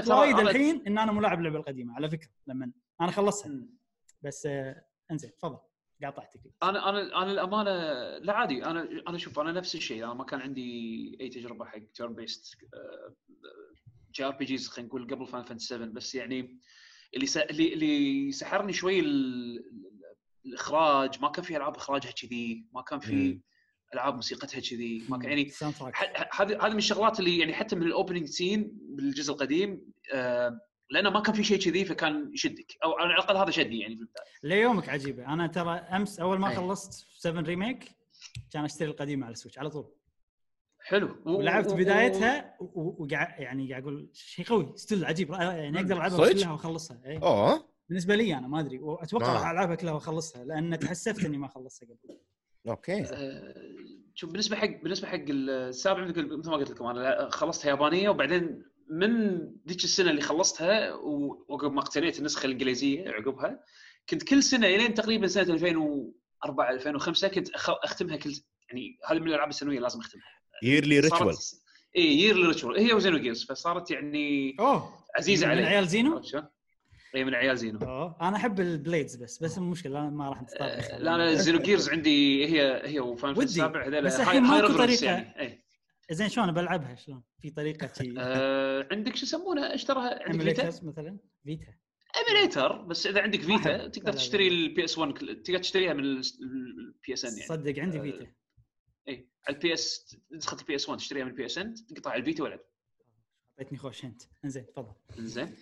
ترى- 0.06 0.12
وايد 0.12 0.40
الحين 0.40 0.84
إن 0.88 0.98
أنا 0.98 1.12
ما 1.12 1.18
لاعب 1.18 1.38
اللعبه 1.40 1.58
القديمة 1.58 1.96
على 1.96 2.10
فكرة 2.10 2.30
لما 2.48 2.72
أنا 3.02 3.12
خلصها. 3.12 3.52
بس 4.22 4.46
آه، 4.46 4.86
إنزين 5.12 5.32
تفضل. 5.38 5.60
قاطعتك. 6.04 6.40
أنا 6.64 6.90
أنا 6.90 7.22
أنا 7.24 7.32
الأمانة 7.32 7.72
لا 8.18 8.34
عادي 8.34 8.66
أنا 8.66 8.90
أنا 9.08 9.18
شوف 9.18 9.40
أنا 9.40 9.52
نفس 9.52 9.76
الشيء 9.76 10.06
أنا 10.06 10.14
ما 10.14 10.24
كان 10.24 10.42
عندي 10.42 11.18
أي 11.22 11.30
تجربة 11.30 11.66
حق 11.66 11.80
تيرن 11.94 12.14
بيست 12.14 12.58
جي 14.16 14.26
آر 14.26 14.32
بي 14.32 14.46
جيز 14.46 14.68
خلينا 14.68 14.88
نقول 14.90 15.08
قبل 15.08 15.28
Final 15.28 15.44
Fantasy 15.44 15.68
7 15.68 15.88
بس 15.88 16.16
يعني 16.16 16.60
اللي 17.16 17.26
س... 17.26 17.38
اللي 17.38 17.74
اللي 17.74 18.32
سحرني 18.32 18.74
شوي 18.74 19.00
ال... 19.00 19.64
الإخراج 20.46 21.22
ما 21.22 21.30
كان 21.30 21.44
في 21.44 21.58
ألعاب 21.58 21.76
إخراجها 21.76 22.12
كذي 22.12 22.66
ما 22.74 22.82
كان 22.82 23.00
في. 23.00 23.40
ألعاب 23.94 24.16
موسيقتها 24.16 24.60
كذي 24.60 25.04
ما 25.10 25.18
كان 25.18 25.32
يعني 25.32 25.52
هذه 26.34 26.66
هذه 26.66 26.72
من 26.72 26.78
الشغلات 26.78 27.20
اللي 27.20 27.38
يعني 27.38 27.54
حتى 27.54 27.76
من 27.76 27.84
ال 27.84 27.89
opening 27.89 28.26
scene 28.28 28.72
بالجزء 28.74 29.34
القديم 29.34 29.82
آه 30.14 30.60
لأنه 30.92 31.10
ما 31.10 31.20
كان 31.20 31.36
في 31.36 31.44
شيء 31.44 31.60
كذي 31.60 31.86
فكان 31.86 32.32
يشدك. 32.34 32.78
أو 32.84 32.92
على 32.92 33.14
الأقل 33.14 33.38
هذا 33.38 33.52
شدني 33.52 33.80
يعني 33.80 33.96
في 33.96 34.02
البداية. 34.02 34.26
ليومك 34.44 34.90
عجيبة. 34.90 35.26
أنا 35.34 35.48
ترى 35.48 35.72
أمس 35.74 36.20
أول 36.20 36.40
ما 36.40 36.50
أي. 36.50 36.56
خلصت 36.56 37.08
7 37.18 37.42
remake 37.42 37.92
كان 38.54 38.64
أشتري 38.64 38.90
القديم 38.90 39.24
على 39.24 39.32
ال 39.34 39.38
Switch 39.38 39.60
على 39.60 39.70
طول. 39.70 39.86
حلو. 40.80 41.16
ولعبت 41.26 41.72
و- 41.72 41.76
بدايتها 41.76 42.56
وقاعد 42.76 43.40
يعني 43.42 43.70
قاعد 43.70 43.82
أقول 43.84 44.10
شيء 44.14 44.46
قوي 44.46 44.74
still 44.76 45.06
عجيب. 45.06 45.32
يعني 45.32 45.78
أقدر 45.80 45.96
ألعبها؟ 45.96 46.30
كلها 46.34 46.52
وأخلصها. 46.52 47.02
إيه. 47.06 47.18
أوه. 47.24 47.66
بالنسبة 47.90 48.16
لي 48.16 48.38
أنا 48.38 48.48
ما 48.48 48.60
أدري. 48.60 48.80
وأتوقع 48.80 49.26
آه. 49.32 49.34
راح 49.34 49.50
ألعبها 49.50 49.76
كلها 49.76 49.94
وأخلصها 49.94 50.44
لأن 50.46 50.80
تحسفت 50.80 51.26
إني 51.26 51.38
ما 51.38 51.48
خلصتها 51.48 51.88
قبل. 51.88 52.18
okay. 52.68 53.04
آه، 53.04 53.56
شوف 54.16 54.30
بالنسبة 54.32 54.56
حق 54.56 54.82
بالنسبة 54.84 55.08
حق 55.08 55.26
السابع 55.30 56.06
مثل 56.06 56.38
مثل 56.38 56.50
ما 56.50 56.56
قلت 56.58 56.70
لكم 56.72 56.86
أنا 56.86 57.30
خلصتها 57.30 57.70
يابانية 57.70 58.10
وبعدين 58.10 58.64
من 58.92 59.38
ذيك 59.68 59.84
السنة 59.84 60.10
اللي 60.10 60.22
خلصتها 60.22 60.94
وعقب 60.94 61.72
ما 61.74 61.80
اقتنيت 61.80 62.20
النسخة 62.20 62.46
الإنجليزية 62.46 63.10
عقبها 63.10 63.60
كنت 64.10 64.24
كل 64.24 64.44
سنة 64.44 64.68
إلين 64.68 64.94
تقريبا 64.94 65.28
سنة 65.28 65.54
2004 65.54 66.70
2005 66.72 67.28
كنت 67.28 67.50
أخ- 67.50 67.84
أختمها 67.84 68.16
كل 68.16 68.32
يعني 68.70 68.98
هذه 69.10 69.20
من 69.20 69.28
الألعاب 69.28 69.50
السنوية 69.50 69.80
لازم 69.80 70.00
أختمها. 70.00 70.24
ييرلي 70.64 71.00
ريتشوال 71.00 71.36
اي 71.98 72.02
ييرلي 72.04 72.48
ريتشوال 72.48 72.80
هي 72.80 72.94
و 72.94 73.18
Xenogears 73.18 73.46
فصارت 73.46 73.92
يعني 73.92 74.56
أوه. 74.60 74.94
عزيزة 75.18 75.46
من 75.48 75.52
علي. 75.52 75.66
عيال 75.66 75.88
Xeno؟ 75.88 76.22
اي 77.16 77.24
من 77.24 77.36
عيال 77.36 77.58
Xeno. 77.58 77.80
أوه. 77.80 78.16
أنا 78.22 78.36
أحب 78.38 78.60
ال 78.60 78.68
Blades 78.68 79.16
بس 79.16 79.44
بس 79.44 79.58
المشكلة 79.58 80.10
ما 80.10 80.30
راح 80.30 80.42
نتطرق 80.42 80.98
لا 80.98 81.16
أنا 81.16 81.34
زينو 81.34 81.60
جيرز 81.60 81.90
عندي 81.90 82.46
هي 82.46 82.82
هي 82.88 83.00
و 83.00 83.04
Final. 83.04 83.32
السابع 83.42 83.88
هذول 83.88 84.02
بس 84.06 84.14
هاي- 84.16 84.22
الحين 84.24 84.44
ماكو 84.44 84.78
طريقة. 84.78 85.06
يعني. 85.06 85.61
زين 86.12 86.30
شلون؟ 86.30 86.52
بلعبها 86.52 86.96
شلون؟ 86.96 87.24
في 87.42 87.50
طريقة 87.50 87.94
شي. 87.94 88.14
آه، 88.20 88.88
عندك 88.92 89.16
شو 89.16 89.26
يسمونه؟ 89.26 89.74
اشتراها 89.74 90.24
عندك 90.30 90.42
Vita؟ 90.44 90.68
مثلا؟ 90.68 91.18
Vita. 91.44 91.74
emulator 92.30 92.82
بس 92.82 93.08
إذا 93.08 93.22
عندك 93.22 93.42
Vita. 93.42 93.88
تقدر 93.88 94.14
تشتري. 94.14 94.48
ال 94.48 94.84
PS 94.84 94.98
1 94.98 95.12
كل- 95.18 95.42
تقدر 95.44 95.60
تشتريها 95.60 95.94
من 95.94 96.04
ال 96.04 97.14
PSN 97.14 97.32
يعني. 97.32 97.46
صدق 97.48 97.80
عندي 97.80 97.98
آه، 97.98 98.02
Vita. 98.02 98.32
اي 99.08 99.30
على 99.48 99.56
ال 99.56 99.74
PS 99.74 100.18
نسخة 100.32 100.58
ال 100.62 100.76
PS 100.76 100.90
1 100.90 101.00
تشتريها 101.00 101.24
من 101.24 101.32
ال 101.32 101.46
PSN 101.46 101.58
تقطه 101.58 101.74
عال 101.74 102.16
Vita 102.16 102.44
والعب. 102.44 102.60
أعطيتني 103.60 103.78
خوش 103.78 104.06
hint. 104.06 104.22
إنزين 104.46 104.66
تفضل. 104.76 104.94
زين 105.20 105.56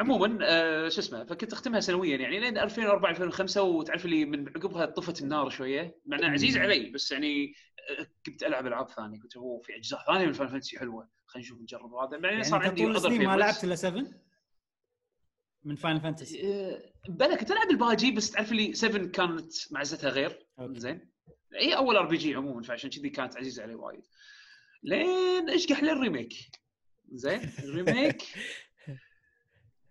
عموما 0.00 0.38
آه 0.42 0.88
شو 0.88 1.00
اسمه 1.00 1.24
فكنت 1.24 1.52
أختمها 1.52 1.80
سنويا 1.80 2.16
يعني 2.16 2.40
لين 2.40 2.58
2004 2.58 3.10
2005 3.10 3.62
وتعرف 3.62 4.04
اللي 4.04 4.24
من 4.24 4.48
عقبها 4.48 4.86
طفت 4.86 5.22
النار 5.22 5.50
شوية. 5.50 5.98
مع 6.06 6.18
انها 6.18 6.28
عزيز 6.28 6.56
علي 6.56 6.90
بس 6.90 7.12
يعني 7.12 7.54
كنت 8.26 8.42
ألعب 8.42 8.66
ألعاب 8.66 8.88
ثانية 8.88 9.20
قلت 9.20 9.36
هو 9.36 9.60
في 9.60 9.76
أجزاء 9.76 10.04
ثانية 10.06 10.26
من 10.26 10.32
Final 10.32 10.48
Fantasy 10.48 10.78
حلوة. 10.78 11.08
خلينا 11.26 11.46
نشوف 11.46 11.60
نجرب 11.60 11.94
هذا. 11.94 12.10
بعدين 12.10 12.30
يعني 12.30 12.44
صار 12.44 12.62
عندي 12.62 12.82
طول 12.82 12.96
السنين 12.96 13.24
ما. 13.24 13.36
لعبت 13.36 13.64
إلا 13.64 13.74
7 13.74 14.04
من 15.64 15.76
Final 15.76 16.00
Fantasy 16.00 16.42
بلا 17.08 17.36
كنت 17.36 17.50
ألعب 17.50 17.70
الباجي 17.70 18.10
بس 18.10 18.30
تعرف 18.30 18.52
لي 18.52 18.74
7 18.74 19.06
كانت 19.06 19.52
معزتها 19.70 20.10
غير. 20.10 20.46
أوكي. 20.58 20.80
زين. 20.80 21.10
هي 21.60 21.76
أول 21.76 21.96
RPG 21.96 22.34
عموما 22.34 22.62
فعشان 22.62 22.90
كذي 22.90 23.10
كانت 23.10 23.36
عزيزة 23.36 23.62
علي 23.62 23.74
وايد. 23.74 24.02
لين 24.82 25.50
أشقح 25.50 25.82
لل 25.82 25.93
remake. 25.93 26.32
زين 27.12 27.40
ال 27.64 27.71
remake. 27.71 28.22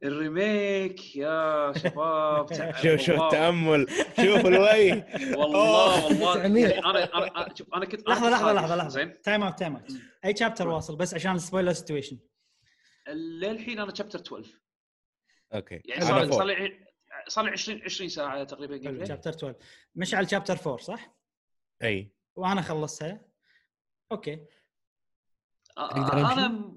ال 0.03 0.19
remake 0.19 1.15
يا 1.15 1.73
شباب 1.77 2.53
شوف 2.83 3.01
شوف 3.01 3.21
التأمل. 3.21 3.87
شوف 4.17 4.45
الوجه. 4.45 5.05
والله 5.39 6.05
والله. 6.05 6.37
يعني 6.43 6.79
أنا 6.79 7.03
أنا 7.17 7.45
أنا- 7.45 7.53
شوف 7.57 7.73
أنا 7.73 7.85
كنت 7.85 8.07
أنا 8.07 8.13
لحظة 8.15 8.29
لحظة 8.29 8.53
لحظة 8.53 8.75
لحظة. 8.75 8.89
زين؟ 8.89 9.21
time 9.21 9.43
out 9.43 9.59
time 9.59 9.75
out 9.75 9.91
أي 10.25 10.35
chapter 10.35 10.67
واصل؟ 10.67 10.95
بس 10.95 11.13
عشان 11.13 11.35
ال 11.35 11.40
spoiler 11.40 11.73
situation 11.73 12.19
للحين 13.13 13.79
أنا 13.79 13.93
chapter 13.95 14.19
12 14.19 14.61
okay. 15.53 15.81
يعني 15.85 16.01
صار 16.05 16.31
صار 16.31 16.43
لي 16.45 16.79
صار 17.27 17.45
لي 17.45 17.51
20 17.51 17.81
20 17.83 18.09
ساعة 18.09 18.43
تقريبا 18.43 18.77
game. 18.77 19.05
chapter 19.05 19.29
12 19.29 19.55
مش 19.95 20.13
على 20.15 20.27
chapter 20.27 20.53
4 20.65 20.77
صح؟ 20.77 21.15
أي. 21.83 22.11
وأنا 22.35 22.61
خلصتها. 22.61 23.21
okay؟ 24.11 24.39
أنا 25.77 26.69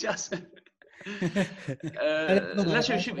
جاسم. 0.00 0.44
لا 1.06 2.80
شوف 2.80 2.96
شوف 2.96 3.18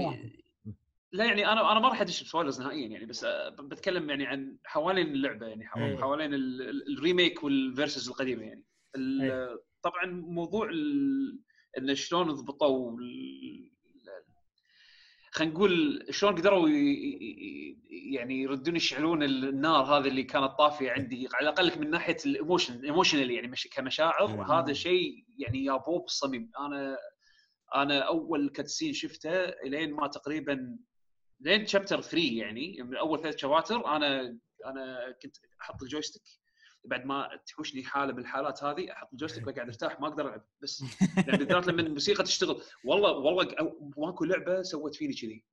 لا 1.12 1.24
يعني 1.24 1.46
أنا 1.52 1.72
أنا 1.72 1.80
ما 1.80 1.88
راح 1.88 2.00
أدش 2.00 2.22
بسوالف 2.22 2.58
نهائيا 2.58 2.88
يعني 2.88 3.06
بس 3.06 3.24
آه، 3.24 3.48
بتكلم 3.48 4.10
يعني 4.10 4.26
عن 4.26 4.56
حوالين 4.64 5.06
اللعبة 5.06 5.46
يعني 5.46 5.66
حو- 5.66 5.80
إيه. 5.80 5.96
حوالين 5.96 6.34
ال- 6.34 6.62
ال- 6.62 6.98
ال 6.98 7.05
remake 7.05 7.44
وال 7.44 7.60
versus 7.60 8.08
القديمة 8.08 8.42
يعني 8.42 8.64
إيه. 8.96 9.60
طبعا 9.82 10.06
موضوع 10.06 10.70
انه 11.78 11.94
شلون 11.94 12.32
ضبطوا 12.32 12.96
خلينا 15.30 15.54
نقول 15.54 16.06
شلون 16.10 16.34
قدروا 16.34 16.68
يعني 18.10 18.40
يردون 18.42 18.76
يشعلون 18.76 19.22
النار 19.22 19.84
هذه 19.84 20.08
اللي 20.08 20.22
كانت 20.22 20.52
طافية 20.58 20.90
عندي 20.90 21.28
على 21.34 21.48
الأقل 21.48 21.80
من 21.80 21.90
ناحية 21.90 22.16
ال 22.26 22.33
emotion 22.33 22.84
emotionally 22.84 23.34
يعني 23.34 23.48
مش 23.48 23.68
كمشاعر 23.72 24.36
مم. 24.36 24.40
هذا 24.40 24.72
شيء 24.72 25.24
يعني 25.38 25.64
يابوه 25.64 26.00
بالصميم 26.02 26.50
أنا 26.60 26.96
أنا 27.74 27.98
أول 27.98 28.48
cutscene 28.48 28.92
شفته 28.92 29.44
إلين 29.44 29.92
ما 29.92 30.06
تقريبا 30.08 30.78
لين 31.40 31.66
chapter 31.66 32.00
3 32.00 32.18
يعني 32.18 32.82
من 32.82 32.96
أول 32.96 33.22
ثلاث 33.22 33.36
chapters 33.36 33.86
أنا 33.96 34.38
أنا 34.66 35.14
كنت 35.22 35.36
أحط 35.60 35.82
ال 35.82 35.86
joystick. 35.86 36.22
بعد 36.84 37.04
ما 37.06 37.40
تحوشني 37.46 37.84
حالة 37.84 38.12
من 38.12 38.18
الحالات 38.18 38.64
هذه 38.64 38.92
أحط 38.92 39.08
ال 39.12 39.15
joystick 39.15 39.42
وأقعد 39.46 39.68
أرتاح 39.68 40.00
ما 40.00 40.08
أقدر 40.08 40.26
ألعب. 40.28 40.44
بس 40.62 40.84
يعني 41.26 41.38
بالذات 41.38 41.66
لما 41.66 41.82
الموسيقى 41.82 42.24
تشتغل. 42.24 42.62
والله 42.84 43.10
والله 43.12 43.74
ماكو 43.96 44.24
لعبة 44.24 44.62
سوت 44.62 44.94
فيني 44.94 45.14
كذي. 45.14 45.44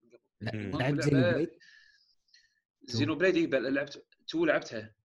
لعبت 0.41 1.01
Xenoblade؟ 1.01 1.49
Xenoblade 2.83 3.47
بل- 3.47 3.73
لعبت 3.73 4.05
تو 4.27 4.45
لعبتها 4.45 4.95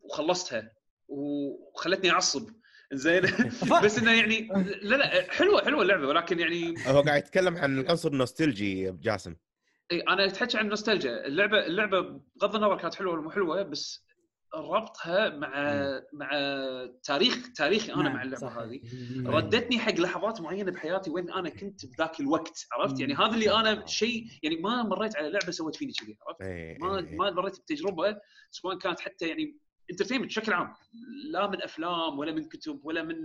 وخلصتها 0.00 0.72
وخلتني 1.08 2.10
أعصب. 2.10 2.50
زين. 2.96 3.22
بس 3.84 3.98
إنه 3.98 4.12
يعني 4.12 4.48
لا 4.82 4.96
لا 4.96 5.32
حلوة 5.32 5.64
حلوة 5.64 5.82
اللعبة 5.82 6.06
ولكن 6.06 6.40
يعني 6.40 6.74
هو 6.86 7.00
قاعد 7.00 7.22
يتكلم 7.22 7.56
عن 7.56 7.78
العنصر 7.78 8.08
النوستالجي 8.08 8.90
جاسم. 8.90 9.36
إي 9.92 10.00
أنا 10.00 10.26
أتحكي 10.26 10.58
عن 10.58 10.64
النوستالجيا. 10.64 11.26
اللعبة 11.26 11.66
اللعبة 11.66 12.00
بغض 12.36 12.54
النظر 12.54 12.76
كانت 12.76 12.94
حلوة 12.94 13.12
ولا 13.12 13.22
مو 13.22 13.30
حلوة 13.30 13.62
بس 13.62 14.04
ربطها 14.54 15.28
مع 15.28 15.50
مع 16.12 16.30
تاريخ 17.02 17.52
تاريخي 17.52 17.92
أنا 17.92 18.02
نعم، 18.02 18.12
مع 18.14 18.22
اللعبة 18.22 18.46
صحيح. 18.46 18.58
هذه. 18.58 18.80
ردتني 19.26 19.78
حق 19.78 19.94
لحظات 19.94 20.40
معينة 20.40 20.72
بحياتي 20.72 21.10
وين 21.10 21.30
أنا 21.30 21.48
كنت 21.48 21.86
بذاك 21.86 22.20
الوقت 22.20 22.66
عرفت؟ 22.72 23.00
يعني 23.00 23.14
هذا 23.14 23.34
اللي 23.34 23.54
أنا 23.54 23.86
شيء 23.86 24.26
يعني 24.42 24.56
ما 24.56 24.82
مريت 24.82 25.16
على 25.16 25.30
لعبة 25.30 25.50
سوت 25.50 25.76
فيني 25.76 25.92
كذي 25.92 26.16
عرفت؟ 26.26 26.42
إيه، 26.42 26.78
ما 26.78 26.98
إيه، 26.98 27.04
إيه. 27.04 27.16
ما 27.16 27.30
مريت 27.30 27.58
بتجربة 27.58 28.16
سواء 28.50 28.78
كانت 28.78 29.00
حتى 29.00 29.28
يعني 29.28 29.56
entertainment 29.90 30.26
بشكل 30.28 30.52
عام 30.52 30.74
لا 31.30 31.46
من 31.50 31.62
أفلام 31.62 32.18
ولا 32.18 32.32
من 32.32 32.48
كتب 32.48 32.80
ولا 32.84 33.02
من 33.02 33.16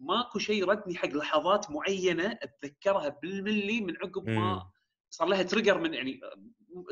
ماكو 0.00 0.38
شيء 0.38 0.64
ردني 0.64 0.94
حق 0.96 1.08
لحظات 1.08 1.70
معينة 1.70 2.38
أتذكرها 2.42 3.08
بالملي 3.22 3.80
من 3.80 3.96
عقب. 3.96 4.28
ما 4.28 4.70
صار 5.10 5.28
لها 5.28 5.42
trigger 5.42 5.78
من 5.78 5.94
يعني 5.94 6.20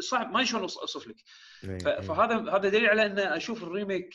صعب 0.01 0.33
ما 0.33 0.45
شلون 0.45 0.63
أوصف 0.63 1.07
لك 1.07 1.17
إيه، 1.65 1.79
ف- 1.79 1.87
إيه. 1.89 2.01
فهذا 2.01 2.35
هذا 2.51 2.69
دليل 2.69 2.87
على 2.87 3.07
أن 3.07 3.19
أشوف 3.19 3.63
ال 3.63 3.70
remake 3.70 4.15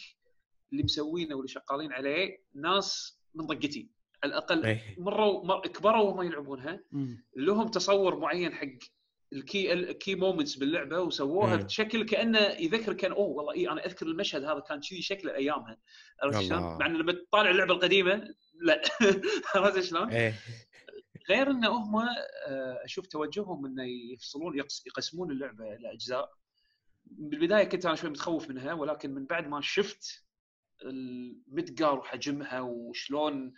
اللي 0.71 0.83
مسوينه 0.83 1.35
واللي 1.35 1.47
شغالين 1.47 1.93
عليه 1.93 2.37
ناس 2.55 3.19
من 3.35 3.45
طقتي 3.45 3.89
على 4.23 4.29
الأقل 4.33 4.65
إيه. 4.65 4.95
مروا 4.97 5.45
مر 5.45 5.67
كبروا 5.67 6.01
وهم 6.03 6.21
يلعبونها. 6.21 6.79
لهم 7.37 7.67
تصور 7.67 8.19
معين 8.19 8.53
حق 8.53 8.67
ال 9.33 9.43
key 9.43 9.73
ال 9.73 9.84
key 9.84 10.15
moments 10.15 10.55
باللعبة 10.55 10.99
وسووها. 11.01 11.55
بشكل 11.55 12.05
كأنه 12.05 12.39
يذكر 12.39 12.93
كان 12.93 13.11
أوه 13.11 13.27
والله 13.27 13.53
إي 13.53 13.69
أنا 13.69 13.85
أذكر 13.85 14.05
المشهد 14.05 14.43
هذا 14.43 14.59
كان 14.59 14.79
كذي 14.79 15.01
شكله 15.01 15.35
أيامها 15.35 15.77
عرفت 16.23 16.41
شلون؟ 16.41 16.61
مع 16.77 16.85
ان 16.85 16.93
لما 16.93 17.11
تطالع 17.11 17.49
اللعبة 17.51 17.73
القديمة 17.73 18.35
لا 18.61 18.81
عرفت 19.55 19.79
شلون؟ 19.79 20.09
إيه 20.09 20.33
غير 21.29 21.51
إنه 21.51 21.69
هم 21.69 21.95
آه، 21.97 22.79
أشوف 22.85 23.07
توجههم 23.07 23.65
إنه 23.65 23.83
يفصلون 24.13 24.57
يقس- 24.57 24.83
يقسمون 24.87 25.31
اللعبة 25.31 25.73
إلى 25.75 25.93
أجزاء 25.93 26.31
بالبداية 27.05 27.63
كنت 27.63 27.85
أنا 27.85 27.95
شوي 27.95 28.09
متخوف 28.09 28.49
منها 28.49 28.73
ولكن 28.73 29.11
من 29.13 29.25
بعد 29.25 29.47
ما 29.47 29.61
شفت 29.61 30.25
ال 30.81 30.98
Midgar 30.98 31.99
وحجمها 31.99 32.59
وشلون 32.61 33.53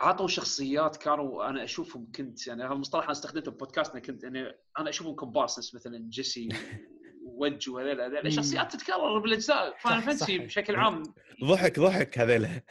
عطوا 0.00 0.28
شخصيات 0.28 0.96
كانوا 0.96 1.48
أنا 1.48 1.64
أشوفهم 1.64 2.08
كنت 2.14 2.46
يعني 2.46 2.64
هذا 2.64 2.72
المصطلح 2.72 3.02
أنا 3.02 3.12
استخدمته 3.12 3.50
ببودكاستنا 3.50 4.00
كنت 4.00 4.22
يعني 4.24 4.44
أنا 4.78 4.88
أشوفهم 4.90 5.14
كومبارسنس 5.14 5.74
مثلا 5.74 6.06
جيسي 6.10 6.48
ووج 7.24 7.68
وهذول 7.70 8.00
هذول 8.00 8.24
مم. 8.24 8.30
شخصيات 8.30 8.72
تتكرر 8.72 9.18
بالأجزاء 9.18 9.76
Final 9.78 10.02
Fantasy. 10.02 10.38
بشكل 10.38 10.76
عام 10.76 11.02
ضحك 11.44 11.80
ضحك 11.80 12.18
هذيلا 12.18 12.62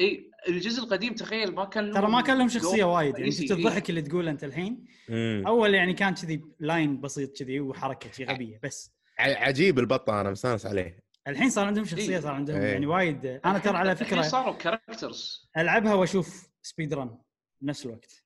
إي 0.00 0.30
الجزء 0.48 0.82
القديم 0.84 1.14
تخيل 1.14 1.54
ما 1.54 1.64
كان 1.64 1.92
ترى 1.92 2.06
ما 2.08 2.20
كان 2.20 2.38
لهم 2.38 2.48
شخصية 2.48 2.84
وايد 2.84 3.18
يعني. 3.18 3.30
شفت 3.30 3.50
الضحك 3.50 3.90
اللي 3.90 4.02
تقوله 4.02 4.30
أنت 4.30 4.44
الحين 4.44 4.84
مم. 5.08 5.42
أول 5.46 5.74
يعني 5.74 5.92
كان 5.94 6.14
كذي 6.14 6.42
line 6.60 7.00
بسيط 7.00 7.36
كذي 7.38 7.60
وحركة 7.60 8.12
شي 8.12 8.24
غبية 8.24 8.60
بس 8.62 8.92
ع- 9.18 9.44
عجيب 9.46 9.78
البطة 9.78 10.20
أنا 10.20 10.30
مستانس 10.30 10.66
عليه 10.66 11.04
الحين 11.28 11.50
صار 11.50 11.66
عندهم 11.66 11.84
شخصية. 11.84 12.20
صار 12.20 12.32
عندهم 12.32 12.60
إيه. 12.60 12.72
يعني 12.72 12.86
وايد 12.86 13.26
أنا 13.26 13.58
ترى 13.58 13.76
على 13.76 13.92
الحين 13.92 14.06
فكرة 14.06 14.22
صاروا 14.22 14.54
characters 14.54 15.48
ألعبها 15.56 15.94
وأشوف 15.94 16.48
speed 16.68 16.94
run 16.94 17.18
بنفس 17.60 17.86
الوقت. 17.86 18.24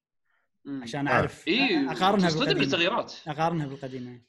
عشان 0.67 1.09
آه. 1.09 1.13
أعرف 1.13 1.49
اي 1.49 1.87
أقارنها 1.91 2.29
تصطدم 2.29 2.39
بالقديمة. 2.45 2.61
بالتغييرات. 2.61 3.15
أقارنها 3.29 3.67
بالقديمة. 3.67 4.23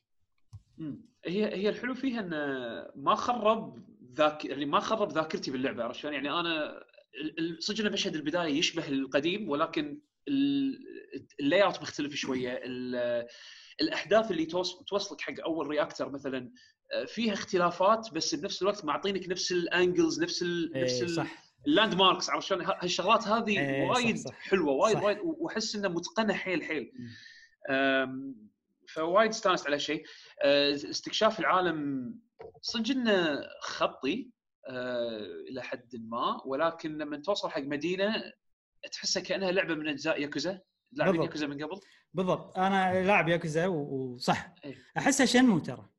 هي 1.26 1.46
هي 1.56 1.70
الحلو 1.70 1.94
فيها 1.96 2.20
انه 2.20 2.38
ما 2.96 3.16
خرب 3.16 3.84
ذاك 4.14 4.46
يعني 4.46 4.66
ما 4.66 4.80
خرب 4.80 5.12
ذاكرتي 5.12 5.52
باللعبة 5.52 5.84
عرفت 5.84 6.00
شلون؟ 6.00 6.14
يعني 6.14 6.30
أنا 6.32 6.84
صدق 7.60 7.92
مشهد 7.92 8.16
البداية 8.16 8.54
يشبه 8.60 8.88
القديم 8.88 9.50
ولكن 9.50 10.02
ال- 10.28 10.80
ال 11.40 11.64
layout 11.64 11.82
مختلف 11.82 12.16
شوية. 12.16 12.60
ال- 12.64 13.28
الاحداث 13.82 14.32
اللي 14.32 14.46
توص- 14.46 14.84
توصلك 14.88 15.22
حق 15.22 15.34
أول 15.46 15.68
reactor 15.68 16.10
مثلا 16.10 16.52
آه، 16.94 17.06
فيها 17.06 17.34
اختلافات 17.34 18.10
بس 18.14 18.36
بنفس 18.36 18.62
الوقت 18.62 18.86
معطينك 18.86 19.30
نفس 19.30 19.52
ال 19.52 19.62
angles 19.62 20.24
نفس 20.24 20.42
ال 20.44 20.72
نفس 20.76 20.94
إيه 20.94 21.04
ال- 21.04 21.10
صح. 21.10 21.43
ال 21.68 21.96
landmarks 21.96 22.30
عرفت 22.30 22.48
شلون؟ 22.48 22.66
هالشغلات 22.66 23.28
هذه 23.28 23.60
إيه، 23.60 23.88
صح، 23.88 23.96
وايد 23.96 24.18
صح. 24.18 24.34
حلوة 24.40 24.74
وايد 24.74 24.96
صح. 24.98 25.04
وايد 25.04 25.18
وأحس 25.24 25.76
انها 25.76 25.90
متقنة 25.90 26.34
حيل 26.34 26.64
حيل 26.64 26.92
فوايد 28.94 29.30
استانست 29.30 29.68
على 29.68 29.80
شيء 29.80 30.04
أه، 30.42 30.74
استكشاف 30.74 31.40
العالم 31.40 32.14
صدق 32.62 32.92
إنه 32.92 33.40
خطي 33.62 34.30
أه، 34.70 35.18
إلى 35.50 35.62
حد 35.64 35.90
ما 35.96 36.42
ولكن 36.46 36.98
لما 36.98 37.18
توصل 37.18 37.50
حق 37.50 37.62
مدينة 37.62 38.24
تحسها 38.92 39.24
كأنها 39.24 39.52
لعبة 39.52 39.76
من 39.76 39.88
أجزاء 39.88 40.22
ياكوزا 40.22 40.60
لاعبين. 40.92 41.22
ياكوزا 41.22 41.48
من 41.48 41.64
قبل 41.64 41.80
بالضبط 42.14 42.58
أنا 42.58 43.04
لاعب 43.06 43.30
ياكوزا 43.30 43.68
وصح 43.68 44.54
إيه. 44.66 44.76
أحسها 44.98 45.26
Shenmue 45.26 45.60
ترى 45.60 45.90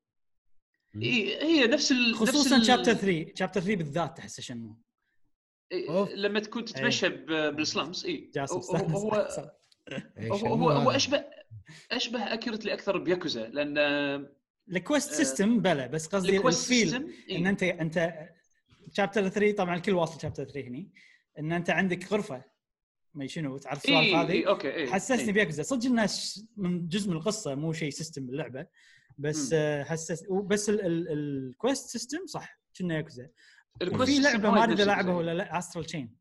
اي 1.02 1.42
هي 1.42 1.66
نفس 1.66 1.92
ال 1.92 2.14
خصوصا 2.14 2.38
نفس 2.38 2.52
ال- 2.52 2.66
chapter 2.66 2.92
3 2.94 3.32
chapter 3.34 3.60
3 3.60 3.76
بالذات 3.76 4.16
تحسه 4.16 4.42
Shenmue 4.42 4.68
إيه، 4.70 4.76
أوف. 5.88 6.10
لما 6.10 6.40
تكون 6.40 6.64
تتمشى 6.64 7.08
ب- 7.08 7.56
بال 7.56 7.70
slums 7.70 8.06
اي 8.06 8.30
هو 8.38 8.60
هو. 8.76 9.28
هو, 10.20 10.34
هو, 10.46 10.70
هو 10.70 10.90
اشبه 10.90 11.24
أشبه 11.92 12.18
اكيرتلي 12.34 12.72
أكثر 12.74 12.98
بياكوزا 12.98 13.48
لأن 13.48 13.78
الكويست 14.72 15.10
آه، 15.10 15.14
سيستم 15.14 15.60
بلا 15.60 15.86
بس 15.86 16.06
قصدي 16.06 16.36
الكويست 16.36 16.62
الفيل 16.70 16.88
سيستم 16.90 17.08
إن 17.30 17.46
انت 17.46 17.62
أنت 17.62 18.12
شابتر 18.92 19.28
3 19.28 19.56
طبعا 19.56 19.76
الكل 19.76 19.92
واصل 19.92 20.20
شابتر 20.20 20.44
3 20.44 20.60
هني 20.68 20.92
إن 21.38 21.52
أنت 21.52 21.70
عندك 21.70 22.12
غرفة 22.12 22.42
ما 23.14 23.26
شنو 23.26 23.58
تعرف 23.58 23.78
السوالف 23.84 23.98
اي 24.06 24.14
هذه 24.14 24.30
اي 24.32 24.46
أوكي 24.46 24.74
اي 24.74 24.86
حسسني 24.92 25.20
إي. 25.26 25.32
بياكوزا 25.32 25.62
صدق 25.62 26.06
ش- 26.06 26.40
من 26.56 26.88
جزء 26.88 27.10
من 27.10 27.16
القصة 27.16 27.54
مو 27.54 27.72
شيء 27.72 27.90
سيستم 27.90 28.26
باللعبة 28.26 28.66
بس 29.18 29.52
مم. 29.52 29.58
آه، 29.58 29.82
حسس 29.84 30.24
بس 30.44 30.70
الكويست 30.74 31.88
سيستم 31.88 32.26
صح 32.26 32.60
كنا 32.78 32.96
ياكوزا 32.96 33.28
سيستم 33.82 34.22
لعبة 34.22 34.50
ما 34.50 34.64
أدري 34.64 34.72
نفس 34.72 34.80
اذا 34.82 34.90
لعبها 34.90 35.00
الجزء. 35.00 35.18
ولا 35.18 35.34
لا 35.34 35.58
استرال 35.58 35.84
تشين 35.84 36.16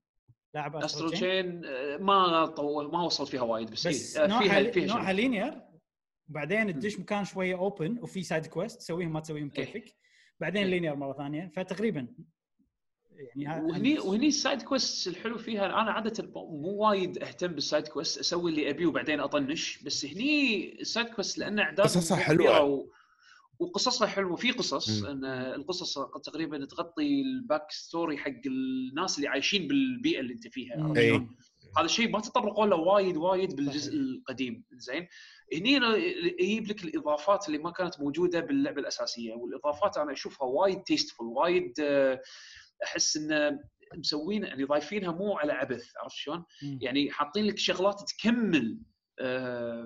لاعب 0.54 0.76
استرو 0.76 1.08
Astral 1.08 1.12
Chain 1.12 1.62
Chain 1.62 2.04
ما 2.04 2.46
طول 2.46 2.92
ما 2.92 3.04
وصلت 3.04 3.30
فيها 3.30 3.42
وايد 3.42 3.72
بس, 3.72 3.88
بس 3.88 4.18
إيه، 4.18 4.28
نوعها 4.28 4.42
فيها 4.42 4.72
فيها 4.72 4.86
نوعها 4.86 5.06
شغل. 5.06 5.16
linear 5.16 5.62
وبعدين 6.30 6.74
تدش 6.74 7.00
مكان 7.00 7.26
شوية 7.26 7.56
open 7.56 8.00
وفي 8.00 8.24
side 8.24 8.46
quest 8.46 8.80
تسويهم 8.80 9.14
ما 9.14 9.20
تسويهم 9.20 9.52
إيه. 9.58 9.66
كيفك 9.66 9.96
بعدين 10.40 10.64
إيه. 10.64 10.70
linear 10.70 10.96
مرة 10.96 11.14
ثانية 11.14 11.52
فتقريبا 11.56 12.08
يعني 13.36 13.66
وهني 13.66 14.00
وهني 14.00 14.28
ال 14.28 14.34
side 14.34 14.62
quest 14.62 15.08
الحلو 15.08 15.38
فيها 15.38 15.66
أنا 15.66 15.92
عادة 15.92 16.32
مو 16.36 16.70
وايد 16.70 17.24
أهتم 17.24 17.48
بال 17.48 17.61
side 17.61 17.88
quest 17.88 18.20
أسوي 18.20 18.52
اللي 18.52 18.70
أبيه 18.70 18.86
وبعدين 18.86 19.20
أطنش 19.20 19.84
بس 19.84 20.06
هني 20.06 20.72
ال 20.82 20.87
side 20.87 21.08
quest 21.08 21.38
لأن 21.38 21.60
أعداد 21.60 21.86
قصصها 21.86 22.18
حلوة. 22.18 22.64
و... 22.64 22.88
وقصصها 23.60 24.08
حلوة 24.08 24.36
في 24.36 24.52
قصص. 24.52 25.04
إن 25.04 25.26
القصص 25.26 26.00
تقريبا 26.00 26.66
تغطي 26.66 27.22
ال 27.22 27.32
back 27.32 27.72
story 27.72 28.18
حق 28.18 28.42
الناس 28.46 29.18
اللي 29.18 29.28
عايشين 29.28 29.68
بالبيئة 29.68 30.20
اللي 30.20 30.34
أنت 30.34 30.48
فيها 30.48 30.84
عرفت 30.84 30.98
إي. 30.98 31.10
شلون؟ 31.10 31.36
هذا 31.78 31.86
الشيء 31.86 32.10
ما 32.10 32.20
تطرقوا 32.20 32.66
له 32.66 32.76
وايد 32.76 33.18
وايد 33.18 33.56
بالجزء 33.56 33.92
صحيح. 33.92 34.02
القديم 34.02 34.64
زين 34.72 35.08
هني 35.54 35.78
أنا 35.78 35.96
يجيب 36.40 36.68
لك 36.68 36.84
الإضافات 36.84 37.48
اللي 37.48 37.58
ما 37.58 37.72
كانت 37.72 38.00
موجودة 38.00 38.40
باللعبة 38.40 38.82
الأساسية 38.82 39.34
والإضافات 39.34 39.98
أنا 39.98 40.12
أشوفها 40.12 40.48
وايد 40.48 40.82
tasteful 40.92 41.22
وايد 41.22 41.74
آه، 41.82 42.22
أحس 42.84 43.18
انه 43.18 43.60
مسوين 43.96 44.44
يعني 44.44 44.64
ضايفينها 44.64 45.12
مو 45.12 45.38
على 45.38 45.54
عبث 45.54 45.92
عرفت 45.98 46.16
شلون؟ 46.16 46.44
يعني 46.82 47.12
حاطين 47.12 47.46
لك 47.46 47.58
شغلات 47.58 48.02
تكمل 48.08 48.80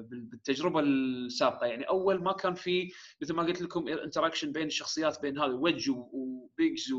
بالتجربة 0.09 0.79
السابقة. 0.79 1.65
يعني 1.67 1.83
أول 1.83 2.23
ما 2.23 2.33
كان 2.33 2.53
في 2.53 2.91
مثل 3.21 3.33
ما 3.33 3.43
قلت 3.43 3.61
لكم 3.61 3.87
interaction 3.87 4.51
بين 4.51 4.67
الشخصيات 4.67 5.21
بين 5.21 5.39
هذا 5.39 5.53
ويدج 5.53 5.89
وبيجز 5.89 6.93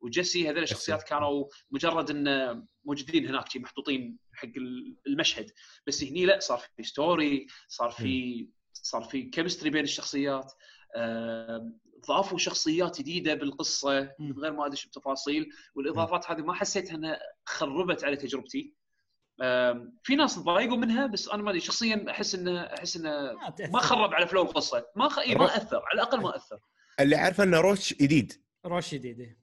وجيسي 0.00 0.50
هذول 0.50 0.62
الشخصيات 0.62 1.02
كانوا 1.02 1.44
مجرد 1.70 2.10
إن 2.10 2.66
موجودين 2.84 3.26
هناك 3.28 3.56
محطوطين 3.56 4.18
حق 4.32 4.48
ال- 4.56 4.96
المشهد. 5.06 5.50
بس 5.86 6.04
هني 6.04 6.26
لا 6.26 6.38
صار 6.40 6.58
في 6.76 6.82
story 6.82 7.46
صار 7.68 7.90
في 7.90 8.48
صار 8.72 9.02
في 9.04 9.22
chemistry 9.22 9.70
بين 9.70 9.84
الشخصيات. 9.84 10.52
آم، 10.96 11.78
ضافوا 12.08 12.38
شخصيات 12.38 12.98
جديدة 12.98 13.34
بالقصة 13.34 14.12
من 14.18 14.38
غير 14.38 14.52
ما 14.52 14.66
ادش 14.66 14.86
بتفاصيل 14.86 15.48
والإضافات 15.74 16.30
هذه 16.30 16.40
ما 16.42 16.54
حسيت 16.54 16.90
إنها 16.90 17.18
خربت 17.46 18.04
على 18.04 18.16
تجربتي. 18.16 18.74
في 20.02 20.16
ناس 20.16 20.34
تضايقوا 20.34 20.76
منها 20.76 21.06
بس 21.06 21.28
أنا 21.28 21.42
ما 21.42 21.50
أدري 21.50 21.60
شخصيا 21.60 22.10
أحس 22.10 22.34
انه 22.34 22.60
أحس 22.60 22.96
إنه 22.96 23.10
ما 23.72 23.78
خرب 23.80 24.14
على 24.14 24.26
flow 24.26 24.42
القصة 24.42 24.86
ما 24.96 25.08
خ... 25.08 25.18
ما 25.28 25.56
أثر 25.56 25.76
على 25.76 25.94
الأقل 25.94 26.20
ما 26.20 26.36
أثر 26.36 26.58
اللي 27.00 27.16
عارفه 27.16 27.44
إنه 27.44 27.60
روش 27.60 27.94
جديد 27.94 28.32
روش 28.66 28.94
جديد. 28.94 29.36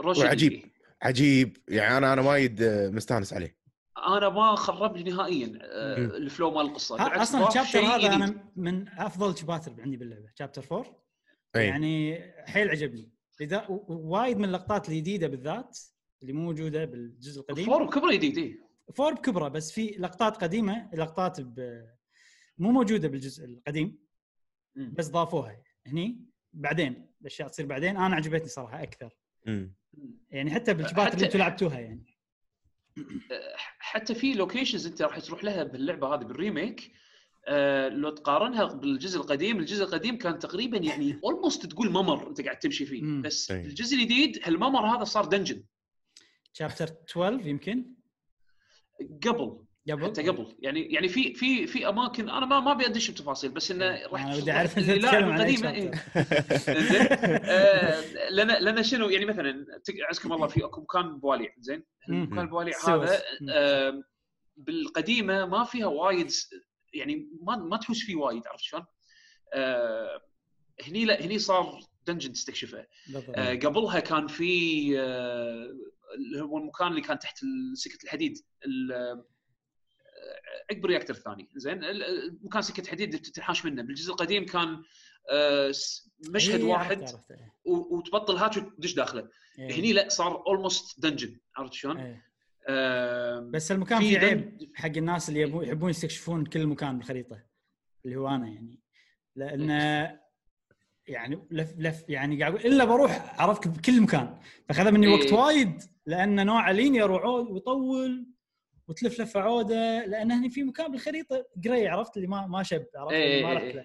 روشي 0.00 0.20
وعجيب. 0.20 0.52
دي. 0.52 0.72
عجيب 1.02 1.56
يعني 1.68 1.98
أنا 1.98 2.12
أنا 2.12 2.22
وايد 2.22 2.62
آه، 2.62 2.88
مستانس 2.88 3.32
عليه 3.32 3.58
أنا 4.06 4.28
ما 4.28 4.54
خرب 4.54 4.96
لي 4.96 5.10
نهائيا. 5.10 5.58
الفلو 6.16 6.50
مال 6.50 6.66
القصة 6.66 7.22
أصلا 7.22 7.48
الشابتر 7.48 7.80
هذا 7.80 7.98
جديد. 7.98 8.10
أنا 8.12 8.50
من 8.56 8.88
أفضل 8.88 9.38
شباتر 9.38 9.74
عندي 9.78 9.96
باللعبة 9.96 10.28
شابتر 10.38 10.64
4 10.72 11.04
أي. 11.56 11.66
يعني 11.66 12.22
حيل 12.46 12.70
عجبني 12.70 13.12
لذا 13.40 13.66
وايد 13.88 14.38
من 14.38 14.44
اللقطات 14.44 14.88
الجديدة 14.88 15.26
بالذات 15.26 15.78
اللي 16.22 16.32
مو 16.32 16.42
موجودة 16.42 16.84
بالجزء 16.84 17.40
القديم 17.40 17.66
فور 17.66 17.90
كبر 17.90 18.12
جديد. 18.12 18.60
فور 18.94 19.14
بكبره 19.14 19.48
بس 19.48 19.72
في 19.72 19.86
لقطات 19.86 20.36
قديمة 20.36 20.90
لقطات 20.94 21.40
ب... 21.40 21.84
مو 22.58 22.70
موجودة 22.72 23.08
بالجزء 23.08 23.44
القديم. 23.44 23.98
بس 24.76 25.08
ضافوها 25.08 25.62
هني 25.86 26.24
بعدين 26.52 27.10
الأشياء 27.20 27.48
تصير 27.48 27.66
بعدين 27.66 27.96
أنا 27.96 28.16
عجبتني 28.16 28.48
صراحة 28.48 28.82
أكثر 28.82 29.16
مم. 29.46 29.74
يعني 30.30 30.50
حتى 30.50 30.74
بال 30.74 30.81
chapters 30.81 31.10
حتى- 31.10 31.14
اللي 31.14 31.26
أنتم 31.26 31.38
لعبتوها 31.38 31.78
يعني 31.80 32.04
حتى 33.78 34.14
في 34.14 34.34
locations 34.34 34.86
انت 34.86 35.02
راح 35.02 35.18
تروح 35.18 35.44
لها 35.44 35.64
باللعبة 35.64 36.14
هذه 36.14 36.24
بال 36.24 36.41
remake 36.41 36.92
آه 37.46 37.88
لو 37.88 38.10
تقارنها 38.10 38.64
بالجزء 38.64 39.20
القديم 39.20 39.58
الجزء 39.58 39.84
القديم 39.84 40.18
كان 40.18 40.38
تقريبا 40.38 40.78
يعني 40.78 41.20
almost 41.24 41.66
تقول 41.66 41.90
ممر 41.90 42.28
انت 42.28 42.40
قاعد 42.40 42.58
تمشي 42.58 42.86
فيه. 42.86 43.02
بس 43.22 43.50
أي. 43.50 43.60
الجزء 43.60 43.96
الجديد 43.96 44.40
هالممر 44.44 44.86
هذا 44.96 45.04
صار 45.04 45.24
dungeon 45.24 45.64
chapter 46.52 46.84
12 47.10 47.46
يمكن 47.46 47.94
قبل 49.26 49.58
قبل 49.90 50.06
حتى 50.06 50.28
قبل 50.28 50.56
يعني 50.58 50.92
يعني 50.92 51.08
في 51.08 51.34
في 51.34 51.66
في 51.66 51.88
أماكن 51.88 52.30
أنا 52.30 52.46
ما 52.46 52.60
ما 52.60 52.72
أبي 52.72 52.86
أدش 52.86 53.10
بتفاصيل 53.10 53.50
بس 53.50 53.70
إنه 53.70 54.06
راح 54.06 54.26
أنا 54.26 54.36
ودي 54.36 54.52
أعرف 54.52 54.78
إنت 54.78 54.90
تتكلم 54.90 55.28
عن 55.28 55.40
القديمه 55.40 55.70
إيه. 55.70 55.90
زين 56.56 57.06
آه، 57.44 58.28
لأن 58.30 58.64
لأن 58.64 58.82
شنو 58.82 59.08
يعني 59.08 59.24
مثلا 59.24 59.66
عزكم 60.08 60.32
الله 60.32 60.46
في 60.46 60.64
أكو 60.64 60.80
مكان 60.80 61.18
بواليع 61.18 61.54
زين 61.58 61.84
البواليع 62.10 62.72
سوس. 62.72 62.88
هذا. 62.88 63.22
آه، 63.50 64.02
بالقديمة 64.56 65.46
ما 65.46 65.64
فيها 65.64 65.86
وايد 65.86 66.30
يعني 66.94 67.28
ما 67.42 67.56
ما 67.56 67.76
تحوس 67.76 68.02
فيه 68.02 68.16
وايد 68.16 68.42
عرفت 68.46 68.64
شلون؟ 68.64 68.84
آه، 69.54 70.20
هني 70.86 71.04
لا 71.04 71.24
هني 71.24 71.38
صار 71.38 71.80
دنجن 72.06 72.32
تستكشفه. 72.32 72.86
آه، 73.34 73.54
قبلها 73.54 74.00
كان 74.00 74.26
في 74.26 74.92
آه، 75.00 75.76
اللي 76.14 76.40
هو 76.40 76.58
المكان 76.58 76.88
اللي 76.88 77.00
كان 77.00 77.18
تحت 77.18 77.38
سكة 77.74 78.04
الحديد 78.04 78.38
ال- 78.66 79.24
عقب 80.70 80.84
ال 80.84 80.88
reactor 80.88 81.14
الثاني. 81.14 81.48
زين؟ 81.56 81.80
مكان 82.42 82.62
سكة 82.62 82.90
حديد 82.90 83.16
تنحاش 83.20 83.64
منه. 83.64 83.82
بالجزء 83.82 84.10
القديم 84.12 84.46
كان 84.46 84.82
آه، 85.30 85.72
مشهد 86.30 86.60
إيه، 86.60 86.64
واحد 86.66 87.02
إيه. 87.30 87.54
وتبطل 87.64 88.36
hatch 88.36 88.56
وتدش 88.56 88.94
داخله. 88.94 89.28
إيه. 89.58 89.72
هني 89.80 89.92
لا 89.92 90.08
صار 90.08 90.46
almost 90.46 91.00
dungeon 91.00 91.38
عرفت 91.56 91.72
شلون؟ 91.72 91.96
إيه. 91.98 92.28
بس 93.50 93.72
المكان 93.72 93.98
في 93.98 94.08
فيه 94.08 94.18
عيب 94.18 94.70
حق 94.74 94.86
الناس 94.96 95.28
اللي 95.28 95.40
يحبون 95.40 95.90
يستكشفون 95.90 96.46
كل 96.46 96.66
مكان 96.66 96.98
بالخريطة. 96.98 97.42
اللي 98.04 98.16
هو 98.16 98.28
أنا 98.28 98.48
يعني. 98.48 98.80
لأن 99.36 99.70
يعني 101.06 101.46
لف 101.50 101.74
لف 101.78 102.04
يعني 102.08 102.40
قاعد 102.40 102.54
أقول 102.54 102.66
إلا 102.72 102.84
بروح 102.84 103.40
عرفت 103.40 103.68
بكل 103.68 104.00
مكان. 104.00 104.38
فاخذ 104.68 104.90
مني 104.92 105.08
وقت. 105.08 105.32
وايد. 105.32 105.82
لأن 106.08 106.46
نوع 106.46 106.70
linear 106.70 107.10
وعود 107.10 107.50
ويطول 107.50 108.26
وتلف 108.88 109.20
لفه 109.20 109.40
عودة 109.40 110.06
لأن 110.06 110.32
هني 110.32 110.50
في 110.50 110.62
مكان 110.62 110.90
بالخريطة 110.92 111.46
grey 111.64 111.88
عرفت؟ 111.88 112.16
اللي 112.16 112.28
ما 112.28 112.46
ما 112.46 112.62
شب 112.62 112.86
عرفت؟ 112.96 113.12
اللي 113.12 113.24
إيه، 113.24 113.42
ما 113.42 113.50
إيه، 113.50 113.56
رحت 113.56 113.64
إيه. 113.64 113.72
له 113.74 113.84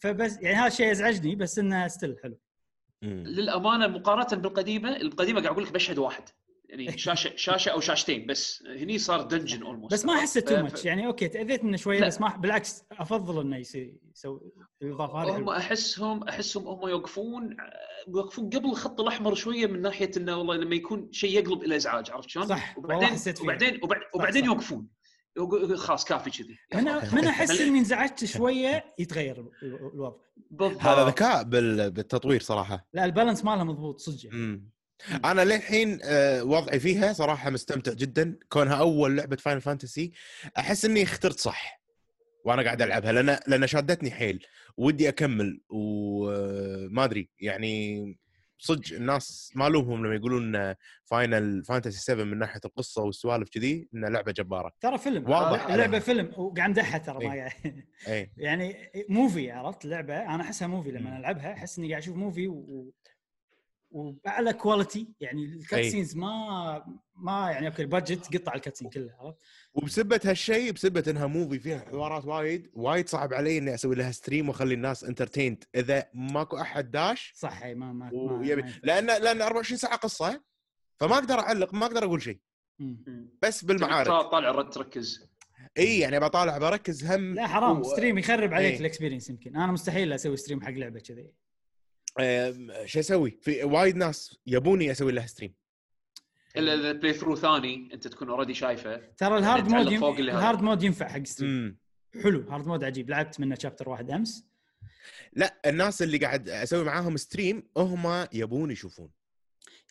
فبس 0.00 0.38
يعني 0.42 0.56
هذا 0.56 0.66
الشيء 0.66 0.90
ازعجني 0.90 1.34
بس 1.34 1.58
إنه 1.58 1.88
still 1.88 2.16
حلو. 2.22 2.38
للأمانة 3.02 3.86
مقارنة 3.86 4.42
بالقديمة 4.42 4.96
القديمة 4.96 5.40
قاعد 5.40 5.52
أقول 5.52 5.64
لك 5.64 5.74
مشهد 5.74 5.98
واحد. 5.98 6.22
يعني 6.70 6.98
شاشه 6.98 7.32
شاشة 7.36 7.70
أو 7.70 7.80
شاشتين 7.80 8.26
بس 8.26 8.62
هني 8.66 8.98
صار 8.98 9.22
dungeon 9.22 9.62
almost 9.62 9.92
بس 9.94 10.04
ما 10.04 10.12
احسه 10.12 10.40
too 10.40 10.62
much 10.62 10.84
يعني 10.84 11.06
okay 11.06 11.28
تأذيت 11.28 11.64
منه 11.64 11.76
شوية. 11.76 12.00
بس 12.06 12.20
ما 12.20 12.36
بالعكس 12.36 12.84
أفضل 12.92 13.40
إنه 13.40 13.56
يصير 13.56 13.94
يسوي 14.14 14.40
الاضافه 14.82 15.22
هذه 15.22 15.36
هم. 15.36 15.48
احسهم 15.48 16.22
أحسهم 16.28 16.66
هم 16.68 16.88
يوقفون 16.88 17.56
يوقفون 18.08 18.50
قبل 18.50 18.70
الخط 18.70 19.00
الأحمر 19.00 19.34
شوية 19.34 19.66
من 19.66 19.82
ناحية 19.82 20.10
إنه 20.16 20.36
والله 20.36 20.56
لما 20.56 20.74
يكون 20.74 21.08
شيء 21.12 21.38
يقلب 21.38 21.62
إلى 21.62 21.76
إزعاج 21.76 22.10
عرفت 22.10 22.28
شلون؟ 22.28 22.46
صح، 22.46 22.78
وبعدين 22.78 23.08
حسيت 23.08 23.38
فيه. 23.38 23.44
وبعدين 23.44 23.80
وبعد 23.82 24.00
وبعدين 24.14 24.42
صح. 24.42 24.48
يوقفون 24.48 24.88
يقول- 25.36 25.78
خلاص 25.78 26.04
كافي 26.04 26.30
كذي 26.30 26.58
من 26.74 26.84
من 27.14 27.24
أحس 27.24 27.60
إني 27.60 27.78
انزعجت 27.78 28.24
شوية 28.24 28.84
يتغير 28.98 29.40
ال- 29.40 29.50
ال- 29.62 29.90
الوضع 29.94 30.16
بالضبط 30.50 30.82
هذا 30.82 31.04
ذكاء 31.08 31.42
بال- 31.42 31.90
بالتطوير 31.90 32.40
صراحة 32.40 32.88
لا 32.94 33.04
ال 33.04 33.09
balance 33.09 33.44
ماله 33.44 33.64
مضبوط 33.64 34.00
صدق 34.00 34.24
يعني. 34.26 34.68
أنا 35.24 35.44
للحين 35.44 35.98
آه، 36.02 36.44
وضعي 36.44 36.80
فيها 36.80 37.12
صراحة 37.12 37.50
مستمتع 37.50 37.92
جدا 37.92 38.38
كونها 38.48 38.74
أول 38.74 39.16
لعبة 39.16 39.36
Final 39.36 39.60
Fantasy 39.60 40.12
أحس 40.58 40.84
إني 40.84 41.02
اخترت 41.02 41.38
صح 41.40 41.80
وأنا 42.44 42.62
قاعد 42.62 42.82
ألعبها 42.82 43.12
لأن 43.12 43.38
لأن 43.46 43.66
شادتني 43.66 44.10
حيل 44.10 44.46
ودي 44.76 45.08
أكمل 45.08 45.60
وما 45.70 47.04
أدري 47.04 47.30
يعني 47.40 48.04
صدق 48.60 48.94
الناس 48.96 49.52
ما 49.54 49.68
لومهم 49.68 50.06
لما 50.06 50.14
يقولون 50.14 50.74
Final 51.04 51.64
Fantasy 51.64 52.00
7 52.00 52.24
من 52.24 52.38
ناحية 52.38 52.60
القصة 52.64 53.02
والسوالف 53.02 53.48
كذي 53.48 53.88
إنها 53.94 54.10
لعبة 54.10 54.32
جبارة 54.32 54.72
ترى 54.80 54.98
فيلم 54.98 55.30
واضح 55.30 55.64
اللعبه 55.64 55.82
عليها. 55.82 55.98
فيلم 56.00 56.32
وقاعد 56.36 56.68
امدحها 56.68 56.98
ترى 56.98 57.26
ما 57.26 57.34
إيه. 57.34 57.40
قاعد 57.40 57.52
اي 58.08 58.30
يعني 58.36 58.76
movie 59.08 59.50
عرفت 59.50 59.84
اللعبه 59.84 60.34
أنا 60.34 60.42
أحسها 60.42 60.68
movie. 60.68 60.90
لما 60.90 61.18
ألعبها 61.18 61.52
أحس 61.52 61.78
إني 61.78 61.88
قاعد 61.88 62.02
أشوف 62.02 62.16
movie 62.16 62.48
و... 62.48 62.92
و... 63.90 64.00
وباعلى 64.00 64.52
quality 64.52 65.08
يعني 65.20 65.44
ال 65.44 65.53
cut 65.53 65.78
أي. 65.78 65.90
scenes 65.90 66.16
ما 66.16 67.00
ما 67.14 67.50
يعني 67.50 67.66
okay 67.68 67.82
ال 67.82 67.90
budget 67.90 68.36
قطع 68.36 68.54
ال 68.54 68.60
cut 68.60 68.76
scene 68.76 68.88
كله 68.90 69.14
عرفت؟ 69.20 69.38
وبسبة 69.74 70.20
هالشيء 70.24 70.72
بسبة 70.72 71.04
إنها 71.08 71.26
movie 71.26 71.58
فيها 71.58 71.78
حوارات 71.78 72.24
وايد 72.24 72.70
وايد 72.74 73.08
صعب 73.08 73.34
علي 73.34 73.58
إني 73.58 73.74
أسوي 73.74 73.94
لها 73.96 74.10
stream 74.12 74.48
وأخلي 74.48 74.74
الناس 74.74 75.04
entertained 75.04 75.64
إذا 75.74 76.06
ماكو 76.14 76.56
أحد 76.60 76.90
داش 76.90 77.32
صح 77.36 77.62
اي 77.62 77.74
ما 77.74 77.92
ما, 77.92 78.10
ما, 78.12 78.12
ويبي 78.32 78.62
ما. 78.62 78.72
لأن 78.82 79.06
لأن 79.06 79.42
24 79.42 79.78
ساعة 79.78 79.96
قصة 79.96 80.42
فما 81.00 81.14
أقدر 81.14 81.38
أعلق 81.38 81.74
ما 81.74 81.86
أقدر 81.86 82.04
أقول 82.04 82.22
شيء. 82.22 82.38
بس 83.42 83.64
بالمعارك 83.64 84.08
طالع 84.08 84.50
رد 84.50 84.70
تركز 84.70 85.30
إي 85.78 85.98
يعني 85.98 86.20
بطالع 86.20 86.58
بركز 86.58 87.04
هم 87.04 87.34
لا 87.34 87.46
حرام 87.46 87.80
و- 87.80 87.82
stream 87.82 88.18
يخرب 88.18 88.54
عليك 88.54 88.72
إيه. 88.72 88.80
ال 88.80 88.85
experience 88.85 89.30
يمكن 89.30 89.56
أنا 89.56 89.72
مستحيل 89.72 90.12
أسوي 90.12 90.36
stream 90.36 90.60
حق 90.62 90.70
لعبة 90.70 91.00
كذي 91.00 91.32
شو 92.84 93.00
أسوي؟ 93.00 93.38
في 93.42 93.64
وايد 93.64 93.96
ناس 93.96 94.38
يبوني 94.46 94.90
أسوي 94.90 95.12
لها 95.12 95.26
stream 95.26 95.54
الا 96.56 96.74
اذا 96.74 96.92
play 96.92 97.12
through 97.12 97.36
ثاني 97.36 97.90
أنت 97.94 98.08
تكون 98.08 98.28
already 98.30 98.54
شايفه. 98.54 98.96
ترى 99.16 99.38
ال 99.38 99.44
hard 99.44 99.68
mode 99.68 99.92
هذا. 99.92 100.18
ال 100.18 100.27
hard 100.27 100.62
mode 100.62 100.82
ينفع 100.82 101.08
حق 101.08 101.22
stream 101.22 101.78
حلو. 102.22 102.50
hard 102.50 102.66
mode 102.66 102.84
عجيب. 102.84 103.10
لعبت 103.10 103.40
منه 103.40 103.56
chapter 103.62 103.88
واحد 103.88 104.10
أمس. 104.10 104.46
لا 105.32 105.60
الناس 105.66 106.02
اللي 106.02 106.18
قاعد 106.18 106.48
أسوي 106.48 106.84
معاهم 106.84 107.16
stream 107.16 107.62
هم 107.76 108.26
يبون 108.32 108.70
يشوفون. 108.70 109.10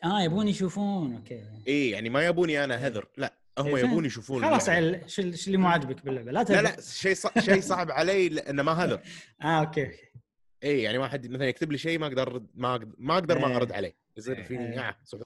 آه 0.04 0.22
يبون 0.22 0.48
يشوفون. 0.48 1.16
أوكي. 1.16 1.44
إي 1.68 1.90
يعني 1.90 2.10
ما 2.10 2.26
يبوني 2.26 2.64
أنا 2.64 2.76
هذر 2.76 3.08
لا 3.18 3.34
هم 3.60 3.76
إيه، 3.76 3.84
يبون. 3.84 4.06
يشوفون 4.06 4.42
خلاص. 4.44 4.70
عيل 4.70 5.10
شو 5.10 5.22
اللي 5.22 5.58
مو 5.58 5.68
عاجبك 5.68 6.06
باللعبة؟ 6.06 6.32
لا 6.32 6.44
لا. 6.44 6.62
لا 6.62 6.82
شيء. 6.82 7.16
شيء 7.40 7.62
صعب 7.62 7.92
علي 7.92 8.30
لأنه 8.30 8.64
ما 8.64 8.72
هذر 8.84 9.02
آه 9.42 9.46
أوكي 9.46 9.86
أوكي. 9.86 9.98
اي 10.64 10.82
يعني 10.82 10.98
واحد 10.98 11.28
مثلا 11.28 11.48
يكتب 11.48 11.72
لي 11.72 11.78
شيء 11.78 12.00
ما 12.00 12.08
أقدر 12.08 12.44
ما 12.56 12.72
أقدر 12.72 12.96
ما 12.98 13.14
أقدر 13.14 13.40
ما 13.40 13.48
إيه. 13.48 13.56
ارد 13.56 13.72
عليه. 13.72 13.96
يصير 14.18 14.44
فيني 14.44 14.74
إيه. 14.74 14.90
آه 14.90 14.96
صعوبه 15.04 15.26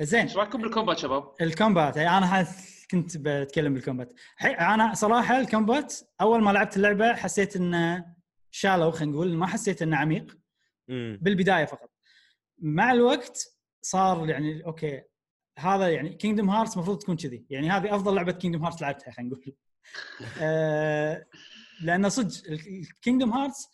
زين. 0.00 0.20
إيش 0.20 0.36
رايكم 0.36 0.62
بال 0.62 0.71
combat 0.71 0.98
شباب؟ 0.98 1.32
ال 1.40 1.47
combat. 1.47 1.96
يعني 1.96 2.18
أنا 2.18 2.26
حاس- 2.26 2.86
كنت 2.90 3.16
بتكلم 3.16 3.74
بال 3.74 3.82
combat. 3.82 4.12
أنا 4.44 4.94
صراحة 4.94 5.40
ال 5.40 5.48
combat 5.48 5.94
أول 6.20 6.42
ما 6.42 6.50
لعبت 6.50 6.76
اللعبة 6.76 7.14
حسيت 7.14 7.56
انه 7.56 8.06
شالو 8.50 8.90
خلينا 8.90 9.12
نقول 9.12 9.36
ما 9.36 9.46
حسيت 9.46 9.82
إنه 9.82 9.96
عميق. 9.96 10.38
امم 10.90 11.18
بالبداية 11.22 11.64
فقط. 11.64 11.90
مع 12.58 12.92
الوقت 12.92 13.46
صار 13.82 14.28
يعني 14.30 14.64
okay 14.66 15.02
هذا 15.58 15.88
يعني 15.88 16.08
Kingdom 16.14 16.50
Hearts 16.50 16.74
المفروض 16.76 16.98
تكون 16.98 17.16
كذي. 17.16 17.46
يعني 17.50 17.70
هذه 17.70 17.94
أفضل 17.94 18.14
لعبة 18.14 18.32
Kingdom 18.32 18.64
Hearts 18.64 18.82
لعبتها 18.82 19.10
خلينا 19.10 19.30
نقول. 19.34 19.54
آه 20.42 21.26
لأن 21.82 22.08
صدق 22.08 22.50
ال 22.50 22.60
Kingdom 22.60 23.30
Hearts 23.32 23.68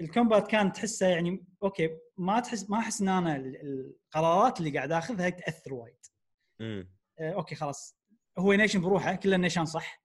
ال 0.00 0.07
combat 0.07 0.50
كان 0.50 0.72
تحسه 0.72 1.06
يعني 1.06 1.44
okay 1.62 1.90
ما 2.18 2.40
تحس 2.40 2.70
ما 2.70 2.78
أحس 2.78 3.00
إن 3.00 3.08
أنا 3.08 3.36
ال- 3.36 3.56
القرارات 4.14 4.58
اللي 4.60 4.70
قاعد 4.70 4.92
آخذها 4.92 5.28
تأثر 5.28 5.74
وايد. 5.74 5.96
امم 6.60 6.90
آه، 7.20 7.32
okay 7.32 7.54
خلاص. 7.54 7.98
هو 8.38 8.52
نيشن 8.52 8.80
بروحه 8.80 9.14
كله 9.14 9.36
نيشان 9.36 9.64
صح. 9.64 10.04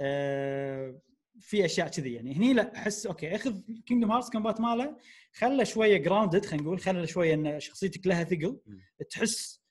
آه، 0.00 1.00
في 1.40 1.64
أشياء 1.64 1.88
كذي 1.88 2.12
يعني. 2.14 2.36
هني 2.36 2.52
لا 2.52 2.76
أحس 2.76 3.06
okay 3.06 3.34
أخذ 3.34 3.60
Kingdom 3.86 4.12
Hearts 4.12 4.30
combat 4.30 4.60
ماله 4.60 4.96
خله 5.32 5.64
شوية 5.64 5.96
grounded 5.96 6.46
خلينا 6.46 6.62
نقول 6.64 6.80
خله 6.80 7.06
شوية 7.06 7.34
إن 7.34 7.60
شخصيتك 7.60 8.06
لها 8.06 8.24
ثقل. 8.24 8.60
مم. 8.66 8.80
تحس 9.10 9.62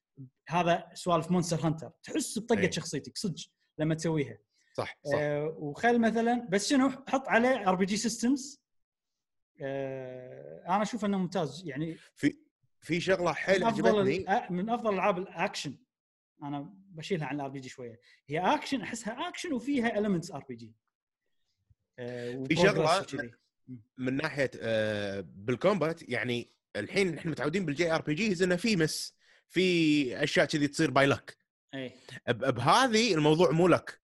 هذا 0.47 0.89
سوالف 0.93 1.31
Monster 1.31 1.67
Hunter 1.67 1.91
تحس 2.03 2.39
بطقة 2.39 2.59
أي. 2.59 2.71
شخصيتك 2.71 3.17
صدق 3.17 3.39
لما 3.77 3.95
تسويها. 3.95 4.37
صح 4.73 4.99
صح. 5.03 5.17
آه 5.17 5.55
وخل 5.59 6.01
مثلا 6.01 6.47
بس 6.49 6.69
شنو 6.69 6.89
حط 6.89 7.27
عليه 7.27 7.69
RPG 7.69 7.85
systems 7.85 8.61
أنا 9.61 10.81
أشوف 10.81 11.05
إنه 11.05 11.17
ممتاز. 11.17 11.63
يعني 11.65 11.97
في 12.15 12.37
في 12.81 13.01
شغلة 13.01 13.33
حيل 13.33 13.61
من 13.61 13.67
أفضل 13.67 13.87
عجبتني. 13.99 14.25
الأ- 14.25 14.51
من 14.51 14.69
أفضل 14.69 14.93
ألعاب 14.93 15.17
الأكشن. 15.17 15.75
أنا 16.43 16.73
بشيلها 16.89 17.27
عن 17.27 17.35
ال 17.35 17.47
RPG 17.49 17.69
شوية. 17.69 17.99
هي 18.27 18.39
أكشن 18.39 18.81
أحسها 18.81 19.27
أكشن 19.29 19.53
وفيها 19.53 19.97
elements 19.99 20.31
RPG. 20.31 20.73
في 22.47 22.55
شغلة 22.55 23.05
من 23.97 24.13
ناحية 24.17 24.51
آه 24.59 25.21
بال 25.35 25.54
combat 25.54 26.09
يعني 26.09 26.51
الحين 26.75 27.17
إحنا 27.17 27.31
متعودين 27.31 27.65
بال 27.65 27.91
JRPGs 27.91 28.43
إنه 28.43 28.55
في 28.55 28.75
miss 28.75 29.15
في 29.49 30.23
أشياء 30.23 30.45
كذي 30.45 30.67
تصير 30.67 30.91
by 30.91 31.05
luck 31.05 31.37
إي. 31.73 31.91
بهذه 32.27 33.13
الموضوع 33.13 33.51
مو 33.51 33.67
luck 33.67 34.01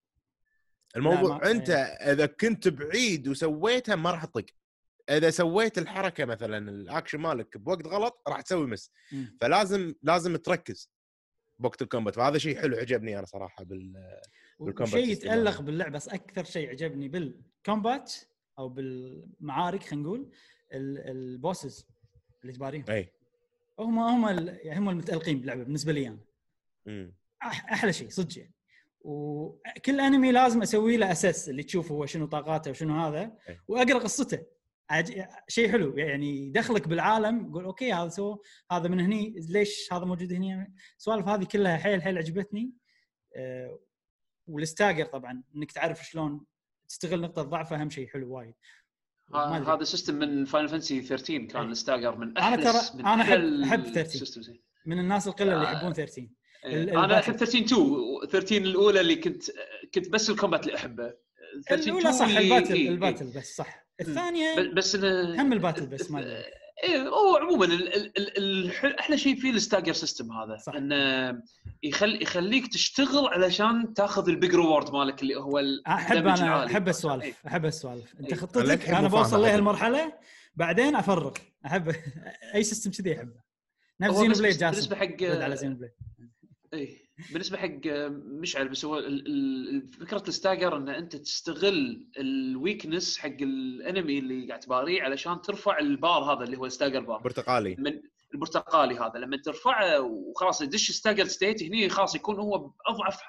الموضوع 0.96 1.52
أنت 1.52 1.70
إذا 2.02 2.26
كنت 2.26 2.68
بعيد 2.68 3.28
وسويتها 3.28 3.96
ما 3.96 4.12
راح 4.12 4.26
تطق. 4.26 4.46
إذا 5.10 5.30
سويت 5.30 5.78
الحركة 5.78 6.26
مثلا 6.26 6.58
الاكشن 6.72 7.20
مالك 7.20 7.58
بوقت 7.58 7.88
غلط 7.88 8.22
راح 8.28 8.42
تسوي 8.42 8.68
miss 8.68 8.92
مم. 9.12 9.38
فلازم 9.42 9.94
لازم 10.04 10.36
تركز 10.36 10.90
بوقت 11.60 11.82
ال 11.82 11.87
combat 11.87 12.16
فهذا 12.16 12.38
شيء 12.38 12.58
حلو 12.62 12.78
عجبني 12.78 13.18
أنا 13.18 13.26
صراحة 13.26 13.64
بال 13.64 13.94
بال 14.60 14.68
combat 14.68 14.94
system 15.04 15.28
يتألق. 15.28 15.62
باللعبة 15.62 15.92
بس 15.94 16.10
أكثر 16.10 16.44
شيء 16.44 16.70
عجبني 16.70 17.08
بال 17.08 17.34
combat 17.34 18.14
أو 18.60 18.70
بالمعارك 18.70 19.84
خلينا 19.84 20.04
نقول 20.06 20.32
ال- 20.74 21.10
ال 21.10 21.21
bosses 21.21 21.88
اللي 22.42 22.54
تباريهم 22.54 22.86
إي 22.90 23.14
هم 23.80 24.00
هم 24.00 24.40
يعني 24.64 24.80
هم 24.80 24.90
المتألقين 24.90 25.38
باللعبة 25.40 25.64
بالنسبة 25.64 25.92
لي 25.94 26.08
أنا. 26.08 26.20
أح- 27.44 27.72
أحلى 27.72 27.94
شيء 27.94 28.10
صدق 28.10 28.38
يعني 28.40 28.54
وكل 29.02 30.00
enemy 30.00 30.32
لازم 30.32 30.62
أسوي 30.62 30.98
له 30.98 31.12
assess 31.12 31.50
اللي 31.50 31.64
تشوف 31.64 31.92
هو 31.92 32.06
شنو 32.06 32.26
طاقاته 32.26 32.72
وشنو 32.72 33.00
هذا. 33.02 33.38
وأقرأ 33.68 34.00
قصته 34.00 34.40
عج... 34.90 35.24
شيء 35.48 35.72
حلو 35.72 35.98
يعني 35.98 36.48
يدخلك 36.48 36.88
بالعالم 36.88 37.48
يقول 37.50 37.66
okay 37.66 37.94
هذا 37.94 38.10
سو 38.10 38.38
هذا 38.72 38.88
من 38.88 39.00
هني 39.00 39.36
ليش 39.50 39.94
هذا 39.94 40.06
موجود 40.06 40.34
هني 40.34 40.74
السوالف 40.98 41.28
هذه 41.28 41.44
كلها 41.44 41.78
حيل 41.78 42.02
حيل 42.04 42.18
عجبتني 42.18 42.72
أه 43.36 43.80
وال 44.48 44.61
stagger 44.61 45.06
طبعا 45.06 45.44
إنك 45.56 45.72
تعرف 45.72 46.06
شلون 46.06 46.46
تستغل 46.90 47.22
نقطة 47.22 47.42
ضعفه 47.42 47.82
أهم 47.82 47.90
شيء 47.90 48.08
حلو 48.08 48.36
وايد. 48.38 48.54
هذا 49.36 49.84
system 49.84 50.16
من 50.16 50.46
Final 50.46 50.70
Fantasy 50.70 51.02
13 51.02 51.46
كان. 51.46 51.72
ال 51.72 51.77
stagger 51.77 52.16
من 52.18 52.38
أحلى 52.38 52.64
ترى- 52.74 52.96
من 52.96 53.06
أنا 53.06 53.24
أحب- 53.24 53.28
أحلى 53.28 53.66
أحب 53.66 53.84
13. 53.84 54.00
ال 54.06 54.11
systems. 54.11 54.50
إيه. 54.50 54.62
من 54.86 55.00
الناس 55.00 55.28
القلة 55.28 55.54
اللي 55.54 55.68
آه. 55.68 55.72
يحبون 55.72 55.94
13 55.94 56.28
إيه. 56.66 56.84
أنا 56.84 56.92
ال 56.92 56.94
battle. 56.95 57.14
أحب 57.14 57.36
13 57.36 57.60
2 57.66 58.30
13 58.32 58.58
الأولى 58.58 59.02
اللي 59.02 59.16
كنت 59.16 59.44
كنت 59.96 60.10
بس 60.10 60.30
ال 60.30 60.35
combat 60.35 60.64
اللي 60.68 60.76
أحبه 60.78 61.14
13 61.68 61.84
الاولى 61.92 62.14
صح 62.14 62.26
اللي- 62.26 62.40
ال 62.56 62.58
battle 62.58 62.74
إيه،. 62.74 62.90
ال 62.90 62.95
battle 62.95 63.26
بس 63.36 63.56
صح 63.56 63.83
الثانية 64.02 64.72
بس 64.76 64.96
هم 64.96 65.54
ال 65.54 65.58
battle 65.58 65.86
بس 65.88 66.12
ما 66.12 66.20
أدري. 66.20 66.44
إيه 66.84 67.02
هو 67.08 67.36
عموما 67.38 67.66
ال- 67.66 67.94
ال- 67.96 68.18
ال- 68.18 68.38
الح- 68.66 68.96
أحلى 69.00 69.18
شيء 69.18 69.36
فيه 69.36 69.52
ال 69.52 69.57
stagger 69.57 69.94
system 69.94 70.32
هذا 70.32 70.58
صح. 70.58 70.74
انه 70.76 71.42
يخل 71.84 72.22
يخليك 72.22 72.68
تشتغل 72.74 73.28
علشان 73.28 73.94
تاخذ 73.94 74.30
ال 74.30 74.36
big 74.36 74.56
reward 74.56 74.92
مالك 74.94 75.22
اللي 75.22 75.36
هو 75.36 75.60
أحب 75.88 76.28
أنا. 76.28 76.66
أحب 76.66 76.82
إيه. 76.84 76.90
السوالف 76.90 77.48
أحب 77.48 77.66
السوالف 77.66 78.14
أنت 78.20 78.22
إيه. 78.28 78.34
أنا 78.34 78.42
خطتك 78.42 78.90
أنا 78.90 79.08
بوصل 79.08 79.42
لها 79.42 79.50
هذا. 79.50 79.56
المرحلة 79.60 80.14
بعدين 80.56 80.96
افرغ 80.96 81.34
أحب 81.66 81.96
أي 82.56 82.64
system 82.64 82.92
كذي 82.92 83.18
أحبه 83.18 83.42
نفس 84.02 84.18
Xeno 84.18 84.32
بس- 84.32 84.40
Blade 84.40 84.58
جاسم 84.58 84.72
بالنسبة 84.72 84.96
حق 84.96 85.24
على 85.44 85.56
Xeno 85.56 85.76
Blade 85.76 85.92
إيه 86.74 87.03
بالنسبة 87.32 87.58
حق 87.58 87.80
مشعل 88.26 88.68
بس 88.68 88.86
هو 88.86 89.02
فكرة 90.00 90.24
ال 90.28 90.34
stagger 90.34 90.78
إن 90.78 90.90
أنت 90.90 91.16
تستغل 91.16 92.08
ال 92.18 92.29
weakness 92.29 93.18
حق 93.18 93.38
ال 93.42 93.55
enemy 93.55 94.20
اللي 94.20 94.48
قاعد 94.48 94.60
تباريه 94.60 95.04
علشان 95.04 95.42
ترفع 95.42 95.80
البار 95.80 96.24
هذا 96.24 96.44
اللي 96.44 96.58
هو 96.58 96.66
ال 96.66 96.70
stagger 96.70 97.00
bar. 97.00 97.22
برتقالي 97.22 97.76
من 97.80 98.02
البرتقالي 98.34 98.96
هذا. 98.96 99.20
لما 99.20 99.38
ترفعه 99.38 100.02
وخلاص 100.02 100.62
يدش 100.62 100.92
stagger 100.92 101.26
state 101.26 101.64
هني 101.64 101.90
خلاص 101.90 102.16
يكون 102.16 102.36
هو 102.36 102.58
بأضعف 102.58 103.20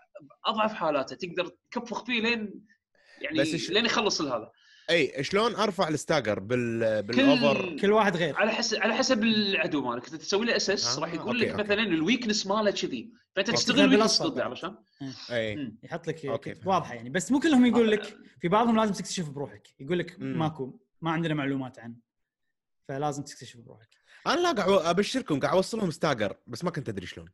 بأضعف 0.44 0.72
حالاته. 0.72 1.16
تقدر 1.16 1.50
تكفخ 1.70 2.04
فيه 2.04 2.20
لين 2.20 2.66
يعني 3.20 3.38
بس 3.38 3.70
لين 3.70 3.84
يخلص 3.84 4.20
هذا. 4.20 4.50
أي 4.90 5.24
شلون 5.24 5.54
أرفع 5.54 5.88
ال 5.88 5.95
stagger 5.95 6.40
بال 6.40 7.02
بالأوفر؟ 7.02 7.76
كل 7.80 7.92
واحد 7.92 8.16
غير. 8.16 8.36
على 8.36 8.50
حسب 8.50 8.82
على 8.82 8.94
حسب 8.94 9.24
العدو 9.24 9.82
مالك. 9.82 10.04
انت 10.04 10.14
تسوي 10.14 10.46
له 10.46 10.56
assess 10.56 10.98
آه، 10.98 11.00
راح 11.00 11.14
يقول 11.14 11.36
okay، 11.36 11.52
لك. 11.52 11.60
مثلا 11.60 11.82
ال 11.82 11.89
weakness 11.89 12.46
ماله 12.46 12.70
كذي. 12.70 13.12
فأنت. 13.36 13.50
تستغل 13.50 13.80
ال 13.80 13.85
weakness 13.85 14.22
ضده 14.22 14.34
بعد. 14.34 14.40
علشان 14.40 14.76
أي. 15.30 15.56
مم. 15.56 15.78
يحط 15.82 16.08
لك 16.08 16.26
okay،. 16.26 16.54
واضحة 16.64 16.94
يعني. 16.94 17.10
بس 17.10 17.32
مو 17.32 17.40
كلهم 17.40 17.66
يقول 17.66 17.90
لك 17.90 18.16
في 18.40 18.48
بعضهم 18.48 18.76
لازم 18.76 18.92
تكتشف 18.92 19.28
بروحك. 19.28 19.68
يقول 19.80 19.98
لك. 19.98 20.16
ماكو 20.18 20.80
ما 21.00 21.10
عندنا 21.10 21.34
معلومات 21.34 21.78
عنه. 21.78 21.94
فلازم 22.88 23.22
تكتشف 23.22 23.60
بروحك. 23.60 23.88
أنا 24.26 24.40
لا 24.40 24.52
قاعد 24.52 24.70
أبشركم 24.70 25.40
قاعد 25.40 25.54
أوصلهم 25.54 25.90
stagger 25.90 26.36
بس 26.46 26.64
ما 26.64 26.70
كنت 26.70 26.88
أدري 26.88 27.06
شلون. 27.06 27.28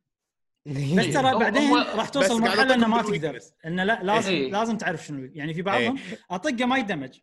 بس 0.97 1.13
ترى 1.13 1.39
بعدين 1.39 1.73
راح 1.73 2.09
توصل 2.09 2.41
مرحلة 2.41 2.73
إنه 2.73 2.87
ما 2.87 3.01
تقدر. 3.01 3.39
إنه 3.65 3.83
لا 3.83 4.03
لازم 4.03 4.31
إيه. 4.31 4.51
لازم 4.51 4.77
تعرف 4.77 5.05
شنو. 5.05 5.29
يعني 5.33 5.53
في 5.53 5.61
بعضهم 5.61 5.99
أطقه 6.31 6.65
ما 6.65 6.77
يدمج. 6.77 7.19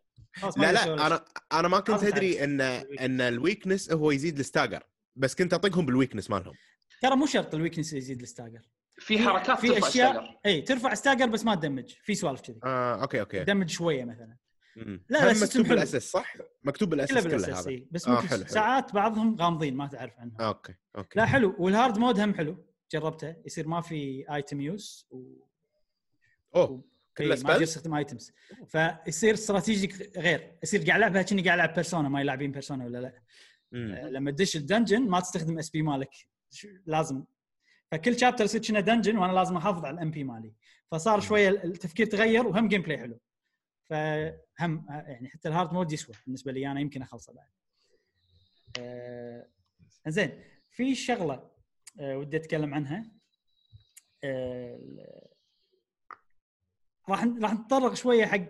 لا 0.56 0.72
لا 0.72 1.06
أنا 1.06 1.24
أنا 1.52 1.68
ما 1.68 1.80
كنت 1.80 2.04
أدري. 2.04 2.44
إن 2.44 2.60
إن 2.60 3.20
ال 3.20 3.28
weakness 3.28 3.92
هو 3.92 4.10
يزيد 4.10 4.38
ال 4.38 4.44
stagger 4.44 4.82
بس 5.16 5.34
كنت 5.34 5.54
أطقهم 5.54 5.86
بال 5.86 5.95
weakness 5.95 6.30
مالهم 6.30 6.54
ترى 7.02 7.16
مو 7.16 7.26
شرط 7.26 7.54
ال 7.54 7.59
weakness 7.59 7.92
يزيد 7.92 8.20
ال 8.20 8.25
stagger 8.25 8.60
في 8.98 9.18
حركات 9.18 9.58
في 9.60 9.68
ترفع 9.68 9.88
أشياء 9.88 10.12
stagger 10.12 10.38
إي 10.46 10.60
ترفع 10.62 10.94
stagger 10.94 11.26
بس 11.26 11.44
ما 11.44 11.54
تدمج 11.54 11.94
في 12.02 12.14
سوالف 12.14 12.40
كذي 12.40 12.60
آه 12.64 13.02
okay 13.02 13.20
okay 13.20 13.44
damage 13.44 13.70
شوية 13.70 14.04
مثلا 14.04 14.36
مم. 14.76 15.04
لا، 15.08 15.18
لا، 15.18 15.32
مكتوب 15.44 15.66
حلو. 15.66 15.74
بال 15.74 15.83
assess 15.83 16.10
صح؟ 16.10 16.34
مكتوب 16.64 16.90
بال 16.90 16.96
assess 16.96 17.12
كله 17.12 17.22
كله 17.22 17.30
بال 17.30 17.37
assess 17.37 17.58
هذا 17.58 17.70
إي. 17.70 17.88
بس 17.90 18.08
آه، 18.08 18.20
حلو، 18.20 18.28
حلو. 18.28 18.44
ساعات 18.46 18.94
بعضهم 18.94 19.36
غامضين 19.40 19.76
ما 19.76 19.86
تعرف 19.86 20.12
عنهم 20.18 20.40
آه، 20.40 20.48
okay 20.48 20.74
okay 20.96 21.18
لا 21.18 21.26
حلو 21.26 21.54
وال 21.58 21.72
hard 21.72 21.98
mode 21.98 22.20
هم 22.20 22.34
حلو 22.34 22.64
جربته 22.92 23.36
يصير 23.46 23.68
ما 23.68 23.80
في 23.80 24.24
item 24.34 24.60
use 24.60 25.06
و... 25.10 25.46
أوه 26.56 26.84
كله 27.18 27.28
ما 27.28 27.34
تقدر 27.34 27.58
spells؟ 27.58 27.60
تستخدم 27.60 27.94
items 27.94 28.32
فيصير 28.66 29.34
strategic 29.34 30.18
غير. 30.18 30.58
يصير 30.62 30.84
قاعد 30.84 30.98
العبها 30.98 31.22
كأني 31.22 31.42
قاعد 31.42 31.58
العب 31.58 31.74
Persona 31.74 32.08
ما 32.08 32.20
لاعبين 32.20 32.52
Persona 32.52 32.84
ولا 32.84 32.98
لا. 32.98 33.22
آه، 33.74 34.08
لما 34.08 34.30
تدش 34.30 34.56
ال 34.56 34.62
dungeon 34.62 35.02
ما 35.02 35.20
تستخدم 35.20 35.58
SP 35.58 35.82
مالك. 35.82 36.10
لازم. 36.86 37.24
فكل 37.90 38.18
chapter 38.20 38.44
يصير 38.44 38.62
كنه 38.62 38.80
dungeon 38.80 39.18
وأنا 39.18 39.32
لازم 39.32 39.56
أحافظ 39.56 39.84
على 39.84 39.94
ال 39.94 40.10
MP 40.10 40.24
مالي. 40.24 40.54
فصار 40.90 41.20
شوية 41.20 41.48
التفكير 41.48 42.06
تغير 42.06 42.46
وهم 42.46 42.68
gameplay 42.68 42.98
حلو. 42.98 43.20
فهم 43.90 44.86
آه، 44.90 45.04
يعني 45.08 45.28
حتى 45.28 45.48
ال 45.48 45.53
hard 45.53 45.72
mode 45.72 45.92
يسوى 45.92 46.14
بالنسبة 46.26 46.52
لي 46.52 46.66
أنا 46.70 46.80
يمكن 46.80 47.02
أخلصه 47.02 47.32
بعد. 47.32 47.48
آه، 48.78 49.46
زين. 50.06 50.42
في 50.70 50.94
شغلة 50.94 51.50
آه، 52.00 52.18
ودي 52.18 52.36
أتكلم 52.36 52.74
عنها. 52.74 53.10
آه، 54.24 55.27
راح 57.08 57.24
راح 57.42 57.54
نتطرق 57.54 57.94
شوية 57.94 58.26
حق 58.26 58.48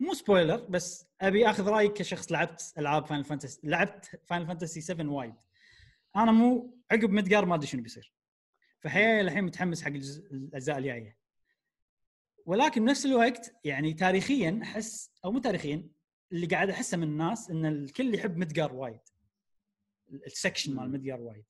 مو 0.00 0.14
spoiler 0.14 0.56
بس 0.56 1.06
أبي 1.20 1.50
آخذ 1.50 1.68
رأيك 1.68 1.92
كشخص 1.92 2.32
لعبت 2.32 2.74
ألعاب 2.78 3.06
Final 3.06 3.24
Fantasy 3.24 3.60
لعبت 3.64 4.20
Final 4.26 4.46
Fantasy 4.46 4.80
7 4.80 5.12
وايد. 5.12 5.34
أنا 6.16 6.32
مو 6.32 6.78
عقب 6.90 7.10
Midgar 7.10 7.46
ما 7.46 7.54
أدري 7.54 7.66
شنو 7.66 7.82
بيصير. 7.82 8.12
فحياتي 8.80 9.20
الحين 9.20 9.44
متحمس 9.44 9.82
حق 9.82 9.90
الأجزاء 9.90 10.78
الجاية. 10.78 11.16
ولكن 12.46 12.84
بنفس 12.84 13.06
الوقت 13.06 13.54
يعني 13.64 13.92
تاريخيا 13.92 14.60
احس 14.62 15.10
أو 15.24 15.32
مو 15.32 15.38
تاريخيا 15.38 15.88
اللي 16.32 16.46
قاعد 16.46 16.70
أحسه 16.70 16.96
من 16.96 17.02
الناس 17.02 17.50
إن 17.50 17.66
الكل 17.66 18.14
يحب 18.14 18.36
مدقار 18.36 18.74
وايد. 18.74 19.00
ال 20.26 20.32
section 20.32 20.74
مال 20.74 20.90
مدقار 20.90 21.20
وايد. 21.20 21.44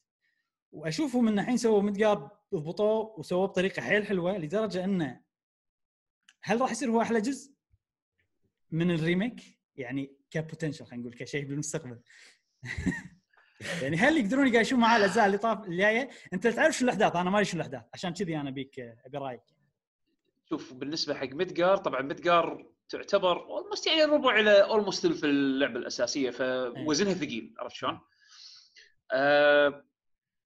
وأشوفهم 0.72 1.28
إن 1.28 1.38
الحين 1.38 1.56
سووا 1.56 1.82
مدقار 1.82 2.30
ضبطوه 2.54 3.18
وسووه 3.18 3.46
بطريقة 3.46 3.82
حيل 3.82 4.06
حلوة 4.06 4.38
لدرجة 4.38 4.84
إنه 4.84 5.20
هل 6.42 6.60
راح 6.60 6.70
يصير 6.70 6.90
هو 6.90 7.00
أحلى 7.00 7.20
جزء 7.20 7.52
من 8.70 8.90
ال 8.90 8.99
remake؟ 8.99 9.58
يعني 9.76 10.16
ك 10.30 10.36
potential 10.36 10.86
خلينا 10.86 11.02
نقول 11.02 11.18
كشيء 11.18 11.44
بالمستقبل. 11.44 12.00
يعني 13.82 13.96
هل 13.96 14.16
يقدرون 14.16 14.46
يقايشون 14.48 14.80
معاه 14.80 14.96
الأجزاء 14.96 15.26
اللي 15.26 15.38
طاف 15.38 15.64
اللي 15.64 15.76
جاية؟ 15.76 16.08
أنت 16.32 16.46
تعرف 16.46 16.78
شو 16.78 16.84
الأحداث 16.84 17.16
أنا 17.16 17.30
ما 17.30 17.36
ادري 17.36 17.44
شو 17.44 17.56
الأحداث 17.56 17.82
عشان 17.94 18.12
كذي 18.12 18.36
أنا 18.36 18.48
أبيك 18.48 18.80
أبي 18.80 19.18
رأيك. 19.18 19.42
شوف 20.48 20.72
بالنسبة 20.72 21.14
حق 21.14 21.28
مدقار 21.28 21.76
طبعا 21.76 22.02
مدقار 22.02 22.66
تعتبر 22.88 23.44
almost 23.44 23.86
يعني 23.86 24.04
ربع 24.04 24.40
إلى 24.40 24.62
almost 24.62 25.06
في 25.06 25.26
اللعبة 25.26 25.78
الأساسية 25.78 26.30
فوزنها 26.30 27.14
ثقيل 27.14 27.54
عرفت 27.58 27.74
شلون؟ 27.74 28.00
آه 29.12 29.84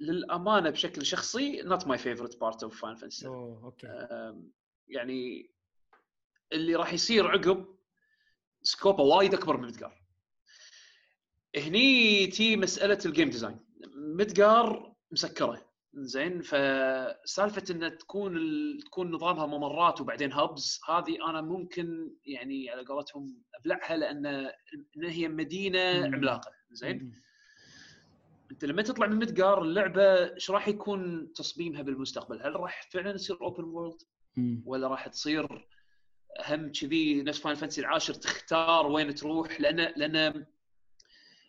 للأمانة 0.00 0.70
بشكل 0.70 1.06
شخصي 1.06 1.62
not 1.62 1.86
my 1.86 1.98
favorite 1.98 2.40
part 2.40 2.62
of 2.62 2.80
Final 2.80 2.94
Fantasy 2.94 3.26
أوه 3.26 3.64
okay. 3.64 3.86
يعني 4.88 5.53
اللي 6.54 6.74
راح 6.74 6.92
يصير 6.92 7.28
عقب 7.28 7.66
scope 8.62 8.95
ه 8.95 9.02
وايد 9.02 9.34
أكبر 9.34 9.56
من 9.56 9.68
مدقار 9.68 10.04
هني 11.56 12.26
تي 12.26 12.56
مسألة 12.56 12.98
ال 13.06 13.11
game 13.11 13.30
design 13.30 13.60
مدقار 13.96 14.94
مسكرة 15.10 15.74
زين 15.96 16.42
فسالفة 16.42 17.64
ان 17.70 17.98
تكون 17.98 18.36
ال... 18.36 18.82
تكون 18.84 19.10
نظامها 19.10 19.46
ممرات 19.46 20.00
وبعدين 20.00 20.32
hubs 20.32 20.80
هذه 20.88 21.30
أنا 21.30 21.40
ممكن 21.40 22.10
يعني 22.26 22.70
على 22.70 22.84
قولتهم 22.84 23.42
أبلعها 23.60 23.96
لأن 23.96 24.26
إن 24.26 25.04
هي 25.04 25.28
مدينة. 25.28 26.04
عملاقة 26.04 26.50
زين. 26.70 27.22
أنت 28.50 28.64
لما 28.64 28.82
تطلع 28.82 29.06
من 29.06 29.16
مدقار 29.16 29.62
اللعبة 29.62 30.34
إيش 30.34 30.50
راح 30.50 30.68
يكون 30.68 31.32
تصميمها 31.32 31.82
بالمستقبل؟ 31.82 32.42
هل 32.42 32.56
راح 32.56 32.88
فعلا 32.90 33.12
تصير 33.12 33.40
open 33.40 33.64
world. 33.64 34.02
ولا 34.64 34.88
راح 34.88 35.08
تصير 35.08 35.66
هم 36.46 36.72
كذي 36.72 37.22
نفس 37.22 37.38
Final 37.40 37.54
Fantasy 37.54 37.80
العاشر 37.80 38.14
تختار 38.14 38.86
وين 38.86 39.14
تروح 39.14 39.60
لأن 39.60 39.92
لأن 39.96 40.46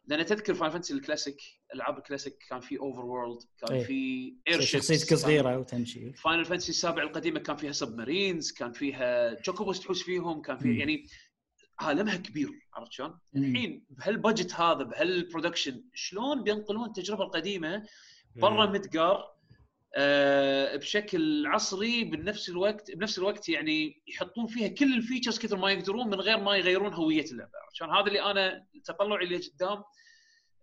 لأن 0.07 0.25
تذكر 0.25 0.53
Final 0.53 0.71
Fantasy 0.71 0.93
ال 0.93 0.99
classic 0.99 1.41
العاب 1.73 1.97
الكلاسيك 1.97 2.37
كان 2.49 2.59
في 2.59 2.79
overworld 2.79 3.41
كان 3.57 3.77
إيه. 3.77 3.83
في 3.83 4.33
اير 4.47 4.61
شخصيتك 4.61 5.13
صغيره 5.13 5.57
وتمشي 5.57 6.13
Final 6.13 6.45
Fantasy 6.45 6.69
السابع 6.69 7.03
القديمة 7.03 7.39
كان 7.39 7.55
فيها 7.55 7.71
submarines 7.71 8.51
كان 8.51 8.71
فيها 8.71 9.41
Chocobos 9.41 9.79
تحوس 9.79 10.03
فيهم 10.03 10.41
كان. 10.41 10.57
في 10.57 10.77
يعني 10.77 11.07
عالمها 11.79 12.15
كبير 12.15 12.49
عرفت 12.73 12.91
شلون؟ 12.91 13.19
الحين 13.35 13.85
بهال 13.89 14.11
budget 14.11 14.53
هذا 14.53 14.83
بهال 14.83 15.06
production 15.06 15.83
شلون 15.93 16.43
بينقلون 16.43 16.85
التجربة 16.85 17.23
القديمة 17.23 17.83
برا 18.35 18.65
مدقار 18.65 19.34
بشكل 20.77 21.47
عصري 21.47 22.03
بنفس 22.03 22.49
الوقت 22.49 22.91
بنفس 22.91 23.17
الوقت 23.17 23.49
يعني 23.49 24.01
يحطون 24.07 24.47
فيها 24.47 24.67
كل 24.67 24.93
ال 24.93 24.98
features 24.98 25.39
كثر 25.39 25.57
ما 25.57 25.71
يقدرون 25.71 26.07
من 26.07 26.21
غير 26.21 26.37
ما 26.37 26.55
يغيرون 26.55 26.93
هوية 26.93 27.25
اللعبه 27.31 27.51
عشان 27.73 27.89
هذا 27.89 28.07
اللي 28.07 28.21
أنا 28.21 28.65
تطلعي 28.83 29.25
لقدام 29.25 29.77
آه 29.77 29.85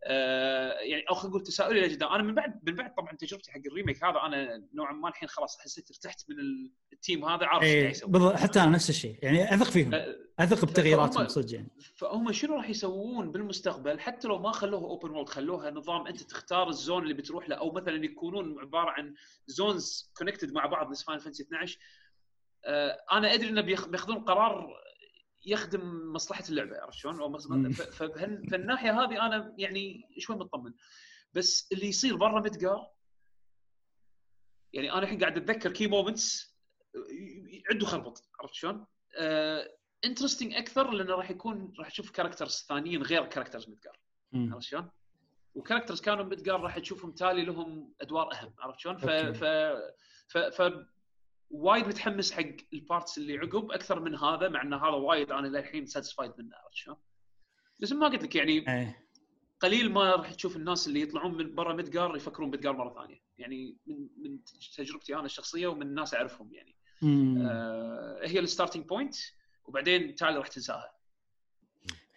يعني 0.07 1.03
أو 1.11 1.15
خلينا 1.15 1.29
نقول 1.37 1.43
تساؤلي 1.47 1.81
لقدام 1.87 2.09
أنا 2.13 2.23
من 2.23 2.35
بعد 2.35 2.61
من 2.69 2.75
بعد 2.75 2.95
طبعا 2.95 3.13
تجربتي 3.17 3.53
حق 3.53 3.61
ال 3.67 3.72
remake 3.72 4.05
هذا 4.05 4.19
أنا 4.27 4.63
نوعا 4.75 4.93
ما 4.93 5.09
الحين 5.09 5.29
خلاص 5.29 5.59
حسيت 5.61 5.91
ارتحت 5.91 6.31
من 6.31 6.37
ال 6.93 6.99
team 6.99 7.25
هذا 7.25 7.47
عارف 7.47 7.63
إيش 7.65 7.75
قاعد 7.83 7.91
يسوي. 7.91 8.11
بالضبط 8.11 8.35
حتى 8.37 8.61
أنا 8.61 8.71
نفس 8.71 8.91
الشيء 8.91 9.17
يعني 9.23 9.55
أثق 9.55 9.71
فيهم 9.71 9.95
آه، 9.95 10.17
أثق 10.39 10.65
بتغييراتهم 10.65 11.29
صدق 11.29 11.55
يعني. 11.55 11.69
فهم 11.97 12.33
شنو 12.33 12.55
راح 12.57 12.71
يسوون 12.71 13.33
بالمستقبل؟ 13.33 14.01
حتى 14.01 14.29
لو 14.29 14.39
ما 14.39 14.53
خلوها 14.53 14.83
open 14.85 15.11
world 15.11 15.29
خلوها 15.29 15.71
نظام 15.71 16.07
أنت 16.07 16.23
تختار 16.23 16.69
ال 16.69 16.76
zone 16.76 17.03
اللي 17.03 17.15
بتروح 17.15 17.49
له 17.49 17.57
أو 17.57 17.73
مثلا 17.73 18.05
يكونون 18.05 18.61
عبارة 18.61 18.91
عن 18.91 19.15
zones 19.47 20.13
connected 20.17 20.53
مع 20.53 20.67
بعض 20.67 20.91
نفس 20.91 21.03
Final 21.03 21.19
Fantasy 21.19 21.43
12 21.43 21.79
آه 22.65 22.99
أنا 23.13 23.35
أدري 23.35 23.49
إنه 23.49 23.61
بياخ- 23.61 23.89
بياخذون 23.89 24.19
قرار 24.19 24.69
يخدم 25.45 26.13
مصلحة 26.13 26.45
اللعبة 26.49 26.81
عرفت 26.81 26.99
شلون؟ 26.99 27.21
فبهال- 27.73 28.47
فالناحيه 28.51 29.01
هذه 29.01 29.27
أنا 29.27 29.55
يعني 29.59 30.09
شوي 30.19 30.37
مطمن 30.37 30.75
بس 31.35 31.73
اللي 31.73 31.87
يصير 31.87 32.17
برا 32.17 32.41
مدقار 32.41 32.91
يعني 34.73 34.93
أنا 34.93 35.03
الحين 35.03 35.19
قاعد 35.21 35.37
أتذكر 35.37 35.73
key 35.73 35.87
moments 35.87 36.57
عنده 37.71 37.87
خربط 37.87 38.23
عرفت 38.41 38.55
شلون؟ 38.55 38.87
interesting 40.05 40.55
أكثر 40.55 40.91
لأنه 40.91 41.15
راح 41.15 41.31
يكون 41.31 41.73
راح 41.79 41.91
تشوف 41.91 42.11
characters 42.11 42.65
ثانيين 42.69 43.03
غير 43.03 43.27
characters 43.27 43.69
مدقار. 43.71 44.01
عرفت 44.53 44.63
شلون؟ 44.67 44.91
و 45.55 45.59
characters 45.59 46.01
كانوا 46.01 46.25
مدقار 46.25 46.61
راح 46.61 46.79
تشوفهم 46.79 47.13
تالي 47.13 47.45
لهم 47.45 47.95
أدوار 48.01 48.33
أهم 48.33 48.55
عرفت 48.59 48.79
شلون؟ 48.79 48.97
ف 48.97 49.05
ف, 50.29 50.39
ف 50.39 50.63
وايد 51.53 51.87
متحمس 51.87 52.33
حق 52.33 52.43
ال 52.73 52.81
parts 52.81 53.19
اللي 53.19 53.39
عقب 53.39 53.71
أكثر 53.71 54.01
من 54.01 54.15
هذا 54.15 54.49
مع 54.49 54.63
إن 54.63 54.75
هذا 54.75 54.87
وايد 54.87 55.33
أنا 55.33 55.47
للحين 55.47 55.87
satisfied 55.87 56.33
منه 56.39 56.57
عرفت 56.57 56.75
شلون؟ 56.75 56.97
بس 57.81 57.93
ما 57.93 58.09
قلت 58.09 58.23
لك 58.23 58.37
يعني 58.37 58.53
إيه 58.69 59.03
قليل 59.61 59.93
ما 59.93 60.15
راح 60.17 60.33
تشوف 60.33 60.57
الناس 60.57 60.89
اللي 60.89 61.01
يطلعون 61.01 61.35
من 61.35 61.55
برا 61.55 61.75
مدقار 61.75 62.17
يفكرون 62.17 62.51
مدقار 62.51 62.77
مرة 62.77 62.95
ثانية 62.95 63.23
يعني 63.39 63.77
من 63.87 64.09
من 64.17 64.39
تجربتي 64.77 65.15
أنا 65.15 65.25
الشخصية 65.25 65.67
ومن 65.67 65.83
الناس 65.83 66.15
أعرفهم 66.15 66.53
يعني. 66.53 66.77
آه 67.47 68.21
هي 68.23 68.39
ال 68.39 68.44
starting 68.44 68.87
point 68.87 69.15
وبعدين 69.65 70.15
تالي 70.15 70.37
راح 70.37 70.49
تنساها 70.49 70.93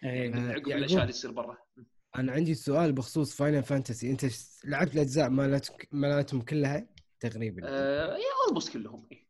إيه 0.04 0.34
آه، 0.34 0.38
عقب 0.38 0.48
يعقوب. 0.48 0.68
الأشياء 0.68 1.02
اللي 1.02 1.12
تصير 1.12 1.30
برا 1.30 1.58
أنا 2.16 2.32
عندي 2.32 2.54
سؤال 2.54 2.92
بخصوص 2.92 3.36
Final 3.36 3.62
Fantasy 3.62 4.10
أنت 4.10 4.26
لعبت 4.64 4.94
الأجزاء 4.94 5.30
مالتك 5.30 5.88
مالتهم 5.92 6.42
كلها 6.42 6.86
تقريبا 7.20 7.62
آه 7.64 8.16
يا 8.16 8.44
almost 8.46 8.72
كلهم 8.72 9.06
إيه. 9.12 9.25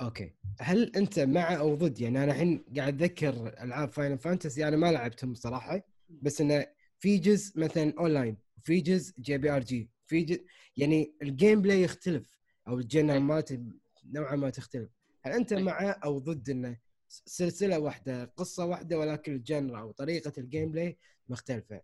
okay. 0.00 0.32
هل 0.60 0.96
أنت 0.96 1.18
مع 1.18 1.58
أو 1.58 1.74
ضد؟ 1.74 2.00
يعني 2.00 2.24
أنا 2.24 2.32
الحين 2.32 2.64
قاعد 2.76 3.02
أتذكر 3.02 3.54
ألعاب 3.62 3.92
Final 3.92 4.18
Fantasy 4.18 4.68
أنا 4.68 4.76
ما 4.76 4.92
لعبتهم 4.92 5.34
صراحة 5.34 5.86
بس 6.08 6.40
إنه 6.40 6.66
في 6.98 7.18
جزء 7.18 7.60
مثلا 7.60 7.94
اونلاين 7.98 8.36
وفي 8.58 8.80
جزء 8.80 9.14
JRPG 9.20 9.90
في 10.06 10.22
جزء 10.22 10.44
يعني 10.76 11.14
ال 11.22 11.62
gameplay 11.62 11.82
يختلف 11.82 12.38
أو 12.68 12.78
ال 12.78 12.85
genre 12.85 13.22
مالته 13.22 13.58
نوعا 14.04 14.36
ما 14.36 14.50
تختلف. 14.50 14.90
هل 15.22 15.32
أنت. 15.32 15.54
مع 15.54 15.96
أو 16.04 16.18
ضد 16.18 16.50
إنه 16.50 16.78
سلسلة 17.08 17.78
واحدة 17.78 18.24
قصة 18.24 18.64
واحدة 18.64 18.98
ولكن 18.98 19.34
ال 19.34 19.42
genre 19.42 19.80
أو 19.80 19.90
طريقة 19.90 20.32
ال 20.38 20.70
gameplay 20.70 20.98
مختلفة؟ 21.28 21.80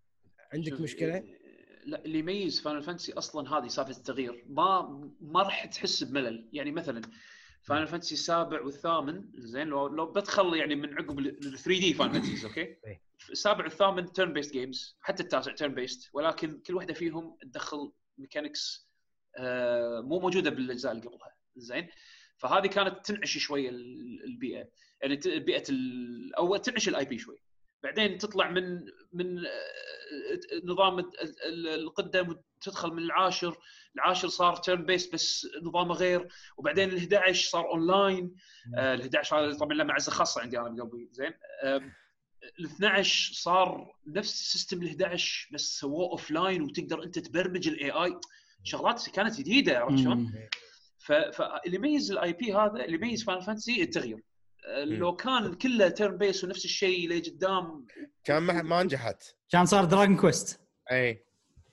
عندك 0.53 0.81
مشكلة؟ 0.81 1.25
لا 1.85 2.05
اللي 2.05 2.19
يميز 2.19 2.61
Final 2.61 2.83
Fantasy 2.83 3.13
أصلا 3.13 3.59
هذه 3.59 3.67
سالفه 3.67 3.91
التغيير 3.91 4.45
ما 4.49 5.11
ما 5.21 5.43
راح 5.43 5.67
تحس 5.67 6.05
بملل. 6.05 6.49
يعني 6.53 6.73
مثلا 6.73 7.03
Final 7.63 7.87
Fantasy 7.87 8.15
السابع 8.15 8.63
والثامن 8.63 9.25
زين 9.35 9.67
لو 9.69 9.89
لو 9.89 10.07
بدخل 10.07 10.55
يعني 10.57 10.75
من 10.75 10.95
عقب 10.99 11.19
ال 11.19 11.59
3D 11.59 11.95
Final 11.95 12.13
Fantasies 12.13 12.45
okay؟ 12.45 12.61
إيه. 12.87 13.03
السابع 13.31 13.65
والثامن 13.65 14.13
turn-based 14.13 14.53
games 14.53 14.97
حتى 15.01 15.23
التاسع 15.23 15.53
turn-based 15.55 16.11
ولكن 16.13 16.59
كل 16.67 16.75
واحدة 16.75 16.95
فيهم 16.95 17.37
تدخل 17.43 17.93
mechanics 18.19 18.89
آه 19.37 20.01
مو 20.01 20.19
موجودة 20.21 20.51
بالأجزاء 20.51 20.93
اللي 20.93 21.03
قبلها 21.03 21.37
زين؟ 21.57 21.89
فهذه 22.37 22.67
كانت 22.67 23.07
تنعش 23.07 23.39
شوية 23.39 23.69
ال- 23.69 24.25
البيئة 24.25 24.69
يعني 25.03 25.17
بيئه 25.39 25.65
أو 26.39 26.57
تنعش 26.57 26.89
ال 26.89 27.05
IP 27.05 27.19
شوي. 27.19 27.37
بعدين 27.83 28.19
تطلع 28.19 28.51
من 28.51 28.85
من 29.13 29.39
آه، 29.47 29.51
نظام 30.65 30.99
ال- 30.99 31.21
ال- 31.47 31.69
القدم 31.69 32.37
وتدخل 32.61 32.91
من 32.93 33.03
العاشر 33.03 33.57
العاشر 33.95 34.29
صار 34.29 34.57
turn-based 34.57 35.13
بس 35.15 35.47
نظامه 35.63 35.95
غير 35.95 36.29
وبعدين 36.57 36.89
ال 36.91 36.97
11 36.97 37.51
صار 37.51 37.69
اونلاين 37.71 38.35
آه، 38.77 38.95
ال 38.95 39.01
11 39.01 39.39
هذا 39.39 39.59
طبعا 39.59 39.75
له 39.75 39.85
معزة 39.85 40.13
خاصة 40.13 40.41
عندي 40.43 40.59
أنا 40.59 40.69
بقلبي 40.69 41.09
زين. 41.13 41.33
آم، 41.65 41.93
ال 42.61 42.65
12 42.65 43.35
صار 43.35 43.95
نفس 44.07 44.53
system 44.53 44.83
ال 44.83 44.89
11 44.89 45.49
بس 45.53 45.79
سووه 45.79 46.11
offline 46.11 46.63
وتقدر 46.63 47.03
أنت 47.05 47.19
تبرمج 47.19 47.69
ال 47.69 47.91
AI. 47.91 48.21
شغلات 48.65 49.09
كانت 49.11 49.39
جديدة 49.39 49.79
عرفت 49.79 49.99
شلون؟ 49.99 50.33
فاللي 51.07 51.77
يميز 51.77 52.13
ال 52.13 52.33
IP 52.33 52.55
هذا 52.55 52.85
اللي 52.85 52.95
يميز 52.97 53.25
Final 53.25 53.41
Fantasy 53.41 53.83
التغيير. 53.83 54.23
آه،. 54.67 54.85
لو 54.85 55.17
كان 55.17 55.55
كله 55.55 55.89
turn-based 55.89 56.45
ونفس 56.45 56.65
الشيء 56.65 57.09
لقدام 57.09 57.87
كان 58.25 58.43
ما 58.43 58.63
ما 58.63 58.83
نجحت. 58.83 59.23
كان 59.49 59.67
صار 59.67 59.85
Dragon 59.85 60.17
Quest 60.17 60.61
إي. 60.93 61.30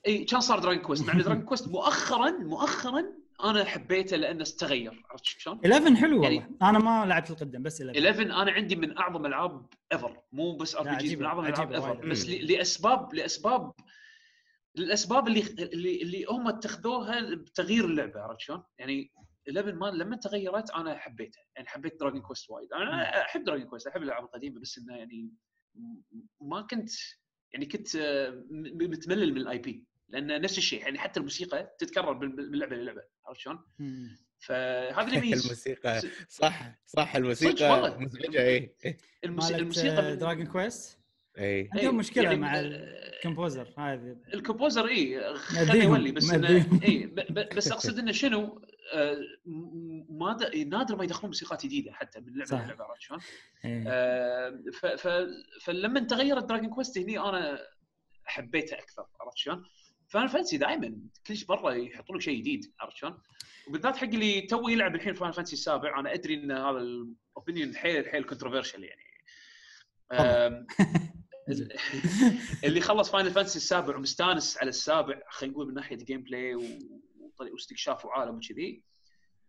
إي 0.08 0.24
كان 0.26 0.40
صار 0.40 0.60
Dragon 0.60 0.84
Quest 0.84 1.08
مع 1.08 1.14
ان 1.14 1.20
Dragon 1.22 1.44
Quest 1.46 1.68
مؤخرا 1.68 2.30
مؤخرا 2.32 3.04
أنا 3.44 3.64
حبيته 3.66 4.18
لأنه 4.18 4.42
استغير. 4.42 5.04
عرفت 5.10 5.26
شلون؟ 5.26 5.60
11 5.66 5.96
حلو 5.96 6.24
يعني- 6.24 6.38
والله. 6.38 6.70
أنا 6.70 6.80
ما 6.80 7.06
لعبت 7.06 7.32
القدم 7.32 7.64
بس 7.64 7.82
11 7.82 8.00
11 8.10 8.22
أنا 8.42 8.52
عندي 8.52 8.76
من 8.76 8.98
أعظم 8.98 9.26
العاب 9.26 9.66
ever 9.94 10.22
مو 10.32 10.58
بس 10.58 10.76
RPG، 10.76 11.20
من 11.22 11.26
أعظم 11.26 11.42
عجيبة 11.46 11.76
ever. 11.76 12.08
بس 12.10 12.30
لأسباب 12.30 13.14
لأسباب 13.14 13.72
الاسباب 14.78 15.28
اللي 15.28 15.42
اللي 15.60 16.02
اللي 16.02 16.26
هم 16.30 16.48
اتخذوها 16.48 17.36
بتغيير 17.36 17.86
اللعبة. 17.86 18.20
عرفت 18.22 18.40
شلون؟ 18.40 18.64
يعني 18.80 19.12
11 19.50 19.76
ما 19.76 19.86
لما 19.86 20.16
تغيرت 20.16 20.70
أنا 20.72 20.98
حبيتها. 20.98 21.42
يعني 21.56 21.68
حبيت 21.68 22.00
Dragon 22.00 22.22
Quest 22.22 22.50
وايد. 22.50 22.74
أنا 22.74 23.22
أحب 23.22 23.44
Dragon 23.44 23.66
Quest 23.68 23.88
أحب 23.88 24.02
الألعاب 24.02 24.24
القديمة 24.24 24.60
بس 24.62 24.78
إنه 24.78 24.98
يعني 24.98 25.30
ما 26.42 26.62
كنت 26.62 26.90
يعني 27.54 27.66
كنت 27.66 27.96
آه، 27.96 28.44
متملل 28.52 29.32
من 29.34 29.42
ال 29.42 29.58
IP 29.58 29.86
لأن 30.10 30.42
نفس 30.42 30.58
الشيء 30.58 30.82
يعني 30.82 31.00
حتى 31.00 31.20
الموسيقى 31.20 31.76
تتكرر 31.80 32.14
من 32.14 32.36
لعبه 32.60 32.76
للعبه 32.76 33.02
عرفت 33.26 33.40
شلون؟ 33.40 33.60
فهذا 34.40 35.02
اللي 35.08 35.18
يميز 35.18 35.44
الموسيقى 35.46 36.02
صح 36.30 36.72
صح 36.86 37.16
الموسيقى. 37.16 37.98
مزعجه 38.00 38.42
اي 38.48 38.76
الموسيقى, 39.24 40.16
Dragon 40.16 40.46
Quest 40.46 41.00
اي 41.38 41.70
عندهم 41.74 41.98
مشكلة 41.98 42.24
يعني 42.24 42.36
مع 42.36 42.56
آه، 42.60 42.62
ال 42.64 42.76
composer 42.76 43.74
هذه 43.78 44.18
ال 44.34 44.40
composer 44.40 44.88
اي 44.88 45.34
خليه 45.36 45.84
يولي 45.84 46.12
بس. 46.12 46.32
اي 46.84 47.06
بس 47.58 47.72
أقصد 47.72 48.00
إنه 48.00 48.12
شنو 48.12 48.62
آه، 48.94 49.18
ما 50.10 50.34
د- 50.34 50.56
نادر 50.56 50.96
ما 50.96 51.04
يدخلون 51.04 51.26
موسيقات 51.30 51.66
جديدة 51.66 51.92
حتى 51.94 52.20
من 52.20 52.34
لعبة 52.34 52.46
صح. 52.46 52.66
للعبه 52.66 52.84
عرفت 52.84 53.02
شلون؟ 53.02 53.20
إيه. 53.66 53.84
آه، 53.88 54.64
ف- 54.74 54.86
ف- 54.86 55.28
فلما 55.64 56.00
تغيرت 56.00 56.44
Dragon 56.44 56.70
Quest 56.70 56.98
هني 56.98 57.20
أنا 57.20 57.60
حبيتها 58.26 58.80
أكثر 58.80 59.06
عرفت 59.22 59.38
شلون؟ 59.38 59.64
Final 60.08 60.28
Fantasy 60.28 60.58
دائما 60.58 61.00
كل 61.28 61.36
برا 61.50 61.72
يحطون 61.72 62.16
لك 62.16 62.22
شيء 62.22 62.40
جديد 62.40 62.74
عرفت 62.80 62.98
شلون؟ 62.98 63.22
وبالذات 63.68 63.98
حق 63.98 64.04
اللي 64.04 64.42
تو 64.42 64.68
يلعب 64.68 64.96
الحين 64.96 65.14
Final 65.14 65.34
Fantasy 65.34 65.54
السابع 65.54 66.00
أنا 66.00 66.14
أدري 66.14 66.34
إن 66.34 66.52
هذا 66.52 66.78
ال 66.78 66.90
opinion 66.90 67.76
حيل 67.76 68.10
حيل 68.10 68.24
controversial 68.24 68.84
يعني 68.84 69.08
اللي 72.64 72.82
خلص 72.82 73.12
Final 73.12 73.32
Fantasy 73.32 73.58
السابع 73.58 73.96
ومستانس 73.96 74.58
على 74.58 74.70
السابع 74.70 75.22
خلينا 75.30 75.54
نقول 75.54 75.68
من 75.68 75.74
ناحية 75.74 75.96
gameplay 75.96 76.56
واستكشاف 77.40 78.06
وعالم 78.06 78.36
وكذي 78.36 78.84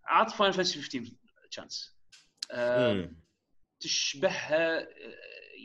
عط 0.05 0.31
Final 0.31 0.55
Fantasy 0.55 0.83
15 0.83 1.17
chance. 1.51 1.99
تشبهها 3.81 4.81
آه، 4.81 4.89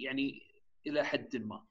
يعني 0.03 0.41
إلى 0.87 1.05
حد 1.05 1.35
ما 1.35 1.65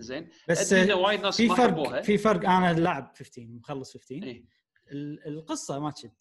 زين. 0.00 0.28
بس 0.48 0.72
وايد 0.72 1.20
ناس 1.20 1.36
في 1.36 1.48
فرق 1.48 2.00
في 2.00 2.18
فرق. 2.18 2.48
أنا 2.50 2.80
لاعب 2.80 3.12
15 3.18 3.42
مخلص 3.48 3.92
15 3.96 4.26
إيه. 4.26 4.44
ال- 4.92 5.26
القصة 5.26 5.78
ما 5.78 5.90
تشد. 5.90 6.12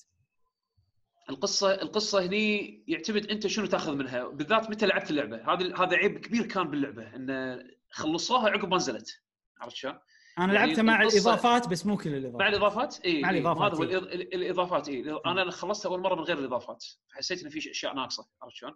القصة 1.30 1.73
القصة 1.81 2.26
هني 2.26 2.84
يعتمد 2.88 3.26
أنت 3.27 3.48
شنو 3.48 3.65
تأخذ 3.65 3.95
منها. 3.95 4.27
بالذات 4.27 4.69
متى 4.69 4.85
لعبت 4.85 5.10
اللعبة. 5.10 5.53
هذا 5.53 5.76
هذا 5.77 5.95
عيب 5.98 6.18
كبير 6.18 6.45
كان 6.45 6.69
باللعبة 6.69 7.15
انه 7.15 7.64
خلصوها 7.89 8.49
عقب 8.49 8.69
ما 8.69 8.76
نزلت. 8.77 9.22
عرفت 9.61 9.76
شلون؟ 9.76 9.99
أنا 10.39 10.53
يعني 10.53 10.68
لعبتها 10.68 10.81
مع 10.81 11.02
الإضافات 11.02 11.68
بس 11.68 11.85
مو 11.85 11.98
كل 11.98 12.10
مع 12.11 12.18
الإضافات؟ 12.18 12.48
الاضافات 12.53 12.99
اي 13.06 13.22
مع 13.22 13.30
الإضافات، 13.30 13.73
هذا 13.73 13.80
هو 13.80 13.84
إيه. 13.84 13.98
الإضافات 14.35 14.89
اي 14.89 15.19
أنا 15.26 15.52
خلصتها 15.52 15.89
أول 15.89 16.02
مرة 16.02 16.15
من 16.15 16.22
غير 16.22 16.39
الإضافات. 16.39 16.85
حسيت 17.11 17.43
إن 17.43 17.49
في 17.49 17.72
اشياء 17.72 17.95
ناقصة. 17.95 18.27
عرفت 18.41 18.56
شلون؟ 18.56 18.73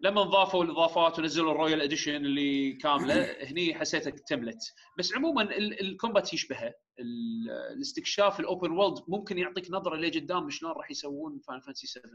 لما 0.00 0.22
ضافوا 0.22 0.64
الإضافات 0.64 1.18
ونزلوا 1.18 1.52
ال 1.52 1.57
Royal 1.57 1.80
Edition 1.82 2.14
اللي 2.16 2.72
كاملة 2.72 3.14
هني 3.50 3.74
حسيتها 3.74 4.08
اكتملت 4.10 4.58
بس 4.98 5.14
عموما 5.14 5.42
ال- 5.42 5.80
ال 5.80 5.87
combat 5.87 6.32
يشبهه. 6.34 6.74
ال- 6.98 7.50
الاستكشاف 7.76 8.40
ال 8.40 8.46
open 8.46 8.70
world 8.70 8.98
ممكن 9.08 9.38
يعطيك 9.38 9.70
نظرة 9.70 9.96
لقدام 9.96 10.50
شلون 10.50 10.72
راح 10.72 10.90
يسوون 10.90 11.38
Final 11.48 11.60
Fantasy 11.60 11.86
7 11.86 12.10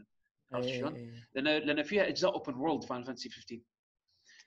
عرفت 0.52 0.68
إيه، 0.68 0.78
شلون؟ 0.80 0.94
إيه. 0.94 1.28
لأن 1.34 1.44
لأن 1.66 1.82
فيها 1.82 2.08
أجزاء 2.08 2.32
open 2.34 2.54
world 2.54 2.84
Final 2.84 3.02
Fantasy 3.02 3.28
15 3.28 3.60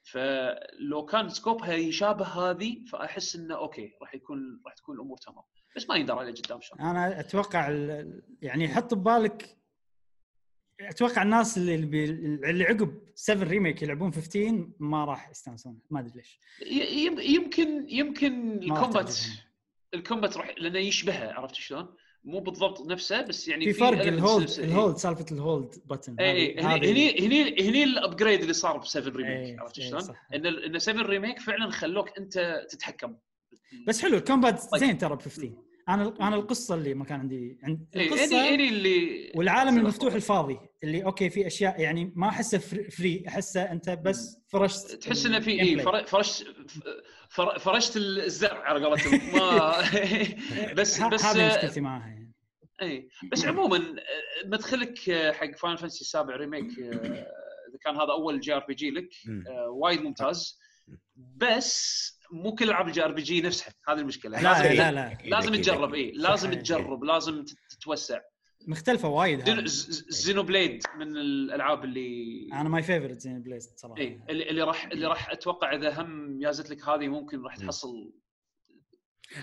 فلو 0.03 1.05
كان 1.05 1.29
scope 1.29 1.66
ها 1.66 1.73
يشابه 1.73 2.25
هذه 2.25 2.85
فأحس 2.91 3.35
إنه 3.35 3.55
okay 3.55 3.91
راح 4.01 4.15
يكون 4.15 4.61
راح 4.65 4.73
تكون 4.73 4.95
الأمور 4.95 5.17
تمام. 5.17 5.43
بس 5.75 5.89
ما 5.89 5.95
يندرى 5.95 6.19
على 6.19 6.31
قدام 6.31 6.61
شلون. 6.61 6.81
أنا 6.81 7.19
أتوقع 7.19 7.69
يعني 8.41 8.67
حط 8.67 8.93
ببالك 8.93 9.57
أتوقع 10.81 11.21
الناس 11.21 11.57
اللي 11.57 11.75
اللي, 11.75 12.63
عقب 12.63 13.01
7 13.15 13.47
Remake 13.49 13.81
يلعبون 13.81 14.13
15 14.13 14.67
ما 14.79 15.05
راح 15.05 15.29
يستانسون 15.29 15.79
ما 15.89 15.99
أدري 15.99 16.11
ليش 16.15 16.39
يمكن 17.35 17.89
يمكن 17.89 18.51
ال 18.63 18.70
combat. 18.70 19.15
ال 19.93 20.00
combat 20.00 20.37
راح 20.37 20.55
لأنه 20.57 20.79
يشبهها 20.79 21.33
عرفت 21.33 21.55
شلون؟ 21.55 21.95
مو 22.23 22.39
بالضبط 22.39 22.87
نفسه 22.87 23.21
بس 23.21 23.47
يعني 23.47 23.65
في 23.65 23.79
فرق 23.79 24.01
ال 24.01 24.09
hold. 24.09 24.49
ال 24.59 24.67
hold 24.67 24.97
سالفة 24.97 25.25
ال 25.31 25.40
hold 25.40 25.75
button 25.85 26.15
اي 26.19 26.59
هني 26.59 27.27
هني 27.27 27.69
هني 27.69 27.83
ال 27.83 27.90
upgrade 27.91 28.41
اللي 28.41 28.53
صار 28.53 28.77
ب 28.77 28.85
7 28.85 29.17
Remake 29.17 29.37
إيه، 29.37 29.59
عرفت 29.59 29.79
إيه، 29.79 29.89
شلون؟ 29.89 30.03
إن 30.33 30.45
إن 30.45 30.79
7 30.79 31.03
Remake 31.03 31.39
فعلا 31.39 31.69
خلوك 31.71 32.17
أنت 32.17 32.65
تتحكم 32.69 33.15
بس 33.87 34.01
حلو 34.01 34.17
ال 34.17 34.24
combat 34.24 34.63
طيب. 34.63 34.79
زين 34.79 34.97
ترى 34.97 35.15
ب 35.15 35.21
15 35.21 35.53
أنا 35.89 36.13
أنا 36.21 36.35
القصة 36.35 36.75
اللي 36.75 36.93
ما 36.93 37.05
كان 37.05 37.19
عندي 37.19 37.59
عند 37.63 37.87
إيه، 37.95 38.07
القصة 38.07 38.25
هني 38.41 38.55
هني 38.55 38.69
اللي 38.69 39.31
والعالم 39.35 39.77
المفتوح. 39.77 40.13
الفاضي 40.13 40.57
اللي 40.83 41.03
okay 41.05 41.29
في 41.29 41.47
أشياء 41.47 41.81
يعني 41.81 42.13
ما 42.15 42.29
أحسه 42.29 42.57
free- 42.57 42.91
free 42.91 43.23
أحسه 43.27 43.61
أنت 43.71 43.89
بس 43.89 44.37
فرشت 44.47 44.91
تحس 44.95 45.25
إنه 45.25 45.39
في 45.39 45.61
اي 45.61 45.79
فرشت 46.05 46.47
فر- 47.29 47.59
فرشت 47.59 47.97
الزرع 47.97 48.63
على 48.63 48.85
قولتهم. 48.85 49.19
ما 49.33 49.73
بس 50.77 51.01
بس 51.01 51.25
هذه 51.25 51.47
مشكلتي 51.57 51.81
معها 51.81 52.07
يعني. 52.07 52.33
اي 52.81 53.09
بس 53.31 53.45
عموما 53.45 53.77
آه، 53.77 54.47
مدخلك 54.47 54.99
حق 55.33 55.55
Final 55.55 55.77
Fantasy 55.77 56.01
السابع 56.01 56.35
Remake 56.35 56.79
آه، 56.79 56.93
إذا 57.69 57.77
كان 57.85 57.95
هذا 57.95 58.11
أول 58.11 58.39
JRPG 58.39 58.89
لك. 58.91 59.09
آه، 59.47 59.69
وايد 59.69 60.01
ممتاز. 60.01 60.59
بس 61.37 62.03
مو 62.33 62.55
كل 62.55 62.69
العاب 62.69 62.87
ال 62.87 63.03
JRPG 63.05 63.41
نفسها 63.41 63.73
هذه 63.87 63.99
المشكلة. 63.99 64.41
لا 64.41 64.61
لازم 64.63 64.75
لا 64.75 64.91
لا. 64.91 65.17
لازم 65.25 65.55
تجرب. 65.55 65.93
اي 65.93 66.11
لازم 66.11 66.53
تجرب 66.53 67.03
لازم 67.03 67.43
تت- 67.45 67.57
تتوسع. 67.69 68.19
مختلفة 68.67 69.09
وايد 69.09 69.49
Xenoblade 70.09 70.83
من 70.97 71.17
الألعاب 71.17 71.83
اللي 71.83 72.47
أنا 72.53 72.69
my 72.69 72.83
favourite 72.83 73.19
Xenoblade 73.19 73.73
صراحة. 73.75 74.01
اي 74.01 74.19
اللي 74.29 74.49
اللي 74.49 74.61
راح 74.63 74.85
اللي 74.85 75.07
راح 75.07 75.29
أتوقع 75.29 75.75
إذا 75.75 76.01
هم 76.01 76.41
يازت 76.41 76.69
لك 76.69 76.89
هذه 76.89 77.07
ممكن 77.07 77.41
راح. 77.43 77.57
تحصل 77.57 78.11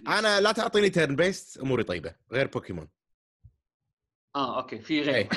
أنا 0.08 0.40
لا 0.40 0.52
تعطيني 0.52 0.90
turn-based 0.90 1.59
أموري 1.58 1.82
طيبة 1.84 2.14
غير 2.32 2.46
بوكيمون 2.46 2.88
آه 4.36 4.57
okay 4.60 4.78
في 4.78 5.01
غير. 5.02 5.28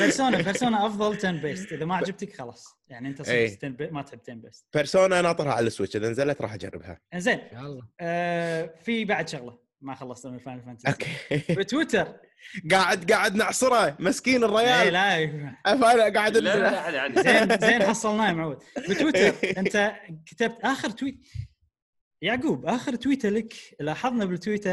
Persona 0.00 0.42
Persona 0.42 0.86
أفضل 0.86 1.16
turn-based 1.16 1.72
إذا 1.72 1.84
ما 1.84 1.96
عجبتك 1.96 2.36
خلاص. 2.36 2.64
يعني 2.88 3.08
أنت. 3.08 3.22
صرت 3.22 3.64
بي... 3.64 3.86
ما 3.90 4.02
تحب 4.02 4.22
turn-based 4.22 4.66
Persona 4.74 5.22
ناطرها 5.22 5.52
على 5.52 5.66
ال 5.66 5.70
Switch. 5.70 5.96
إذا 5.96 6.08
نزلت 6.10 6.42
راح 6.42 6.54
أجربها. 6.54 7.00
زين 7.14 7.40
يلا 7.52 7.82
آه 8.00 8.74
في 8.84 9.04
بعد 9.04 9.28
شغلة. 9.28 9.58
ما 9.80 9.94
خلصت 9.94 10.26
من 10.26 10.38
فاينل 10.38 10.62
Fantasy 10.62 10.88
okay. 10.88 11.54
بتويتر 11.54 12.08
قاعد 12.70 13.12
قاعد 13.12 13.34
نعصره. 13.34 13.96
مسكين 13.98 14.40
لا 14.40 14.46
الريال. 14.46 14.92
لا 14.92 15.54
أفا- 15.68 16.14
قاعد 16.16 16.36
لا 16.36 16.56
لا 16.90 17.08
لا 17.08 17.22
زين 17.22 17.58
زين 17.70 17.82
حصلناه 17.82 18.28
يا 18.28 18.32
معود 18.32 18.58
بتويتر 18.88 19.34
أنت 19.58 19.92
كتبت 20.26 20.58
آخر 20.64 20.90
تويت 20.90 21.28
يعقوب 22.22 22.66
آخر 22.66 22.94
تويتة 22.94 23.28
لك 23.28 23.54
لاحظنا 23.80 24.24
بالتويتة 24.24 24.72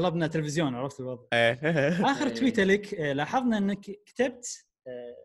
قلبنا 0.00 0.26
تلفزيون 0.26 0.74
عرفت 0.74 1.00
الوضع 1.00 1.22
آخر 2.12 2.26
إيه. 2.26 2.34
تويتة 2.34 2.64
لك 2.64 2.94
آه، 2.94 3.12
لاحظنا 3.12 3.58
إنك 3.58 3.80
كتبت 3.80 4.66
آه، 4.86 5.16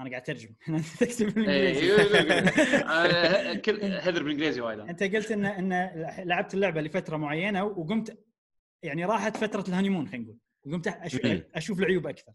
أنا 0.00 0.10
قاعد 0.10 0.22
أترجم 0.22 0.54
تكتب 1.00 1.26
إيه، 1.26 1.34
بالانجليزي 1.34 1.86
يقول- 1.86 2.14
يقول. 2.14 2.48
آه، 2.88 3.54
كل- 3.54 3.82
هذر 3.82 4.22
بالإنجليزي 4.22 4.60
وايد. 4.60 4.78
أنت 4.80 5.02
قلت 5.02 5.30
ان 5.32 5.44
إن 5.44 5.72
لعبت 6.28 6.54
اللعبة 6.54 6.80
لفترة 6.80 7.16
معينة 7.16 7.64
وقمت 7.64 8.18
يعني 8.82 9.04
راحت 9.04 9.36
فترة 9.36 9.64
الهانيمون 9.68 10.08
خلينا 10.08 10.24
نقول 10.24 10.38
وقمت. 10.66 10.88
أشوف 11.56 11.78
العيوب 11.80 12.06
أكثر 12.06 12.32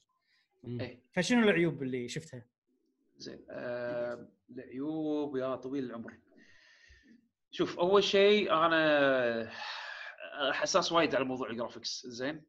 إيه. 0.67 0.99
فشنو 1.11 1.43
العيوب 1.49 1.83
اللي 1.83 2.07
شفتها؟ 2.07 2.45
زين 3.17 3.39
العيوب 4.49 5.37
يا 5.37 5.55
طويل 5.55 5.83
العمر 5.85 6.13
شوف 7.51 7.79
أول 7.79 8.03
شيء 8.03 8.53
أنا 8.53 9.49
حساس 10.51 10.91
وايد 10.91 11.15
على 11.15 11.25
موضوع 11.25 11.49
ال 11.49 11.56
graphics 11.56 12.07
زين 12.07 12.43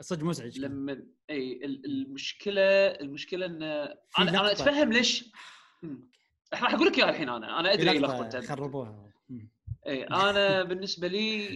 صدق 0.00 0.24
مزعج. 0.24 0.58
لما 0.58 1.02
إي 1.30 1.52
ال- 1.64 1.84
المشكلة 1.84 2.86
المشكلة 2.86 3.46
إن 3.46 3.62
أنا 3.62 3.96
أنا. 4.18 4.52
أتفهم 4.52 4.92
ليش 4.92 5.24
مم. 5.82 6.10
راح 6.52 6.74
أقول 6.74 6.86
لك 6.86 6.98
إياها 6.98 7.10
الحين 7.10 7.28
أنا 7.28 7.60
أنا 7.60 7.72
أدري 7.72 7.98
لخبطت 7.98 8.44
خربوها. 8.44 9.10
إي 9.86 10.04
أنا 10.04 10.62
بالنسبة 10.68 11.08
لي 11.08 11.48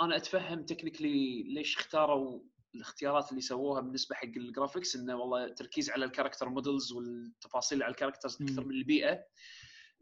أنا 0.00 0.16
أتفهم 0.16 0.62
technically 0.64 1.42
ليش 1.42 1.76
اختاروا 1.76 2.40
الاختيارات 2.74 3.30
اللي 3.30 3.40
سووها 3.40 3.80
بالنسبة 3.80 4.14
حق 4.16 4.24
ال 4.24 4.32
graphics 4.32 4.96
إنه 4.96 5.16
والله 5.16 5.48
تركيز 5.48 5.90
على 5.90 6.04
ال 6.04 6.08
character 6.08 6.48
models 6.48 6.92
والتفاصيل 6.92 7.82
على 7.82 7.90
ال 7.90 7.95
characters 7.95 8.42
أكثر. 8.42 8.64
من 8.64 8.74
البيئة 8.74 9.24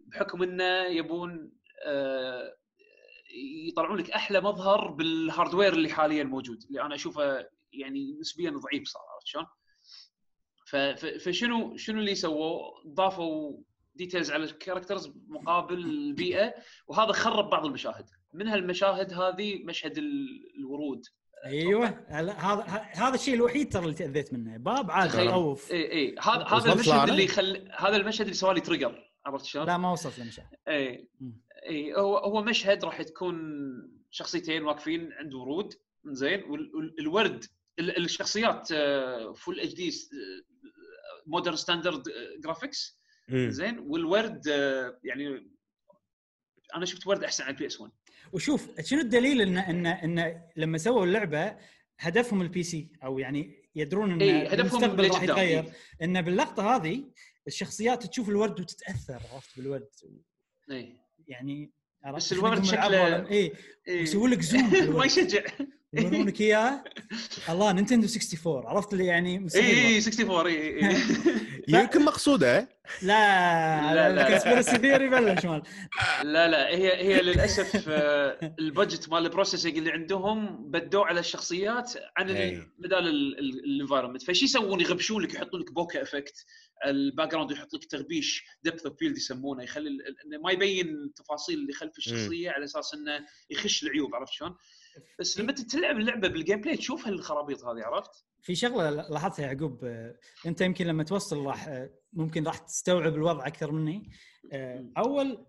بحكم 0.07 0.43
إنه 0.43 0.83
يبون 0.85 1.53
آه، 1.87 2.55
يطلعون 3.69 3.99
لك 3.99 4.11
أحلى 4.11 4.41
مظهر 4.41 4.89
بال 4.91 5.07
hardware 5.07 5.73
اللي 5.73 5.89
حاليا 5.89 6.25
موجود 6.25 6.63
اللي 6.69 6.83
أنا 6.83 6.95
أشوفه 6.95 7.47
يعني 7.73 8.17
نسبيا 8.21 8.51
ضعيف 8.51 8.89
صار 8.89 9.03
عرفت 9.15 9.27
شلون؟ 9.27 9.47
فشنو 11.19 11.77
شنو 11.77 11.99
اللي 12.01 12.15
سووه؟ 12.15 12.61
ضافوا 12.87 13.57
details 13.95 14.31
على 14.31 14.45
ال 14.45 14.51
characters 14.51 15.13
مقابل 15.29 15.79
البيئه 15.79 16.55
وهذا 16.87 17.13
خرب 17.13 17.51
بعض 17.51 17.67
المشاهد 17.67 18.07
من 18.33 18.49
هالمشاهد 18.49 19.13
هذه 19.13 19.65
مشهد 19.65 19.99
ال- 19.99 20.55
الورود 20.59 21.03
أيوه 21.47 21.87
هذا 22.09 22.33
هذا 22.93 23.15
الشيء 23.15 23.35
الوحيد 23.35 23.73
ترى 23.73 23.83
اللي 23.83 23.95
تأذيت 23.95 24.33
منه 24.33 24.57
باب 24.57 24.91
عاد 24.91 25.09
تخيل. 25.09 25.27
يخوف 25.27 25.73
اي 25.73 25.93
اي 25.93 26.15
هذا 26.23 26.45
هذا 26.45 26.73
المشهد؟ 26.73 27.09
اللي 27.09 27.27
خل 27.29 27.69
هذا 27.79 27.97
المشهد 27.97 28.21
اللي 28.21 28.35
سوالي 28.35 28.61
trigger 28.61 29.04
عرفت 29.27 29.45
شلون؟ 29.45 29.67
لا 29.67 29.77
ما 29.77 29.93
وصلت 29.93 30.19
لمشاهد 30.19 30.49
اي. 30.69 31.09
اي 31.69 31.95
هو 31.95 32.17
هو 32.19 32.43
مشهد 32.43 32.85
راح 32.85 33.03
تكون 33.03 33.35
شخصيتين 34.11 34.63
واقفين 34.65 35.13
عند 35.13 35.35
ورود 35.35 35.75
زين 36.07 36.43
والورد 36.45 37.45
ال- 37.79 38.05
الشخصيات 38.05 38.69
full 39.37 39.61
HD 39.61 39.75
modern 39.75 41.57
standard 41.57 42.03
graphics. 42.45 42.99
زين 43.33 43.79
والورد 43.79 44.49
آه، 44.49 44.99
يعني 45.05 45.51
أنا 46.77 46.85
شفت 46.85 47.07
ورد 47.07 47.25
أحسن 47.25 47.45
على 47.45 47.53
ال 47.53 47.67
PS 47.67 47.81
1 47.81 47.93
وشوف 48.33 48.81
شنو 48.81 49.01
الدليل 49.01 49.41
إن 49.41 49.57
إن 49.59 49.87
إن 49.87 50.43
لما 50.57 50.79
سووا 50.79 51.05
اللعبة 51.05 51.57
هدفهم 51.99 52.43
ال 52.43 52.63
PC 52.63 52.89
أو 53.05 53.19
يعني 53.19 53.63
يدرون 53.75 54.11
إن 54.13 54.21
اي 54.23 54.47
هدفهم 54.49 54.61
المستقبل 54.85 55.09
راح. 55.11 55.23
يتغير 55.23 55.65
إي. 55.65 55.73
إن 56.03 56.23
باللقطة 56.23 56.77
هذه 56.77 57.05
الشخصيات 57.47 58.07
تشوف 58.07 58.29
الورد 58.29 58.61
وتتأثر 58.61 59.21
عرفت؟ 59.33 59.57
بالورد. 59.57 59.89
اي 60.71 60.97
يعني 61.29 61.71
بس 62.15 62.33
الورد 62.33 62.65
شكله- 62.65 63.31
اي 63.31 63.53
إي. 63.89 64.03
يسوون 64.03 64.31
لك 64.31 64.41
zoom 64.41 64.71
ما. 64.97 65.05
يشجع. 65.05 65.45
يورونك 65.99 66.41
اياه 66.41 66.85
الله 67.49 67.73
Nintendo 67.73 68.07
64 68.07 68.67
عرفت 68.67 68.93
اللي 68.93 69.07
يعني 69.07 69.31
اي 69.31 69.39
والله. 69.39 69.99
64 69.99 70.47
اي 70.47 70.89
اي 70.91 70.97
يمكن 71.69 72.05
مقصودة. 72.05 72.69
لا 73.03 73.95
لا، 73.95 73.95
لا. 73.95 74.15
لا. 74.15 74.27
الكونسبيرسي 74.27 74.79
ثيوري 74.79 75.09
بلش 75.09 75.45
مال 75.45 75.63
لا 76.23 76.49
لا 76.49 76.69
هي 76.69 76.97
هي 76.97 77.23
للأسف 77.23 77.85
آه، 77.89 78.55
ال 78.59 78.66
budget 78.66 79.09
مال 79.09 79.25
ال 79.27 79.31
processing 79.31 79.79
اللي 79.79 79.91
عندهم 79.93 80.71
بدوا 80.71 81.05
على 81.05 81.21
الشخصيات 81.21 81.93
عن 82.17 82.31
ال- 82.31 82.37
أي. 82.37 82.63
بدال 82.79 83.09
ال 83.39 83.46
environment 83.46 84.23
فشي 84.23 84.45
يسوون؟ 84.45 84.81
يغبشون 84.81 85.23
لك 85.23 85.35
يحطون 85.35 85.61
لك 85.61 85.73
bokeh 85.73 86.03
effect 86.03 86.45
ال 86.87 87.29
background 87.31 87.51
يحط 87.51 87.75
لك 87.75 87.85
تغبيش 87.85 88.45
depth 88.63 88.87
of 88.87 88.97
field 88.99 89.17
يسمونه. 89.17 89.63
يخلي 89.63 89.91
ما 90.45 90.53
يبين 90.53 90.89
التفاصيل 90.89 91.59
اللي 91.59 91.73
خلف 91.73 91.99
الشخصية 91.99 92.51
على 92.51 92.65
أساس 92.65 92.95
إنه 92.95 93.21
يخش 93.51 93.83
العيوب 93.85 94.15
عرفت 94.15 94.33
شلون؟ 94.33 94.55
بس 95.19 95.39
لما 95.39 95.53
تلعب 95.53 95.97
اللعبة 95.97 96.29
بال 96.29 96.61
gameplay 96.61 96.77
تشوف 96.77 97.07
هالخرابيط 97.07 97.65
هذه 97.65 97.85
عرفت؟ 97.85 98.25
في 98.43 98.55
شغلة 98.55 98.91
لاحظتها 98.91 99.43
يا 99.43 99.53
يعقوب 99.53 99.85
آه، 99.85 100.19
انت 100.47 100.61
يمكن 100.61 100.87
لما 100.87 101.05
توصل 101.05 101.47
راح 101.47 101.69
آه، 101.69 101.91
ممكن 102.13 102.47
راح 102.47 102.59
تستوعب 102.59 103.15
الوضع 103.15 103.47
أكثر 103.47 103.73
مني 103.73 104.11
آه،. 104.53 104.91
أول 104.99 105.47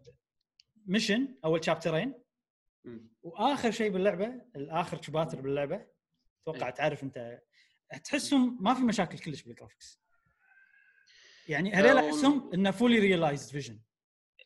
mission 0.86 1.36
أول 1.46 1.66
chapter 1.66 1.99
ين. 1.99 2.14
وآخر 3.24 3.72
شيء 3.72 3.92
باللعبة 3.92 4.42
الآخر 4.56 5.02
chapter 5.02 5.42
باللعبة 5.42 5.86
أتوقع 6.42 6.68
إيه. 6.68 6.74
تعرف 6.74 7.04
انت 7.04 7.42
تحسهم 8.04 8.58
ما 8.62 8.74
في 8.74 8.82
مشاكل 8.82 9.20
كلش 9.20 9.42
بال 9.42 9.53
graphics 9.53 10.00
يعني 11.48 11.74
هذول 11.74 11.98
احسهم 11.98 12.54
إنه 12.54 12.72
fully 12.72 13.00
realized 13.00 13.52
vision 13.52 13.80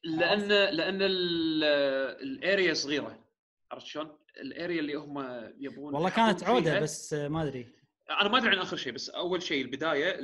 لأن 0.04 0.48
لأن 0.48 0.98
ال 1.02 1.36
area 1.36 2.74
صغيرة 2.74 3.26
عرفت 3.72 3.86
شلون؟ 3.86 4.19
ال 4.38 4.46
area 4.46 4.80
اللي 4.80 4.94
هم 4.94 5.20
يبون 5.60 5.94
والله 5.96 6.10
كانت 6.10 6.44
عودة 6.44 6.72
فيها- 6.72 6.80
بس 6.80 7.14
آه، 7.14 7.28
ما 7.28 7.44
أدري 7.44 7.68
أنا 8.10 8.30
ما 8.30 8.38
أدري 8.38 8.50
عن 8.50 8.58
آخر 8.58 8.78
شيء 8.78 8.94
بس 8.94 9.10
أول 9.10 9.42
شيء 9.44 9.62
البداية 9.66 10.20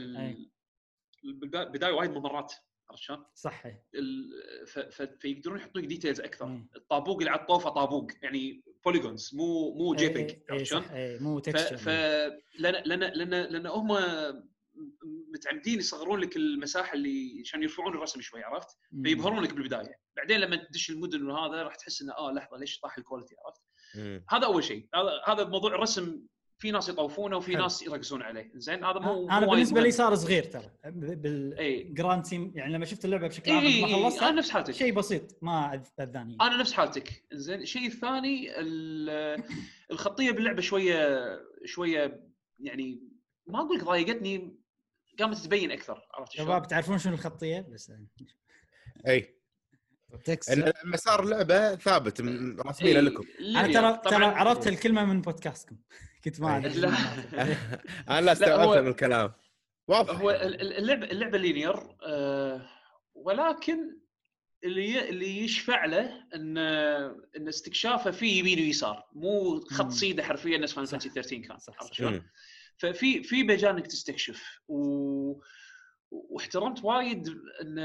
البداية 1.26 1.94
وايد 1.94 2.12
ممرات 2.12 2.54
عرفت 2.90 3.02
شلون؟ 3.04 3.26
صح 3.36 3.64
ف- 4.68 4.80
ف- 4.80 5.02
فيقدرون 5.20 5.58
يحطون 5.60 5.82
لك 5.82 5.88
details 5.88 6.22
أكثر 6.22 6.48
إيه. 6.48 6.68
الطابوق 6.76 7.18
اللي 7.18 7.30
على 7.30 7.42
الطوفة 7.42 7.70
طابوق 7.70 8.08
يعني 8.22 8.64
polygons 8.86 9.32
مو 9.36 9.74
مو 9.74 9.96
JPEG 9.96 10.36
عرفت 10.50 10.64
شلون؟ 10.64 10.84
مو 11.22 11.40
ف 11.40 11.42
ف 11.42 11.46
texture 11.50 11.92
لأن 12.60 12.74
لأن 12.86 13.00
لأن 13.00 13.30
لأن 13.52 13.66
هم 13.68 13.88
متعمدين 15.34 15.80
يصغرون 15.80 16.20
لك 16.20 16.36
المساحة 16.36 16.94
اللي 16.94 17.38
عشان 17.42 17.64
يرفعون 17.64 17.94
الرسم 17.96 18.22
شوي 18.22 18.44
عرفت؟ 18.44 18.78
فيبهرون 19.04 19.44
لك 19.44 19.54
بالبداية 19.54 20.00
بعدين 20.18 20.40
لما 20.40 20.56
تدش 20.56 20.90
المدن 20.90 21.26
وهذا 21.32 21.64
راح 21.64 21.76
تحس 21.76 22.02
إنه 22.02 22.14
آه 22.18 22.32
لحظة 22.32 22.58
ليش 22.58 22.80
طاح 22.80 22.98
ال 22.98 23.02
quality 23.02 23.36
عرفت؟ 23.46 23.62
هذا 24.30 24.46
أول 24.46 24.64
شيء. 24.64 24.88
هذا 24.96 25.22
هذا 25.28 25.50
موضوع 25.50 25.76
الرسم 25.76 26.22
في 26.58 26.72
ناس 26.72 26.90
يطوفونه 26.90 27.38
وفي 27.38 27.52
حلو. 27.52 27.62
ناس 27.62 27.82
يركزون 27.82 28.22
عليه. 28.22 28.52
زين 28.56 28.84
هذا 28.84 29.00
مو 29.00 29.30
أنا 29.30 29.46
مو 29.46 29.52
بالنسبة 29.52 29.82
لي. 29.82 29.92
صار 29.92 30.16
صغير 30.16 30.44
ترى. 30.44 30.72
بال 30.86 31.25
grand 31.25 32.24
theme 32.24 32.52
يعني 32.56 32.74
لما 32.74 32.86
شفت 32.86 33.06
اللعبة 33.06 33.28
بشكل 33.28 33.52
اي 33.52 33.58
عام 33.58 33.66
اي 33.66 33.82
ما 33.82 33.88
أنا 33.88 34.04
خلصتها 34.04 34.32
نفس 34.32 34.50
حالتك. 34.50 34.74
شيء 34.74 34.94
بسيط 34.94 35.38
ما 35.44 35.82
أذاني. 36.00 36.38
أنا 36.42 36.58
نفس 36.58 36.74
حالتك. 36.74 37.24
زين 37.34 37.62
الشيء 37.62 37.88
الثاني 37.88 38.60
ال- 38.60 39.44
الخطية 39.92 40.32
باللعبة 40.32 40.62
شوية 40.62 41.26
شوية 41.66 42.24
يعني 42.60 43.02
ما 43.48 43.60
أقول 43.60 43.78
لك 43.78 43.84
ضايقتني 43.84 44.56
قامت 45.20 45.38
تبين 45.38 45.72
أكثر 45.72 46.02
عرفت 46.14 46.32
شلون؟ 46.32 46.48
شباب 46.48 46.68
تعرفون 46.68 46.98
شنو 46.98 47.14
الخطية؟ 47.14 47.68
بس 47.74 47.92
إي. 49.08 49.35
مسار 50.86 51.24
اللعبه 51.24 51.76
ثابت 51.76 52.22
رسمينه 52.22 52.96
إيه، 52.96 53.00
لكم 53.00 53.24
أنا. 53.40 53.74
ترى 53.74 54.02
ترى 54.12 54.20
طبعاً- 54.32 54.38
عرفت 54.38 54.68
الكلمة 54.68 55.06
من 55.06 55.22
بودكاستكم 55.22 55.78
كنت 56.26 56.40
ما. 56.42 56.60
لا. 56.60 56.90
أنا 58.10 58.22
لا 58.26 58.32
استوعبت 58.32 58.78
من 58.78 58.88
الكلام 58.88 59.34
واضح 59.88 60.16
هو 60.20 60.32
ال- 60.32 60.62
ال- 60.62 60.74
اللعبه 60.78 61.06
اللعبة 61.06 61.38
لينير 61.38 61.76
آه 62.04 62.70
ولكن 63.16 64.00
اللي 64.64 64.90
ي- 64.90 65.10
اللي 65.10 65.38
يشفع 65.44 65.86
له 65.86 66.24
إن 66.36 66.58
إن 67.38 67.48
استكشافه 67.48 68.12
في 68.12 68.26
يمين 68.28 68.60
ويسار 68.60 69.04
مو 69.14 69.60
خط. 69.60 69.92
سيده 69.92 70.24
حرفيا 70.24 70.58
نفس 70.58 70.74
فاينل 70.74 70.86
صح. 70.86 70.92
فانتسي 70.92 71.10
13 71.10 71.38
كان 71.48 71.58
صح، 71.60 71.74
عرفت 71.74 71.92
صح. 71.92 71.98
شلون؟ 71.98 72.24
ففي 72.78 73.24
في 73.24 73.44
مجال 73.44 73.76
إنك 73.76 73.88
تستكشف 73.88 74.60
و... 74.68 75.42
واحترمت 76.12 76.84
وايد 76.84 77.28
إن 77.62 77.80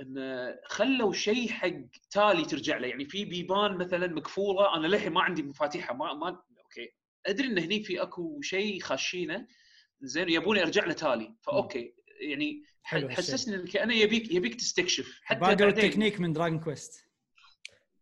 إن 0.00 0.54
خلوا 0.66 1.12
شيء 1.12 1.48
حق 1.48 1.70
تالي 2.10 2.44
ترجع 2.44 2.78
له. 2.78 2.86
يعني 2.86 3.04
في 3.04 3.24
بيبان 3.24 3.76
مثلا 3.76 4.06
مقفوله 4.06 4.76
أنا 4.76 4.86
للحين 4.86 5.12
ما 5.12 5.22
عندي 5.22 5.42
مفاتيحها. 5.42 5.96
ما 5.96 6.12
ما 6.12 6.42
okay. 6.58 6.94
أدري 7.26 7.46
إن 7.46 7.58
هني 7.58 7.82
في 7.82 8.02
أكو 8.02 8.40
شيء 8.42 8.80
خاشينه 8.80 9.46
زين 10.00 10.28
يبوني 10.28 10.62
ارجع 10.62 10.84
له 10.84 10.92
تالي. 10.92 11.34
ف 11.42 11.52
okay 11.52 11.94
يعني. 12.20 12.62
حسسني 12.84 13.54
إن 13.56 13.66
كانه 13.66 13.94
يبيك 13.94 14.32
يبيك 14.32 14.54
تستكشف. 14.54 15.20
حتى 15.22 15.40
باقوا 15.40 15.66
التكنيك 15.66 16.20
من 16.20 16.32
دراجون 16.32 16.60
كويست 16.60 17.04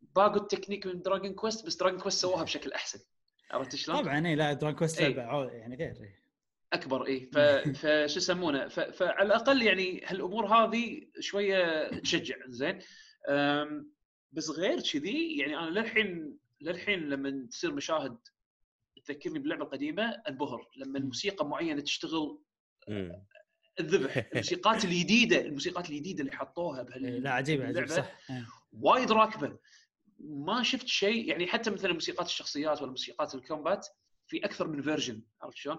باقوا 0.00 0.42
التكنيك 0.42 0.86
من 0.86 1.02
دراجون 1.02 1.34
كويست 1.34 1.66
بس 1.66 1.76
دراجون 1.76 2.00
كويست 2.00 2.20
سووها 2.20 2.42
بشكل 2.42 2.72
أحسن. 2.72 2.98
عرفت 3.50 3.76
شلون؟ 3.76 4.02
طبعا 4.02 4.26
اي 4.26 4.34
لا 4.34 4.52
دراجون 4.52 4.78
كويست 4.78 5.00
إي. 5.00 5.12
لعبة 5.12 5.50
يعني 5.50 5.76
غير 5.76 6.02
إي. 6.02 6.21
أكبر 6.72 7.06
اي 7.06 7.30
ف... 7.32 7.38
فشو 7.78 8.18
يسمونه. 8.18 8.68
فعلى 8.68 9.26
الأقل 9.26 9.62
يعني 9.62 10.02
هالأمور 10.04 10.46
هذه 10.46 11.06
شوية 11.20 11.88
تشجع 12.00 12.36
زين. 12.48 12.78
بس 14.32 14.50
غير 14.50 14.80
كذي 14.80 15.36
يعني 15.38 15.58
أنا 15.58 15.70
للحين 15.70 16.38
للحين 16.60 16.98
لما 17.08 17.46
تصير 17.50 17.74
مشاهد 17.74 18.18
تذكرني 19.04 19.38
باللعبة 19.38 19.64
القديمة 19.64 20.02
انبهر 20.28 20.68
لما 20.76 20.98
الموسيقى 20.98 21.46
معينة 21.46 21.80
تشتغل. 21.80 22.38
الذبح 23.80 24.16
الموسيقات 24.32 24.84
الجديدة 24.84 25.40
الموسيقات 25.40 25.90
الجديدة 25.90 26.20
اللي 26.20 26.32
حطوها 26.32 26.82
بهال 26.82 27.22
لا 27.22 27.30
عجيبه 27.30 27.70
اللعبة 27.70 27.86
صح 27.86 28.30
إي. 28.30 28.44
وايد 28.72 29.12
راكبة 29.12 29.58
ما 30.18 30.62
شفت 30.62 30.86
شيء 30.86 31.28
يعني 31.28 31.46
حتى 31.46 31.70
مثلا 31.70 31.92
موسيقات 31.92 32.26
الشخصيات 32.26 32.82
ولا 32.82 32.90
موسيقات 32.90 33.34
الكومبات 33.34 33.88
في 34.26 34.44
أكثر 34.44 34.68
من 34.68 34.82
version 34.82 35.22
عرفت 35.42 35.56
شلون؟ 35.56 35.78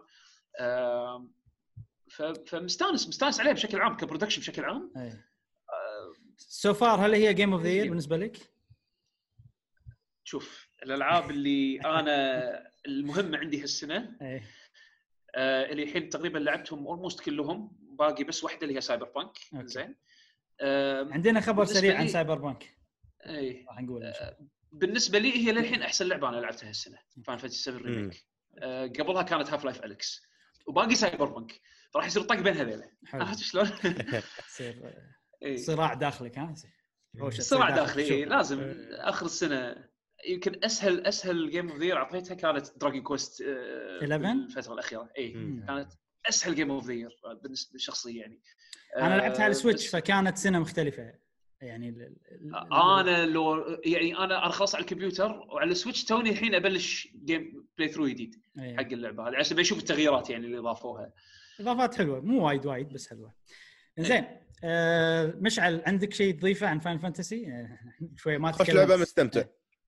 فمستانس 2.47 3.07
مستانس 3.07 3.39
عليه 3.39 3.51
بشكل 3.51 3.81
عام 3.81 3.97
ك 3.97 4.01
production 4.01 4.41
بشكل 4.41 4.63
عام 4.63 4.91
أي 4.97 5.13
so 6.37 6.73
far 6.73 7.05
هل 7.05 7.13
هي 7.13 7.33
game 7.33 7.53
of 7.53 7.61
the 7.63 7.69
year. 7.69 7.87
بالنسبة 7.89 8.17
لك؟ 8.17 8.37
شوف 10.23 10.67
الألعاب 10.83 11.29
اللي 11.29 11.79
أنا 11.85 12.71
المهمة 12.85 13.37
عندي 13.37 13.61
هالسنة 13.61 14.17
أي 14.21 14.41
آه، 15.35 15.71
اللي 15.71 15.83
الحين 15.83 16.09
تقريبا 16.09 16.37
لعبتهم 16.39 16.87
almost 16.87 17.19
كلهم 17.19 17.77
باقي 17.81 18.23
بس 18.23 18.43
واحدة 18.43 18.61
اللي 18.61 18.75
هي 18.75 18.81
سايبر 18.81 19.05
بانك. 19.15 19.37
زين 19.67 19.95
آم، 20.61 21.13
عندنا 21.13 21.41
خبر 21.41 21.65
سريع 21.65 21.97
عن 21.99 22.07
سايبر 22.07 22.37
بانك 22.37 22.77
اي 23.25 23.65
راح 23.69 23.81
نقول 23.81 24.03
الله. 24.03 24.37
بالنسبة 24.71 25.19
لي 25.19 25.33
هي 25.47 25.51
للحين 25.51 25.81
أحسن 25.81 26.07
لعبة 26.07 26.29
أنا 26.29 26.37
لعبتها 26.37 26.69
هالسنة 26.69 26.97
فاينل 27.25 27.37
فانتسي 27.37 27.63
7 27.63 27.79
مم. 27.79 27.85
remake 27.85 28.25
آه، 28.57 28.85
قبلها 28.87 29.21
كانت 29.23 29.49
هاف 29.49 29.65
لايف 29.65 29.83
اليكس 29.83 30.23
وباقي 30.67 30.95
سايبر 30.95 31.25
بانك 31.25 31.61
فراح 31.93 32.05
يصير 32.05 32.23
طق 32.23 32.35
بين 32.35 32.53
هذيلا 32.53 32.91
عرفت 33.13 33.39
شلون؟ 33.39 33.69
يصير 34.49 34.93
إي. 35.43 35.57
صراع 35.57 35.93
داخلك 35.93 36.37
ها؟ 36.37 36.53
صراع. 37.29 37.69
داخلي. 37.69 38.03
شوف. 38.03 38.11
إيه، 38.11 38.25
لازم 38.25 38.75
آخر 38.91 39.25
السنة. 39.25 39.75
يمكن 40.27 40.63
أسهل 40.63 41.05
أسهل 41.05 41.49
game 41.49 41.69
of 41.69 41.79
the 41.79 41.93
أعطيتها 41.93 42.35
كانت 42.35 42.77
دراجون 42.77 43.01
كويست 43.01 43.41
11 43.41 44.31
الفترة 44.31 44.73
الأخيرة. 44.73 45.09
اي. 45.17 45.31
كانت 45.67 45.91
أسهل 46.29 46.55
game 46.55 46.71
of 46.71 46.87
the 46.87 47.09
بالنسبة 47.43 47.79
لي 48.05 48.17
يعني. 48.17 48.41
أنا 48.97 49.17
لعبتها 49.17 49.43
على 49.43 49.47
آه، 49.47 49.51
السويتش 49.51 49.87
فكانت 49.87 50.37
سنة 50.37 50.59
مختلفة. 50.59 51.13
يعني 51.63 51.89
ال- 51.89 52.15
ال- 52.31 52.73
أنا 52.73 53.25
لو 53.25 53.77
يعني 53.85 54.17
أنا 54.17 54.49
خلاص 54.49 54.75
على 54.75 54.81
الكمبيوتر 54.81 55.31
وعلى 55.31 55.71
السويتش 55.71 56.03
توني 56.03 56.29
الحين 56.29 56.55
أبلش 56.55 57.07
game 57.25 57.65
playthrough 57.77 58.07
جديد 58.07 58.35
إيه. 58.59 58.77
حق 58.77 58.81
اللعبة 58.91 59.29
هذه 59.29 59.35
عشان 59.35 59.57
بشوف 59.57 59.79
التغييرات 59.79 60.29
يعني 60.29 60.45
اللي 60.45 60.57
ضافوها. 60.57 61.13
إضافات 61.59 61.95
حلوة 61.95 62.19
مو 62.21 62.45
وايد 62.47 62.65
وايد 62.65 62.89
بس 62.89 63.09
حلوة. 63.09 63.33
زين 63.99 64.25
آه 64.63 65.33
مشعل 65.37 65.81
عندك 65.87 66.13
شيء 66.13 66.39
تضيفه 66.39 66.67
عن 66.67 66.79
فاينل 66.79 66.97
فانتسي 66.99 67.67
شوية 68.15 68.37
ما 68.37 68.51
خوش 68.51 68.67
تكلمت. 68.67 68.79
لعبة 68.79 68.95
مستمتع. 69.01 69.41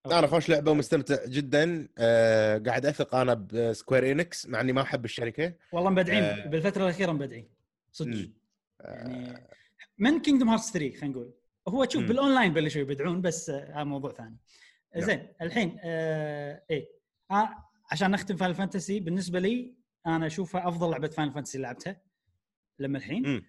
okay. 0.06 0.20
أنا 0.20 0.28
خوش 0.28 0.50
لعبة 0.50 0.72
ومستمتع 0.72 1.26
جدا. 1.26 1.88
آه 1.98 2.58
قاعد 2.58 2.86
أثق 2.86 3.16
أنا 3.16 3.34
بسكوير 3.34 4.12
انكس 4.12 4.48
مع 4.48 4.62
إني 4.62 4.74
ما 4.74 4.82
أحب 4.82 5.06
الشركة. 5.06 5.54
والله 5.72 5.90
مبدعين 5.90 6.24
آه. 6.24 6.46
بالفترة 6.48 6.84
الأخيرة 6.84 7.12
مبدعين 7.12 7.48
صدق. 7.92 8.30
يعني 8.80 9.48
من 9.98 10.22
كينجدوم 10.22 10.50
هارتس 10.50 10.72
3 10.74 10.96
خلينا 10.98 11.08
نقول؟ 11.16 11.34
هو 11.68 11.86
تشوف 11.86 12.02
مم. 12.02 12.08
بالأونلاين 12.08 12.54
بلشوا 12.54 12.82
يبدعون 12.82 13.22
بس 13.22 13.50
آه، 13.50 13.72
هذا 13.74 13.84
موضوع 13.84 14.12
ثاني. 14.14 14.38
زين 14.98 15.28
الحين 15.42 15.78
آه 15.84 16.64
إيه 16.70 16.88
آه 17.32 17.50
عشان 17.92 18.12
نختم 18.12 18.36
فاينل 18.36 18.56
فانتسي 18.56 19.00
بالنسبة 19.00 19.40
لي 19.40 19.76
أنا 20.08 20.28
أشوفها 20.28 20.68
أفضل 20.68 20.92
لعبة 20.92 21.08
فاينل 21.08 21.32
فانتسي 21.34 21.58
لعبتها 21.58 22.02
لما 22.80 22.98
الحين. 22.98 23.28
مم. 23.28 23.46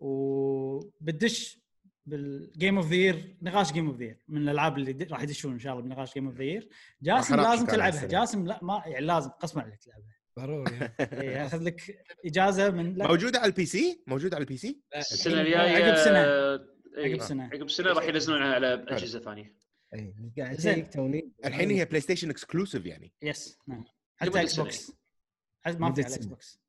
وبتدش 0.00 1.62
بال 2.06 2.29
game 2.29 2.76
of 2.76 2.88
the 2.90 2.94
year 2.94 3.36
نقاش 3.42 3.72
game 3.72 3.86
of 3.86 3.96
the 3.98 4.04
year 4.04 4.24
من 4.28 4.42
الألعاب 4.42 4.78
اللي 4.78 5.04
راح 5.10 5.22
يدشون 5.22 5.52
إن 5.52 5.58
شاء 5.58 5.72
الله 5.72 5.84
بنقاش 5.84 6.14
game 6.14 6.26
of 6.26 6.36
the 6.36 6.44
year 6.44 6.68
جاسم 7.02 7.36
لازم 7.36 7.66
تلعبها. 7.66 8.06
جاسم 8.06 8.46
لا 8.46 8.58
ما 8.62 8.82
يعني 8.86 9.06
لازم 9.06 9.30
قسما 9.30 9.62
عليك 9.62 9.78
تلعبها. 9.78 10.12
ضروري 10.38 10.78
إيه، 11.00 11.30
ياخذ 11.30 11.62
لك 11.62 12.04
إجازة 12.26 12.70
من 12.70 12.94
لا. 12.94 13.06
موجودة 13.08 13.38
على 13.38 13.46
ال 13.48 13.66
PC 13.66 14.02
موجودة 14.06 14.36
على 14.36 14.42
ال 14.42 14.56
PC 14.56 14.80
السنة 14.96 15.40
الجاية 15.40 15.84
عقب 15.84 15.96
سنة. 15.96 16.24
عقب 16.96 17.20
سنة. 17.20 17.44
عقب 17.44 17.70
سنة 17.70 17.92
راح 17.92 18.04
ينزلونها 18.04 18.54
على 18.54 18.74
أجهزة 18.88 19.20
ثانية. 19.20 19.56
إيه، 19.94 20.14
قاعد 20.38 20.58
زين. 20.60 20.90
توني 20.90 21.32
الحين 21.44 21.70
هي 21.70 21.84
بلاي 21.84 22.00
ستيشن 22.00 22.30
exclusive 22.30 22.86
يعني. 22.86 23.12
yes 23.22 23.58
نعم. 23.68 23.84
قبل 24.22 24.30
حتى 24.30 24.42
إكس. 24.42 24.60
بوكس 24.60 24.92
ما 25.66 25.92
في 25.94 26.02
على 26.02 26.14
إكس. 26.14 26.26
بوكس. 26.26 26.60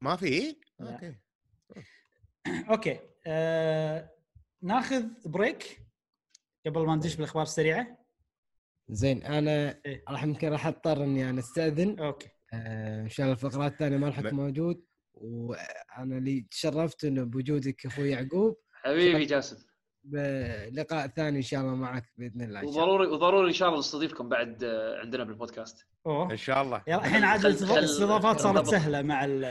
ما 0.00 0.16
في. 0.16 0.56
okay. 0.80 1.14
okay. 2.70 3.00
آه 3.26 4.10
ناخذ 4.62 5.04
break 5.26 5.80
قبل 6.66 6.86
ما 6.86 6.96
ندش 6.96 7.14
بالأخبار 7.16 7.42
السريعة. 7.42 7.98
زين 8.88 9.22
أنا 9.22 9.80
إيه. 9.86 10.04
راح 10.08 10.24
يمكن 10.24 10.48
راح 10.48 10.66
أضطر 10.66 11.04
إني 11.04 11.30
أنا 11.30 11.40
أستأذن. 11.40 12.00
okay. 12.00 12.28
آه، 12.54 13.02
إن 13.02 13.08
شاء 13.08 13.26
الله 13.26 13.34
الفقرات 13.36 13.72
الثانية 13.72 13.96
ما 13.96 14.06
راح 14.08 14.18
اكون 14.18 14.34
موجود. 14.34 14.84
وأنا 15.14 16.18
اللي 16.18 16.46
تشرفت 16.50 17.04
إنه 17.04 17.24
بوجودك 17.24 17.86
أخوي 17.86 18.10
يعقوب. 18.10 18.56
حبيبي 18.84 19.24
جاسم 19.24 19.56
بلقاء 20.04 21.06
ثاني 21.06 21.36
إن 21.36 21.42
شاء 21.42 21.60
الله 21.60 21.74
معك 21.74 22.04
بإذن 22.18 22.42
الله. 22.42 22.64
وضروري 22.64 23.06
وضروري 23.06 23.48
إن 23.48 23.52
شاء 23.52 23.68
الله 23.68 23.78
نستضيفكم 23.78 24.28
بعد 24.28 24.64
آه، 24.64 25.00
عندنا 25.00 25.24
بالبودكاست. 25.24 25.86
أوه. 26.06 26.32
إن 26.32 26.36
شاء 26.36 26.62
الله. 26.62 26.82
يلا 26.88 26.96
الحين 26.98 27.24
عاد 27.24 27.46
الإستضافات 27.46 28.40
صارت 28.40 28.66
سهلة 28.66 29.02
مع 29.02 29.24
ال- 29.24 29.44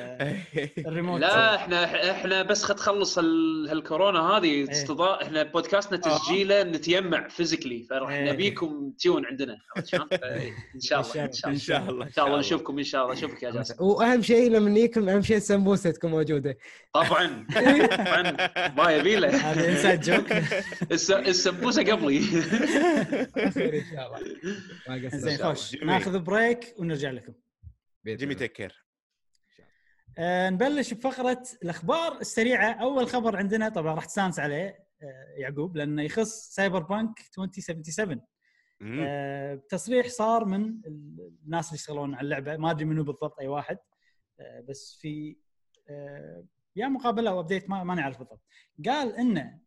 الريموت. 0.88 1.22
لا 1.22 1.56
إحنا 1.56 2.12
إحنا 2.12 2.44
بس 2.44 2.64
خد 2.64 2.76
تخلص 2.76 3.18
هال- 3.20 3.68
هالكورونا 3.70 4.20
هذه 4.38 4.72
استضاء 4.72 5.24
إحنا 5.24 5.44
بودكاستنا 5.44 5.98
تسجيله 5.98 6.64
نتجمع 6.64 7.28
physically 7.28 7.84
فراح 7.90 8.10
إيه. 8.10 8.32
نبيكم 8.32 8.92
تيون 9.00 9.26
عندنا؟ 9.26 9.58
فإيه، 10.12 10.52
إن 10.76 10.80
شاء 10.80 11.02
الله 11.02 11.26
إن 11.48 11.58
شاء 11.58 11.90
الله. 11.90 12.06
إن 12.06 12.12
شاء 12.12 12.28
الله 12.28 12.40
نشوفكم 12.40 12.78
إن 12.78 12.84
شاء 12.84 13.04
الله. 13.04 13.14
اشوفك 13.14 13.44
يا 13.44 13.52
جاسم. 13.52 13.84
وأهم 13.84 14.22
شيء 14.22 14.52
لما 14.52 14.70
نجيكم 14.70 15.10
أهم 15.10 15.22
شيء 15.22 15.38
السمبوسة 15.38 15.92
تكون 15.92 16.12
موجودة. 16.12 16.58
طبعا. 16.94 17.48
طبعا. 17.98 18.32
ما 18.78 18.92
يبي 18.92 19.16
له. 19.16 19.52
هذا 19.52 19.70
inside 19.70 20.02
joke 20.02 20.43
الس- 20.92 21.12
السمبوسه 21.12 21.84
قبلي. 21.84 22.20
خير 23.52 23.76
إن 23.80 23.86
شاء 23.92 24.08
الله. 24.08 24.20
ما 24.90 24.96
قصرت. 24.96 25.16
زين. 25.16 25.38
خوش. 25.38 25.76
ناخذ 25.84 26.20
break 26.20 26.76
ونرجع 26.80 27.12
لكم. 27.12 27.34
جيمي. 28.08 28.36
take 28.36 28.52
care. 28.52 28.86
آه 30.18 30.50
نبلش 30.50 30.94
بفقرة 30.94 31.44
الأخبار 31.64 32.18
السريعة. 32.22 32.72
أول 32.72 33.08
خبر 33.08 33.36
عندنا 33.36 33.70
طبعا 33.70 33.94
راح 33.96 34.06
تستانس 34.06 34.40
عليه 34.40 34.66
آه 35.04 35.34
يعقوب 35.38 35.78
لأنه 35.78 36.04
يخص 36.04 36.50
سايبر 36.56 36.80
بانك 36.80 37.20
2077 37.20 38.22
آه 39.02 39.62
تصريح 39.70 40.08
صار 40.08 40.46
من 40.46 40.82
الناس 41.46 41.68
اللي 41.68 41.76
يشتغلون 41.76 42.16
على 42.16 42.26
اللعبة. 42.26 42.58
ما 42.58 42.72
أدري 42.72 42.86
منو 42.86 43.04
بالضبط 43.04 43.40
أي 43.40 43.48
واحد. 43.48 43.78
آه 44.40 44.62
بس 44.70 44.98
في 45.02 45.38
يا 46.76 46.88
مقابلة 46.88 47.30
أو 47.32 47.40
update 47.40 47.70
ما, 47.70 47.84
ما 47.84 47.96
نعرف 47.96 48.18
بالضبط. 48.20 48.42
قال 48.86 49.16
ان 49.16 49.60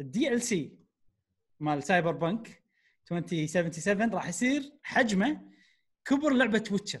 ال 0.00 0.42
DLC 0.42 0.78
مال 1.60 1.82
Cyberpunk 1.82 2.62
2077 3.12 4.10
راح 4.14 4.28
يصير 4.28 4.72
حجمه 4.82 5.52
كبر 6.04 6.32
لعبة 6.32 6.64
Witcher 6.72 7.00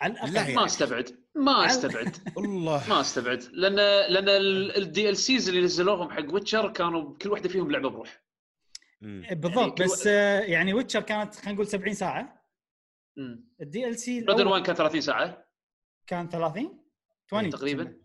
على 0.00 0.14
لا 0.14 0.28
الاقل 0.28 0.54
ما 0.54 0.64
استبعد. 0.64 1.24
ما 1.34 1.66
استبعد. 1.66 2.16
الله 2.38 2.88
ما 2.88 3.00
استبعد. 3.00 3.42
لأن 3.52 3.74
لأن 4.12 4.28
ال 4.82 5.16
DLCs 5.16 5.48
اللي 5.48 5.60
نزلوهم 5.60 6.10
حق 6.10 6.34
Witcher 6.34 6.72
كانوا 6.72 7.16
كل 7.18 7.28
واحدة 7.30 7.48
فيهم 7.48 7.70
لعبة 7.70 7.90
بروح. 7.90 8.24
مم. 9.00 9.26
بالضبط 9.30 9.78
كل 9.78 9.84
بس 9.84 10.06
آه، 10.06 10.40
يعني 10.40 10.74
Witcher 10.74 11.00
كانت 11.00 11.34
خلينا 11.34 11.52
نقول 11.52 11.66
70 11.66 11.94
ساعة. 11.94 12.44
ال 13.60 13.98
DLC 13.98 14.20
Blood 14.20 14.38
and 14.38 14.48
Wine 14.48 14.62
كان 14.66 14.74
30 14.74 15.00
ساعة. 15.00 15.46
كان 16.06 16.28
30 16.28 16.84
20 17.26 17.50
تقريبا. 17.50 18.03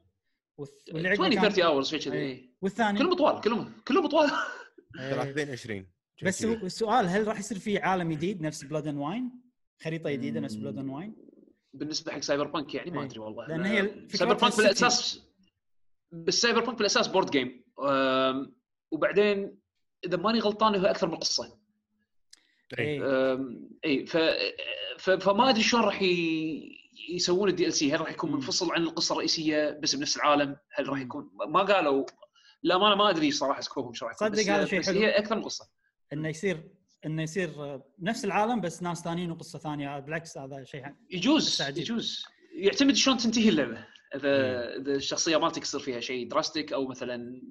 والث- 0.60 0.94
واللي 0.94 1.10
عقبه 1.10 1.24
20 1.26 1.34
كان- 1.34 1.42
30 1.50 1.64
hours 1.64 1.88
شيء 1.90 2.00
كذي 2.00 2.18
إيه. 2.18 2.26
إيه. 2.34 2.50
والثاني 2.62 3.00
كلهم 3.00 3.14
طوال 3.14 3.42
كلهم 3.42 3.74
كلهم 3.88 4.08
طوال 4.08 4.30
إيه. 5.00 5.14
30 5.34 5.52
20 5.52 5.88
بس 6.24 6.46
السؤال 6.46 7.06
هل 7.08 7.28
راح 7.28 7.40
يصير 7.40 7.60
في 7.60 7.78
عالم 7.78 8.12
جديد 8.12 8.42
نفس 8.42 8.64
Blood 8.64 8.88
and 8.88 8.98
Wine؟ 8.98 9.32
خريطة 9.84 10.12
جديدة 10.12 10.40
نفس 10.40 10.56
Blood 10.56 10.78
and 10.78 10.90
Wine؟ 10.90 11.16
بالنسبة 11.74 12.12
حق 12.12 12.20
Cyberpunk 12.20 12.76
يعني 12.76 12.92
ما 12.92 13.00
إيه. 13.02 13.06
أدري 13.08 13.20
والله 13.20 13.48
لأن 13.48 13.66
هي 13.66 14.08
Cyberpunk. 14.10 14.58
بالاساس 14.58 15.22
بس 16.12 16.42
Cyberpunk 16.42 16.78
بالاساس 16.78 17.08
board 17.08 17.32
game 17.32 17.64
وبعدين 18.92 19.60
إذا 20.06 20.18
ماني 20.18 20.40
غلطان 20.40 20.76
هو 20.76 20.86
أكثر 20.86 21.08
من 21.08 21.16
قصة 21.16 21.60
إيه. 22.80 23.34
أم، 23.34 23.70
اي 23.86 24.06
ف... 24.06 24.18
ف... 24.98 25.10
فما 25.10 25.50
أدري 25.50 25.64
شلون 25.64 25.84
راح 25.84 26.02
ي... 26.02 26.79
يسوون 27.10 27.50
ال 27.50 27.74
DLC 27.74 27.94
هل 27.94 28.02
راح 28.02 28.12
يكون. 28.12 28.32
منفصل 28.32 28.72
عن 28.72 28.82
القصة 28.82 29.14
الرئيسية 29.14 29.80
بس 29.84 29.96
بنفس 29.96 30.18
العالم؟ 30.18 30.56
هل 30.74 30.90
راح. 30.90 31.02
يكون؟ 31.02 31.32
ما 31.48 31.64
قالوا. 31.64 32.06
لا 32.64 32.78
ما 32.78 32.96
ما 32.96 33.10
أدري 33.10 33.32
صراحة 33.32 33.62
scope 33.62 33.85
هم 33.85 33.94
شو 33.94 34.06
راح 34.06 34.14
يكون 34.14 34.36
صدق 34.36 34.54
هذا 34.54 34.66
شيء 34.66 34.80
بس 34.80 34.86
حلو. 34.86 35.00
هي 35.00 35.18
أكثر 35.18 35.36
من 35.36 35.44
قصة. 35.44 35.70
إنه 36.14 36.30
يصير 36.30 36.64
إنه 37.06 37.22
يصير 37.24 37.50
آه، 37.50 37.84
نفس 38.00 38.26
العالم 38.26 38.62
بس 38.62 38.84
ناس 38.84 39.02
ثانيين 39.02 39.32
وقصة 39.32 39.60
ثانية. 39.60 40.00
بالعكس 40.00 40.38
هذا 40.38 40.64
شيء 40.64 40.86
يجوز. 41.10 41.62
يجوز. 41.62 42.26
يعتمد 42.56 42.96
شلون 42.96 43.18
تنتهي 43.18 43.50
اللعبة. 43.50 43.86
إذا 44.16 44.30
إذا 44.76 44.96
الشخصية 44.96 45.38
مالتك 45.38 45.62
يصير 45.62 45.80
فيها 45.80 46.00
شيء 46.00 46.28
drastic 46.28 46.74
أو 46.74 46.88
مثلا 46.88 47.42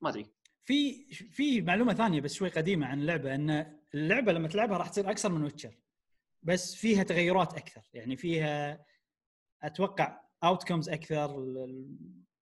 ما 0.00 0.08
أدري. 0.08 0.26
في 0.64 1.04
في 1.12 1.60
معلومة 1.60 1.94
ثانية 1.94 2.20
بس 2.20 2.34
شوي 2.34 2.48
قديمة 2.48 2.86
عن 2.86 3.00
اللعبة 3.00 3.34
إن 3.34 3.76
اللعبة 3.94 4.32
لما 4.32 4.48
تلعبها 4.48 4.78
راح 4.78 4.88
تصير 4.88 5.10
أكثر 5.10 5.28
من 5.28 5.42
Witcher 5.42 5.74
بس 6.46 6.74
فيها 6.74 7.02
تغيرات 7.02 7.54
أكثر. 7.54 7.82
يعني 7.94 8.16
فيها 8.16 8.84
أتوقع 9.62 10.20
outcomes 10.44 10.88
أكثر 10.88 11.46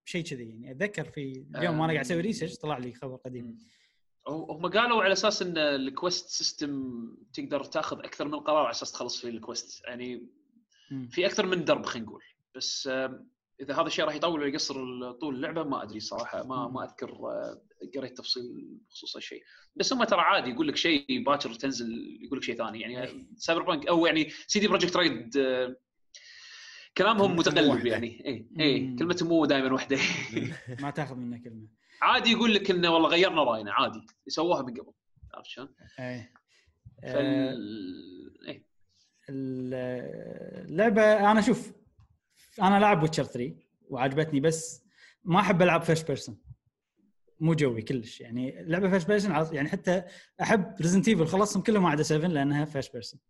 شيء 0.05 0.25
كذي 0.25 0.49
يعني. 0.49 0.71
أتذكر 0.71 1.05
في 1.05 1.47
اليوم 1.57 1.79
وأنا 1.81 1.93
قاعد 1.93 2.05
أسوي 2.05 2.21
research 2.21 2.57
طلع 2.57 2.79
لي 2.79 2.93
خبر 2.95 3.17
قديم. 3.17 3.59
هم 4.29 4.67
قالوا 4.67 5.03
على 5.03 5.13
أساس 5.13 5.43
إن 5.43 5.59
ال 5.59 5.71
quest 5.71 6.29
system 6.29 7.05
تقدر 7.33 7.65
تأخذ 7.65 7.99
أكثر 7.99 8.29
من 8.29 8.41
قرار 8.41 8.65
على 8.65 8.71
أساس 8.71 8.93
تخلص 8.93 9.21
فيه 9.21 9.29
ال 9.29 9.38
quest 9.38 9.85
يعني. 9.85 10.27
في 11.11 11.27
أكثر 11.27 11.47
من 11.47 11.65
درب 11.65 11.87
خلينا 11.87 12.07
نقول. 12.07 12.23
بس 12.55 12.87
إذا 13.61 13.75
هذا 13.75 13.87
الشيء 13.87 14.05
راح 14.05 14.15
يطول 14.15 14.41
ولا 14.41 14.49
يقصر 14.49 14.75
طول 15.13 15.35
اللعبة 15.35 15.63
ما 15.63 15.83
أدري 15.83 16.01
صراحة 16.01 16.43
ما 16.43 16.69
ما 16.69 16.85
أذكر 16.85 17.11
آه، 17.11 17.63
قريت 17.97 18.19
تفصيل 18.19 18.79
بخصوص 18.89 19.17
هالشيء 19.17 19.43
بس 19.77 19.93
هم 19.93 20.05
ترى 20.05 20.21
عادي 20.21 20.51
يقول 20.51 20.69
لك 20.69 20.77
شيء 20.77 21.25
باكر 21.25 21.55
تنزل 21.55 22.19
يقول 22.23 22.39
لك 22.39 22.45
شيء 22.45 22.57
ثاني. 22.57 22.81
يعني 22.81 23.27
Cyberpunk 23.37 23.87
أو 23.87 24.07
يعني 24.07 24.31
CD 24.47 24.69
Projekt 24.69 24.97
Red 24.97 25.37
آه، 25.37 25.77
كلامهم 26.99 27.37
متقلب. 27.37 27.87
يعني. 27.87 28.27
اي 28.27 28.49
اي 28.61 28.81
مم. 28.81 28.97
كلمتهم 28.97 29.29
مو 29.29 29.45
دائما 29.45 29.73
واحدة. 29.73 29.99
ما 30.83 30.91
تاخذ 30.91 31.15
منه 31.15 31.39
كلمة. 31.39 31.69
عادي 32.03 32.31
يقول 32.31 32.55
لك 32.55 32.71
إنه 32.71 32.91
والله 32.91 33.09
غيرنا 33.09 33.43
رأينا 33.43 33.73
عادي. 33.73 34.07
يسووها 34.27 34.63
من 34.63 34.75
قبل 34.75 34.93
عرفت 35.35 35.49
شلون؟ 35.49 35.75
آه، 35.99 36.29
فال... 37.03 37.57
إيه. 38.49 38.65
اللعبة 39.29 41.31
أنا 41.31 41.41
شوف 41.41 41.73
أنا 42.63 42.81
لاعب 42.81 43.03
Witcher 43.03 43.25
3 43.25 43.55
وعجبتني 43.89 44.41
بس 44.41 44.85
ما 45.25 45.41
أحب 45.41 45.63
ألعب 45.63 45.83
first 45.83 46.07
person 46.07 46.39
مو 47.41 47.55
جوي 47.55 47.83
كلش. 47.83 48.21
يعني 48.21 48.65
لعبة 48.67 48.89
first 48.91 49.09
person 49.09 49.47
يعني 49.53 49.69
حتى 49.69 50.03
أحب 50.43 50.75
Resident 50.81 51.09
Evil 51.09 51.27
خلصهم 51.27 51.63
كلهم 51.63 51.83
ما 51.83 51.91
عدا 51.91 52.03
7 52.03 52.29
لأنها 52.29 52.65
first 52.65 52.93
person. 52.93 53.21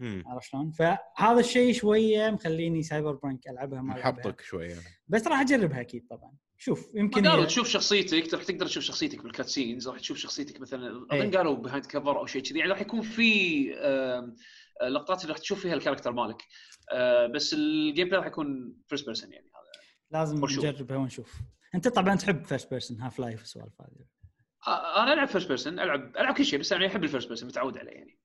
عرفت 0.00 0.48
شلون؟ 0.50 0.70
فهذا 0.70 1.40
الشيء 1.40 1.72
شوية 1.72 2.30
مخليني 2.30 2.82
Cyberpunk 2.82 3.48
العبها 3.48 3.82
ما 3.82 3.94
محبطك 3.94 4.40
شوية. 4.40 4.74
بس 5.08 5.26
راح 5.26 5.40
أجربها 5.40 5.80
أكيد 5.80 6.06
طبعا. 6.10 6.32
شوف 6.58 6.88
يمكن 6.94 7.26
قالوا 7.28 7.42
هي- 7.42 7.46
تشوف 7.46 7.68
شخصيتك 7.68 8.34
راح 8.34 8.42
تقدر 8.44 8.66
تشوف 8.66 8.82
شخصيتك 8.84 9.22
بال 9.22 9.32
cut 9.32 9.46
scenes 9.46 9.88
راح 9.88 9.98
تشوف 9.98 10.16
شخصيتك 10.18 10.60
مثلا 10.60 11.06
إيه. 11.12 11.22
أظن 11.22 11.36
قالوا 11.36 11.56
behind 11.56 11.86
cover 11.86 12.18
أو 12.18 12.26
شيء 12.26 12.42
كذي. 12.42 12.58
يعني 12.58 12.70
راح 12.70 12.80
يكون 12.80 13.00
في 13.02 13.70
آه، 13.78 14.32
لقطات 14.88 15.22
اللي 15.22 15.32
راح 15.32 15.38
تشوف 15.40 15.60
فيها 15.60 15.74
ال 15.74 15.78
character 15.78 16.12
مالك. 16.12 16.42
آه، 16.92 17.26
بس 17.26 17.54
ال 17.54 18.06
gameplay 18.08 18.18
راح 18.18 18.26
يكون 18.26 18.76
first 18.88 19.06
person 19.06 19.32
يعني 19.32 19.46
هذا. 19.46 19.82
لازم. 20.20 20.44
نجربها 20.44 20.96
ونشوف. 20.96 21.34
انت 21.76 21.88
طبعا 21.88 22.14
تحب 22.14 22.44
first 22.44 22.70
person 22.70 23.00
Half-Life 23.00 23.40
والسوالف 23.40 23.80
هذه. 23.80 24.04
آه، 24.66 25.02
أنا 25.02 25.12
ألعب 25.12 25.28
first 25.28 25.48
person 25.48 25.80
ألعب 25.80 26.16
ألعب 26.16 26.34
كل 26.34 26.44
شيء 26.44 26.58
بس 26.58 26.72
يعني 26.72 26.86
أحب 26.86 27.04
ال 27.04 27.08
first 27.08 27.28
person 27.28 27.48
متعود 27.48 27.78
عليه 27.78 27.90
يعني. 27.92 28.18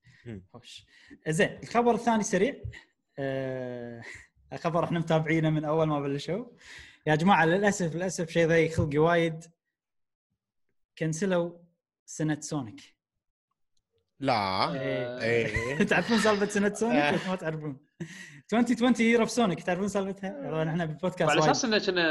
خوش. 0.52 0.86
زين 1.28 1.58
الخبر 1.62 1.94
الثاني 1.94 2.22
سريع. 2.22 2.62
آه 3.18 4.02
خبر 4.56 4.84
إحنا 4.84 4.98
متابعينه 4.98 5.50
من 5.50 5.64
أول 5.64 5.86
ما 5.86 6.00
بلشوا. 6.00 6.46
يا 7.06 7.14
جماعة 7.14 7.44
للأسف 7.44 7.94
للأسف 7.94 8.30
شيء 8.30 8.48
ضيق 8.48 8.72
خلقي 8.72 8.98
وايد. 8.98 9.44
كنسلوا 10.98 11.58
سنة 12.06 12.40
Sonic 12.40 12.96
لا. 14.20 14.34
آه، 14.34 15.22
إيه. 15.22 15.82
تعرفون 15.90 16.18
سالفة 16.18 16.46
سنة 16.46 16.74
Sonic 16.74 17.04
ولا 17.04 17.28
ما 17.28 17.36
تعرفون. 17.36 17.80
2020 18.60 18.94
year 19.00 19.20
of 19.20 19.30
Sonic 19.30 19.62
تعرفون 19.62 19.88
سالفتها؟ 19.88 20.50
طبعا 20.50 20.70
إحنا 20.70 20.84
بالبودكاست 20.84 21.30
على. 21.30 21.40
أساس 21.40 21.64
إنه 21.64 21.78
كنا 21.78 22.02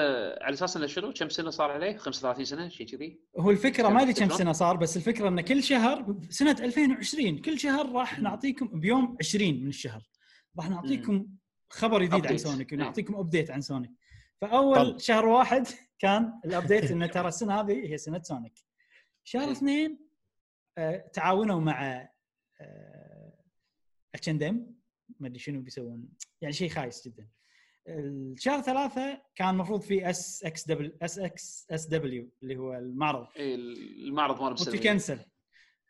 على 0.41 0.53
أساس 0.53 0.77
إنه 0.77 0.87
شنو 0.87 1.13
كم 1.13 1.29
سنة 1.29 1.49
صار 1.49 1.71
عليه 1.71 1.97
35 1.97 2.45
سنة 2.45 2.69
شيء 2.69 2.87
كذي 2.87 3.19
هو 3.39 3.51
الفكرة 3.51 3.89
ما 3.89 4.01
أدري 4.01 4.13
كم؟ 4.13 4.29
سنة 4.29 4.51
صار 4.51 4.77
بس 4.77 4.97
الفكرة 4.97 5.27
ان 5.29 5.41
كل 5.41 5.63
شهر 5.63 6.15
سنة 6.29 6.55
2020 6.59 7.37
كل 7.37 7.59
شهر 7.59 7.91
راح 7.91 8.19
نعطيكم 8.19 8.79
بيوم 8.79 9.17
20 9.19 9.61
من 9.63 9.67
الشهر 9.67 10.01
راح 10.57 10.69
نعطيكم 10.69 11.27
خبر 11.69 12.03
جديد 12.03 12.27
عن. 12.27 12.37
Sonic. 12.37 12.71
ونعطيكم 12.73 13.15
update 13.15 13.51
عن 13.51 13.61
Sonic 13.61 13.91
فأول 14.41 14.91
طب. 14.93 14.99
شهر 14.99 15.25
واحد 15.25 15.67
كان 15.99 16.33
ال 16.45 16.52
update 16.52 16.91
إنه 16.91 17.07
ترى 17.07 17.27
السنة 17.27 17.61
هذه 17.61 17.91
هي 17.91 17.97
سنة 17.97 18.21
Sonic 18.23 18.53
شهر. 19.23 19.51
اثنين 19.51 19.99
آه 20.77 21.09
تعاونوا 21.13 21.59
مع 21.61 22.07
آه 22.61 23.33
اتشندم 24.15 24.80
ما 25.21 25.27
أدري 25.27 25.39
شنو 25.39 25.61
بيسوون. 25.61 26.09
يعني 26.41 26.53
شيء 26.53 26.69
خايس 26.69 27.07
جدا. 27.07 27.27
الشهر 27.87 28.61
ثلاثة 28.61 29.21
كان 29.35 29.49
المفروض 29.49 29.81
في 29.81 30.09
اس 30.09 30.43
إكس 30.43 30.67
دبليو 30.67 30.91
اس 31.01 31.19
إكس 31.19 31.67
اس 31.71 31.85
دبليو 31.85 32.29
اللي 32.43 32.57
هو 32.57 32.73
المعرض. 32.73 33.27
إيه، 33.35 33.55
المعرض 33.55 34.41
ماله 34.41 34.53
بسبب 34.53 34.75
وتكنسل 34.75 35.19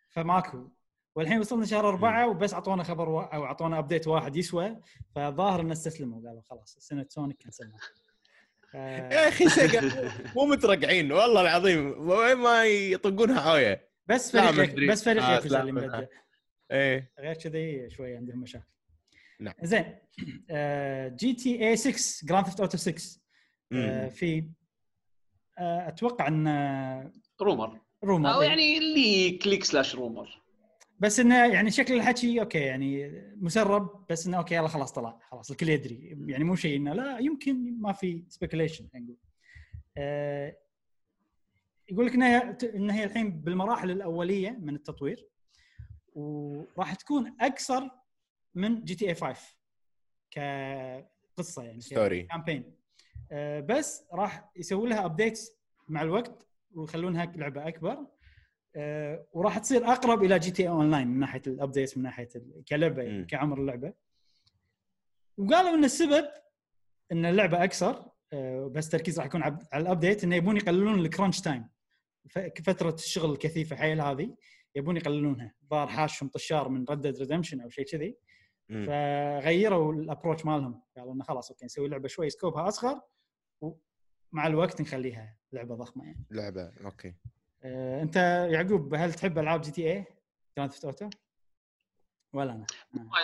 فماكو 0.09 0.69
والحين 1.15 1.39
وصلنا 1.39 1.65
شهر 1.65 1.89
أربعة 1.89 2.27
وبس 2.27 2.53
أعطونا 2.53 2.83
خبر 2.83 3.09
و... 3.09 3.19
أو 3.19 3.45
أعطونا 3.45 3.79
update 3.79 4.07
واحد 4.07 4.35
يسوى. 4.35 4.77
فظاهر 5.15 5.61
إن 5.61 5.71
استسلموا. 5.71 6.27
قالوا 6.27 6.41
خلاص 6.49 6.77
سنة 6.79 7.05
Sonic 7.09 7.43
كنسلنا. 7.43 7.77
يا 8.73 9.27
أخي 9.27 9.49
Sega 9.49 10.11
مو 10.35 10.45
مترقعين. 10.45 11.11
والله 11.11 11.41
العظيم 11.41 12.09
وين 12.09 12.37
ما 12.37 12.65
يطقونها 12.65 13.41
عويه 13.41 13.89
بس 14.07 14.31
فريق. 14.31 14.91
بس 14.91 15.03
فريق 15.03 15.23
آه، 15.23 15.33
ياكوزا 15.33 15.61
اللي. 15.61 15.71
مبدع 15.71 16.03
إيه. 16.71 17.11
غير 17.19 17.33
كذي 17.33 17.89
شوي 17.89 18.15
عندهم 18.15 18.39
مشاكل. 18.39 18.65
نعم. 19.41 19.53
زين. 19.63 19.95
آه، 20.49 21.07
GTA 21.07 21.75
6 21.75 22.27
Grand 22.27 22.45
Theft 22.45 22.59
Auto 22.59 22.77
6 22.77 23.21
آه، 23.73 24.03
مم. 24.03 24.09
في 24.09 24.45
آه، 25.59 25.87
أتوقع 25.87 26.27
إن 26.27 26.47
rumor. 27.41 27.79
rumor 28.03 28.33
أو 28.33 28.41
يعني 28.41 28.77
اللي 28.77 29.31
ك 29.37 29.43
leak 29.43 29.63
slash 29.63 29.95
rumor. 29.95 30.41
بس 30.99 31.19
إنه 31.19 31.45
يعني 31.45 31.71
شكل 31.71 31.93
الحكي 31.93 32.41
okay 32.41 32.57
يعني 32.59 33.11
مسرب 33.35 34.05
بس 34.09 34.27
إنه 34.27 34.37
okay 34.37 34.55
يلا 34.55 34.67
خلاص 34.67 34.91
طلع 34.91 35.19
خلاص 35.31 35.51
الكل 35.51 35.69
يدري. 35.69 36.17
يعني 36.27 36.43
مو 36.43 36.55
شيء 36.55 36.77
إنه 36.77 36.93
لا 36.93 37.19
يمكن 37.19 37.81
ما 37.81 37.93
في 37.93 38.25
speculation 38.29 38.87
نقول. 38.95 39.17
آه 39.97 40.57
يقول 41.89 42.05
لك 42.05 42.13
إنها 42.13 42.57
انها 42.75 42.95
هي 42.95 43.03
الحين 43.03 43.41
بالمراحل 43.41 43.91
الأولية 43.91 44.57
من 44.61 44.75
التطوير 44.75 45.27
وراح 46.13 46.93
تكون 46.93 47.35
اقصر 47.41 47.89
من 48.55 48.83
GTA 48.83 49.15
5 49.15 49.57
كقصة 50.31 51.63
يعني 51.63 51.81
story. 51.81 52.23
campaign 52.23 52.75
آه 53.31 53.59
بس 53.59 54.03
راح 54.13 54.51
يسوي 54.55 54.89
لها 54.89 55.05
updates 55.05 55.51
مع 55.87 56.01
الوقت 56.01 56.47
ويخلونها 56.73 57.25
لعبة 57.25 57.67
أكبر 57.67 58.07
آه، 58.75 59.27
وراح 59.33 59.57
تصير 59.57 59.85
أقرب 59.85 60.23
إلى 60.23 60.39
GTA 60.39 60.69
Online 60.69 61.07
من 61.07 61.19
ناحية 61.19 61.41
ال 61.47 61.53
updates 61.54 61.97
من 61.97 62.03
ناحية 62.03 62.29
كلعبة 62.69 63.03
يعني. 63.03 63.25
كعمر 63.25 63.61
اللعبة 63.61 63.93
وقالوا 65.37 65.75
إن 65.75 65.83
السبب 65.83 66.29
إن 67.11 67.25
اللعبة 67.25 67.63
اقصر 67.63 68.03
آه، 68.33 68.67
بس 68.67 68.89
تركيز 68.89 69.17
راح 69.19 69.25
يكون 69.25 69.43
على 69.43 69.57
ال 69.75 69.82
update 69.82 70.23
انه 70.23 70.35
يبون 70.35 70.57
يقللون 70.57 70.99
ال 70.99 71.05
crunch 71.05 71.41
time 71.41 71.69
فتره 72.65 72.93
الشغل 72.93 73.31
الكثيفة 73.31 73.75
حيل 73.75 74.01
هذه 74.01 74.35
يبون 74.75 74.97
يقللونها 74.97 75.53
ظهر 75.69 75.87
حاشهم 75.87 76.29
طشار 76.29 76.69
من 76.69 76.85
Red 76.89 77.01
Dead 77.01 77.17
Redemption 77.17 77.61
أو 77.61 77.69
شيء 77.69 77.85
كذي. 77.85 78.17
فغيروا 78.71 79.93
ال 79.93 79.99
approach 79.99 80.45
مالهم 80.45 80.81
قالوا 80.97 81.13
إنه 81.13 81.23
خلاص 81.23 81.51
okay 81.51 81.65
نسوي 81.65 81.87
لعبة 81.87 82.07
شوي 82.07 82.29
scope 82.29 82.61
ها 82.61 82.67
أصغر 82.67 83.01
ومع 83.61 84.47
الوقت 84.47 84.81
نخليها 84.81 85.37
لعبة 85.53 85.75
ضخمة 85.75 86.05
يعني 86.05 86.25
لعبة 86.31 86.71
okay 86.85 87.15
أه 87.63 88.01
أنت 88.01 88.15
يعقوب 88.51 88.93
هل 88.95 89.13
تحب 89.13 89.37
ألعاب 89.37 89.61
GTA؟ 89.61 89.91
Grand 89.91 90.71
Theft 90.71 90.85
Auto؟ 90.85 91.09
ولا 92.33 92.51
أنا؟ 92.51 92.65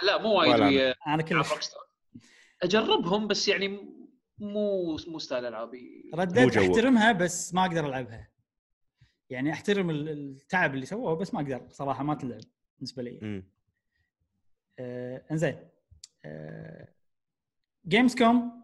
لا 0.04 0.22
مو 0.22 0.40
وايد. 0.40 0.60
ويا 0.62 0.96
أنا 1.08 1.24
كلش 1.24 1.48
أجربهم 2.64 3.28
بس 3.28 3.48
يعني 3.48 3.68
مو 4.40 4.98
مو 5.08 5.20
style 5.20 5.46
ألعابي 5.46 6.12
جوك. 6.56 6.70
أحترمها 6.70 7.12
بس 7.12 7.54
ما 7.54 7.62
أقدر 7.66 7.86
ألعبها 7.86 8.30
يعني 9.30 9.52
أحترم 9.52 9.90
ال- 9.90 10.10
التعب 10.10 10.74
اللي 10.76 10.86
سووه 10.86 11.14
بس 11.16 11.34
ما 11.34 11.42
أقدر 11.42 11.68
صراحة 11.70 12.04
ما 12.04 12.16
تلعب 12.16 12.42
بالنسبة 12.78 13.04
لي. 13.04 13.20
آه 13.24 13.44
انزين 14.80 15.58
آه 16.26 16.88
Gamescom 17.88 18.64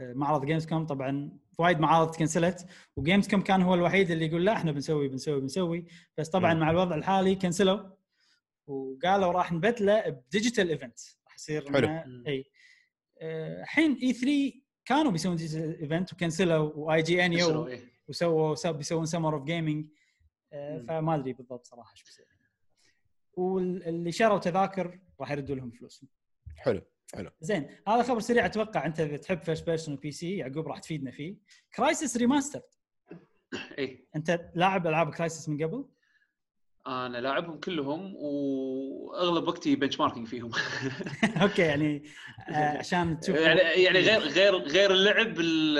آه 0.00 0.12
معرض 0.12 0.44
Gamescom 0.44 0.86
طبعا 0.86 1.38
وايد 1.58 1.80
معارض 1.80 2.10
تكنسلت 2.10 2.66
و 2.96 3.28
Gamescom 3.28 3.40
كان 3.40 3.62
هو 3.62 3.74
الوحيد 3.74 4.10
اللي 4.10 4.26
يقول 4.26 4.44
لا 4.44 4.52
إحنا 4.52 4.72
بنسوي 4.72 5.08
بنسوي 5.08 5.40
بنسوي 5.40 5.86
بس 6.18 6.28
طبعا 6.28 6.54
مم. 6.54 6.60
مع 6.60 6.70
الوضع 6.70 6.94
الحالي 6.96 7.34
كنسلوا 7.34 7.80
وقالوا 8.66 9.32
راح 9.32 9.52
نبدله 9.52 10.08
ب 10.08 10.16
digital 10.16 10.68
event 10.68 10.98
راح 11.26 11.34
يصير 11.34 11.72
حلو. 11.72 11.88
إي 12.26 12.44
آه، 13.20 13.62
الحين 13.62 13.98
E3 14.02 14.52
كانوا 14.84 15.12
بيسوون 15.12 15.36
digital 15.36 15.80
event 15.80 16.12
وكنسلوا 16.12 16.72
و 16.74 17.02
IGN 17.02 17.32
يسووا 17.32 17.52
يو 17.52 17.66
إيه. 17.66 17.92
وسووا 18.08 18.70
بيسوون 18.70 19.06
Summer 19.06 19.34
of 19.34 19.44
Gaming. 19.44 19.86
فما 20.88 21.14
أدري 21.14 21.32
بالضبط 21.32 21.66
صراحة 21.66 21.92
إيش 21.92 22.04
بيصير 22.04 22.26
واللي 23.34 24.12
شروا 24.12 24.38
تذاكر 24.38 24.98
راح 25.20 25.30
يردوا 25.30 25.56
لهم 25.56 25.70
فلوسهم. 25.70 26.08
حلو 26.56 26.82
زين 27.40 27.68
هذا 27.88 28.02
خبر 28.02 28.20
سريع 28.20 28.46
أتوقع 28.46 28.86
أنت 28.86 29.00
إذا 29.00 29.16
تحب 29.16 29.42
first 29.42 29.66
person 29.66 29.96
PC 29.96 30.36
يعقوب 30.36 30.68
راح 30.68 30.78
تفيدنا 30.78 31.10
فيه. 31.10 31.36
Crysis 31.76 32.16
Remaster 32.16 32.60
اي 33.78 34.08
أنت 34.16 34.50
لاعب 34.54 34.86
ألعاب 34.86 35.14
Crysis 35.14 35.48
من 35.48 35.62
قبل؟ 35.64 35.84
أنا 36.86 37.18
لاعبهم 37.18 37.60
كلهم 37.60 38.12
وأغلب 38.16 39.48
وقتي 39.48 39.76
benchmarking 39.76 40.26
فيهم. 40.26 40.50
okay 41.42 41.62
يعني 41.62 42.04
آه، 42.48 42.78
عشان 42.78 43.16
تشوف 43.20 43.36
يعني 43.36 43.60
يعني 43.60 43.98
غير 43.98 44.20
غير 44.20 44.54
غير 44.56 44.90
اللعب 44.90 45.40
ال- 45.40 45.78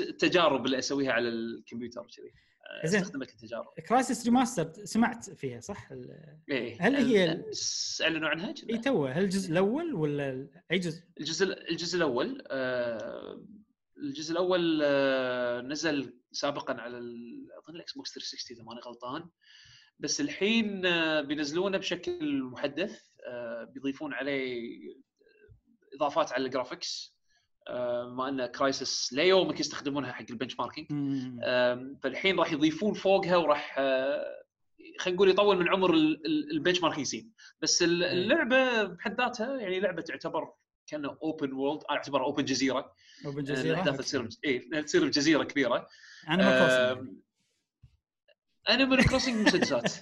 التجارب 0.00 0.66
اللي 0.66 0.78
أسويها 0.78 1.12
على 1.12 1.28
الكمبيوتر 1.28 2.06
كذي 2.16 2.32
زين. 2.84 3.00
استخدمها 3.00 3.26
كتجارب 3.26 3.66
Crysis 3.88 4.24
Remaster 4.24 4.72
سمعت 4.84 5.30
فيها 5.30 5.60
صح؟ 5.60 5.92
ال- 5.92 6.38
إيه 6.50 6.76
هل 6.80 6.96
هي- 6.96 7.44
اعلنوا 8.02 8.28
عنها؟ 8.28 8.54
إي 8.70 8.78
توه 8.78 9.10
هل 9.12 9.24
الجزء 9.24 9.50
الأول 9.52 9.94
ولا 9.94 10.48
أي 10.70 10.78
جزء؟ 10.78 11.02
الجزء 11.20 11.70
الجزء 11.70 11.96
الأول 11.96 12.42
آه، 12.50 13.42
الجزء 13.98 14.32
الأول 14.32 14.80
آه، 14.84 15.60
نزل 15.60 16.14
سابقا 16.32 16.74
على 16.80 16.98
أظن 17.58 17.74
ال 17.76 17.92
Xbox 17.92 18.12
360 18.14 18.56
إذا 18.56 18.64
ماني 18.64 18.80
غلطان 18.80 19.28
بس 19.98 20.20
الحين 20.20 20.86
آه، 20.86 21.20
بينزلونه 21.20 21.78
بشكل 21.78 22.42
محدث 22.42 23.00
آه، 23.28 23.64
بيضيفون 23.64 24.12
عليه 24.14 24.78
إضافات 25.94 26.32
على 26.32 26.46
ال 26.46 26.54
graphics 26.54 27.16
ما 28.16 28.28
ان 28.28 28.46
Crysis 28.46 29.12
ليومك 29.12 29.60
يستخدمونها 29.60 30.12
حق 30.12 30.24
ال 30.30 30.58
benchmarking 30.58 30.88
فالحين 32.02 32.38
راح 32.38 32.52
يضيفون 32.52 32.94
فوقها 32.94 33.36
وراح 33.36 33.76
آه، 33.78 34.42
خلينا 34.98 35.16
نقول 35.16 35.30
يطول 35.30 35.58
من 35.58 35.68
عمر 35.68 35.94
ال 36.52 36.82
benchmarking 36.82 37.06
scene 37.06 37.32
بس 37.62 37.82
إيه. 37.82 37.88
اللعبة 37.88 38.82
بحد 38.82 39.20
ذاتها 39.20 39.60
يعني 39.60 39.80
لعبة 39.80 40.02
تعتبر 40.02 40.52
كأنه 40.86 41.16
open 41.22 41.52
world 41.52 41.82
أنا 41.90 41.98
اعتبرها 41.98 42.24
open 42.24 42.44
جزيرة. 42.44 42.94
open 43.26 43.38
آه، 43.38 43.54
جزيرة؟ 43.54 43.74
الاحداث 43.74 43.96
تصير 43.96 44.28
اي 44.44 44.58
تصير 44.82 45.06
بجزيرة 45.06 45.44
كبيرة. 45.44 45.88
crossing 46.26 47.16
Animal 48.70 49.04
Crossing 49.04 49.46
مسدسات. 49.46 49.92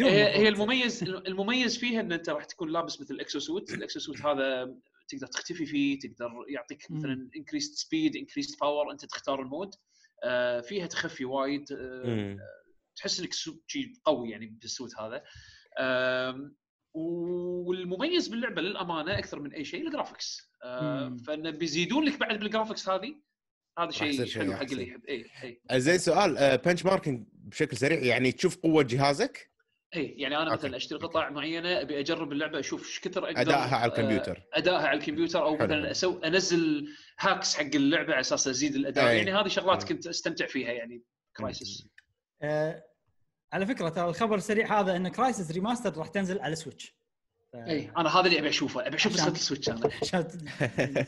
هي 0.00 0.48
المميز 0.48 1.02
المميز 1.02 1.78
فيها 1.78 2.00
إن 2.00 2.12
أنت 2.12 2.28
راح 2.28 2.44
تكون 2.44 2.70
لابس 2.70 3.00
مثل 3.00 3.14
ال 3.14 3.20
exo 3.20 3.38
suit 3.38 3.74
ال 3.74 3.81
exo 3.81 4.00
suit 4.00 4.20
هذا 4.20 4.74
تقدر 5.12 5.26
تختفي 5.26 5.66
فيه 5.66 5.98
تقدر 5.98 6.30
يعطيك. 6.48 6.90
مثلا 6.90 7.30
increased 7.36 7.78
speed 7.78 8.16
increased 8.16 8.60
power 8.60 8.92
أنت 8.92 9.04
تختار 9.04 9.42
ال 9.42 9.48
mode 9.48 9.74
آه، 10.24 10.60
فيها 10.60 10.86
تخفي 10.86 11.24
وايد 11.24 11.72
آه،. 11.72 12.36
تحس 12.96 13.20
إنك 13.20 13.32
سو- 13.32 13.60
شي 13.66 13.92
قوي 14.04 14.30
يعني 14.30 14.46
بال 14.46 14.61
suit 14.61 14.90
هذا 14.98 15.22
والمميز 16.94 18.28
باللعبة 18.28 18.62
للأمانة 18.62 19.18
أكثر 19.18 19.40
من 19.40 19.52
أي 19.52 19.64
شيء 19.64 19.86
ال 19.86 19.93
graphics 19.93 20.50
آه، 20.64 21.08
مم. 21.08 21.16
فإن 21.16 21.50
بيزيدون 21.50 22.04
لك 22.04 22.18
بعد 22.18 22.38
بال 22.38 22.48
graphics 22.48 22.88
هذه 22.88 23.14
هذا 23.78 23.90
شيء 23.90 24.24
شيء 24.24 24.42
حلو 24.42 24.54
حق. 24.54 24.62
اللي 24.62 24.88
يحب 24.88 25.04
اي 25.04 25.26
اي 25.72 25.80
زين 25.80 25.98
سؤال 25.98 26.58
benchmarking 26.58 27.26
بشكل 27.32 27.76
سريع 27.76 27.98
يعني 27.98 28.32
تشوف 28.32 28.56
قوة 28.56 28.82
جهازك 28.82 29.51
اي 29.96 30.14
يعني 30.18 30.36
أنا. 30.36 30.52
مثلا 30.52 30.76
أشتري 30.76 30.98
قطع 30.98 31.30
معينة 31.30 31.80
أبي 31.80 32.00
أجرب 32.00 32.32
اللعبة 32.32 32.58
أشوف 32.58 32.86
إيش 32.86 33.00
كثر 33.00 33.24
أقدر 33.24 33.40
أدائها 33.40 33.76
على 33.76 33.92
آه، 33.92 33.96
الكمبيوتر 33.96 34.42
أدائها 34.54 34.86
على 34.86 34.98
الكمبيوتر 34.98 35.42
أو. 35.42 35.54
مثلا 35.54 35.90
أسوي 35.90 36.26
أنزل 36.26 36.88
hacks 37.18 37.56
حق 37.56 37.70
اللعبة 37.74 38.12
على 38.12 38.20
أساس 38.20 38.48
أزيد 38.48 38.74
الأداء 38.74 39.08
أي. 39.08 39.16
يعني 39.18 39.32
هذه 39.34 39.48
شغلات 39.48 39.82
أي. 39.82 39.88
كنت 39.88 40.06
أستمتع 40.06 40.46
فيها 40.46 40.72
يعني 40.72 41.02
Crysis 41.36 41.86
آه، 42.42 42.84
على 43.52 43.66
فكرة 43.66 43.88
ترى 43.88 44.08
الخبر 44.08 44.34
السريع 44.36 44.80
هذا 44.80 44.96
إن 44.96 45.08
Crysis 45.08 45.50
Remaster 45.50 45.96
راح 45.98 46.08
تنزل 46.08 46.40
على 46.40 46.54
Switch 46.56 46.94
ف- 47.52 47.56
اي 47.56 47.92
أنا 47.96 48.08
هذا 48.20 48.26
اللي 48.26 48.38
أبي 48.38 48.48
أشوفه 48.48 48.86
أبي 48.86 48.96
أشوف 48.96 49.12
نسخه 49.12 49.28
ال 49.30 49.35
Switch 49.35 49.68
أنا 49.68 49.90
عشان 50.02 50.28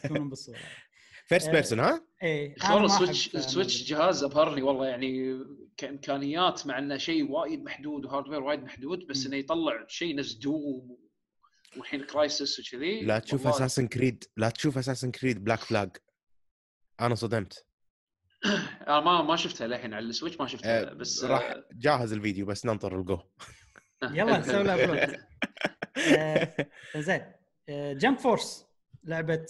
تكونون 0.03 0.29
بالصورة 0.29 0.59
first 1.29 1.49
آه، 1.49 1.53
person 1.53 1.81
ها؟ 1.81 2.07
اي 2.23 2.55
شلون 2.59 2.73
أنا 2.73 2.81
ما 2.81 2.87
ال 2.87 2.93
Switch 2.93 3.29
أحب- 3.29 3.35
ال 3.35 3.41
Switch 3.41 3.83
جهاز 3.85 4.25
أبهرني 4.25 4.63
والله 4.63 4.87
يعني 4.87 5.39
كإمكانيات 5.77 6.67
مع 6.67 6.79
إنه 6.79 6.97
شيء 6.97 7.31
وايد 7.31 7.63
محدود 7.65 8.05
و 8.05 8.09
hardware 8.09 8.43
وايد 8.43 8.63
محدود 8.63 9.07
بس. 9.07 9.27
إنه 9.27 9.37
يطلع 9.37 9.85
شيء 9.89 10.17
نفس 10.17 10.33
Doom 10.33 10.99
والحين 11.77 12.05
Crysis 12.05 12.59
وكذي. 12.75 13.01
لا 13.01 13.19
تشوف 13.19 13.41
والله 13.47 13.57
Assassin 13.57 13.89
Creed 13.89 14.25
لا 14.37 14.49
تشوف 14.51 14.79
Assassin 14.79 15.11
Creed 15.11 15.45
Black 15.45 15.59
Flag 15.59 15.91
أنا 17.01 17.15
صدمت. 17.15 17.67
أنا 18.89 19.01
ما 19.01 19.23
ما 19.23 19.37
شفتها 19.37 19.67
للحين 19.67 19.95
على 19.95 20.05
ال 20.07 20.12
Switch 20.12 20.41
ما 20.41 20.47
شفتها 20.47 20.91
آه، 20.91 20.93
بس 20.95 21.25
راح 21.25 21.43
آه، 21.51 21.65
جاهز 21.73 22.13
الفيديو 22.13 22.47
بس 22.47 22.67
ننطر 22.67 23.01
الجو. 23.01 23.19
يلا 24.03 24.39
نسوي 24.39 24.75
upload. 24.85 25.17
آه، 26.19 26.55
زين. 26.97 27.23
Jump 27.71 28.19
Force 28.19 28.67
لعبة 29.05 29.47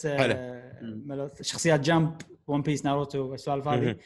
شخصيات 1.40 1.80
Jump 1.80 2.16
One 2.46 2.62
Piece 2.62 2.84
Naruto 2.84 3.18
والسوالف 3.18 3.68
هذه. 3.68 3.96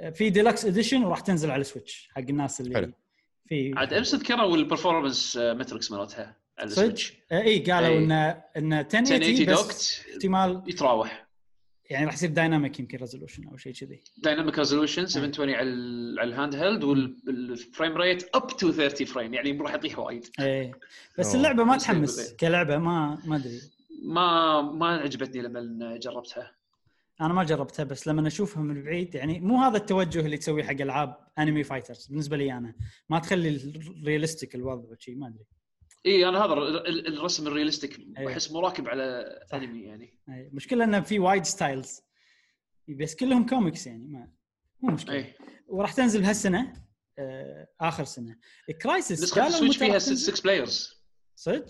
آه، 0.00 0.10
في 0.10 0.30
deluxe 0.30 0.64
edition 0.64 1.04
وراح 1.04 1.20
تنزل 1.20 1.50
على 1.50 1.60
ال 1.60 1.67
Switch 1.67 2.08
حق 2.12 2.22
الناس 2.28 2.60
اللي 2.60 2.74
حلو. 2.74 2.92
في 3.48 3.72
عاد 3.76 3.92
امس 3.92 4.14
ذكروا 4.14 4.56
ال 4.56 4.63
performance 4.63 5.36
metrics 5.36 5.90
مالتها 5.90 6.36
على؟ 6.58 6.68
ال 6.68 6.74
Switch 6.74 7.12
آه، 7.32 7.42
إي 7.42 7.58
قالوا. 7.58 7.98
ان 7.98 8.12
إن 8.56 8.72
1080 8.72 9.22
1080 9.22 9.46
بس 9.46 9.60
docked 9.60 10.04
احتمال 10.12 10.62
يتراوح 10.66 11.28
يعني 11.90 12.06
راح 12.06 12.14
يصير 12.14 12.30
dynamic 12.30 12.80
يمكن 12.80 12.98
resolution 12.98 13.48
أو 13.48 13.56
شيء 13.56 13.72
كذي 13.72 14.00
dynamic 14.18 14.58
resolution 14.58 15.06
720 15.06 15.54
على 15.54 16.20
على 16.20 16.30
ال 16.30 16.54
handheld 16.54 16.84
وال 16.84 17.16
frame 17.16 17.96
rate 17.96 18.28
up 18.34 18.46
to 18.46 18.72
30 18.72 19.06
frame 19.06 19.34
يعني 19.34 19.52
راح 19.52 19.74
يطيح 19.74 19.98
وايد 19.98 20.26
إيه 20.40 20.72
بس 21.18 21.26
أوه. 21.26 21.36
اللعبة 21.36 21.64
ما 21.64 21.76
تحمس 21.76 22.34
كلعبة 22.34 22.78
ما 22.78 23.18
ما 23.24 23.36
أدري 23.36 23.60
ما 24.02 24.60
ما 24.62 24.86
عجبتني 24.86 25.42
لما 25.42 25.96
جربتها 25.96 26.54
أنا 27.20 27.34
ما 27.34 27.44
جربتها 27.44 27.84
بس 27.84 28.08
لما 28.08 28.26
أشوفها 28.28 28.62
من 28.62 28.82
بعيد 28.82 29.14
يعني 29.14 29.40
مو 29.40 29.56
هذا 29.62 29.76
التوجه 29.76 30.20
اللي 30.20 30.36
تسويه 30.36 30.62
حق 30.64 30.70
ألعاب 30.80 31.16
anime 31.38 31.64
fighters 31.64 32.06
بالنسبة 32.06 32.36
لي 32.36 32.52
أنا 32.52 32.74
ما 33.08 33.18
تخلي 33.18 33.48
ال 33.48 33.59
realistic 33.59 34.54
الوضع 34.54 34.90
وشي 34.90 35.14
ما 35.14 35.28
أدري 35.28 35.44
إي 36.06 36.28
أنا 36.28 36.44
هذا 36.44 36.52
ال- 36.52 36.86
ال- 36.88 37.18
الرسم 37.18 37.46
ال 37.46 37.51
realistic. 37.51 38.00
احس 38.26 38.52
مو 38.52 38.66
راكب 38.66 38.88
على 38.88 39.38
صح. 39.50 39.56
انمي 39.56 39.82
يعني 39.82 40.18
أي، 40.28 40.46
المشكلة 40.48 40.84
انه 40.84 41.00
في 41.00 41.18
وايد 41.18 41.44
styles 41.44 42.00
بس 42.88 43.14
كلهم 43.14 43.46
كوميكس 43.46 43.86
يعني 43.86 44.06
ما 44.06 44.32
مو 44.82 44.94
مشكلة 44.94 45.34
وراح 45.66 45.92
تنزل 45.92 46.24
هالسنة 46.24 46.72
آه 47.18 47.68
آخر 47.80 48.04
سنة 48.04 48.36
Crysis 48.82 49.12
نسخة 49.22 49.40
قالوا 49.40 49.54
ال 49.54 49.57
Switch 49.57 49.76
فيها 49.76 49.88
راح 49.94 49.96
تنزل؟ 50.02 50.32
6 50.34 50.42
players 50.42 51.02
صدق؟ 51.36 51.66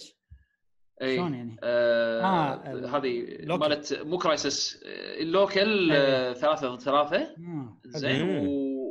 اي 1.03 1.17
شلون 1.17 1.35
يعني؟ 1.35 1.57
آه 1.63 2.23
آه، 2.23 2.97
هذه. 2.97 3.39
مالت 3.57 3.93
مو 3.95 4.19
Crysis 4.19 4.83
آه، 4.85 5.21
ال 5.21 5.33
local 5.33 5.93
آه، 5.93 6.33
ثلاثة 6.33 6.75
ضد 6.75 6.81
ثلاثة 6.81 7.17
آه،. 7.17 7.81
زين 7.87 8.47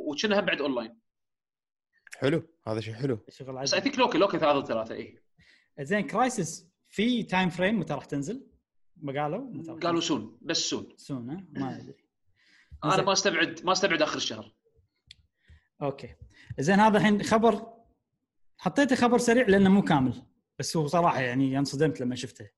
وكأنها 0.06 0.40
بعد 0.40 0.60
أونلاين 0.60 0.98
حلو 2.16 2.42
هذا 2.66 2.80
شيء 2.80 2.94
حلو 2.94 3.18
شغل 3.28 3.62
بس 3.62 3.74
I 3.74 3.80
think 3.80 3.98
local 3.98 4.18
local 4.18 4.40
ثلاثة 4.40 4.58
ضد 4.58 4.66
ثلاثة 4.66 4.94
اي 4.94 5.22
زين 5.80 6.00
Crysis 6.00 6.68
في 6.88 7.22
time 7.22 7.48
frame 7.48 7.80
متى 7.80 7.94
راح 7.94 8.04
تنزل؟ 8.04 8.46
ما 8.96 9.22
قالوا؟ 9.22 9.50
متى 9.50 9.70
راح 9.70 9.78
قالوا؟ 9.78 10.00
soon 10.00 10.38
بس 10.42 10.58
soon 10.58 10.88
soon 10.96 11.30
ها؟ 11.30 11.44
ما 11.52 11.76
أدري 11.76 12.04
أنا. 12.84 13.02
ما 13.02 13.12
أستبعد 13.12 13.64
ما 13.64 13.72
أستبعد 13.72 14.02
آخر 14.02 14.16
الشهر 14.16 14.52
okay 15.82 16.14
زين 16.58 16.80
هذا 16.80 16.98
الحين 16.98 17.22
خبر 17.22 17.72
حطيته 18.58 18.96
خبر 18.96 19.18
سريع 19.18 19.46
لأنه 19.46 19.70
مو 19.70 19.82
كامل 19.82 20.22
بس 20.58 20.76
هو 20.76 20.86
صراحة 20.86 21.20
يعني 21.20 21.58
انصدمت 21.58 22.00
لما 22.00 22.14
شفته. 22.14 22.48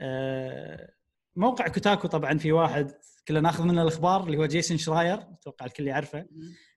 آه، 0.00 0.92
موقع 1.36 1.68
Kotaku 1.68 2.08
طبعا 2.08 2.38
في 2.38 2.52
واحد 2.52 2.92
كلنا 3.28 3.40
ناخذ 3.40 3.64
منه 3.64 3.82
الأخبار 3.82 4.24
اللي 4.24 4.36
هو 4.36 4.46
Jason 4.46 4.78
Schreier 4.78 5.14
أتوقع 5.14 5.66
الكل 5.66 5.86
يعرفه. 5.86 6.26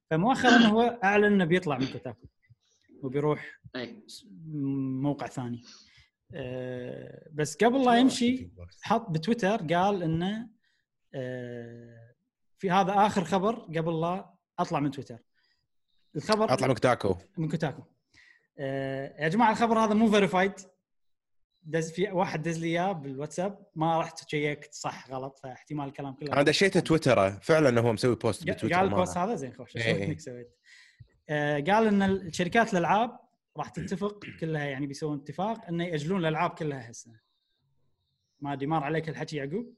فمؤخرا 0.09 0.57
هو 0.57 0.81
أعلن 1.03 1.25
إنه 1.25 1.45
بيطلع 1.45 1.77
من 1.77 1.87
Kotaku 1.87 2.27
وبيروح 3.03 3.59
أي. 3.75 4.03
موقع 5.01 5.27
ثاني. 5.27 5.61
آه، 6.33 7.29
بس 7.33 7.55
قبل 7.55 7.85
لا 7.85 7.95
يمشي 7.95 8.51
حط 8.81 9.09
بتويتر 9.09 9.57
قال 9.73 10.03
إنه 10.03 10.49
آه، 11.13 12.15
في 12.57 12.71
هذا 12.71 12.93
آخر 12.93 13.23
خبر 13.23 13.55
قبل 13.55 14.01
لا 14.01 14.33
أطلع 14.59 14.79
من 14.79 14.91
تويتر. 14.91 15.19
الخبر 16.15 16.53
أطلع 16.53 16.67
من 16.67 16.73
كوتاكو. 16.73 17.15
من 17.37 17.49
كوتاكو. 17.49 17.83
يا 18.57 19.27
جماعة 19.27 19.51
الخبر 19.51 19.79
هذا 19.79 19.93
مو 19.93 20.11
verified 20.11 20.53
دز 21.63 21.91
في 21.91 22.11
واحد 22.11 22.41
دز 22.41 22.59
لي 22.59 22.67
إياه 22.67 22.91
بالواتساب. 22.91 23.65
ما 23.75 23.99
رحت 23.99 24.29
شيكت 24.29 24.73
صح 24.73 25.11
غلط. 25.11 25.39
فاحتمال 25.43 25.87
الكلام 25.87 26.13
كله 26.13 26.33
أنا 26.33 26.41
دشيت 26.41 26.77
تويتر 26.77 27.31
فعلا 27.31 27.81
هو 27.81 27.93
مسوي 27.93 28.15
بوست 28.15 28.43
بتويتر 28.43 28.75
قال 28.75 28.85
البوست 28.85 29.17
هذا؟ 29.17 29.35
زين 29.35 29.53
خوش. 29.53 29.77
إيه. 29.77 30.17
سويت؟ 30.17 30.57
آه، 31.29 31.59
قال 31.59 31.87
إن 31.87 32.03
الشركات 32.03 32.73
الألعاب 32.73 33.19
راح 33.57 33.69
تتفق 33.69 34.25
كلها 34.39 34.63
يعني 34.63 34.87
بيسوون 34.87 35.19
اتفاق 35.19 35.65
انه 35.65 35.83
يأجلون 35.83 36.19
الألعاب 36.19 36.49
كلها 36.49 36.87
هالسنه 36.87 37.19
ما 38.39 38.53
أدري 38.53 38.67
مر 38.67 38.83
عليك 38.83 39.09
الحكي 39.09 39.37
يعقوب؟ 39.37 39.75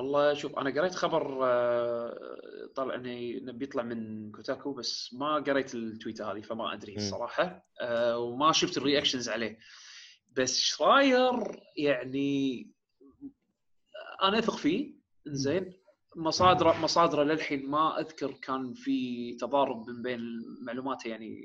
والله 0.00 0.34
شوف 0.34 0.58
أنا 0.58 0.80
قريت 0.80 0.94
خبر 0.94 1.38
آه، 1.42 2.70
طلع 2.74 2.94
إنه 2.94 3.52
بيطلع 3.52 3.82
من 3.82 4.32
كوتاكو 4.32 4.72
بس 4.72 5.14
ما 5.14 5.34
قريت 5.34 5.74
ال 5.74 5.84
tweet 5.84 6.32
هذه 6.32 6.40
فما 6.40 6.72
أدري. 6.72 6.96
الصراحة. 6.96 7.66
آه، 7.80 8.18
وما 8.18 8.52
شفت 8.52 8.76
ال 8.76 8.81
reactions 8.81 9.28
عليه. 9.28 9.58
بس 10.36 10.58
شراير 10.58 11.62
يعني 11.76 12.70
أنا 14.22 14.38
أثق 14.38 14.56
فيه. 14.56 14.94
زين 15.26 15.72
مصادره 16.16 16.80
مصادره 16.82 17.22
للحين 17.22 17.70
ما 17.70 18.00
أذكر 18.00 18.32
كان 18.32 18.74
في 18.74 19.32
تضارب 19.40 19.88
من 19.90 20.02
بين 20.02 20.20
معلوماته 20.66 21.08
يعني 21.08 21.36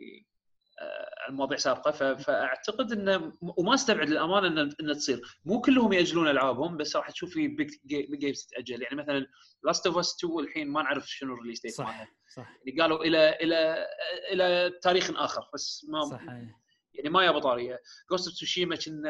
عن 1.27 1.35
مواضيع 1.35 1.57
سابقة. 1.57 2.15
فأعتقد 2.15 2.91
انه 2.91 3.34
وما 3.41 3.73
استبعد 3.73 4.10
للأمانة 4.10 4.47
انه 4.47 4.76
انه 4.81 4.93
تصير. 4.93 5.22
مو 5.45 5.61
كلهم 5.61 5.93
يأجلون 5.93 6.27
ألعابهم 6.27 6.77
بس 6.77 6.95
راح 6.95 7.11
تشوف 7.11 7.34
في 7.34 7.47
big 7.47 7.72
games 8.19 8.45
تتأجل. 8.45 8.81
يعني 8.81 8.95
مثلا 8.95 9.27
Last 9.63 9.88
of 9.88 9.97
Us 9.97 10.15
2 10.26 10.39
الحين 10.39 10.68
ما 10.68 10.81
نعرف 10.81 11.10
شنو 11.10 11.34
ال 11.34 11.37
release 11.37 11.59
date 11.61 11.73
صح 11.73 12.07
صح 12.35 12.57
يعني 12.65 12.81
قالوا 12.81 13.03
إلى 13.03 13.30
إلى 13.30 13.88
إلى 14.31 14.72
تاريخ 14.81 15.11
آخر 15.15 15.41
بس 15.53 15.85
ما 15.89 16.03
صح 16.06 16.22
إيه. 16.22 16.56
يعني 16.93 17.10
ما 17.10 17.26
يا 17.26 17.31
بطاريه 17.31 17.80
Ghost 18.11 18.27
of 18.27 18.35
Tsushima 18.35 18.76
كنا 18.76 19.10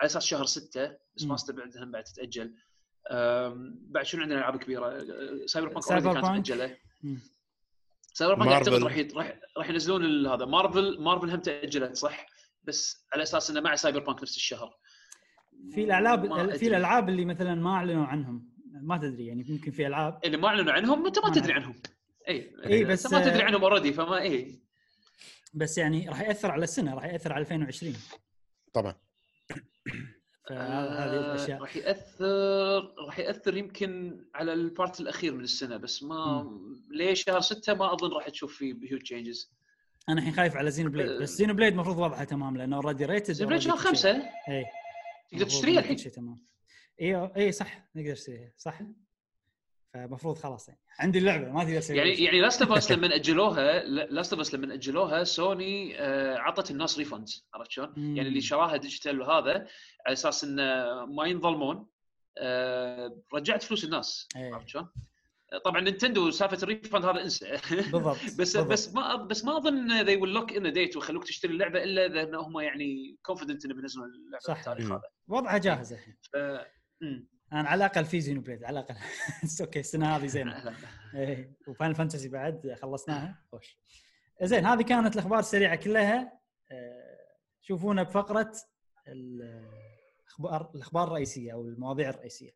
على 0.00 0.06
أساس 0.06 0.24
شهر 0.24 0.44
ستة 0.44 0.96
بس 1.16 1.22
مم. 1.22 1.28
ما 1.28 1.34
استبعد 1.34 1.76
انها 1.76 1.90
بعد 1.90 2.04
تتأجل. 2.04 2.54
بعد 3.90 4.04
شنو 4.04 4.22
عندنا 4.22 4.38
ألعاب 4.38 4.56
كبيرة؟ 4.56 4.98
Cyberpunk 5.46 5.82
Cyberpunk. 5.82 6.78
Cyberpunk. 8.16 8.52
أعتقد 8.52 8.82
راح 8.82 8.98
راح 9.14 9.38
راح 9.56 9.68
ينزلون 9.70 10.04
ال- 10.04 10.26
هذا 10.26 10.44
Marvel 10.44 11.00
Marvel 11.02 11.30
هم 11.30 11.40
تأجلت 11.40 11.96
صح 11.96 12.26
بس 12.64 13.06
على 13.12 13.22
أساس 13.22 13.50
إنه 13.50 13.60
مع 13.60 13.74
Cyberpunk 13.76 14.22
نفس 14.22 14.36
الشهر 14.36 14.76
في 15.74 15.84
الالعاب 15.84 16.50
في. 16.56 16.66
الألعاب 16.66 17.08
اللي 17.08 17.24
مثلا 17.24 17.54
ما 17.54 17.70
أعلنوا 17.70 18.04
عنهم 18.06 18.48
ما 18.82 18.98
تدري 18.98 19.26
يعني 19.26 19.44
ممكن 19.48 19.70
في 19.70 19.86
ألعاب 19.86 20.20
اللي 20.24 20.36
ما 20.36 20.48
أعلنوا 20.48 20.72
عنهم 20.72 21.06
أنت 21.06 21.18
ما 21.18 21.30
تدري. 21.32 21.52
عنهم 21.52 21.74
اي 22.28 22.52
إي، 22.66 22.84
بس- 22.84 23.12
ما 23.12 23.24
تدري 23.24 23.42
عنهم 23.42 23.62
already 23.64 23.92
فما 23.92 24.18
إيه. 24.18 24.30
اي 24.46 24.60
بس 25.54 25.78
يعني 25.78 26.08
راح 26.08 26.20
يأثر 26.20 26.50
على 26.50 26.64
السنة 26.64 26.94
راح 26.94 27.04
يأثر 27.04 27.32
على 27.32 27.40
2020 27.40 27.94
طبعا 28.72 28.94
فهذه 30.48 31.16
آه، 31.16 31.34
الأشياء. 31.34 31.60
راح 31.60 31.76
ياثر 31.76 32.94
راح 33.06 33.18
يأثر 33.18 33.56
يمكن 33.56 34.20
على 34.34 34.52
ال 34.52 34.62
part 34.62 35.00
الأخير 35.00 35.34
من 35.34 35.44
السنة 35.44 35.76
بس 35.76 36.02
ما 36.02 36.50
ليه 36.90 37.14
شهر 37.14 37.40
ستة 37.40 37.74
ما 37.74 37.92
أظن 37.92 38.12
راح 38.12 38.28
تشوف 38.28 38.56
فيه 38.56 38.74
huge 38.90 39.02
changes 39.02 39.52
أنا 40.08 40.18
الحين 40.18 40.34
خايف 40.34 40.56
على 40.56 40.70
Xenoblade 40.70 41.22
بس 41.22 41.36
Xenoblade 41.36 41.72
المفروض 41.72 41.98
واضحة 41.98 42.24
تمام 42.24 42.56
لأنه 42.56 42.76
already 42.76 43.04
rated 43.04 43.32
زين 43.32 43.60
شهر 43.60 43.76
خمسة؟ 43.76 44.22
اي 44.48 44.64
تقدر 45.30 45.44
تشتريها 45.46 45.80
الحين؟ 45.80 45.96
تمام. 45.96 46.46
اي 47.00 47.30
اي 47.36 47.52
صح 47.52 47.88
نقدر 47.96 48.12
نشتريها 48.12 48.52
صح؟ 48.56 48.80
فمفروض 49.96 50.38
يعني 50.68 50.80
عندي 50.98 51.18
اللعبة 51.18 51.52
ما 51.52 51.64
تقدر 51.64 51.80
تسوي 51.80 51.96
يعني. 51.96 52.10
يعني 52.10 52.40
Last 52.40 52.62
of 52.62 52.72
Us 52.72 52.92
لما 52.92 53.14
أجلوها 53.14 53.82
Last 53.84 54.32
of 54.32 54.40
Us 54.40 54.54
لما 54.54 54.74
أجلوها 54.74 55.24
سوني 55.24 56.00
آه، 56.00 56.38
عطت 56.38 56.70
الناس 56.70 56.98
refunds 56.98 57.46
عرفت 57.54 57.70
شلون؟ 57.70 57.92
يعني 57.96 58.28
اللي 58.28 58.40
شراها 58.40 58.76
digital 58.76 59.20
وهذا 59.20 59.52
على 60.06 60.12
أساس 60.12 60.44
انه 60.44 61.04
ما 61.04 61.26
ينظلمون 61.26 61.86
آه، 62.38 63.22
رجعت 63.34 63.62
فلوس 63.62 63.84
الناس 63.84 64.28
إيه. 64.36 64.54
عرفت 64.54 64.68
شلون؟ 64.68 64.88
آه، 65.52 65.58
طبعا 65.58 65.80
نينتندو 65.80 66.30
سالفة 66.30 66.58
ال 66.62 66.68
refund 66.68 67.04
هذا 67.04 67.22
انسى 67.22 67.50
بالضبط 67.92 68.16
بس 68.16 68.34
بالضبط. 68.34 68.66
بس 68.66 68.94
ما 68.94 69.16
بس 69.16 69.44
ما 69.44 69.56
أظن 69.56 70.04
will 70.04 70.40
lock 70.40 70.50
in 70.52 70.62
a 70.62 70.74
date 70.74 70.96
ويخلوك 70.96 71.24
تشتري 71.24 71.52
اللعبة 71.52 71.82
إلا 71.82 72.06
إذا 72.06 72.36
هم 72.36 72.60
يعني 72.60 73.16
confident 73.30 73.64
إنه 73.64 73.74
بينزلون 73.74 74.06
اللعبة 74.06 74.44
صح. 74.44 74.54
بالتاريخ 74.54 74.86
مم. 74.86 74.92
هذا 74.92 75.08
وضعها 75.28 75.58
جاهز 75.58 75.92
الحين 75.92 76.16
ف... 76.32 76.36
أنا 77.52 77.68
على 77.68 77.84
الأقل 77.84 78.04
في 78.04 78.20
Xenoblade 78.20 78.64
على 78.64 78.80
الأقل. 78.80 78.96
أوكي 79.60 79.80
السنة 79.80 80.16
هذه 80.16 80.26
زينة. 80.26 80.74
إيه 81.14 81.52
و 81.68 81.72
Final 81.72 81.94
Fantasy 81.94 82.28
بعد 82.28 82.76
خلصناها. 82.82 83.44
خوش. 83.52 83.78
زين 84.42 84.66
هذه 84.66 84.82
كانت 84.82 85.14
الأخبار 85.14 85.38
السريعة 85.38 85.76
كلها. 85.76 86.40
آه، 86.70 87.18
شوفونا 87.60 88.02
بفقرة 88.02 88.52
الأخبار 89.08 90.70
الأخبار 90.74 91.08
الرئيسية 91.08 91.52
أو 91.52 91.62
المواضيع 91.62 92.10
الرئيسية. 92.10 92.50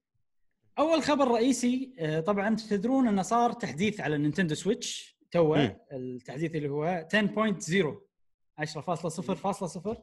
أول 0.79 1.03
خبر 1.03 1.29
رئيسي 1.29 1.95
آه، 1.99 2.21
طبعا 2.21 2.49
أنتم 2.49 2.67
تدرون 2.67 3.09
إنه 3.09 3.23
صار 3.23 3.53
تحديث 3.53 4.01
على 4.01 4.17
النينتندو 4.17 4.55
Switch 4.55 5.19
توه. 5.31 5.77
التحديث 5.93 6.55
اللي 6.55 6.69
هو 6.69 7.07
10.0 7.15 8.11
10.0.0 8.59 10.03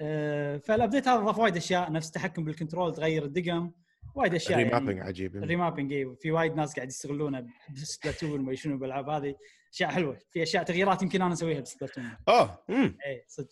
آه، 0.00 0.56
فال 0.56 0.69
update 0.69 1.08
هذا 1.08 1.20
ضاف 1.20 1.38
وايد 1.38 1.56
أشياء 1.56 1.92
نفس 1.92 2.06
التحكم 2.06 2.44
بال 2.44 2.55
control 2.55 2.94
تغير 2.94 3.24
الدقم 3.24 3.70
وايد 4.14 4.34
أشياء 4.34 4.58
يعني. 4.58 4.64
remapping 4.72 5.00
عجيب 5.00 5.36
ال 5.36 5.42
remapping 5.42 5.92
اي 5.92 6.16
في 6.20 6.30
وايد 6.30 6.54
ناس 6.54 6.74
قاعد 6.76 6.88
يستغلونه 6.88 7.46
ب 7.72 7.80
Splatoon 7.80 8.40
وما 8.40 8.54
شنو 8.54 8.78
بالألعاب 8.78 9.08
هذه. 9.08 9.34
أشياء 9.72 9.90
حلوة. 9.90 10.18
في 10.30 10.42
أشياء 10.42 10.62
تغييرات 10.64 11.02
يمكن 11.02 11.22
أنا 11.22 11.32
أسويها 11.32 11.60
ب 11.60 11.64
Splatoon. 11.64 12.04
اوه 12.28 12.64
امم 12.70 12.98
اي 13.06 13.24
صدق. 13.28 13.48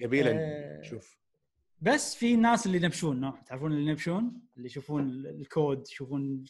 يبينا 0.00 0.30
آه. 0.30 0.80
نشوف 0.80 1.16
بس 1.80 2.14
في 2.14 2.36
ناس 2.36 2.66
اللي 2.66 2.76
ينبشون 2.76 3.20
نوع. 3.20 3.40
تعرفون 3.46 3.72
اللي 3.72 3.90
ينبشون؟ 3.90 4.40
اللي 4.56 4.66
يشوفون 4.66 5.02
ال- 5.08 5.26
الكود 5.40 5.88
يشوفون 5.88 6.44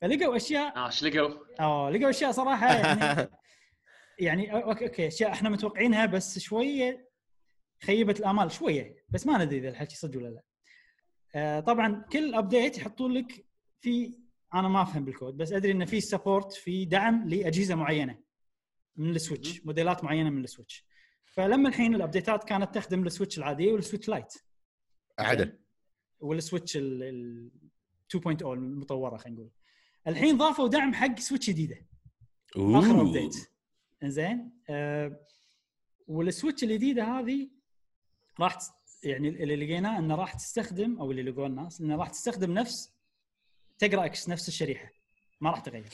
فلقوا 0.00 0.36
أشياء. 0.36 0.76
آه 0.76 0.86
إيش 0.86 1.04
لقوا؟ 1.04 1.30
آه 1.60 1.90
لقوا 1.90 2.10
أشياء 2.10 2.32
صراحة 2.32 2.74
يعني 2.74 3.28
يعني 4.18 4.52
أوكي 4.64 4.84
أوكي 4.86 5.06
أشياء 5.06 5.32
إحنا 5.32 5.48
متوقعينها 5.50 6.06
بس 6.06 6.38
شوية 6.38 7.08
خيبت 7.84 8.20
الآمال 8.20 8.52
شوية. 8.52 8.96
بس 9.08 9.26
ما 9.26 9.44
ندري 9.44 9.58
إذا 9.58 9.68
الحكي 9.68 9.96
صدق 9.96 10.18
ولا 10.18 10.28
لا. 10.28 10.42
آه 11.34 11.60
طبعا 11.60 12.04
كل 12.12 12.34
update 12.34 12.78
يحطون 12.78 13.12
لك 13.12 13.46
في 13.80 14.18
أنا 14.54 14.68
ما 14.68 14.82
أفهم 14.82 15.04
بالكود 15.04 15.36
بس 15.36 15.52
أدري 15.52 15.72
إنه 15.72 15.84
في 15.84 16.00
support 16.00 16.52
في 16.52 16.84
دعم 16.84 17.28
لأجهزة 17.28 17.74
معينة 17.74 18.18
من 18.96 19.10
ال 19.10 19.18
Switch 19.18 19.66
موديلات 19.66 20.04
معينة 20.04 20.30
من 20.30 20.44
ال 20.44 20.49
Switch. 20.49 20.86
فلما 21.24 21.68
الحين 21.68 21.94
الابديتات 21.94 22.44
كانت 22.44 22.74
تخدم 22.74 23.06
ال 23.06 23.11
Switch 23.11 23.38
العادية 23.38 23.72
وال 23.72 23.81
Switch 23.81 24.08
Lite 24.08 24.32
عدل 25.18 25.58
وال 26.20 26.34
Switch 26.34 26.76
ال 26.76 27.02
ال 27.02 27.50
2.0 28.16 28.42
المطورة 28.46 29.16
خلينا 29.16 29.36
نقول. 29.38 29.50
الحين 30.06 30.36
ضافوا 30.36 30.68
دعم 30.68 30.94
حق 30.94 31.18
Switch 31.18 31.50
جديدة. 31.50 31.86
آخر. 32.56 33.00
update 33.00 33.50
زين 34.04 34.52
آه 34.70 35.20
وال 36.06 36.20
Switch 36.20 36.64
الجديدة 36.64 37.04
هذه 37.04 37.50
راح 38.40 38.58
يعني 39.02 39.28
اللي 39.28 39.56
لقيناه 39.56 39.98
إنه 39.98 40.14
راح 40.14 40.34
تستخدم 40.34 40.98
أو 41.00 41.10
اللي 41.10 41.22
لقوه 41.22 41.46
الناس 41.46 41.80
إنه 41.80 41.96
راح 41.96 42.08
تستخدم 42.08 42.52
نفس 42.52 42.92
Tegra 43.78 44.04
X 44.04 44.28
نفس 44.28 44.48
الشريحة. 44.48 44.92
ما 45.40 45.50
راح 45.50 45.60
تغير. 45.60 45.84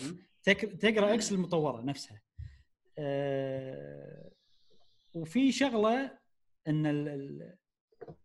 Tegra 0.81 1.15
X 1.15 1.33
المطورة 1.33 1.83
نفسها. 1.83 2.23
آه 2.99 4.31
وفي 5.15 5.53
شغلة 5.53 6.19
إن 6.69 6.87
ال 6.87 7.57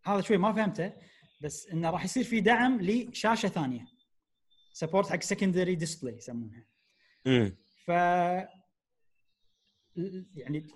هذا 0.06 0.22
شوي 0.22 0.38
ما 0.38 0.54
فهمته 0.54 0.94
بس 1.42 1.68
إنه 1.68 1.90
راح 1.90 2.06
يصير 2.06 2.24
في 2.24 2.42
دعم 2.42 2.82
لشاشة 2.82 3.50
ثانية. 3.50 3.88
support 4.74 5.10
حق 5.10 5.22
secondary 5.22 5.76
display 5.76 6.16
يسمونها. 6.16 6.66
ف 7.86 7.88
يعني 10.36 10.68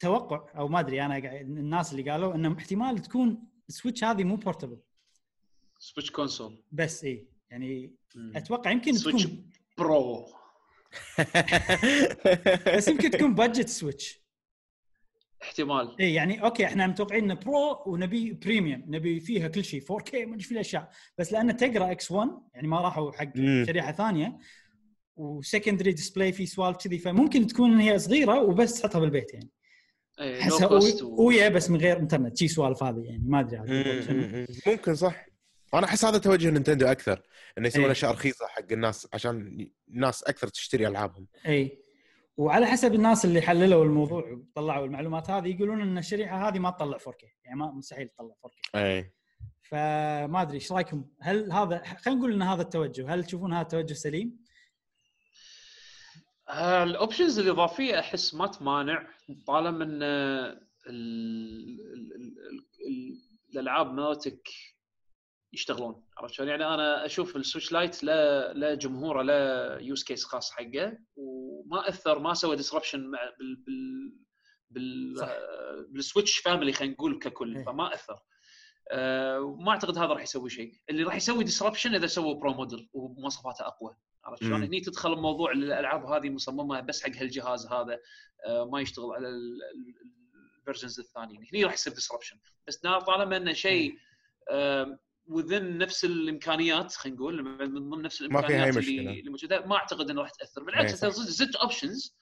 توقع 0.00 0.58
أو 0.58 0.68
ما 0.68 0.80
أدري 0.80 1.02
أنا 1.04 1.40
الناس 1.40 1.92
اللي 1.92 2.10
قالوا 2.10 2.34
إنه 2.34 2.56
احتمال 2.58 2.98
تكون 2.98 3.48
ال 3.68 3.73
Switch 3.73 4.04
هذه 4.04 4.24
مو 4.24 4.36
portable 4.36 4.78
Switch 5.78 6.10
console 6.10 6.62
بس 6.72 7.04
اي 7.04 7.28
يعني 7.50 7.94
مم. 8.14 8.32
أتوقع 8.36 8.70
يمكن 8.70 8.92
Switch 8.92 9.22
تكون. 9.22 9.50
Pro 9.78 10.26
بس 12.76 12.88
يمكن 12.88 13.10
تكون 13.10 13.34
budget 13.34 13.68
Switch 13.68 14.26
احتمال. 15.42 15.96
اي 16.00 16.14
يعني 16.14 16.44
أوكي 16.44 16.64
إحنا 16.64 16.86
متوقعين 16.86 17.24
إنه 17.24 17.34
Pro 17.34 17.82
ونبي 17.86 18.32
premium 18.32 18.84
نبي 18.86 19.20
فيها 19.20 19.48
كل 19.48 19.64
شيء 19.64 19.80
4K 19.80 20.14
ما 20.14 20.34
أدري 20.34 20.42
في 20.42 20.52
الأشياء. 20.52 20.90
بس 21.18 21.32
لأن 21.32 21.56
Tegra 21.56 21.90
X1 21.90 22.30
يعني 22.54 22.68
ما 22.68 22.80
راحوا 22.80 23.12
حق. 23.12 23.36
شريحة 23.66 23.92
ثانية 23.92 24.38
و 25.16 25.24
secondary 25.24 25.92
display 25.92 26.32
في 26.32 26.46
سوالف 26.46 26.76
كذي 26.76 26.98
فممكن 26.98 27.46
تكون 27.46 27.80
هي 27.80 27.98
صغيرة 27.98 28.42
وبس 28.42 28.80
تحطها 28.80 28.98
بالبيت 28.98 29.34
يعني. 29.34 29.50
احسها 30.20 30.68
Ou- 30.68 31.02
Ouya 31.02 31.48
بس 31.48 31.70
من 31.70 31.80
غير 31.80 31.98
انترنت 31.98 32.36
شي 32.36 32.48
سوالف 32.48 32.82
هذه 32.82 32.98
يعني 32.98 33.22
ما 33.26 33.40
أدري. 33.40 34.46
ممكن 34.66 34.94
صح 34.94 35.26
أنا 35.74 35.86
أحس 35.86 36.04
هذا 36.04 36.18
توجه 36.18 36.50
نينتندو 36.50 36.86
أكثر 36.86 37.22
إنه 37.58 37.66
يسوون 37.68 37.84
إيه. 37.84 37.92
أشياء 37.92 38.12
رخيصة 38.12 38.46
حق 38.46 38.72
الناس 38.72 39.08
عشان 39.12 39.68
الناس 39.88 40.22
أكثر 40.22 40.48
تشتري 40.48 40.86
ألعابهم 40.86 41.26
اي 41.46 41.78
وعلى 42.36 42.66
حسب 42.66 42.94
الناس 42.94 43.24
اللي 43.24 43.40
حللوا 43.40 43.84
الموضوع 43.84 44.32
وطلعوا 44.32 44.86
المعلومات 44.86 45.30
هذه 45.30 45.48
يقولون 45.48 45.80
إن 45.80 45.98
الشريحة 45.98 46.48
هذه 46.48 46.58
ما 46.58 46.70
تطلع 46.70 46.98
4K 46.98 47.24
يعني 47.44 47.58
ما 47.58 47.70
مستحيل 47.72 48.08
تطلع 48.08 48.34
4K 48.46 48.70
اي 48.74 49.12
فما 49.62 50.42
أدري 50.42 50.54
إيش 50.54 50.72
رأيكم؟ 50.72 51.04
هل 51.20 51.52
هذا 51.52 51.82
خلينا 51.98 52.20
نقول 52.20 52.32
إن 52.32 52.42
هذا 52.42 52.62
التوجه، 52.62 53.14
هل 53.14 53.24
تشوفون 53.24 53.52
هذا 53.52 53.62
التوجه 53.62 53.92
سليم؟ 53.92 54.36
آه، 56.48 56.82
ال 56.84 56.91
options 56.91 57.38
الإضافية 57.38 57.98
أحس 58.00 58.34
ما 58.34 58.46
تمانع 58.46 59.06
طالما 59.46 59.84
إن 59.84 60.02
آه، 60.02 60.60
ال- 60.86 61.80
ال- 61.80 62.12
ال- 62.14 62.38
ال- 62.86 63.20
الألعاب 63.52 63.94
مالتك 63.94 64.48
يشتغلون 65.52 66.04
عرفت 66.18 66.34
شلون؟ 66.34 66.48
يعني 66.48 66.64
أنا 66.66 67.06
أشوف 67.06 67.36
ال 67.36 67.41
Switch 67.41 67.72
Lite 67.72 68.04
لا 68.04 68.52
لا 68.52 68.74
جمهوره 68.74 69.22
لا 69.22 69.78
use 69.80 70.04
case 70.04 70.24
خاص 70.24 70.50
حقه 70.50 70.98
وما 71.16 71.88
أثر 71.88 72.18
ما 72.18 72.34
سوى 72.34 72.56
disruption 72.56 73.06
مع 73.06 73.18
بال 73.38 73.56
بال 73.56 74.12
بال 74.70 75.18
صح. 75.18 75.28
آه، 75.28 75.86
بال 75.88 76.00
Switch 76.00 76.38
family 76.38 76.72
خلينا 76.72 76.94
نقول 76.94 77.18
ككل 77.18 77.56
إيه. 77.56 77.64
فما 77.64 77.94
أثر 77.94 78.18
أه 78.90 79.40
وما 79.40 79.70
أعتقد 79.70 79.98
هذا 79.98 80.06
راح 80.06 80.22
يسوي 80.22 80.50
شيء 80.50 80.72
اللي 80.90 81.02
راح 81.02 81.16
يسوي 81.16 81.44
disruption 81.44 81.94
إذا 81.94 82.06
سووا 82.06 82.34
Pro 82.34 82.52
model 82.54 82.88
ومواصفاته 82.92 83.66
أقوى 83.66 83.96
عرفت 84.26 84.44
شلون؟ 84.44 84.62
هني 84.62 84.80
تدخل 84.80 85.12
الموضوع 85.12 85.52
الألعاب 85.52 86.04
هذه 86.06 86.30
مصممة 86.30 86.80
بس 86.80 87.02
حق 87.02 87.10
هالجهاز 87.16 87.66
هذا 87.66 88.00
أه 88.46 88.64
ما 88.72 88.80
يشتغل 88.80 89.12
على 89.14 89.28
ال 90.58 90.63
versions 90.63 91.00
الثانيين 91.00 91.46
هني 91.52 91.64
راح 91.64 91.72
يصير 91.74 91.92
disruption 91.92 92.36
بس 92.68 92.76
طالما 92.76 93.36
إنه 93.36 93.52
شيء 93.52 93.94
within 95.26 95.78
نفس 95.78 96.04
الإمكانيات 96.04 96.92
خلينا 96.92 97.16
نقول 97.18 97.42
من 97.68 97.90
ضمن 97.90 98.02
نفس 98.02 98.22
ما 98.22 98.26
الإمكانيات 98.28 98.76
مشكلة. 98.78 99.10
اللي 99.12 99.30
موجودة 99.30 99.66
ما 99.66 99.76
أعتقد 99.76 100.10
إنه 100.10 100.20
راح 100.22 100.30
تأثر 100.30 100.62
بالعكس. 100.64 101.04
أنت 101.04 101.14
زدت 101.14 101.56
options 101.56 102.16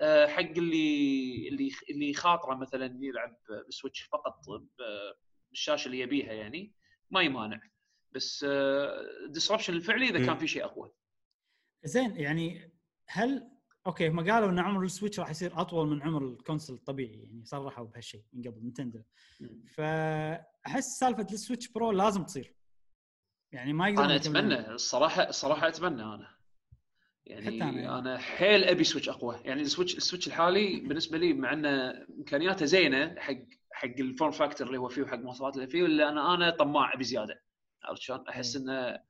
آه، 0.00 0.26
حق 0.26 0.40
اللي 0.40 1.48
اللي 1.48 1.70
اللي 1.90 2.14
خاطره 2.14 2.54
مثلا 2.54 2.98
يلعب 3.00 3.36
بال 3.48 3.62
Switch 3.62 4.02
فقط 4.02 4.34
ب- 4.48 5.14
بالشاشة 5.50 5.86
اللي 5.86 5.98
يبيها 6.00 6.32
يعني 6.32 6.72
ما 7.10 7.22
يمانع 7.22 7.60
بس 8.12 8.46
disruption 9.28 9.74
الفعلي 9.74 10.08
إذا. 10.08 10.26
كان 10.26 10.38
في 10.38 10.46
شيء 10.46 10.64
أقوى 10.64 10.92
زين 11.84 12.16
يعني 12.16 12.72
هل 13.06 13.50
okay 13.86 14.08
هم 14.08 14.30
قالوا 14.30 14.50
إن 14.50 14.58
عمر 14.58 14.82
ال 14.84 14.89
Switch 14.89 15.20
راح 15.20 15.30
يصير 15.30 15.60
أطول 15.60 15.88
من 15.88 16.02
عمر 16.02 16.24
ال 16.24 16.30
console 16.30 16.74
الطبيعي 16.74 17.12
يعني 17.12 17.44
صرحوا 17.44 17.86
بهالشيء 17.86 18.24
من 18.32 18.42
قبل 18.42 18.62
Nintendo 18.62 19.02
مم. 19.40 19.64
فأحس 19.74 20.98
سالفة 20.98 21.26
ال 21.32 21.37
Switch 21.37 21.68
Pro 21.68 21.92
لازم 21.92 22.24
تصير 22.24 22.54
يعني 23.52 23.72
ما 23.72 23.88
يقدرون 23.88 24.06
أنا. 24.06 24.16
أتمنى 24.16 24.70
الصراحة 24.70 25.28
الصراحة 25.28 25.68
أتمنى 25.68 26.02
أنا 26.02 26.26
حتى 26.26 27.32
يعني 27.32 27.48
أنا 27.48 27.72
يعني. 27.72 27.98
أنا 27.98 28.18
حيل 28.18 28.64
أبي 28.64 28.84
Switch 28.84 29.08
أقوى 29.08 29.40
يعني 29.44 29.62
ال 29.62 29.67
Switch 29.67 29.96
ال 29.96 30.00
Switch 30.00 30.26
الحالي 30.26 30.80
بالنسبة 30.80 31.18
لي 31.18 31.32
مع 31.32 31.52
إنه 31.52 31.90
إمكانياته 32.18 32.66
زينة 32.66 33.14
حق 33.20 33.34
حق 33.72 33.94
ال 33.98 34.04
form 34.04 34.30
factor 34.30 34.66
اللي 34.66 34.78
هو 34.78 34.88
فيه 34.88 35.02
وحق 35.02 35.14
المواصفات 35.14 35.56
اللي 35.56 35.66
فيه 35.66 35.86
إلا 35.86 36.08
أنا 36.08 36.34
أنا 36.34 36.50
طماع 36.50 36.94
بزياده 36.94 37.42
عرفت 37.84 38.02
شلون؟ 38.02 38.28
أحس 38.28 38.56
إيه. 38.56 38.62
إنه 38.62 39.00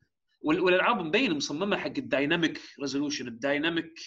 والألعاب 0.43 0.97
مبين 0.97 1.37
مصممة 1.37 1.77
حق 1.77 1.87
ال 1.87 1.96
dynamic 1.96 2.61
resolution 2.81 3.29
ال 3.29 3.37
dynamic 3.37 3.99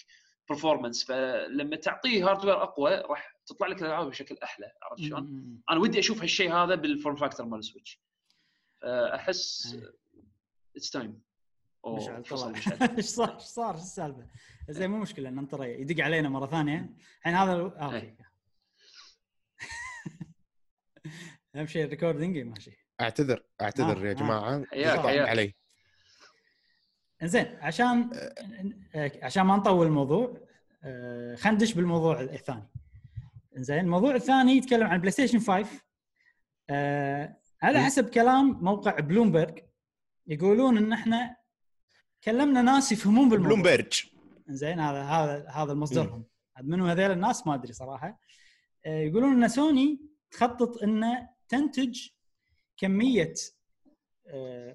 performance 0.49 1.03
فلما 1.03 1.75
تعطيه 1.75 2.29
hardware 2.30 2.63
أقوى 2.63 2.95
راح 2.95 3.35
تطلع 3.45 3.67
لك 3.67 3.81
الألعاب 3.81 4.07
بشكل 4.09 4.37
أحلى 4.43 4.71
عرفت 4.83 5.01
شلون؟ 5.01 5.61
أنا 5.69 5.79
ودي 5.79 5.99
أشوف 5.99 6.21
هالشيء 6.21 6.53
هذا 6.53 6.75
بال 6.76 6.89
form 6.89 7.15
factor 7.15 7.45
مال 7.45 7.59
ال 7.59 7.65
Switch 7.65 8.01
آه، 8.83 9.15
احس. 9.15 9.77
it's 10.76 10.89
time 10.89 11.22
مشعل 11.87 12.23
طلع 12.23 12.47
إيش 12.97 13.05
صار؟ 13.05 13.35
إيش 13.35 13.43
صار؟ 13.43 13.73
إيش 13.75 13.81
السالفة؟ 13.81 14.27
زين 14.69 14.89
مو 14.89 14.97
مشكلة 14.97 15.29
ننطر 15.29 15.63
يدق 15.63 16.03
علينا 16.03 16.29
مرة 16.29 16.45
ثانية. 16.47 16.89
الحين 17.19 17.33
هذا 17.33 17.51
آه، 17.51 17.85
okay. 17.85 18.15
أهم 21.55 21.67
شيء 21.67 21.83
ال 21.85 21.91
recording 21.91 22.38
ماشي. 22.37 22.71
أعتذر 23.01 23.43
أعتذر 23.61 23.97
آه، 23.97 24.05
يا 24.05 24.11
آه. 24.11 24.13
جماعة. 24.13 24.65
حياك. 24.71 24.99
علي. 25.29 25.53
زين 27.23 27.45
عشان 27.61 28.10
عشان 28.95 29.43
ما 29.43 29.56
نطول 29.57 29.88
الموضوع 29.88 30.38
آه، 30.84 31.35
خلينا 31.35 31.56
ندش 31.57 31.73
بالموضوع 31.73 32.22
الثاني. 32.22 32.64
زين 33.56 33.80
الموضوع 33.80 34.15
الثاني 34.15 34.52
يتكلم 34.52 34.88
عن 34.88 34.98
PlayStation 34.97 35.39
5 35.39 35.65
آه، 36.69 37.38
على. 37.61 37.80
حسب 37.80 38.10
كلام 38.10 38.57
موقع 38.61 38.99
بلومبرج 38.99 39.60
يقولون 40.27 40.77
إن 40.77 40.93
إحنا 40.93 41.35
كلمنا 42.23 42.61
ناس 42.61 42.91
يفهمون 42.91 43.30
بالموضوع. 43.30 43.53
بلومبرج 43.61 44.03
زين 44.49 44.80
هذا 44.80 45.02
هذا 45.03 45.49
هذا 45.49 45.72
المصدرهم 45.72 46.23
عاد 46.56 46.65
منو 46.68 46.85
هذيل 46.85 47.11
الناس؟ 47.11 47.48
ما 47.48 47.56
أدري 47.56 47.73
صراحة. 47.73 48.19
آه، 48.85 48.99
يقولون 48.99 49.43
إن 49.43 49.48
سوني 49.48 50.02
تخطط 50.31 50.84
إنه 50.84 51.30
تنتج 51.49 52.07
كمية 52.77 53.34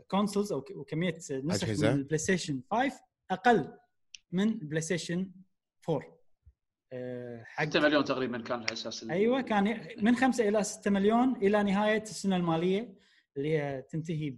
consoles 0.09 0.53
أو 0.53 0.61
ك- 0.63 0.71
وكميه 0.77 1.17
نسخ 1.31 1.65
أجهزة. 1.65 1.93
من 1.93 1.99
ال 1.99 2.19
PlayStation 2.19 2.63
5 2.71 3.01
أقل 3.31 3.79
من 4.33 4.49
ال 4.49 4.81
PlayStation 4.81 5.31
4 5.89 6.17
آه، 6.93 7.43
حق 7.45 7.65
6 7.65 7.81
مليون 7.81 8.05
تقريبا 8.05 8.39
كان 8.43 8.59
على 8.61 8.73
أساس 8.73 9.03
ال- 9.03 9.11
أيوه 9.11 9.41
كان 9.41 9.89
من 10.03 10.17
5 10.17 10.49
إلى 10.49 10.63
6 10.63 10.91
مليون 10.91 11.37
إلى 11.37 11.63
نهاية 11.63 12.03
السنة 12.03 12.37
المالية 12.37 12.95
اللي 13.37 13.59
هي 13.59 13.83
تنتهي 13.83 14.37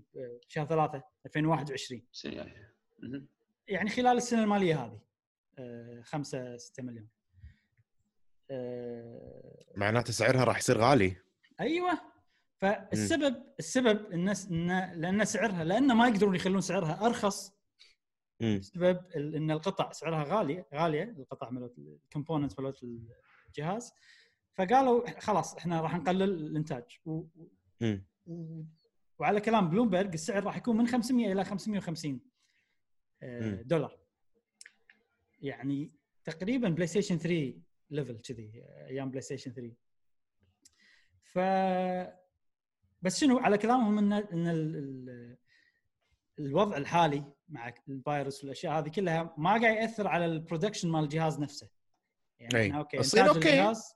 بشهر 0.48 0.66
3 0.66 1.02
2021 1.26 2.02
السنة 2.12 2.32
الجاية. 2.32 2.74
مهم. 3.02 3.28
يعني 3.68 3.90
خلال 3.90 4.16
السنة 4.16 4.42
المالية 4.44 4.84
هذه 4.84 5.00
5 6.02 6.56
6 6.56 6.82
مليون 6.82 7.08
آه، 8.50 9.64
معناته 9.76 10.12
سعرها 10.12 10.44
راح 10.44 10.58
يصير 10.58 10.78
غالي 10.78 11.16
أيوه 11.60 12.00
فالسبب 12.58 13.42
السبب 13.58 14.12
الناس 14.12 14.46
إن 14.46 14.68
لأن 14.94 15.24
سعرها 15.24 15.64
لأن 15.64 15.92
ما 15.92 16.08
يقدرون 16.08 16.34
يخلون 16.34 16.60
سعرها 16.60 17.06
أرخص. 17.06 17.58
بسبب 18.40 19.04
إن 19.16 19.50
القطع 19.50 19.92
سعرها 19.92 20.24
غاليه 20.24 20.66
غالية 20.74 21.02
القطع 21.02 21.50
مالت 21.50 21.78
الكومبوننتس 21.78 22.58
مالت 22.58 22.86
الجهاز. 23.48 23.92
فقالوا 24.54 25.20
خلاص 25.20 25.56
إحنا 25.56 25.80
راح 25.80 25.96
نقلل 25.96 26.22
الإنتاج. 26.22 26.98
و... 27.04 27.24
و... 28.26 28.62
وعلى 29.18 29.40
كلام 29.40 29.70
بلومبرج 29.70 30.12
السعر 30.12 30.44
راح 30.44 30.56
يكون 30.56 30.76
من 30.76 30.86
500 30.86 31.32
إلى 31.32 31.44
550 31.44 32.20
آه،. 33.22 33.62
دولار. 33.62 33.98
يعني 35.40 35.92
تقريبا 36.24 36.68
PlayStation 36.68 37.18
3 37.18 37.54
level 37.90 38.20
كذي 38.20 38.64
أيام 38.66 39.10
PlayStation 39.10 39.52
3 39.52 39.74
ف 41.22 41.38
بس 43.02 43.20
شنو 43.20 43.38
على 43.38 43.58
كلامهم 43.58 43.98
إن 43.98 44.12
إن 44.12 44.48
ال... 44.48 44.76
ال... 44.76 45.36
الوضع 46.38 46.76
الحالي 46.76 47.24
مع 47.48 47.74
الفيروس 47.88 48.44
والأشياء 48.44 48.78
هذه 48.78 48.88
كلها 48.88 49.34
ما 49.38 49.50
قاعد 49.50 49.76
يأثر 49.76 50.08
على 50.08 50.26
ال 50.26 50.32
production 50.32 50.90
مال 50.90 51.04
الجهاز 51.04 51.40
نفسه 51.40 51.68
يعني 52.38 52.56
أي. 52.56 52.78
okay 52.78 52.98
إنتاج 52.98 53.28
okay. 53.28 53.38
الجهاز 53.38 53.94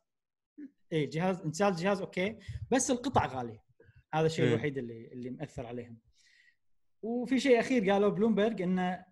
إي 0.93 1.07
جهاز 1.07 1.41
إنتاج 1.41 1.73
الجهاز 1.73 2.01
okay 2.01 2.39
بس 2.71 2.91
القطع 2.91 3.27
غالية 3.27 3.63
هذا 4.15 4.27
الشيء. 4.27 4.49
الوحيد 4.49 4.79
اللي 4.79 5.13
اللي 5.13 5.31
مأثر 5.31 5.67
عليهم 5.67 5.99
وفي 7.03 7.41
شيء 7.41 7.61
أخير 7.61 7.91
قالوا 7.91 8.11
بلومبرج 8.11 8.63
انه 8.63 9.05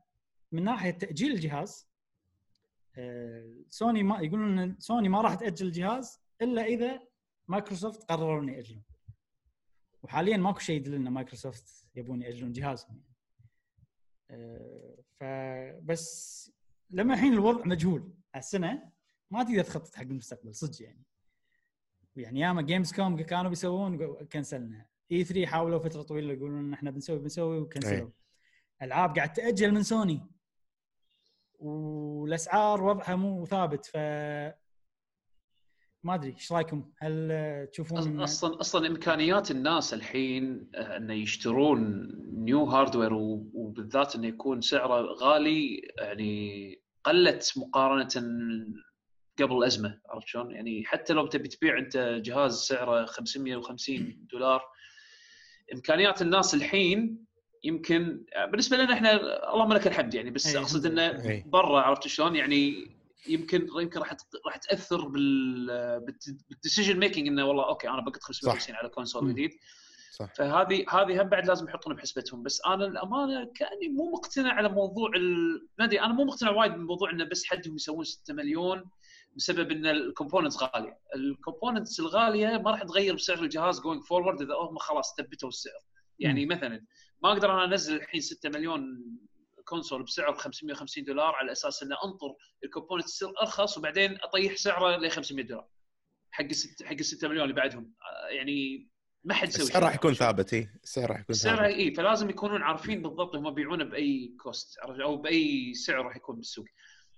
من 0.53 0.65
ناحية 0.65 0.91
تأجيل 0.91 1.33
الجهاز 1.33 1.91
آه، 2.99 3.55
سوني 3.69 4.03
ما 4.03 4.21
يقولون 4.21 4.59
إن 4.59 4.77
سوني 4.79 5.09
ما 5.09 5.21
راح 5.21 5.35
تأجل 5.35 5.67
الجهاز 5.67 6.21
إلا 6.43 6.65
إذا 6.65 7.01
مايكروسوفت 7.49 8.03
قرروا 8.03 8.43
ان 8.43 8.49
ياجلون 8.49 8.83
وحاليا 10.03 10.37
ماكو 10.37 10.59
شيء 10.59 10.77
يدل 10.77 10.95
إن 10.95 11.09
مايكروسوفت 11.09 11.87
يبون 11.95 12.23
يأجلون 12.23 12.53
جهازهم. 12.53 13.03
آه، 14.31 14.97
فبس 15.21 16.53
لما 16.91 17.15
الحين 17.15 17.33
الوضع 17.33 17.65
مجهول 17.65 18.13
السنة 18.37 18.91
ما 19.31 19.43
تقدر 19.43 19.63
تخطط 19.65 19.95
حق 19.95 20.03
المستقبل 20.03 20.55
صدق 20.55 20.83
يعني. 20.83 21.03
يعني 22.17 22.41
ياما 22.41 22.63
Gamescom 22.63 23.21
كانوا 23.21 23.49
بيسوون 23.51 24.15
كنسلوا 24.25 24.87
E3 25.13 25.47
حاولوا 25.47 25.79
فترة 25.79 26.03
طويلة 26.03 26.33
يقولون 26.33 26.59
إن 26.59 26.73
إحنا 26.73 26.91
بنسوي 26.91 27.19
بنسوي 27.19 27.59
وكنسلوا 27.59 28.09
أي. 28.09 28.13
ألعاب 28.83 29.17
قاعد 29.17 29.33
تأجل 29.33 29.73
من 29.73 29.83
سوني 29.83 30.27
والأسعار 31.59 32.83
وضعها 32.83 33.17
مو 33.17 33.47
ثابت 33.47 33.87
ف 33.87 33.97
ما 36.05 36.15
أدري 36.15 36.31
إيش 36.33 36.53
رأيكم؟ 36.53 36.85
هل 36.99 37.29
آه، 37.33 37.65
تشوفون 37.65 38.21
أصلا 38.21 38.61
أصلا 38.61 38.87
إمكانيات 38.87 39.51
الناس 39.51 39.95
الحين 39.95 40.71
آه، 40.75 40.97
إنه 40.97 41.15
يشترون 41.15 42.09
new 42.35 42.65
hardware 42.65 43.15
و- 43.15 43.51
وبالذات 43.55 44.17
إنه 44.17 44.27
يكون 44.27 44.61
سعره 44.61 45.03
غالي 45.13 45.81
يعني 45.99 46.77
قلت 47.05 47.53
مقارنة 47.57 48.09
قبل 49.39 49.57
الأزمة 49.57 50.01
عرفت 50.09 50.27
شلون؟ 50.27 50.51
يعني 50.51 50.85
حتى 50.85 51.13
لو 51.13 51.27
تبي 51.27 51.49
تبيع 51.49 51.79
أنت 51.79 51.97
جهاز 52.25 52.55
سعره 52.61 53.05
550 53.07 54.27
دولار 54.33 54.63
إمكانيات 55.75 56.23
الناس 56.23 56.55
الحين 56.55 57.25
يمكن 57.65 58.25
بالنسبة 58.51 58.77
لنا 58.77 58.93
إحنا 58.95 59.15
اللهم 59.55 59.73
لك 59.73 59.87
الحمد 59.87 60.15
يعني 60.15 60.31
بس 60.31 60.47
أي، 60.47 60.59
أقصد 60.63 60.87
إنه. 60.87 61.03
أي. 61.29 61.45
برا 61.47 61.81
عرفت 61.81 62.07
شلون؟ 62.09 62.37
يعني 62.37 62.91
يمكن 63.29 63.69
يمكن 63.77 64.01
راح 64.01 64.17
راح 64.47 64.57
تأثر 64.57 65.09
بال 65.09 66.01
بال 66.49 66.59
decision 66.59 66.99
making 66.99 67.29
إنه 67.29 67.45
والله 67.45 67.69
okay 67.69 67.89
أنا 67.89 68.01
بقط 68.01 68.23
550 68.23 68.75
على 68.75 68.89
console. 68.89 69.33
جديد. 69.33 69.51
صح. 70.13 70.35
فهذه 70.35 70.85
هذه 70.91 71.23
هم 71.23 71.29
بعد 71.29 71.47
لازم 71.47 71.69
يحطونها 71.69 71.97
بحسبتهم. 71.97 72.43
بس 72.43 72.61
أنا 72.67 72.87
الأمانة 72.87 73.53
كأني 73.55 73.89
مو 73.89 74.11
مقتنع 74.11 74.53
على 74.53 74.69
موضوع 74.69 75.11
ما 75.79 75.85
أدري 75.85 76.01
أنا 76.01 76.13
مو 76.13 76.25
مقتنع 76.25 76.51
وايد 76.51 76.73
بموضوع 76.73 77.11
إنه 77.11 77.25
بس 77.25 77.45
حدهم 77.45 77.75
يسوون 77.75 78.05
6 78.05 78.35
مليون 78.35 78.85
بسبب 79.37 79.71
إن 79.71 79.87
ال 79.87 79.94
components 79.94 80.63
غالية، 80.63 80.99
ال 81.15 81.23
components 81.23 82.01
الغالية 82.01 82.59
ما 82.59 82.71
راح 82.71 82.83
تغير 82.83 83.15
بسعر 83.15 83.43
الجهاز 83.43 83.81
going 83.81 84.03
forward 84.03 84.43
إذا 84.43 84.55
هم 84.55 84.79
خلاص 84.79 85.15
ثبتوا 85.19 85.49
السعر، 85.49 85.83
يعني 86.19 86.47
مثلا 86.47 86.85
ما 87.23 87.33
أقدر 87.33 87.53
أنا 87.53 87.65
أنزل 87.65 87.97
الحين 87.97 88.21
6 88.21 88.49
مليون 88.49 89.05
console 89.71 90.03
بسعر 90.03 90.35
550 90.35 91.05
دولار 91.05 91.35
على 91.35 91.53
أساس 91.53 91.83
إنه 91.83 91.97
أنطر 92.05 92.35
ال 92.65 92.69
component 92.69 93.05
تصير 93.07 93.29
أرخص 93.43 93.79
وبعدين 93.79 94.19
أطيح 94.23 94.57
سعره 94.57 94.97
ل 94.97 95.11
500 95.11 95.45
دولار 95.47 95.67
حق 96.31 96.45
الست 96.45 96.83
حق 96.83 96.93
ال 96.93 97.05
6 97.05 97.29
مليون 97.29 97.43
اللي 97.45 97.55
بعدهم 97.55 97.93
آه، 98.03 98.29
يعني 98.29 98.89
ما 99.25 99.35
حد 99.35 99.49
يسوي 99.49 99.63
السعر 99.63 99.83
راح 99.83 99.95
يكون؟ 99.95 100.15
ثابت 100.15 100.55
إي 100.55 100.69
السعر 100.85 101.11
راح 101.11 101.21
يكون 101.21 101.27
السعر 101.35 101.65
إي 101.65 101.95
فلازم 101.95 102.31
يكونون 102.31 102.63
عارفين 102.63 103.03
بالضبط 103.03 103.37
هم 103.37 103.51
بيعونه 103.55 103.85
بأي 103.85 104.37
cost؟ 104.43 104.79
أو 104.79 105.17
بأي 105.17 105.75
سعر 105.75 106.05
راح 106.05 106.17
يكون 106.17 106.37
بالسوق. 106.37 106.65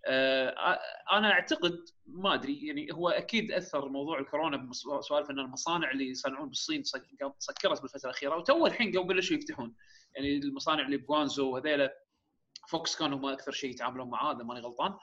آه 0.07 0.79
أنا 1.13 1.33
أعتقد 1.33 1.79
ما 2.07 2.35
أدري 2.35 2.67
يعني 2.67 2.89
هو 2.93 3.09
أكيد 3.09 3.53
أثر 3.53 3.89
موضوع 3.89 4.19
الكورونا 4.19 4.57
بسوالف 4.99 5.31
إن 5.31 5.39
المصانع 5.39 5.91
اللي 5.91 6.09
يصنعون 6.11 6.49
بالصين 6.49 6.85
سك- 6.85 7.07
سكرت 7.39 7.81
بالفترة 7.83 8.01
الأخيرة 8.11 8.37
وتو 8.37 8.67
الحين 8.67 8.99
قبل 8.99 9.15
بلشوا 9.15 9.37
يفتحون 9.37 9.75
يعني 10.15 10.37
المصانع 10.37 10.87
اللي 10.87 10.97
ب 10.97 11.02
Guangzhou 11.02 11.51
وهذيلا 11.51 11.95
Foxconn 12.69 13.19
هم 13.19 13.27
أكثر 13.27 13.53
شيء 13.53 13.71
يتعاملون 13.71 14.11
معاه 14.11 14.37
إذا 14.37 14.45
ماني 14.45 14.61
غلطان. 14.61 14.95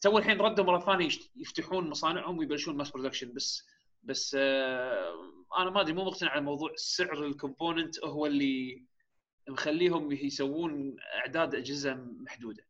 تو 0.00 0.18
الحين 0.18 0.40
ردوا 0.40 0.64
مرة 0.64 0.78
ثانية 0.80 1.08
يفتحون 1.36 1.90
مصانعهم 1.90 2.38
ويبلشون 2.38 2.76
mass 2.76 2.90
production 2.90 3.32
بس 3.32 3.62
بس 4.02 4.36
آه 4.40 5.14
أنا 5.58 5.70
ما 5.70 5.80
أدري 5.80 5.92
مو 5.92 6.04
مقتنع 6.04 6.30
على 6.30 6.40
موضوع 6.40 6.72
سعر 6.76 7.26
ال 7.26 7.34
component 7.34 8.04
هو 8.04 8.26
اللي 8.26 8.84
مخليهم 9.48 10.12
يسوون 10.12 10.96
أعداد 11.18 11.54
أجهزة 11.54 11.94
محدودة 11.94 12.66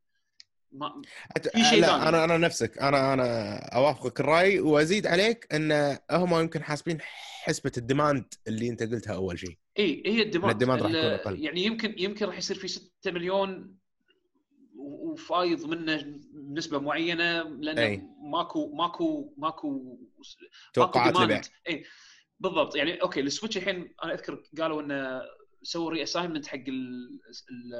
ما 0.71 1.01
في 1.53 1.63
شيء 1.63 1.81
لا. 1.81 2.09
أنا 2.09 2.23
أنا 2.23 2.37
نفسك 2.37 2.77
أنا 2.77 3.13
أنا 3.13 3.57
أوافقك 3.75 4.19
الرأي 4.19 4.59
وأزيد 4.59 5.07
عليك 5.07 5.47
إن 5.53 5.97
هم 6.11 6.39
يمكن 6.39 6.63
حاسبين 6.63 6.97
حسبة 7.43 7.71
ال 7.77 7.85
demand 7.85 8.33
اللي 8.47 8.69
أنت 8.69 8.83
قلتها 8.83 9.15
أول 9.15 9.39
شيء 9.39 9.57
إي 9.79 10.03
هي 10.05 10.21
ال 10.21 10.25
demand 10.25 10.51
ال 10.51 10.55
demand 10.55 10.81
راح 10.81 10.91
يكون 10.91 11.01
أقل. 11.01 11.43
يعني 11.43 11.63
يمكن 11.63 11.95
يمكن 11.97 12.25
راح 12.25 12.37
يصير 12.37 12.57
في 12.57 12.67
6 12.67 13.11
مليون 13.11 13.80
وفايض 14.81 15.65
منه 15.65 16.19
نسبة 16.33 16.79
معينة 16.79 17.43
لأنه 17.43 17.81
أي. 17.81 18.03
ماكو 18.31 18.75
ماكو 18.75 19.33
ماكو 19.37 19.99
توقعات 20.73 21.13
ماكو 21.13 21.23
لبيع. 21.23 21.41
اي 21.69 21.85
بالضبط 22.39 22.75
يعني 22.75 23.01
okay 23.01 23.19
ال 23.19 23.24
Switch 23.24 23.57
الحين 23.57 23.93
أنا 24.03 24.13
أذكر 24.13 24.43
قالوا 24.59 24.81
إنه 24.81 25.21
سووا 25.63 25.91
reassignment 25.91 26.47
حق 26.47 26.63
ال 26.67 27.09
ال 27.51 27.73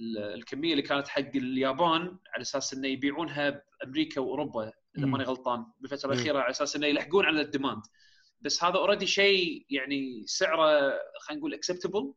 ال 0.00 0.18
الكمية 0.18 0.70
اللي 0.70 0.82
كانت 0.82 1.08
حق 1.08 1.36
اليابان 1.36 2.18
على 2.34 2.42
أساس 2.42 2.74
إنه 2.74 2.88
يبيعونها 2.88 3.62
بأمريكا 3.80 4.20
وأوروبا 4.20 4.72
إذا. 4.98 5.06
ماني 5.06 5.24
غلطان 5.24 5.66
بالفترة. 5.80 6.12
الأخيرة 6.12 6.38
على 6.38 6.50
أساس 6.50 6.76
إنه 6.76 6.86
يلحقون 6.86 7.24
على 7.24 7.40
ال 7.40 7.46
demand 7.46 7.82
بس 8.44 8.64
هذا 8.64 8.74
already 8.76 9.06
شيء 9.06 9.66
يعني 9.70 10.22
سعره 10.26 10.92
خلينا 11.20 11.38
نقول 11.40 11.54
acceptable 11.54 12.14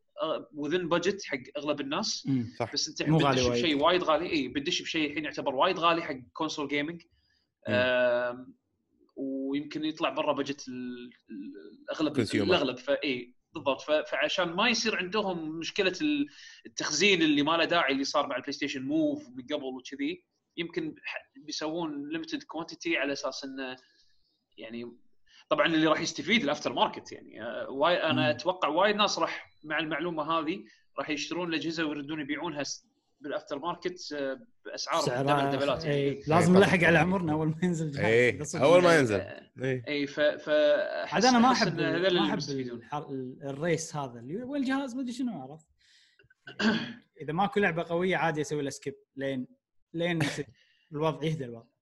within 0.54 0.90
budget 0.90 1.24
حق 1.26 1.38
أغلب 1.58 1.82
الناس. 1.82 2.28
صح. 2.60 2.74
بس 2.74 2.88
أنت 2.90 3.10
مو 3.10 3.18
غالي. 3.18 3.50
بشيء 3.50 3.84
وايد. 3.84 4.04
غالي. 4.04 4.32
اي 4.32 4.48
بتدش 4.48 4.82
بشيء 4.82 5.10
الحين 5.10 5.26
يعتبر 5.26 5.56
وايد 5.56 5.80
غالي 5.80 6.02
حق 6.02 6.16
console 6.34 6.68
gaming 6.68 7.02
ويمكن 9.16 9.86
يطلع 9.86 10.10
برا 10.10 10.34
budget 10.34 10.68
ال- 10.68 11.10
ال- 11.30 11.82
الأغلب. 11.90 12.20
الاغلب 12.20 12.78
فاي 12.78 13.34
بالضبط. 13.54 13.82
فعشان 13.82 14.50
ما 14.50 14.70
يصير 14.70 14.96
عندهم 14.96 15.50
مشكلة 15.60 15.94
ال- 16.02 16.28
التخزين 16.66 17.22
اللي 17.22 17.42
ما 17.44 17.58
له 17.58 17.66
داعي 17.66 17.94
اللي 17.94 18.04
صار 18.04 18.28
مع 18.28 18.36
ال 18.36 18.52
PlayStation 18.54 18.82
Move 18.84 19.30
من 19.30 19.44
قبل 19.46 19.64
وكذي 19.64 20.24
يمكن 20.58 20.96
بيسوون 21.36 22.10
limited 22.10 22.44
quantity 22.44 22.98
على 22.98 23.14
أساس 23.14 23.44
إنه 23.44 23.76
يعني 24.58 24.92
طبعا 25.50 25.66
اللي 25.66 25.88
راح 25.88 26.00
يستفيد 26.00 26.44
ال 26.44 26.74
aftermarket 26.74 27.12
يعني 27.12 27.44
آه، 27.44 27.70
واي 27.70 28.04
أنا. 28.04 28.30
أتوقع 28.30 28.68
وايد 28.68 28.96
ناس 28.96 29.20
راح 29.20 29.52
مع 29.64 29.80
المعلومة 29.80 30.24
هذه 30.24 30.64
راح 31.00 31.10
يشترون 31.10 31.50
الأجهزة 31.50 31.86
ويردون 31.86 32.22
يبيعونها 32.22 32.64
بال 33.22 33.60
aftermarket 33.60 34.14
آه، 34.14 34.40
بأسعار 34.66 35.24
double 35.24 35.58
دبلات 35.58 35.86
يعني 35.86 35.98
إي، 35.98 36.24
لازم 36.28 36.54
طبعاً. 36.54 36.60
نلحق 36.60 36.84
على 36.84 36.98
عمرنا 36.98 37.34
أول 37.34 37.48
ما 37.48 37.58
ينزل 37.64 37.94
صدق. 38.46 38.62
أول 38.62 38.84
ما 38.84 38.98
ينزل. 39.00 39.22
إيه. 39.64 39.84
اي 39.88 40.08
ف 40.08 40.20
ف 40.20 40.50
عاد 41.14 41.26
أنا 41.26 41.40
ما 41.40 41.52
أحب 41.52 41.80
ما 41.80 42.26
أحب 42.26 42.40
ال 43.44 43.54
race 43.54 43.96
هذا 43.96 44.20
اللي 44.20 44.44
وين 44.44 44.62
الجهاز 44.62 44.96
ما 44.96 45.02
أدري 45.02 45.14
شنو 45.14 45.42
عرفت 45.42 45.68
إذا 47.22 47.34
ماكو 47.34 47.60
لعبة 47.60 47.84
قوية 47.84 48.18
عادي 48.18 48.42
أسوي 48.42 48.62
له 48.62 48.70
skip 48.70 48.96
لين 49.16 49.48
لين 49.94 50.20
الوضع 50.92 51.24
يهدى 51.28 51.46
الوضع 51.46 51.77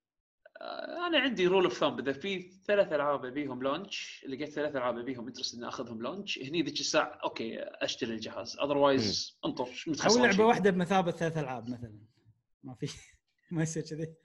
أنا 1.07 1.19
عندي 1.19 1.47
rule 1.47 1.63
of 1.63 1.73
thumb 1.77 1.99
إذا 1.99 2.13
في 2.13 2.51
ثلاث 2.67 2.93
ألعاب 2.93 3.25
أبيهم 3.25 3.63
launch 3.63 4.25
لقيت 4.29 4.49
ثلاث 4.49 4.75
ألعاب 4.75 4.97
أبيهم 4.97 5.27
interested 5.27 5.55
إني 5.55 5.67
أخذهم 5.67 6.01
launch 6.01 6.39
هني 6.39 6.61
ذيك 6.61 6.79
الساعة 6.79 7.19
okay 7.23 7.59
أشتري 7.59 8.13
الجهاز. 8.13 8.57
otherwise 8.63 9.39
انطر. 9.45 9.69
أو 9.87 10.17
لعبة 10.17 10.31
شيء. 10.31 10.45
واحدة 10.45 10.69
بمثابة 10.71 11.11
ثلاث 11.11 11.37
ألعاب 11.37 11.69
مثلا. 11.69 11.99
ما 12.63 12.73
في 12.75 12.87
ما 13.51 13.63
يصير 13.63 13.83
كذي. 13.83 14.15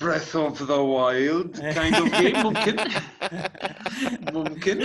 Breath 0.00 0.36
of 0.36 0.62
the 0.62 0.74
Wild 0.74 1.58
kind 1.60 1.94
of 1.94 2.20
game 2.20 2.36
ممكن. 2.36 2.76
ممكن. 4.38 4.78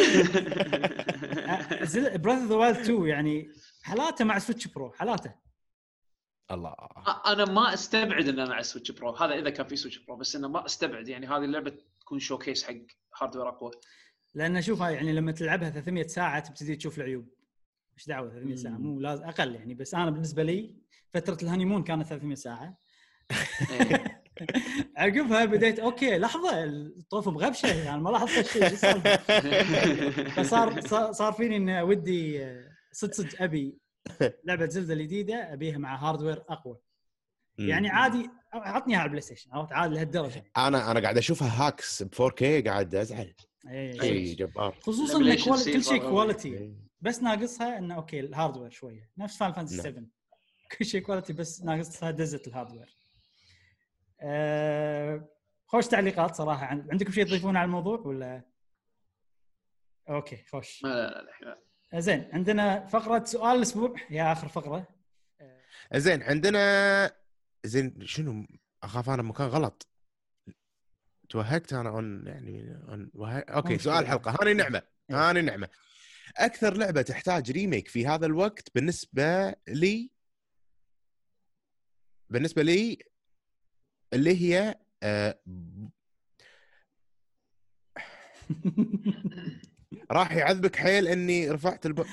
Breath 2.18 2.40
of 2.40 2.48
the 2.48 2.56
Wild 2.56 2.78
2 2.78 3.06
يعني 3.08 3.50
حالاته 3.84 4.26
مع 4.26 4.40
Switch 4.40 4.68
Pro 4.68 4.91
حالاته. 4.92 5.34
الله. 6.52 6.76
أنا 7.26 7.46
ما 7.46 7.74
أستبعد 7.74 8.28
إنه 8.28 8.46
مع 8.46 8.62
Switch 8.62 8.91
Pro 8.91 9.16
هذا 9.16 9.34
إذا 9.34 9.50
كان 9.50 9.68
في 9.68 9.76
Switch 9.76 9.98
Pro 9.98 10.16
بس 10.16 10.36
إنه 10.36 10.48
ما 10.48 10.66
أستبعد. 10.66 11.08
يعني 11.08 11.28
هذه 11.28 11.44
اللعبة 11.44 11.74
تكون 12.02 12.20
showcase 12.20 12.64
حق 12.64 12.74
hardware 13.22 13.49
أقوى. 13.50 13.72
لأن 14.34 14.62
شوفها 14.62 14.90
يعني 14.90 15.14
لما 15.14 15.32
تلعبها 15.32 15.70
300 15.70 16.08
ساعة 16.08 16.40
تبتدي 16.40 16.76
تشوف 16.76 16.98
العيوب. 16.98 17.28
إيش 17.98 18.08
دعوة 18.08 18.30
300 18.30 18.56
ساعة. 18.56 18.72
مو 18.78 19.00
لازم 19.00 19.24
أقل 19.24 19.56
يعني 19.56 19.74
بس 19.74 19.94
أنا 19.94 20.12
بالنسبة 20.12 20.44
لي 20.44 20.76
فترة 21.14 21.38
ال 21.44 21.48
honeymoon 21.48 21.84
كانت 21.84 22.08
300 22.08 22.36
ساعة. 22.36 22.78
إيه. 23.72 24.22
عقبها 24.98 25.46
بديت 25.46 25.80
okay 25.80 26.18
لحظة 26.18 26.64
الطوف 26.64 27.28
مغبشه 27.28 27.68
يعني 27.84 28.02
ما 28.02 28.10
لاحظت 28.10 28.56
السالفة؟ 28.58 29.16
فصار 30.44 30.82
صار- 31.12 31.34
فيني 31.34 31.58
ان 31.58 31.70
ودي 31.70 32.44
آه، 32.46 32.72
صدق 32.92 33.14
صدق 33.14 33.42
أبي 33.42 33.78
لعبة 34.45 34.65
Zelda 34.66 34.94
الجديدة 34.94 35.53
أبيها 35.53 35.78
مع 35.78 35.95
hardware 35.95 36.44
أقوى. 36.49 36.78
يعني 37.57 37.90
عادي 37.90 38.30
عطني 38.53 38.94
إياها 38.94 38.99
على 38.99 39.06
ال 39.06 39.22
PlayStation 39.22 39.52
عرفت؟ 39.53 39.73
عادي 39.73 39.95
لهالدرجة. 39.95 40.44
أنا 40.57 40.91
أنا 40.91 40.99
قاعد 40.99 41.18
أشوفها 41.18 41.68
hacks 41.68 42.03
ب 42.03 42.14
4K 42.15 42.68
قاعد 42.68 42.95
أزعل. 42.95 43.34
إيه. 43.68 43.99
شيء 43.99 44.36
جبار. 44.36 44.78
خصوصا 44.82 45.18
إن 45.19 45.36
كل 45.36 45.84
شيء. 45.84 45.98
quality. 46.10 46.76
بس 47.02 47.22
ناقصها 47.23 47.78
إنه 47.78 47.95
okay 47.95 48.20
ال 48.20 48.25
hardware 48.25 48.70
شوية. 48.69 49.10
نفس 49.18 49.38
Final 49.38 49.53
Fantasy 49.53 49.76
نعم. 49.76 49.84
7 49.86 50.03
كل 50.78 50.86
شيء 50.86 51.02
quality 51.02 51.34
بس 51.34 51.61
ناقصها 51.64 52.11
دزه 52.11 52.41
ال 52.48 52.53
hardware 52.53 52.95
أه 54.22 55.30
خوش 55.65 55.88
تعليقات 55.88 56.36
صراحة. 56.36 56.65
عن... 56.65 56.88
عندكم 56.91 57.11
شيء 57.11 57.26
تضيفونه 57.26 57.60
على 57.60 57.65
الموضوع 57.65 57.99
ولا؟ 57.99 58.41
okay 60.10 60.44
خوش. 60.52 60.84
لا 60.84 60.90
لا 60.90 61.22
لا 61.22 61.45
لا. 61.45 61.61
زين 61.96 62.30
عندنا 62.34 62.88
فقرة 62.88 63.24
سؤال 63.24 63.58
الأسبوع 63.58 63.96
يا 64.10 64.32
آخر 64.32 64.48
فقرة 64.48 64.88
زين 65.96 66.24
عندنا 66.24 67.12
زين 67.64 68.06
شنو 68.06 68.48
أخاف 68.84 69.10
أنا 69.10 69.22
مكان 69.22 69.48
غلط 69.48 69.88
توهقت 71.30 71.74
أنا 71.74 71.90
اون 71.90 72.28
يعني 72.28 72.82
اون. 72.90 73.12
okay. 73.16 73.78
سؤال 73.78 74.04
الحلقة 74.04 74.38
هاني 74.42 74.54
نعمة 74.54 74.82
إيه. 75.10 75.30
هاني 75.30 75.42
نعمة 75.42 75.70
أكثر 76.38 76.78
لعبة 76.78 77.02
تحتاج 77.02 77.52
remake 77.52 77.88
في 77.88 78.08
هذا 78.08 78.26
الوقت 78.26 78.76
بالنسبة 78.76 79.56
لي 79.68 80.12
بالنسبة 82.30 82.62
لي 82.62 82.98
اللي 84.14 84.42
هي 84.42 84.76
آه، 85.04 85.40
راح 90.12 90.32
يعذبك 90.32 90.76
حيل 90.76 91.08
إني 91.08 91.50
رفعت 91.52 91.86
الب... 91.86 92.06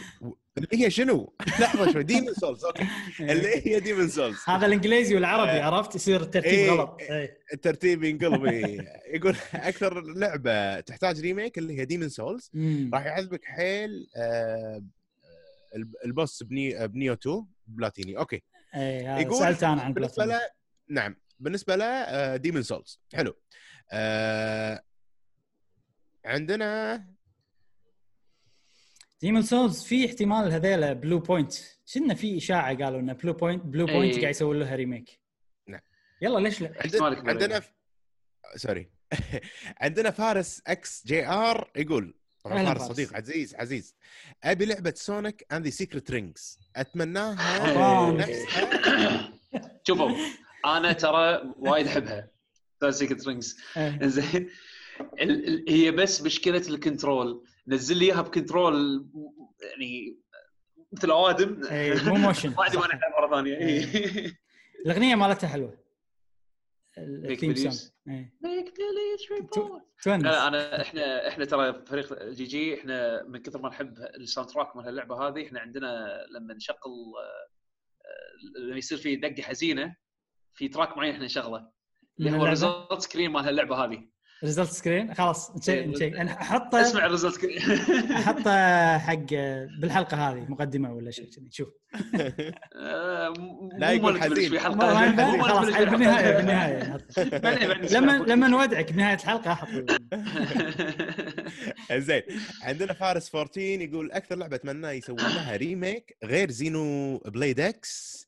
اللي 0.59 0.69
هي 0.85 0.91
شنو؟ 0.91 1.35
لحظة 1.61 1.93
شوي 1.93 2.03
Demon's 2.03 2.35
Souls 2.35 2.65
okay 2.65 2.87
اللي 3.21 3.67
هي 3.67 3.81
Demon's 3.81 4.09
Souls 4.09 4.39
هذا 4.47 4.67
الإنجليزي 4.67 5.15
والعربي 5.15 5.51
آه. 5.51 5.63
عرفت 5.65 5.95
يصير 5.95 6.21
الترتيب 6.21 6.53
إيه. 6.53 6.71
غلط 6.71 6.97
إيه. 7.01 7.39
الترتيب 7.53 8.05
ينقلب 8.05 8.45
إيه. 8.47 8.87
يقول 9.15 9.37
أكثر 9.55 10.01
لعبة 10.01 10.81
تحتاج 10.81 11.21
remake 11.21 11.59
اللي 11.59 11.79
هي 11.79 11.85
Demon's 11.85 12.09
Souls. 12.09 12.51
راح 12.95 13.07
يعذبك 13.07 13.45
حيل 13.45 14.09
آه، 14.17 14.83
الب- 15.77 15.95
البوس 16.05 16.43
بني 16.43 16.89
بنيو 16.89 17.13
2 17.13 17.47
بلاتيني 17.67 18.19
أوكي 18.19 18.43
إيه، 18.75 19.15
هذا 19.15 19.21
يقول 19.23 19.39
سألت 19.39 19.63
أنا 19.65 19.83
عن 19.83 19.93
بالنسبة 19.95 20.25
بلاتيني. 20.25 20.49
له 20.49 20.51
نعم 21.03 21.17
بالنسبة 21.41 21.77
له 21.77 22.37
ديمن 22.37 22.63
سولز 22.63 23.01
حلو 23.15 23.37
آه، 23.93 24.83
عندنا 26.25 27.05
ديمون 29.21 29.43
سولز 29.43 29.83
في 29.85 30.07
احتمال 30.07 30.53
هذيلا 30.53 30.93
بلو 30.93 31.19
بوينت 31.19 31.55
شلنا 31.87 32.15
في 32.15 32.37
إشاعة 32.37 32.85
قالوا 32.85 33.01
إن 33.01 33.13
بلو 33.13 33.33
بوينت 33.33 33.65
بلو 33.65 33.87
بوينت 33.87 34.15
إيه. 34.15 34.21
قاعد 34.21 34.35
يسوون 34.35 34.59
لها 34.59 34.77
ريميك 34.77 35.21
نعم. 35.69 35.81
يلا 36.23 36.39
ليش 36.39 36.61
لا؟ 36.61 36.73
عندنا 37.29 37.61
ف... 37.61 37.71
سوري 38.57 38.91
عندنا 39.81 40.11
فارس 40.11 40.63
إكس 40.67 41.03
جي 41.07 41.27
آر 41.27 41.71
يقول 41.77 42.15
طبعا 42.45 42.65
فارس 42.65 42.79
فارس. 42.83 42.93
صديق 42.93 43.15
عزيز 43.17 43.55
عزيز 43.55 43.95
أبي 44.45 44.67
لعبة 44.67 44.93
Sonic 44.97 45.47
and 45.53 45.65
the 45.65 45.71
Secret 45.71 46.11
Rings 46.11 46.59
أتمناها. 46.77 48.11
نفسها 48.13 49.33
شوفوا 49.87 50.11
أنا 50.67 50.93
ترى 50.93 51.55
وايد 51.59 51.87
أحبها 51.87 52.31
Secret 52.91 53.27
Rings 53.29 53.57
إيه. 53.77 53.99
زين 54.07 54.51
ال- 55.21 55.49
ال- 55.49 55.65
هي 55.69 55.91
بس 55.91 56.23
مشكلة 56.23 56.63
ال 56.69 56.78
control 56.78 57.45
نزل 57.69 57.97
لي 57.97 58.05
اياها 58.05 58.23
ب 58.23 58.33
control 58.33 59.07
يعني 59.63 60.19
مثل 60.93 61.11
اوادم. 61.11 61.65
إيه، 61.65 62.05
مو 62.05 62.15
motion 62.15 62.51
بعد 62.51 62.77
ما 62.77 62.87
نلعب 62.87 63.13
مرة 63.19 63.37
ثانية. 63.37 63.57
إيه. 63.57 64.39
الأغنية 64.87 65.15
مالتها 65.15 65.49
حلوة. 65.49 65.79
ال 66.99 67.07
theme. 67.07 67.55
song 67.55 67.87
إيه. 68.09 68.37
لا 70.09 70.29
لا 70.29 70.49
انا 70.49 70.83
إحنا 70.83 71.29
إحنا 71.29 71.45
ترى 71.45 71.85
فريق 71.87 72.23
GG 72.23 72.81
إحنا 72.81 73.23
من 73.23 73.43
كثر 73.43 73.63
ما 73.63 73.69
نحب 73.69 73.99
ال 73.99 74.51
soundtrack 74.51 74.77
مال 74.77 74.89
اللعبه 74.89 75.29
هذه 75.29 75.47
إحنا 75.47 75.61
عندنا 75.61 76.21
لما 76.31 76.55
نشغل 76.55 76.77
آه، 76.77 78.61
لما 78.61 78.77
يصير 78.77 78.99
في 78.99 79.17
دقة 79.17 79.43
حزينة 79.43 79.97
في 80.55 80.69
track 80.69 80.97
معين 80.97 81.13
إحنا 81.13 81.25
نشغله. 81.25 81.71
اللي 82.19 82.31
هو؟ 82.31 82.45
ال 82.45 82.53
result 82.53 83.01
screen 83.01 83.31
مال 83.31 83.45
هاللعبة 83.45 83.85
هذه. 83.85 84.09
result 84.45 84.71
screen 84.71 85.15
خلاص 85.15 85.57
نشيك 85.57 85.75
إيه، 85.79 85.87
نشيك 85.87 86.17
أنا 86.17 86.33
أحطه 86.33 86.81
اسمع 86.81 87.07
ال 87.07 87.11
result 87.11 87.35
screen 87.35 87.59
أحطه 88.21 88.99
حق 89.07 89.27
بالحلقة 89.81 90.17
هذه 90.31 90.47
مقدمة 90.49 90.93
ولا 90.93 91.11
شيء 91.11 91.25
كذي 91.31 91.49
شوف. 91.51 91.69
آه، 92.77 93.33
لا 93.79 93.91
يقول 93.93 94.23
حزين. 94.23 94.51
في 94.51 94.61
حلقة. 94.61 95.43
خلاص 95.43 95.59
نبلش 95.69 95.69
في 95.69 95.75
حلقة. 95.75 95.91
بالنهاية. 95.97 96.37
بالنهايه 97.17 97.93
لما. 97.99 98.13
لما 98.13 98.49
نودعك 98.49 98.93
بنهاية 98.93 99.15
الحلقة 99.15 99.53
أحط 99.53 99.69
زين. 101.93 102.23
عندنا 102.63 102.93
فارس 102.93 103.35
14 103.35 103.61
يقول 103.61 104.13
أكثر 104.13 104.37
لعبة 104.37 104.57
أتمنى 104.57 104.89
يسوون 104.89 105.19
لها 105.21 105.57
remake 105.57 106.17
غير 106.25 106.51
Xenoblade 106.51 107.61
X 107.61 108.27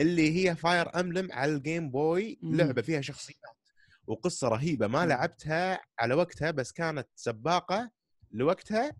اللي 0.00 0.36
هي 0.48 0.56
Fire 0.56 1.00
Emblem 1.00 1.28
على 1.32 1.52
ال 1.52 1.60
Game 1.60 1.90
Boy. 1.90 2.38
لعبة 2.42 2.82
فيها 2.82 3.00
شخصيات 3.00 3.57
وقصة 4.08 4.48
رهيبة 4.48 4.86
ما 4.86 5.06
لعبتها 5.06 5.80
على 5.98 6.14
وقتها 6.14 6.50
بس 6.50 6.72
كانت 6.72 7.08
سباقة 7.14 7.90
لوقتها 8.30 8.92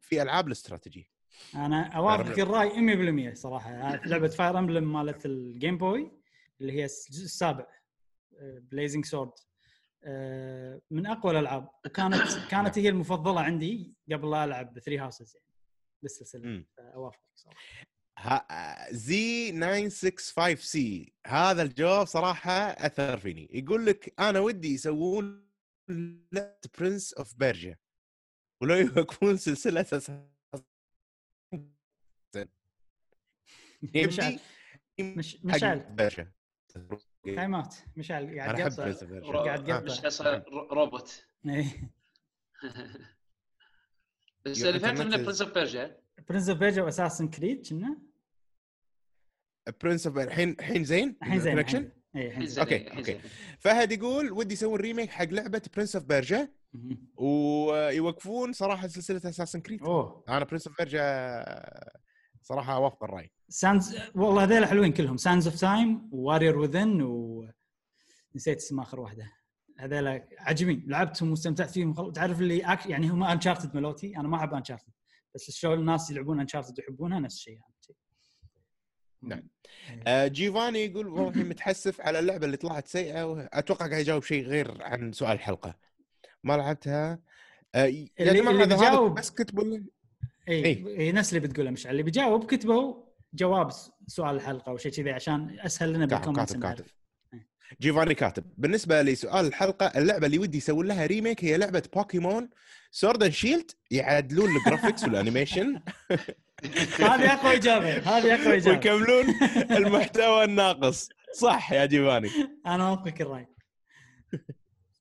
في 0.00 0.22
ألعاب 0.22 0.46
الاستراتيجي. 0.46 1.10
أنا 1.54 1.86
اوافقك 1.96 2.38
الرأي 2.40 3.32
100% 3.32 3.34
صراحة. 3.34 3.96
لعبة 4.06 4.28
Fire 4.28 4.58
Emblem 4.58 4.92
مالت 4.92 5.26
ال 5.26 5.36
Game 5.36 5.78
Boy 5.78 6.12
اللي 6.60 6.72
هي 6.72 6.84
الجزء 6.84 7.24
السابع 7.24 7.66
Blazing 8.40 9.04
Sword 9.04 9.32
من 10.90 11.06
أقوى 11.06 11.32
الألعاب. 11.32 11.68
وكانت 11.86 12.22
كانت 12.50 12.78
هي 12.78 12.88
المفضلة 12.88 13.40
عندي 13.40 13.94
قبل 14.12 14.30
لا 14.30 14.44
ألعب 14.44 14.78
Three 14.78 14.98
Houses 14.98 15.36
يعني. 15.36 15.48
بالسلسله. 16.02 16.64
أوافقك 16.78 17.30
صراحة. 17.34 17.60
زي 18.90 19.50
965 19.52 20.56
C. 20.56 21.12
هذا 21.26 21.62
الجواب 21.62 22.06
صراحة 22.06 22.52
أثر 22.52 23.16
فيني. 23.18 23.48
يقول 23.52 23.86
لك 23.86 24.14
أنا 24.20 24.40
ودي 24.40 24.74
يسوون 24.74 25.48
لعبه 26.32 26.56
Prince 26.78 27.14
of 27.14 27.34
Persia 27.34 27.78
ولو 28.62 28.74
يوقفون 28.74 29.36
سلسلة 29.36 29.82
Assas- 29.98 30.60
مشعل 33.94 34.38
مشعل 35.44 35.80
بيرجيا 35.80 36.32
time 37.24 37.54
out 37.54 37.74
مشعل. 37.96 38.38
قاعد 38.38 38.58
يقطع 38.58 38.84
بيرجيا 38.84 39.32
قاعد. 39.42 39.68
يقطع. 39.68 39.80
مش 39.84 40.04
اسمه 40.04 40.44
reboot. 40.72 41.24
إيه. 41.46 41.92
بس 44.46 44.62
اللي 44.64 44.80
فهمت 44.80 45.00
منه 45.00 45.16
برنس 45.16 45.42
اوف 45.42 45.54
بيرجيا 45.54 46.00
برنس 46.28 46.48
اوف 46.48 46.58
بيرجا 46.58 46.82
واساسن 46.82 47.28
كريد 47.28 47.66
كنا؟ 47.68 47.98
Prince 49.82 50.06
of 50.06 50.18
الحين 50.18 50.56
الحين 50.60 50.84
زين؟ 50.84 51.16
الحين 51.22 51.40
زين؟ 51.40 51.58
الحين 51.58 51.92
إيه، 52.16 52.60
okay، 52.60 52.98
okay. 52.98 53.20
فهد 53.58 53.92
يقول 53.92 54.32
ودي 54.32 54.52
يسوون 54.54 54.80
remake 54.80 55.10
حق 55.10 55.24
لعبة 55.24 55.62
Prince 55.76 55.96
of 55.96 56.04
Persia. 56.04 56.48
ويوقفون 57.16 58.52
صراحة 58.52 58.86
سلسلة 58.86 59.30
Assassin's 59.30 59.60
Creed 59.60 59.82
أوه. 59.82 60.24
أنا 60.28 60.44
Prince 60.44 60.66
of 60.66 60.76
Persia 60.78 61.44
صراحة 62.42 62.74
أوافق 62.74 63.04
الرأي. 63.04 63.30
Sands 63.48 63.96
والله 64.14 64.44
هذول 64.44 64.66
حلوين 64.66 64.92
كلهم. 64.92 65.16
Sands 65.16 65.48
of 65.48 65.60
Time 65.60 66.08
Warrior 66.12 66.58
Within 66.58 67.02
و 67.02 67.48
نسيت 68.34 68.58
اسم 68.58 68.80
آخر 68.80 69.00
واحدة. 69.00 69.32
هذول 69.78 70.22
عجيبين 70.38 70.84
لعبتهم 70.86 71.30
واستمتعت 71.30 71.70
فيهم. 71.70 71.94
خل... 71.94 72.12
تعرف 72.12 72.40
اللي 72.40 72.60
أك... 72.60 72.86
يعني 72.86 73.08
هم 73.08 73.24
Uncharted 73.24 73.76
ملوتي. 73.76 74.16
أنا 74.16 74.28
ما 74.28 74.36
أحب 74.36 74.54
Uncharted 74.54 74.92
بس 75.34 75.50
شلون 75.50 75.78
الناس 75.78 76.10
يلعبون 76.10 76.40
Uncharted 76.40 76.78
ويحبونها 76.78 77.20
نفس 77.20 77.34
الشيء. 77.34 77.54
يعني. 77.54 77.71
نعم. 79.22 79.42
آه، 80.06 80.26
جيفاني 80.26 80.84
يقول 80.84 81.06
والله 81.06 81.42
متحسف 81.42 82.00
على 82.00 82.18
اللعبة 82.18 82.46
اللي 82.46 82.56
طلعت 82.56 82.88
سيئة 82.88 83.22
وأتوقع 83.26 83.86
قاعد 83.86 84.00
يجاوب 84.00 84.22
شيء 84.22 84.44
غير 84.46 84.82
عن 84.82 85.12
سؤال 85.12 85.32
الحلقة 85.32 85.74
ما 86.44 86.56
لعبتها 86.56 87.18
آه، 87.74 87.84
يا 87.84 88.08
اللي- 88.20 88.40
جماعة 88.40 88.64
هذا 88.64 89.08
بس 89.08 89.30
كتبوا 89.30 89.64
لي 89.64 89.84
إي 90.48 90.54
إيه. 90.64 90.86
إيه. 90.86 91.12
نفس 91.12 91.34
اللي 91.34 91.48
بتقوله 91.48 91.70
مش 91.70 91.86
اللي 91.86 92.02
بيجاوب 92.02 92.46
كتبوا 92.46 92.94
جواب 93.34 93.70
سؤال 94.06 94.34
الحلقة 94.36 94.70
أو 94.70 94.76
شيء 94.76 94.92
كذي 94.92 95.10
عشان 95.10 95.56
أسهل 95.60 95.92
لنا 95.92 96.06
بال 96.06 96.15
comments 96.15 96.52
كاتب. 96.52 96.62
كاتب 96.62 96.84
جيفاني 97.80 98.14
كاتب. 98.14 98.44
بالنسبة 98.56 99.02
لسؤال 99.02 99.46
الحلقة 99.46 99.86
اللعبة 99.86 100.26
اللي 100.26 100.38
ودي 100.38 100.58
يسوون 100.58 100.86
لها 100.86 101.06
remake 101.06 101.44
هي 101.44 101.56
لعبة 101.56 101.82
Pokémon 101.94 102.50
Sword 102.90 103.22
and 103.22 103.32
Shield 103.32 103.70
يعدلون 103.90 104.56
ال 104.56 104.61
graphics 104.61 105.04
وال 105.04 105.17
animation 105.17 105.74
هذه 106.98 107.32
أقوى 107.32 107.56
إجابة 107.56 107.98
هذه 107.98 108.34
أقوى 108.34 108.56
إجابة. 108.56 108.70
ويكملون 108.70 109.24
المحتوى 109.70 110.44
الناقص. 110.44 111.08
صح 111.34 111.72
يا 111.72 111.86
جيفاني. 111.86 112.28
أنا 112.66 112.88
أوافقك 112.88 113.20
الرأي. 113.20 113.46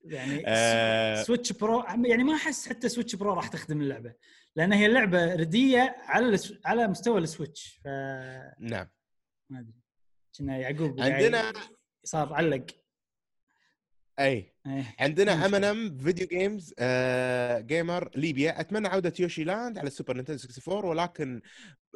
يعني 0.04 0.44
آه. 0.48 1.24
سويتش 1.24 1.52
برو 1.52 1.84
يعني 2.06 2.24
ما 2.24 2.36
أحس 2.36 2.70
حتى 2.70 2.90
Switch 2.90 3.16
Pro 3.16 3.34
راح 3.34 3.48
تخدم 3.48 3.82
اللعبة. 3.82 4.14
لأن 4.56 4.74
هي 4.74 4.86
اللعبه 4.86 5.36
ردية 5.36 5.96
على 6.06 6.40
على 6.66 6.88
مستوى 6.88 7.20
ال 7.20 7.28
Switch 7.28 7.80
ف 7.84 7.88
نعم. 8.60 8.88
ما 9.50 9.60
أدري. 9.60 9.82
كنا 10.38 10.58
يعقوب 10.58 11.02
عندنا 11.02 11.54
صار 12.04 12.34
علق 12.34 12.66
أي 14.20 14.54
إيه. 14.68 14.96
عندنا. 15.00 15.46
MNM 15.46 15.98
Video 15.98 16.28
Games 16.28 16.74
آه، 16.80 17.60
Gamer 17.60 18.10
ليبيا 18.16 18.60
أتمنى 18.62 18.88
عودة 18.88 19.14
Yoshi 19.20 19.44
Land 19.44 19.78
على 19.78 19.88
ال 19.88 19.92
Super 19.92 20.14
Nintendo 20.16 20.40
64 20.44 20.90
ولكن 20.90 21.42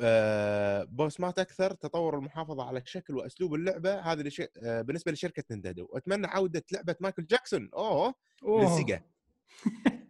آه، 0.02 0.84
بسمات 0.84 1.40
أكثر 1.40 1.74
تطور 1.74 2.18
المحافظة 2.18 2.64
على 2.64 2.82
شكل 2.86 3.16
وأسلوب 3.16 3.56
اللعبة 3.56 4.00
هذا 4.00 4.24
لش... 4.24 4.42
آه، 4.64 4.82
بالنسبة 4.82 5.12
لشركة 5.12 5.44
Nintendo 5.52 5.88
واتمنى 5.90 6.28
عودة 6.28 6.64
لعبة 6.72 6.96
مايكل 7.00 7.26
جاكسون 7.26 7.70
أوه 7.74 8.14
أوه. 8.44 8.76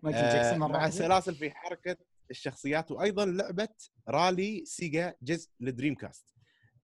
مايكل 0.04 0.18
آه، 0.18 0.34
جاكسون 0.34 0.60
مرة 0.60 0.68
مع 0.68 0.76
واحدة. 0.76 0.88
السلاسل 0.88 1.36
في 1.36 1.52
حركة 1.52 1.98
الشخصيات 2.32 2.92
وأيضا 2.92 3.26
لعبة 3.26 3.68
Rally 4.10 4.64
Sega 4.66 5.16
جزء 5.22 5.50
لل 5.60 5.96
Dreamcast 5.96 6.36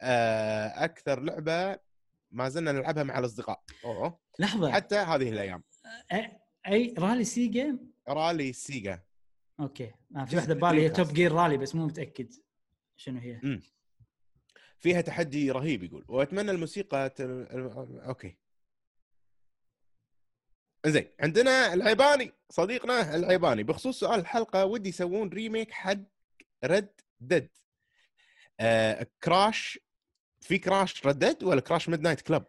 آه، 0.01 0.83
أكثر 0.85 1.19
لعبة 1.19 1.90
ما 2.31 2.49
زلنا 2.49 2.71
نلعبها 2.71 3.03
مع 3.03 3.19
الأصدقاء. 3.19 3.63
أوه. 3.85 4.19
لحظة. 4.39 4.71
حتى 4.71 4.95
هذه 4.95 5.29
الأيام. 5.29 5.63
أي 6.67 6.93
Rally 6.97 7.23
Sega 7.23 7.77
Rally 8.07 8.53
Sega 8.53 9.03
okay. 9.59 9.91
ما 10.09 10.25
في 10.25 10.35
واحدة 10.35 10.53
ببالي 10.53 10.81
هي. 10.81 10.89
توب 10.89 11.13
جير 11.13 11.31
رالي 11.31 11.57
بس 11.57 11.75
مو 11.75 11.85
متأكد 11.85 12.33
شنو 12.95 13.19
هي. 13.19 13.59
فيها 14.79 15.01
تحدي 15.01 15.51
رهيب 15.51 15.83
يقول. 15.83 16.05
وأتمنى 16.07 16.51
الموسيقى 16.51 17.09
ت... 17.09 17.21
okay. 17.21 18.37
زين 20.85 21.07
عندنا 21.19 21.73
العيباني 21.73 22.33
صديقنا 22.49 23.15
العيباني. 23.15 23.63
بخصوص 23.63 23.99
سؤال 23.99 24.19
الحلقة 24.19 24.65
ودي 24.65 24.89
يسوون 24.89 25.29
ريميك 25.29 25.71
حق 25.71 25.97
ريد 26.65 26.89
ديد 27.19 27.49
آه 28.59 29.07
كراش 29.23 29.79
في 30.41 30.57
كراش 30.57 31.05
ريد 31.05 31.19
ديد 31.19 31.43
ولا 31.43 31.61
كراش 31.61 31.89
ميد 31.89 32.01
نايت 32.01 32.21
كلب 32.21 32.43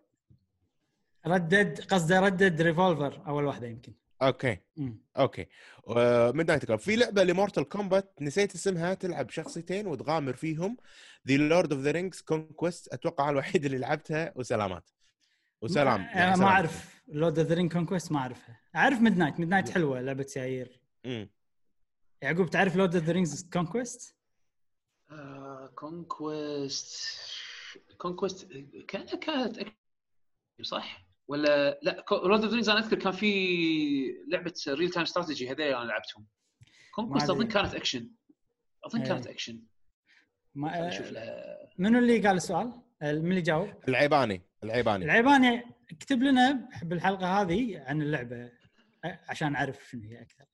ردد 1.27 1.81
قصده 1.81 2.20
ردد 2.20 2.62
ريفولفر 2.62 3.23
أول 3.27 3.44
واحدة 3.44 3.66
يمكن. 3.66 3.93
أوكي. 4.23 4.59
مم. 4.77 4.98
أوكي. 5.19 5.47
ميد 6.36 6.51
نايت 6.51 6.64
كلب 6.64 6.78
في 6.78 6.97
لعبة 6.97 7.24
لمورتال 7.24 7.69
كومبات 7.69 8.14
نسيت 8.20 8.55
اسمها 8.55 8.94
تلعب 8.94 9.31
شخصيتين 9.31 9.86
وتغامر 9.86 10.32
فيهم. 10.36 10.77
ذا 11.28 11.36
لورد 11.36 11.73
اوف 11.73 11.81
ذا 11.82 11.90
رينجز 11.90 12.20
كونكويست 12.20 12.89
أتوقع 12.93 13.31
الوحيد 13.31 13.64
اللي 13.64 13.78
لعبتها. 13.78 14.32
وسلامات. 14.36 14.90
وسلام 15.62 16.01
ما- 16.01 16.06
يعني. 16.10 16.40
ما 16.40 16.47
أعرف. 16.47 17.02
لورد 17.09 17.39
اوف 17.39 17.48
ذا 17.48 17.55
رينج 17.55 17.73
كونكويست 17.73 18.12
ما 18.12 18.19
أعرفها. 18.19 18.60
أعرف 18.77 19.01
ميد 19.01 19.16
نايت 19.19 19.40
ميد 19.40 19.48
نايت 19.48 19.70
حلوة 19.70 20.01
لعبة 20.01 20.23
سيايير. 20.23 20.81
يعقوب 22.23 22.51
تعرف 22.51 22.77
لورد 22.77 22.94
اوف 22.97 23.05
ذا 23.05 23.12
رينجز 23.12 23.48
كونكويست 23.52 24.14
كونكويست 25.74 26.97
كونكويست 28.03 28.49
كان 28.89 29.05
كانت 29.07 29.59
صح؟ 30.62 31.07
ولا 31.29 31.79
لا 31.83 32.05
رود 32.12 32.45
اوف 32.45 32.69
أنا 32.69 32.79
أذكر 32.79 32.99
كان 32.99 33.12
في 33.12 33.35
لعبة 34.29 34.55
ريل 34.69 34.91
تايم 34.91 35.03
استراتيجي 35.03 35.51
هذول 35.51 35.62
أنا 35.62 35.85
لعبتهم 35.85 36.27
كونكويست. 36.95 37.31
أظن 37.31 37.49
كانت 37.49 37.74
اكشن 37.74 38.11
أظن 38.85 39.01
إيه. 39.01 39.09
كانت 39.09 39.27
اكشن 39.27 39.62
ما 40.55 40.89
أشوف 40.89 41.11
لها 41.11 41.45
منو 41.79 41.99
اللي 41.99 42.19
قال 42.27 42.37
السؤال؟ 42.37 42.73
من 43.03 43.31
اللي 43.31 43.41
جاوب؟ 43.41 43.69
العيباني 43.89 44.43
العيباني 44.65 45.05
العيباني 45.05 45.62
اكتب 45.93 46.23
لنا 46.23 46.69
بالحلقة 46.83 47.27
هذه 47.43 47.85
عن 47.87 48.03
اللعبة 48.03 48.53
عشان 49.05 49.57
أعرف 49.57 49.89
شنو 49.91 50.03
هي 50.03 50.23
أكثر 50.23 50.45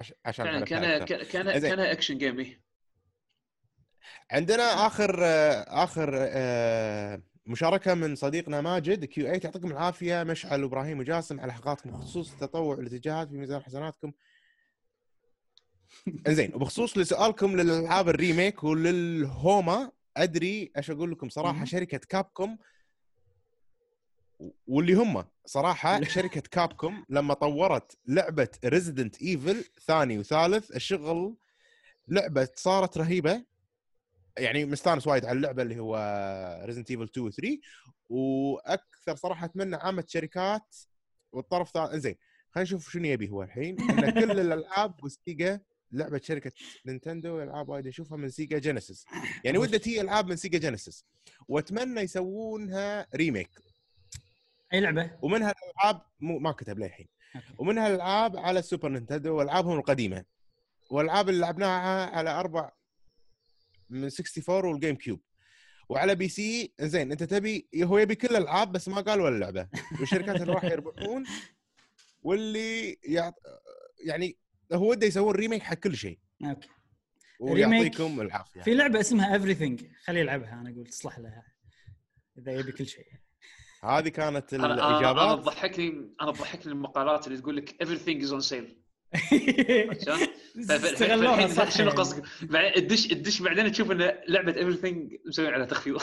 عش- 0.00 0.14
عشان 0.24 0.44
كان 0.64 0.84
أكثر. 0.84 1.24
كان 1.24 1.58
كان 1.60 1.80
action 1.80 2.18
game 2.18 2.40
إيه. 2.40 2.63
عندنا 4.30 4.86
آخر 4.86 5.18
آه، 5.24 5.84
آخر 5.84 6.10
آه، 6.14 7.22
مشاركة 7.46 7.94
من 7.94 8.14
صديقنا 8.16 8.60
ماجد 8.60 9.04
Q8 9.04 9.40
يعطيكم 9.44 9.70
العافية. 9.70 10.22
مشعل 10.22 10.64
وابراهيم 10.64 10.98
وجاسم 10.98 11.40
على 11.40 11.52
حلقاتكم 11.52 11.90
بخصوص 11.90 12.32
التطوع 12.32 12.76
والاتجاهات 12.76 13.28
في 13.28 13.34
ميزان 13.36 13.62
حسناتكم. 13.62 14.12
زين 16.28 16.54
وبخصوص 16.54 16.98
لسؤالكم 16.98 17.56
للألعاب 17.56 18.08
ال 18.08 18.16
remake 18.16 18.64
وللهوما 18.64 19.90
أدري 20.16 20.72
إيش 20.76 20.90
أقول 20.90 21.10
لكم 21.12 21.28
صراحة. 21.28 21.64
شركة 21.64 21.98
Capcom 21.98 22.58
واللي 24.66 24.94
هم 24.94 25.24
صراحة 25.46 26.02
شركة 26.14 26.40
Capcom 26.50 27.04
لما 27.08 27.34
طورت 27.34 27.96
لعبة 28.06 28.48
Resident 28.64 29.22
Evil 29.22 29.64
ثاني 29.86 30.18
وثالث 30.18 30.70
الشغل 30.76 31.36
لعبة 32.08 32.48
صارت 32.54 32.98
رهيبة. 32.98 33.53
يعني 34.38 34.64
مستانس 34.64 35.06
وايد 35.06 35.24
على 35.24 35.36
اللعبة 35.36 35.62
اللي 35.62 35.78
هو 35.78 35.96
Resident 36.64 36.90
Evil 36.90 37.02
2 37.02 37.26
و 37.26 37.30
3 37.30 37.58
وأكثر 38.08 39.16
صراحة 39.16 39.44
أتمنى 39.44 39.76
عامة 39.76 40.04
شركات 40.08 40.76
والطرف 41.32 41.68
الثاني 41.68 42.00
زين 42.00 42.16
خلينا 42.50 42.68
نشوف 42.68 42.90
شنو 42.90 43.04
يبي 43.04 43.30
هو 43.30 43.42
الحين. 43.42 43.80
إن 43.80 44.10
كل 44.10 44.40
الألعاب 44.40 45.04
و 45.04 45.15
Sega 45.15 45.60
لعبة 45.92 46.20
شركة 46.24 46.52
Nintendo 46.86 47.42
ألعاب 47.42 47.68
وايد 47.68 47.86
أشوفها 47.86 48.18
من 48.18 48.28
Sega 48.28 48.58
Genesis 48.58 49.04
يعني 49.44 49.58
ودي 49.58 49.78
تي 49.78 50.00
ألعاب 50.00 50.26
من 50.26 50.36
Sega 50.36 50.58
Genesis 50.58 51.04
وأتمنى 51.48 52.00
يسوونها 52.00 53.06
remake 53.14 53.50
أي 54.72 54.80
لعبة؟ 54.80 55.10
ومنها 55.22 55.52
الألعاب 55.52 56.02
مو 56.20 56.38
ما 56.38 56.52
كتب 56.52 56.78
للحين. 56.78 57.08
ومنها 57.58 57.86
الألعاب 57.86 58.36
على 58.36 58.58
ال 58.58 58.63
Super 58.63 58.88
Nintendo 58.88 59.36
وألعابهم 59.36 59.78
القديمة. 59.78 60.24
والألعاب 60.90 61.28
اللي 61.28 61.40
لعبناها 61.40 62.06
على 62.16 62.30
أربع 62.30 62.70
من 63.90 64.04
64 64.04 64.64
وال 64.64 64.96
GameCube 64.96 65.20
وعلى 65.88 66.14
PC 66.14 66.72
زين 66.80 67.12
أنت 67.12 67.22
تبي 67.22 67.68
هو 67.76 67.98
يبي 67.98 68.14
كل 68.14 68.28
الألعاب 68.28 68.72
بس 68.72 68.88
ما 68.88 69.00
قال 69.00 69.20
ولا 69.20 69.38
لعبه 69.38 69.68
والشركات 70.00 70.40
اللي 70.40 70.52
راح 70.52 70.64
يربحون 70.64 71.24
واللي 72.22 72.98
يعط... 73.04 73.34
يعني 74.04 74.36
هو 74.72 74.90
وده 74.90 75.06
يسوون 75.06 75.34
remake 75.34 75.62
حق 75.62 75.74
كل 75.74 75.96
شيء. 75.96 76.18
okay. 76.44 76.68
ويعطيكم 77.40 78.20
العافية. 78.20 78.62
في 78.62 78.74
لعبة 78.74 79.00
اسمها 79.00 79.38
Everything. 79.38 79.84
خليه 80.04 80.20
يلعبها 80.20 80.60
أنا 80.60 80.70
أقول 80.70 80.86
تصلح 80.86 81.18
لها 81.18 81.52
إذا 82.38 82.52
يبي 82.52 82.72
كل 82.72 82.86
شيء. 82.86 83.06
هذه 83.84 84.08
كانت 84.08 84.54
أنا 84.54 84.74
أنا 84.74 84.90
الإجابات. 84.90 85.38
تضحكني 85.38 86.14
أنا 86.20 86.32
تضحكني 86.32 86.72
المقالات 86.72 87.26
اللي 87.26 87.38
تقول 87.38 87.56
لك 87.56 87.84
everything 87.84 88.26
is 88.26 88.30
on 88.30 88.50
sale. 88.50 88.54
عشان 88.54 88.83
استغلوها 90.70 91.46
صح. 91.46 91.70
شنو. 91.70 91.90
قصدك؟ 91.90 92.24
بعدين 92.42 92.86
تدش 92.88 93.06
تدش 93.06 93.42
بعدين 93.42 93.72
تشوف 93.72 93.90
إن 93.90 94.12
لعبة 94.28 94.52
Everything 94.52 95.26
مسوي 95.26 95.48
عليها 95.48 95.66
تخفيض. 95.66 95.98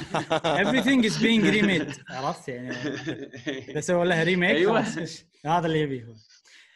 Everything 0.62 1.04
is 1.04 1.16
being 1.18 1.42
remade. 1.42 2.00
عرفت 2.16 2.48
يعني؟ 2.48 2.70
إذا 3.68 3.80
سووا 3.80 4.04
لها 4.04 4.22
remake 4.22 4.50
أيوة. 4.50 4.80
هذا 5.46 5.66
اللي 5.66 5.80
يبيه 5.80 6.04
هو. 6.04 6.14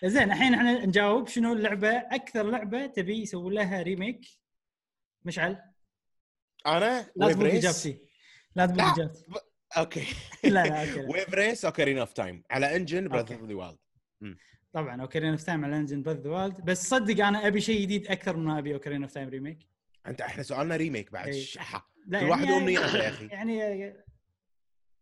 زين 0.05 0.33
الحين 0.33 0.55
إحنا 0.55 0.87
نجاوب 0.87 1.29
شنو 1.29 1.53
اللعبة 1.53 1.91
أكثر 1.91 2.51
لعبة 2.51 2.87
تبي 2.87 3.23
يسوون 3.23 3.53
لها 3.53 3.83
remake 3.83 4.27
مشعل؟ 5.25 5.57
أنا؟ 6.67 7.07
لا 7.17 7.33
تقول 7.33 7.47
اجابتي 7.47 7.99
لا 8.57 8.67
تقول 8.67 8.79
لا. 8.79 8.93
اجابتي 8.93 9.25
okay. 9.77 10.07
لا 10.45 10.51
لا 10.51 10.81
okay. 10.81 11.01
Wave 11.01 11.35
Race 11.35 11.65
Ocarina 11.65 11.99
of 11.99 12.13
Time 12.13 12.43
على 12.51 12.77
engine 12.77 13.09
Breath. 13.09 13.35
of 13.35 13.45
the 13.45 13.55
Wild 13.55 13.77
طبعا 14.77 15.03
Ocarina 15.03 15.31
of 15.31 15.43
Time 15.43 15.65
على 15.65 15.77
engine 15.77 16.03
Breath 16.03 16.27
Wild 16.27 16.61
بس 16.65 16.89
صدق 16.89 17.25
أنا 17.27 17.47
أبي 17.47 17.61
شيء 17.61 17.81
جديد 17.83 18.07
أكثر 18.07 18.37
من 18.37 18.45
ما 18.45 18.59
أبي 18.59 18.75
Ocarina 18.75 19.03
of 19.03 19.13
Time 19.13 19.29
remake 19.29 19.59
أنت 20.07 20.21
إحنا 20.21 20.43
سؤالنا 20.43 20.77
remake 20.77 21.13
بعد 21.13 21.29
إيه. 21.29 21.43
شحه 21.45 21.91
لا 22.07 22.21
كل 22.21 22.27
واحد 22.27 22.51
وامنياته 22.51 22.97
يا 22.97 23.09
أخي. 23.09 23.27
يعني 23.27 23.95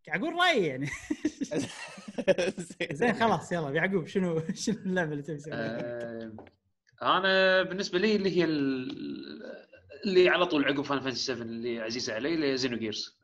أقول 0.09 0.33
رأيي 0.33 0.65
يعني. 0.65 0.87
زين 2.91 3.13
خلاص 3.13 3.51
يلا 3.51 3.69
يعقوب 3.69 4.07
شنو 4.07 4.41
شنو 4.53 4.75
اللعبة 4.77 5.11
اللي 5.11 5.23
تبي 5.23 5.37
تسويها؟ 5.37 5.57
آه، 5.79 6.33
أنا 7.01 7.63
بالنسبة 7.63 7.99
لي 7.99 8.15
اللي 8.15 8.37
هي 8.37 8.43
ال- 8.43 9.65
اللي 10.05 10.29
على 10.29 10.45
طول 10.45 10.65
عقب 10.65 10.81
Final 10.81 10.99
Fantasy 10.99 11.23
7 11.25 11.41
اللي 11.41 11.79
عزيزة 11.79 12.13
علي 12.13 12.33
اللي 12.33 12.51
هي 12.51 12.57
Xenogears 12.57 13.19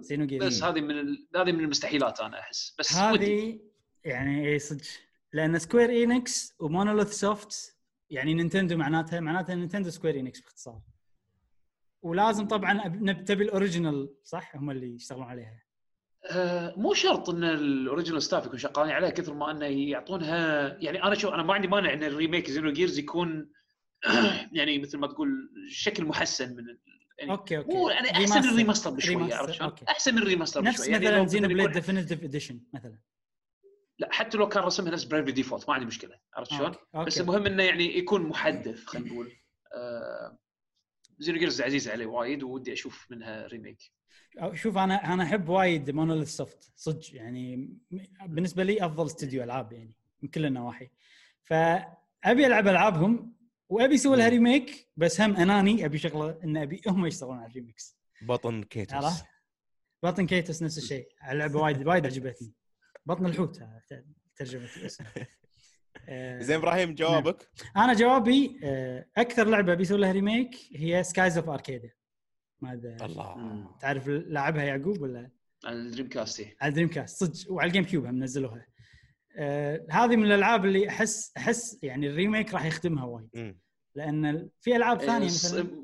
Xenogears 0.00 0.38
بس 0.46 0.62
هذه 0.62 0.80
من 0.80 0.90
ال- 0.90 1.26
هذه 1.36 1.52
من 1.52 1.60
المستحيلات 1.60 2.20
أنا 2.20 2.40
أحس. 2.40 2.74
بس 2.78 2.92
هذه 2.92 3.60
يعني 4.04 4.48
اي 4.52 4.58
صدق. 4.58 4.84
لأن 5.32 5.58
Square 5.58 5.90
Enix 5.90 6.54
و 6.58 6.64
Monolith 6.64 7.12
Soft 7.12 7.76
يعني 8.10 8.34
Nintendo 8.34 8.76
معناتها 8.76 9.20
معناتها 9.20 9.54
Nintendo 9.54 9.90
Square 9.90 10.14
Enix 10.14 10.40
باختصار. 10.40 10.80
ولازم 12.02 12.48
طبعا 12.48 12.88
تبي 13.12 13.44
ال 13.44 13.52
original 13.52 14.14
صح؟ 14.24 14.56
هم 14.56 14.70
اللي 14.70 14.94
يشتغلون 14.94 15.24
عليها. 15.24 15.62
آه، 16.30 16.74
مو 16.76 16.94
شرط 16.94 17.30
إن 17.30 17.44
ال 17.44 17.53
original 17.53 18.22
staff 18.22 18.46
يكون 18.46 18.58
شغالين 18.58 18.92
عليها 18.92 19.10
كثر 19.10 19.34
ما 19.34 19.50
إنه 19.50 19.66
يعطونها 19.66 20.68
يعني 20.80 21.02
أنا 21.02 21.14
شوف 21.14 21.34
أنا 21.34 21.42
ما 21.42 21.54
عندي 21.54 21.68
مانع 21.68 21.92
إن 21.92 22.04
ال 22.04 22.50
remake 22.50 22.72
Xenogears 22.72 22.98
يكون 22.98 23.50
يعني 24.52 24.78
مثل 24.78 24.98
ما 24.98 25.06
تقول 25.06 25.50
شكل 25.68 26.04
محسن 26.04 26.56
من 26.56 26.64
يعني 27.18 27.32
okay 27.32 27.58
okay. 27.58 27.72
مو 27.72 27.88
يعني 27.88 28.10
أحسن 28.10 28.42
من 28.42 28.56
remaster. 28.56 28.90
ال 28.90 28.92
remaster 28.92 29.10
remaster، 29.10 29.36
عرفت 29.36 29.52
شلون؟ 29.52 29.72
أحسن 29.88 30.14
من 30.14 30.22
ال 30.22 30.26
remaster 30.26 30.62
نفس 30.62 30.80
بشويه 30.80 30.92
يعني 30.92 31.06
مثلا 31.06 31.26
Xenoblade 31.26 31.70
Definitive 31.70 32.24
Edition 32.24 32.60
مثلا. 32.72 32.98
لا 33.98 34.08
حتى 34.12 34.38
لو 34.38 34.48
كان 34.48 34.62
رسمها 34.62 34.90
نفس 34.90 35.04
Bravely 35.04 35.30
Default 35.30 35.68
ما 35.68 35.74
عندي 35.74 35.86
مشكلة. 35.86 36.18
عرفت 36.34 36.50
شلون؟ 36.50 36.66
okay، 36.66 36.78
okay. 36.94 37.06
بس 37.06 37.20
المهم 37.20 37.46
إنه 37.46 37.62
يعني 37.62 37.98
يكون 37.98 38.22
محدث 38.22 38.84
خلينا 38.84 39.08
نقول. 39.08 39.32
آه 39.74 40.38
Xenogears 41.18 41.62
عزيزة 41.62 41.92
علي 41.92 42.06
وايد 42.06 42.42
ودي 42.42 42.72
أشوف 42.72 43.06
منها 43.10 43.46
ريميك. 43.46 43.78
شوف 44.52 44.78
أنا 44.78 45.14
أنا 45.14 45.22
أحب 45.22 45.48
وايد 45.48 45.90
Monolith 45.90 46.28
Soft 46.28 46.72
صدق 46.76 47.14
يعني 47.14 47.76
بالنسبة 48.26 48.64
لي 48.64 48.86
أفضل 48.86 49.06
استوديو 49.06 49.42
ألعاب 49.42 49.72
يعني 49.72 49.96
من 50.22 50.28
كل 50.28 50.46
النواحي. 50.46 50.90
فأبي 51.44 52.46
ألعب 52.46 52.68
ألعابهم 52.68 53.34
وأبي 53.68 53.94
أسوي 53.94 54.16
لها. 54.16 54.28
remake 54.28 54.88
بس 54.96 55.20
هم 55.20 55.36
أناني 55.36 55.84
أبي 55.84 55.98
شغلة 55.98 56.38
إن 56.44 56.56
أبي 56.56 56.80
هم 56.88 57.06
يشتغلون 57.06 57.38
على 57.38 57.46
ال 57.46 57.52
remakes. 57.52 57.96
Baten 58.22 58.62
Kaitos. 58.62 58.94
عرفت؟ 59.04 59.24
Baten 60.02 60.26
Kaitos 60.26 60.62
نفس 60.62 60.78
الشيء. 60.78 61.08
اللعبه 61.30 61.60
وايد 61.60 61.86
وايد 61.86 62.06
عجبتني. 62.06 62.52
بطن 63.06 63.26
الحوت 63.26 63.60
ترجمة 64.36 64.68
الاسم. 64.76 65.04
آه، 66.08 66.40
زين 66.40 66.56
إبراهيم 66.56 66.94
جوابك؟ 66.94 67.48
أنا 67.76 67.94
جوابي 67.94 68.60
آه، 68.64 69.06
أكثر 69.16 69.48
لعبة 69.48 69.74
بيسوي 69.74 69.98
لها 69.98 70.12
remake 70.12 70.50
هي 70.76 71.02
Skies 71.04 71.38
of 71.38 71.48
Arcadia 71.48 71.90
ما 72.60 72.72
أدري 72.72 72.96
الله. 73.04 73.76
تعرف 73.80 74.08
لعبها 74.08 74.62
يعقوب 74.64 75.00
ولا؟ 75.02 75.30
على 75.64 75.76
ال 75.76 76.08
Dreamcast. 76.08 76.46
على 76.60 76.72
Dreamcast 76.72 77.24
صدق 77.24 77.52
وعلى 77.52 77.68
ال 77.68 77.84
GameCube 77.84 78.06
هم 78.06 78.22
نزلوها. 78.22 78.66
آه 79.36 79.86
هذه 79.90 80.16
من 80.16 80.24
الألعاب 80.24 80.64
اللي 80.64 80.88
أحس 80.88 81.32
أحس 81.36 81.78
يعني 81.82 82.08
ال 82.08 82.15
remake 82.15 82.54
راح 82.54 82.64
يخدمها 82.64 83.04
وايد. 83.04 83.56
لأن 83.94 84.48
في 84.60 84.76
ألعاب 84.76 85.00
ثانية 85.00 85.24
إيه، 85.24 85.28
ص- 85.30 85.44
مثلا 85.54 85.82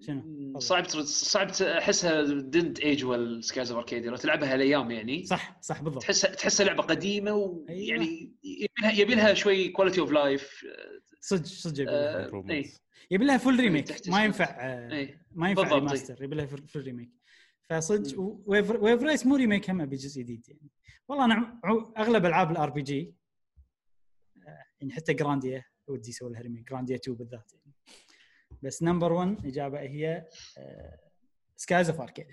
شنو؟ 0.00 0.58
صعب 0.58 0.84
صعب 1.04 1.50
أحسها 1.62 2.22
didn't 2.24 2.80
age 2.80 3.04
well 3.04 3.44
Skies 3.44 3.70
of 3.70 3.78
Arcadia 3.80 4.08
لو 4.08 4.16
تلعبها 4.16 4.54
هالأيام 4.54 4.90
يعني. 4.90 5.24
صح 5.24 5.58
صح 5.60 5.82
بالضبط. 5.82 6.02
تحسها 6.02 6.34
تحسها 6.34 6.66
لعبة 6.66 6.82
قديمة 6.82 7.30
أيوة. 7.30 7.66
ويعني 7.68 8.32
يبي 8.44 8.68
لها 8.82 8.92
يبي 8.92 9.14
لها 9.14 9.34
شوي 9.34 9.68
quality 9.68 10.00
of 10.00 10.10
life 10.12 10.64
صدق 11.20 11.44
صدق 11.44 11.80
يبي 13.10 13.24
لها. 13.24 13.34
آه، 13.34 13.38
full 13.38 13.60
remake 13.60 14.08
ما. 14.08 14.24
ينفع 14.24 14.44
آه، 14.44 15.08
ما 15.32 15.50
ينفع. 15.50 15.74
remaster 15.74 16.24
يبي 16.24 16.36
لها 16.36 16.46
full 16.46 16.66
remake 16.76 17.10
فصدق 17.70 18.40
Wave 18.46 19.02
Race 19.02 19.26
مو 19.26 19.36
remake 19.36 19.70
هم 19.70 19.86
بجزء 19.86 20.22
جديد 20.22 20.48
يعني. 20.48 20.70
والله 21.08 21.24
أنا 21.24 21.60
أغلب 21.98 22.26
ألعاب 22.26 22.50
ال 22.50 22.70
RPG 22.70 23.14
يعني 24.80 24.92
حتى 24.92 25.14
Grandia 25.14 25.64
ودي 25.86 26.08
يسوي 26.10 26.32
لها 26.32 26.40
remake 26.40 26.68
Grandia 26.68 26.96
2 26.96 27.16
بالذات 27.16 27.52
يعني. 27.52 27.59
بس 28.62 28.82
number 28.82 29.12
1 29.12 29.46
إجابة 29.46 29.80
هي 29.80 30.26
Skies 31.56 31.90
of 31.90 32.00
Arcadia 32.00 32.26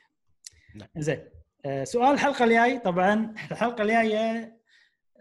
نعم. 0.76 0.88
زين 0.98 1.30
آه، 1.66 1.84
سؤال 1.84 2.14
الحلقة 2.14 2.46
الجاي 2.46 2.80
طبعا 2.80 3.34
الحلقة 3.52 3.82
الجاية 3.84 4.58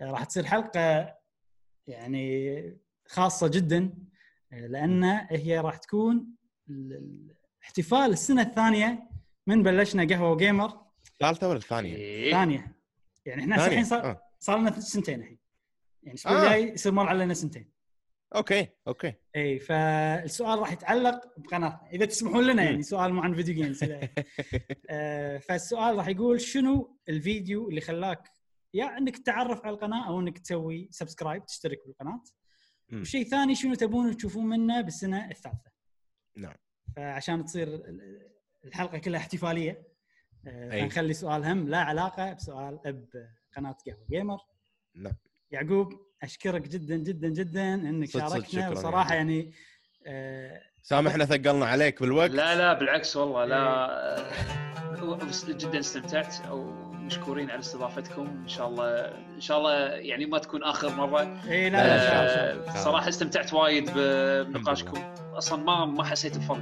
آه، 0.00 0.10
راح 0.10 0.24
تصير 0.24 0.44
حلقة 0.44 1.14
يعني 1.86 2.76
خاصة 3.06 3.48
جدا 3.48 3.94
آه، 4.52 4.66
لأن 4.66 5.04
هي 5.30 5.60
راح 5.60 5.76
تكون 5.76 6.26
ال- 6.70 6.92
ال- 6.92 7.34
احتفال 7.62 8.10
السنة 8.12 8.42
الثانية 8.42 9.08
من 9.46 9.62
بلشنا 9.62 10.04
قهوة 10.14 10.36
Gamer 10.36 10.80
الثالثه 11.12 11.48
ولا 11.48 11.58
الثانية؟ 11.58 11.96
إيه. 11.96 12.30
ثانية 12.32 12.76
يعني 13.26 13.42
إحنا؟ 13.42 13.66
الحين 13.66 13.84
صار 13.84 14.04
آه. 14.10 14.22
صار 14.38 14.58
لنا 14.58 14.80
سنتين 14.80 15.20
الحين 15.20 15.38
يعني 16.02 16.14
الأسبوع 16.14 16.32
آه. 16.36 16.42
الجاي 16.46 16.72
يصير 16.72 16.92
مر 16.92 17.08
علينا 17.08 17.34
سنتين 17.34 17.70
okay 18.34 18.68
okay 18.88 19.14
اي 19.36 19.58
فالسؤال 19.58 20.58
راح 20.58 20.72
يتعلق 20.72 21.20
بقناتنا 21.38 21.88
إذا 21.92 22.04
تسمحون 22.04 22.46
لنا 22.46 22.62
يعني. 22.62 22.82
سؤال 22.82 23.12
مو 23.14 23.20
عن 23.22 23.34
video 23.34 23.54
games 23.54 23.80
آه، 24.90 25.38
فالسؤال 25.38 25.96
راح 25.96 26.08
يقول 26.08 26.40
شنو 26.40 26.98
الفيديو 27.08 27.68
اللي 27.68 27.80
خلاك 27.80 28.30
يا 28.74 28.98
إنك 28.98 29.16
تتعرف 29.18 29.64
على 29.66 29.74
القناة 29.74 30.08
أو 30.08 30.20
إنك 30.20 30.38
تسوي 30.38 30.88
subscribe 30.90 31.46
تشترك 31.46 31.78
بالقناة. 31.86 32.22
وشيء 32.92 33.24
ثاني 33.24 33.54
شنو 33.54 33.74
تبون 33.74 34.16
تشوفون 34.16 34.46
منه 34.46 34.80
بالسنة 34.80 35.30
الثالثة 35.30 35.70
نعم. 36.36 36.54
فعشان 36.96 37.44
تصير 37.44 37.68
ال- 37.68 38.30
الحلقة 38.64 38.98
كلها 38.98 39.20
احتفالية 39.20 39.82
آه، 40.46 40.72
أي. 40.72 40.80
فنخلي 40.82 41.12
سؤال 41.14 41.44
هم 41.44 41.68
لا 41.68 41.78
علاقة 41.78 42.32
بسؤال 42.32 42.78
بقناة 42.84 43.76
قهوه 43.86 44.06
Gamer 44.10 44.38
نعم. 44.94 45.16
يعقوب 45.50 46.05
أشكرك 46.22 46.68
جدا 46.68 46.96
جدا 46.96 47.28
جدا 47.28 47.74
إنك 47.74 48.08
صدق 48.08 48.28
شاركنا 48.28 48.44
شكراً 48.44 48.68
وصراحة 48.68 49.14
يعني. 49.14 49.38
يعني 49.38 49.52
آه، 50.06 50.60
سامحنا 50.82 51.24
ثقلنا 51.24 51.66
عليك 51.66 52.00
بالوقت 52.00 52.30
لا 52.30 52.54
لا 52.54 52.72
بالعكس 52.72 53.16
والله 53.16 53.44
لا 53.44 53.56
إيه. 53.56 54.24
آه، 55.02 55.14
بس 55.14 55.44
جدا 55.50 55.78
استمتعت 55.78 56.40
أو 56.40 56.86
مشكورين 57.06 57.50
على 57.50 57.58
استضافتكم 57.58 58.26
إن 58.26 58.48
شاء 58.48 58.68
الله 58.68 59.04
إن 59.34 59.40
شاء 59.40 59.58
الله 59.58 59.74
يعني 59.88 60.26
ما 60.26 60.38
تكون 60.38 60.62
آخر 60.62 60.94
مرة 60.94 61.20
اي 61.50 61.70
لا 61.70 61.76
لا 61.76 61.84
الله، 61.84 61.94
إن 61.94 62.28
شاء 62.28 62.54
الله. 62.54 62.72
آه، 62.72 62.84
صراحة 62.84 63.08
استمتعت 63.08 63.52
وايد 63.52 63.90
بنقاشكم 64.48 65.14
أصلا 65.38 65.62
ما 65.62 65.84
ما 65.84 66.04
حسيت 66.04 66.38
بفرق 66.38 66.58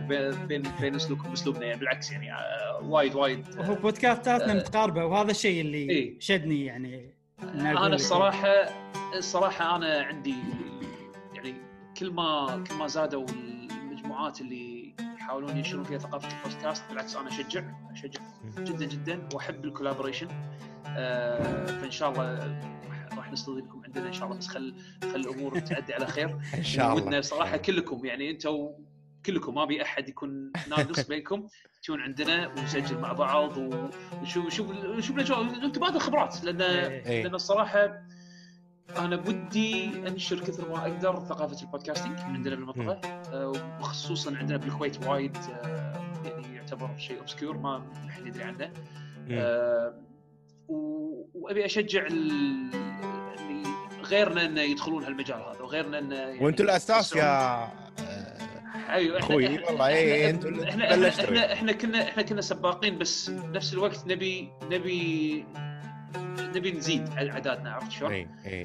بين 0.46 0.62
بين 0.80 0.94
أسلوبكم 0.94 1.30
وأسلوبنا 1.30 1.66
يعني 1.66 1.80
بالعكس 1.80 2.12
يعني 2.12 2.32
آه، 2.32 2.80
وايد 2.82 3.14
وايد 3.14 3.58
هو 3.58 3.74
بودكاستاتنا 3.74 4.52
آه. 4.52 4.56
متقاربة 4.56 5.04
وهذا 5.04 5.30
الشيء 5.30 5.60
اللي 5.60 5.90
إيه. 5.90 6.20
شدني 6.20 6.64
يعني 6.64 7.14
أنا. 7.42 7.86
الصراحه 7.86 8.48
الصراحة 9.14 9.76
أنا 9.76 10.02
عندي 10.02 10.34
يعني 11.34 11.54
كل 11.98 12.10
ما 12.10 12.64
كل 12.70 12.74
ما 12.74 12.86
زادوا 12.86 13.26
المجموعات 13.28 14.40
اللي 14.40 14.94
يحاولون 15.16 15.56
ينشرون 15.56 15.84
فيها 15.84 15.98
ثقافة 15.98 16.28
البودكاست 16.38 16.84
بالعكس 16.90 17.16
أنا 17.16 17.28
اشجع 17.28 17.64
أشجع 17.92 18.20
جدا 18.58 18.84
جدا 18.86 19.28
وأحب 19.34 19.64
الكولابوريشن. 19.64 20.28
آه 20.86 21.66
فإن 21.66 21.90
شاء 21.90 22.10
الله 22.10 22.38
راح- 22.88 23.18
راح 23.18 23.32
نستضيفكم 23.32 23.82
عندنا 23.84 24.06
إن 24.08 24.12
شاء 24.12 24.24
الله 24.24 24.38
بس 24.38 24.46
خل 24.48 24.74
خل 25.02 25.16
الأمور 25.20 25.58
تعدي 25.58 25.94
على 25.94 26.06
خير. 26.06 26.38
إن 26.58 26.62
شاء 26.62 26.92
الله. 26.92 27.02
ودنا 27.04 27.20
صراحة 27.20 27.56
كلكم 27.56 28.04
يعني 28.06 28.30
أنتم 28.30 28.68
كلكم 29.26 29.54
ما 29.54 29.62
أبي 29.62 29.82
أحد 29.82 30.08
يكون 30.08 30.52
ناقص 30.68 31.00
بينكم. 31.08 31.48
تجون 31.84 32.00
عندنا 32.00 32.48
ونسجل 32.48 32.98
مع 32.98 33.12
بعض 33.12 33.56
ونشوف 33.56 34.46
نشوف 34.46 34.70
نشوف 34.70 35.16
الأجواء 35.16 35.42
نتبادل 35.44 35.98
خبرات 36.00 36.44
لأن 36.44 36.62
إيه. 36.62 37.06
إيه. 37.06 37.22
لأن 37.22 37.34
الصراحة 37.34 38.00
أنا 38.98 39.16
بدي 39.16 39.84
أنشر 40.08 40.40
كثر 40.40 40.68
ما 40.68 40.78
أقدر 40.82 41.20
ثقافة 41.28 41.62
ال 41.62 41.67
podcasting 41.67 42.18
عندنا 42.18 42.54
بالمنطقة 42.54 43.08
آه، 43.32 43.52
وخصوصا 43.80 44.36
عندنا 44.36 44.58
بالكويت 44.58 45.06
وايد 45.06 45.36
آه، 45.36 45.92
يعني 46.24 46.56
يعتبر 46.56 46.90
شيء 46.98 47.18
obscure 47.18 47.56
ما 47.58 47.82
حد 48.10 48.26
يدري 48.26 48.42
عنه 48.44 48.70
مم. 49.28 49.38
آه، 49.38 49.94
وأبي 51.34 51.64
أشجع 51.64 52.06
ال- 52.06 52.70
اللي 53.50 53.68
غيرنا 54.02 54.44
إنه 54.44 54.60
يدخلون 54.60 55.04
هالمجال 55.04 55.38
هذا 55.38 55.60
وغيرنا 55.62 55.98
إنه 55.98 56.14
يعني 56.16 56.44
وأنتم 56.44 56.64
الأساس 56.64 57.16
يا 57.16 57.68
أيوه. 58.90 59.20
إحنا- 59.20 59.30
والله 59.30 59.88
إيه، 59.88 60.26
إحنا- 60.26 60.34
أنتوا 60.34 60.50
اللي 60.50 60.70
إحنا 60.70 60.96
بلشتوا. 60.96 61.24
إحنا 61.24 61.52
إحنا 61.52 61.72
كنا 61.72 62.02
إحنا 62.02 62.22
كنا 62.22 62.40
سباقين 62.40 62.98
بس 62.98 63.30
بنفس 63.30 63.72
الوقت 63.74 64.06
نبي 64.06 64.50
نبي 64.70 65.44
نبي 66.56 66.72
نزيد 66.72 67.08
اعدادنا 67.08 67.72
عرفت 67.72 67.90
شلون؟ 67.90 68.12
اي 68.12 68.28
اي 68.46 68.58
اي 68.60 68.64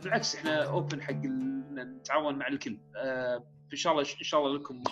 فبالعكس 0.00 0.36
إحنا 0.36 0.64
open 0.64 1.02
حق 1.02 1.12
نتعاون 1.74 2.34
مع 2.38 2.48
الكل. 2.48 2.78
آه، 2.96 3.44
إن 3.72 3.76
شاء 3.76 3.92
الله 3.92 4.02
إن 4.20 4.24
شاء 4.24 4.40
الله 4.46 4.58
لكم 4.58 4.82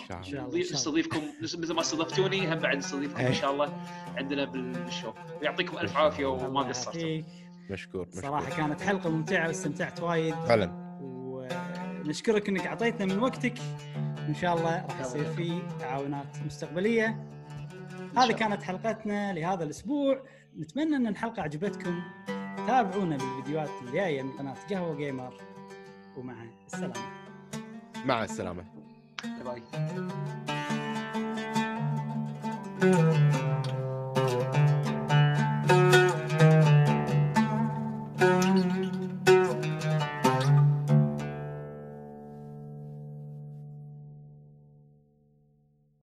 نستضيفكم 0.57 1.21
مثل 1.41 1.73
ما 1.73 1.81
استضفتوني 1.81 2.53
هم 2.53 2.59
بعد 2.59 2.77
نستضيفكم 2.77 3.19
إن 3.19 3.25
إيه. 3.25 3.33
شاء 3.33 3.51
الله 3.51 3.73
عندنا 4.17 4.45
بال 4.45 4.64
show. 4.64 5.13
ويعطيكم 5.41 5.77
ألف 5.77 5.97
عافية 5.97 6.25
وما 6.25 6.61
قصرتوا. 6.61 7.21
مشكور 7.69 8.07
مشكور. 8.07 8.21
صراحة 8.21 8.49
كانت 8.57 8.81
حلقة 8.81 9.09
ممتعة 9.09 9.47
واستمتعت 9.47 10.01
وايد. 10.01 10.35
فعلا. 10.35 10.88
ونشكرك 12.09 12.49
إنك 12.49 12.67
أعطيتنا 12.67 13.05
من 13.05 13.19
وقتك. 13.19 13.53
وان 13.95 14.35
شاء 14.35 14.57
الله 14.57 14.85
راح 14.85 14.99
يصير 14.99 15.25
في 15.33 15.61
تعاونات 15.79 16.37
مستقبلية. 16.45 17.23
هذه. 18.17 18.31
كانت 18.31 18.63
حلقتنا 18.63 19.33
لهذا 19.33 19.63
الأسبوع. 19.63 20.21
نتمنى 20.59 20.95
إن 20.95 21.07
الحلقة 21.07 21.41
عجبتكم. 21.41 22.01
تابعونا 22.67 23.17
بالفيديوهات 23.17 23.69
الجاية 23.81 24.21
من 24.21 24.31
قناة 24.31 24.55
قهوة 24.69 24.95
جيمر. 24.95 25.33
ومع 26.17 26.35
السلامة. 26.65 26.93
مع 28.05 28.23
السلامة. 28.23 28.63
باي. 29.45 29.61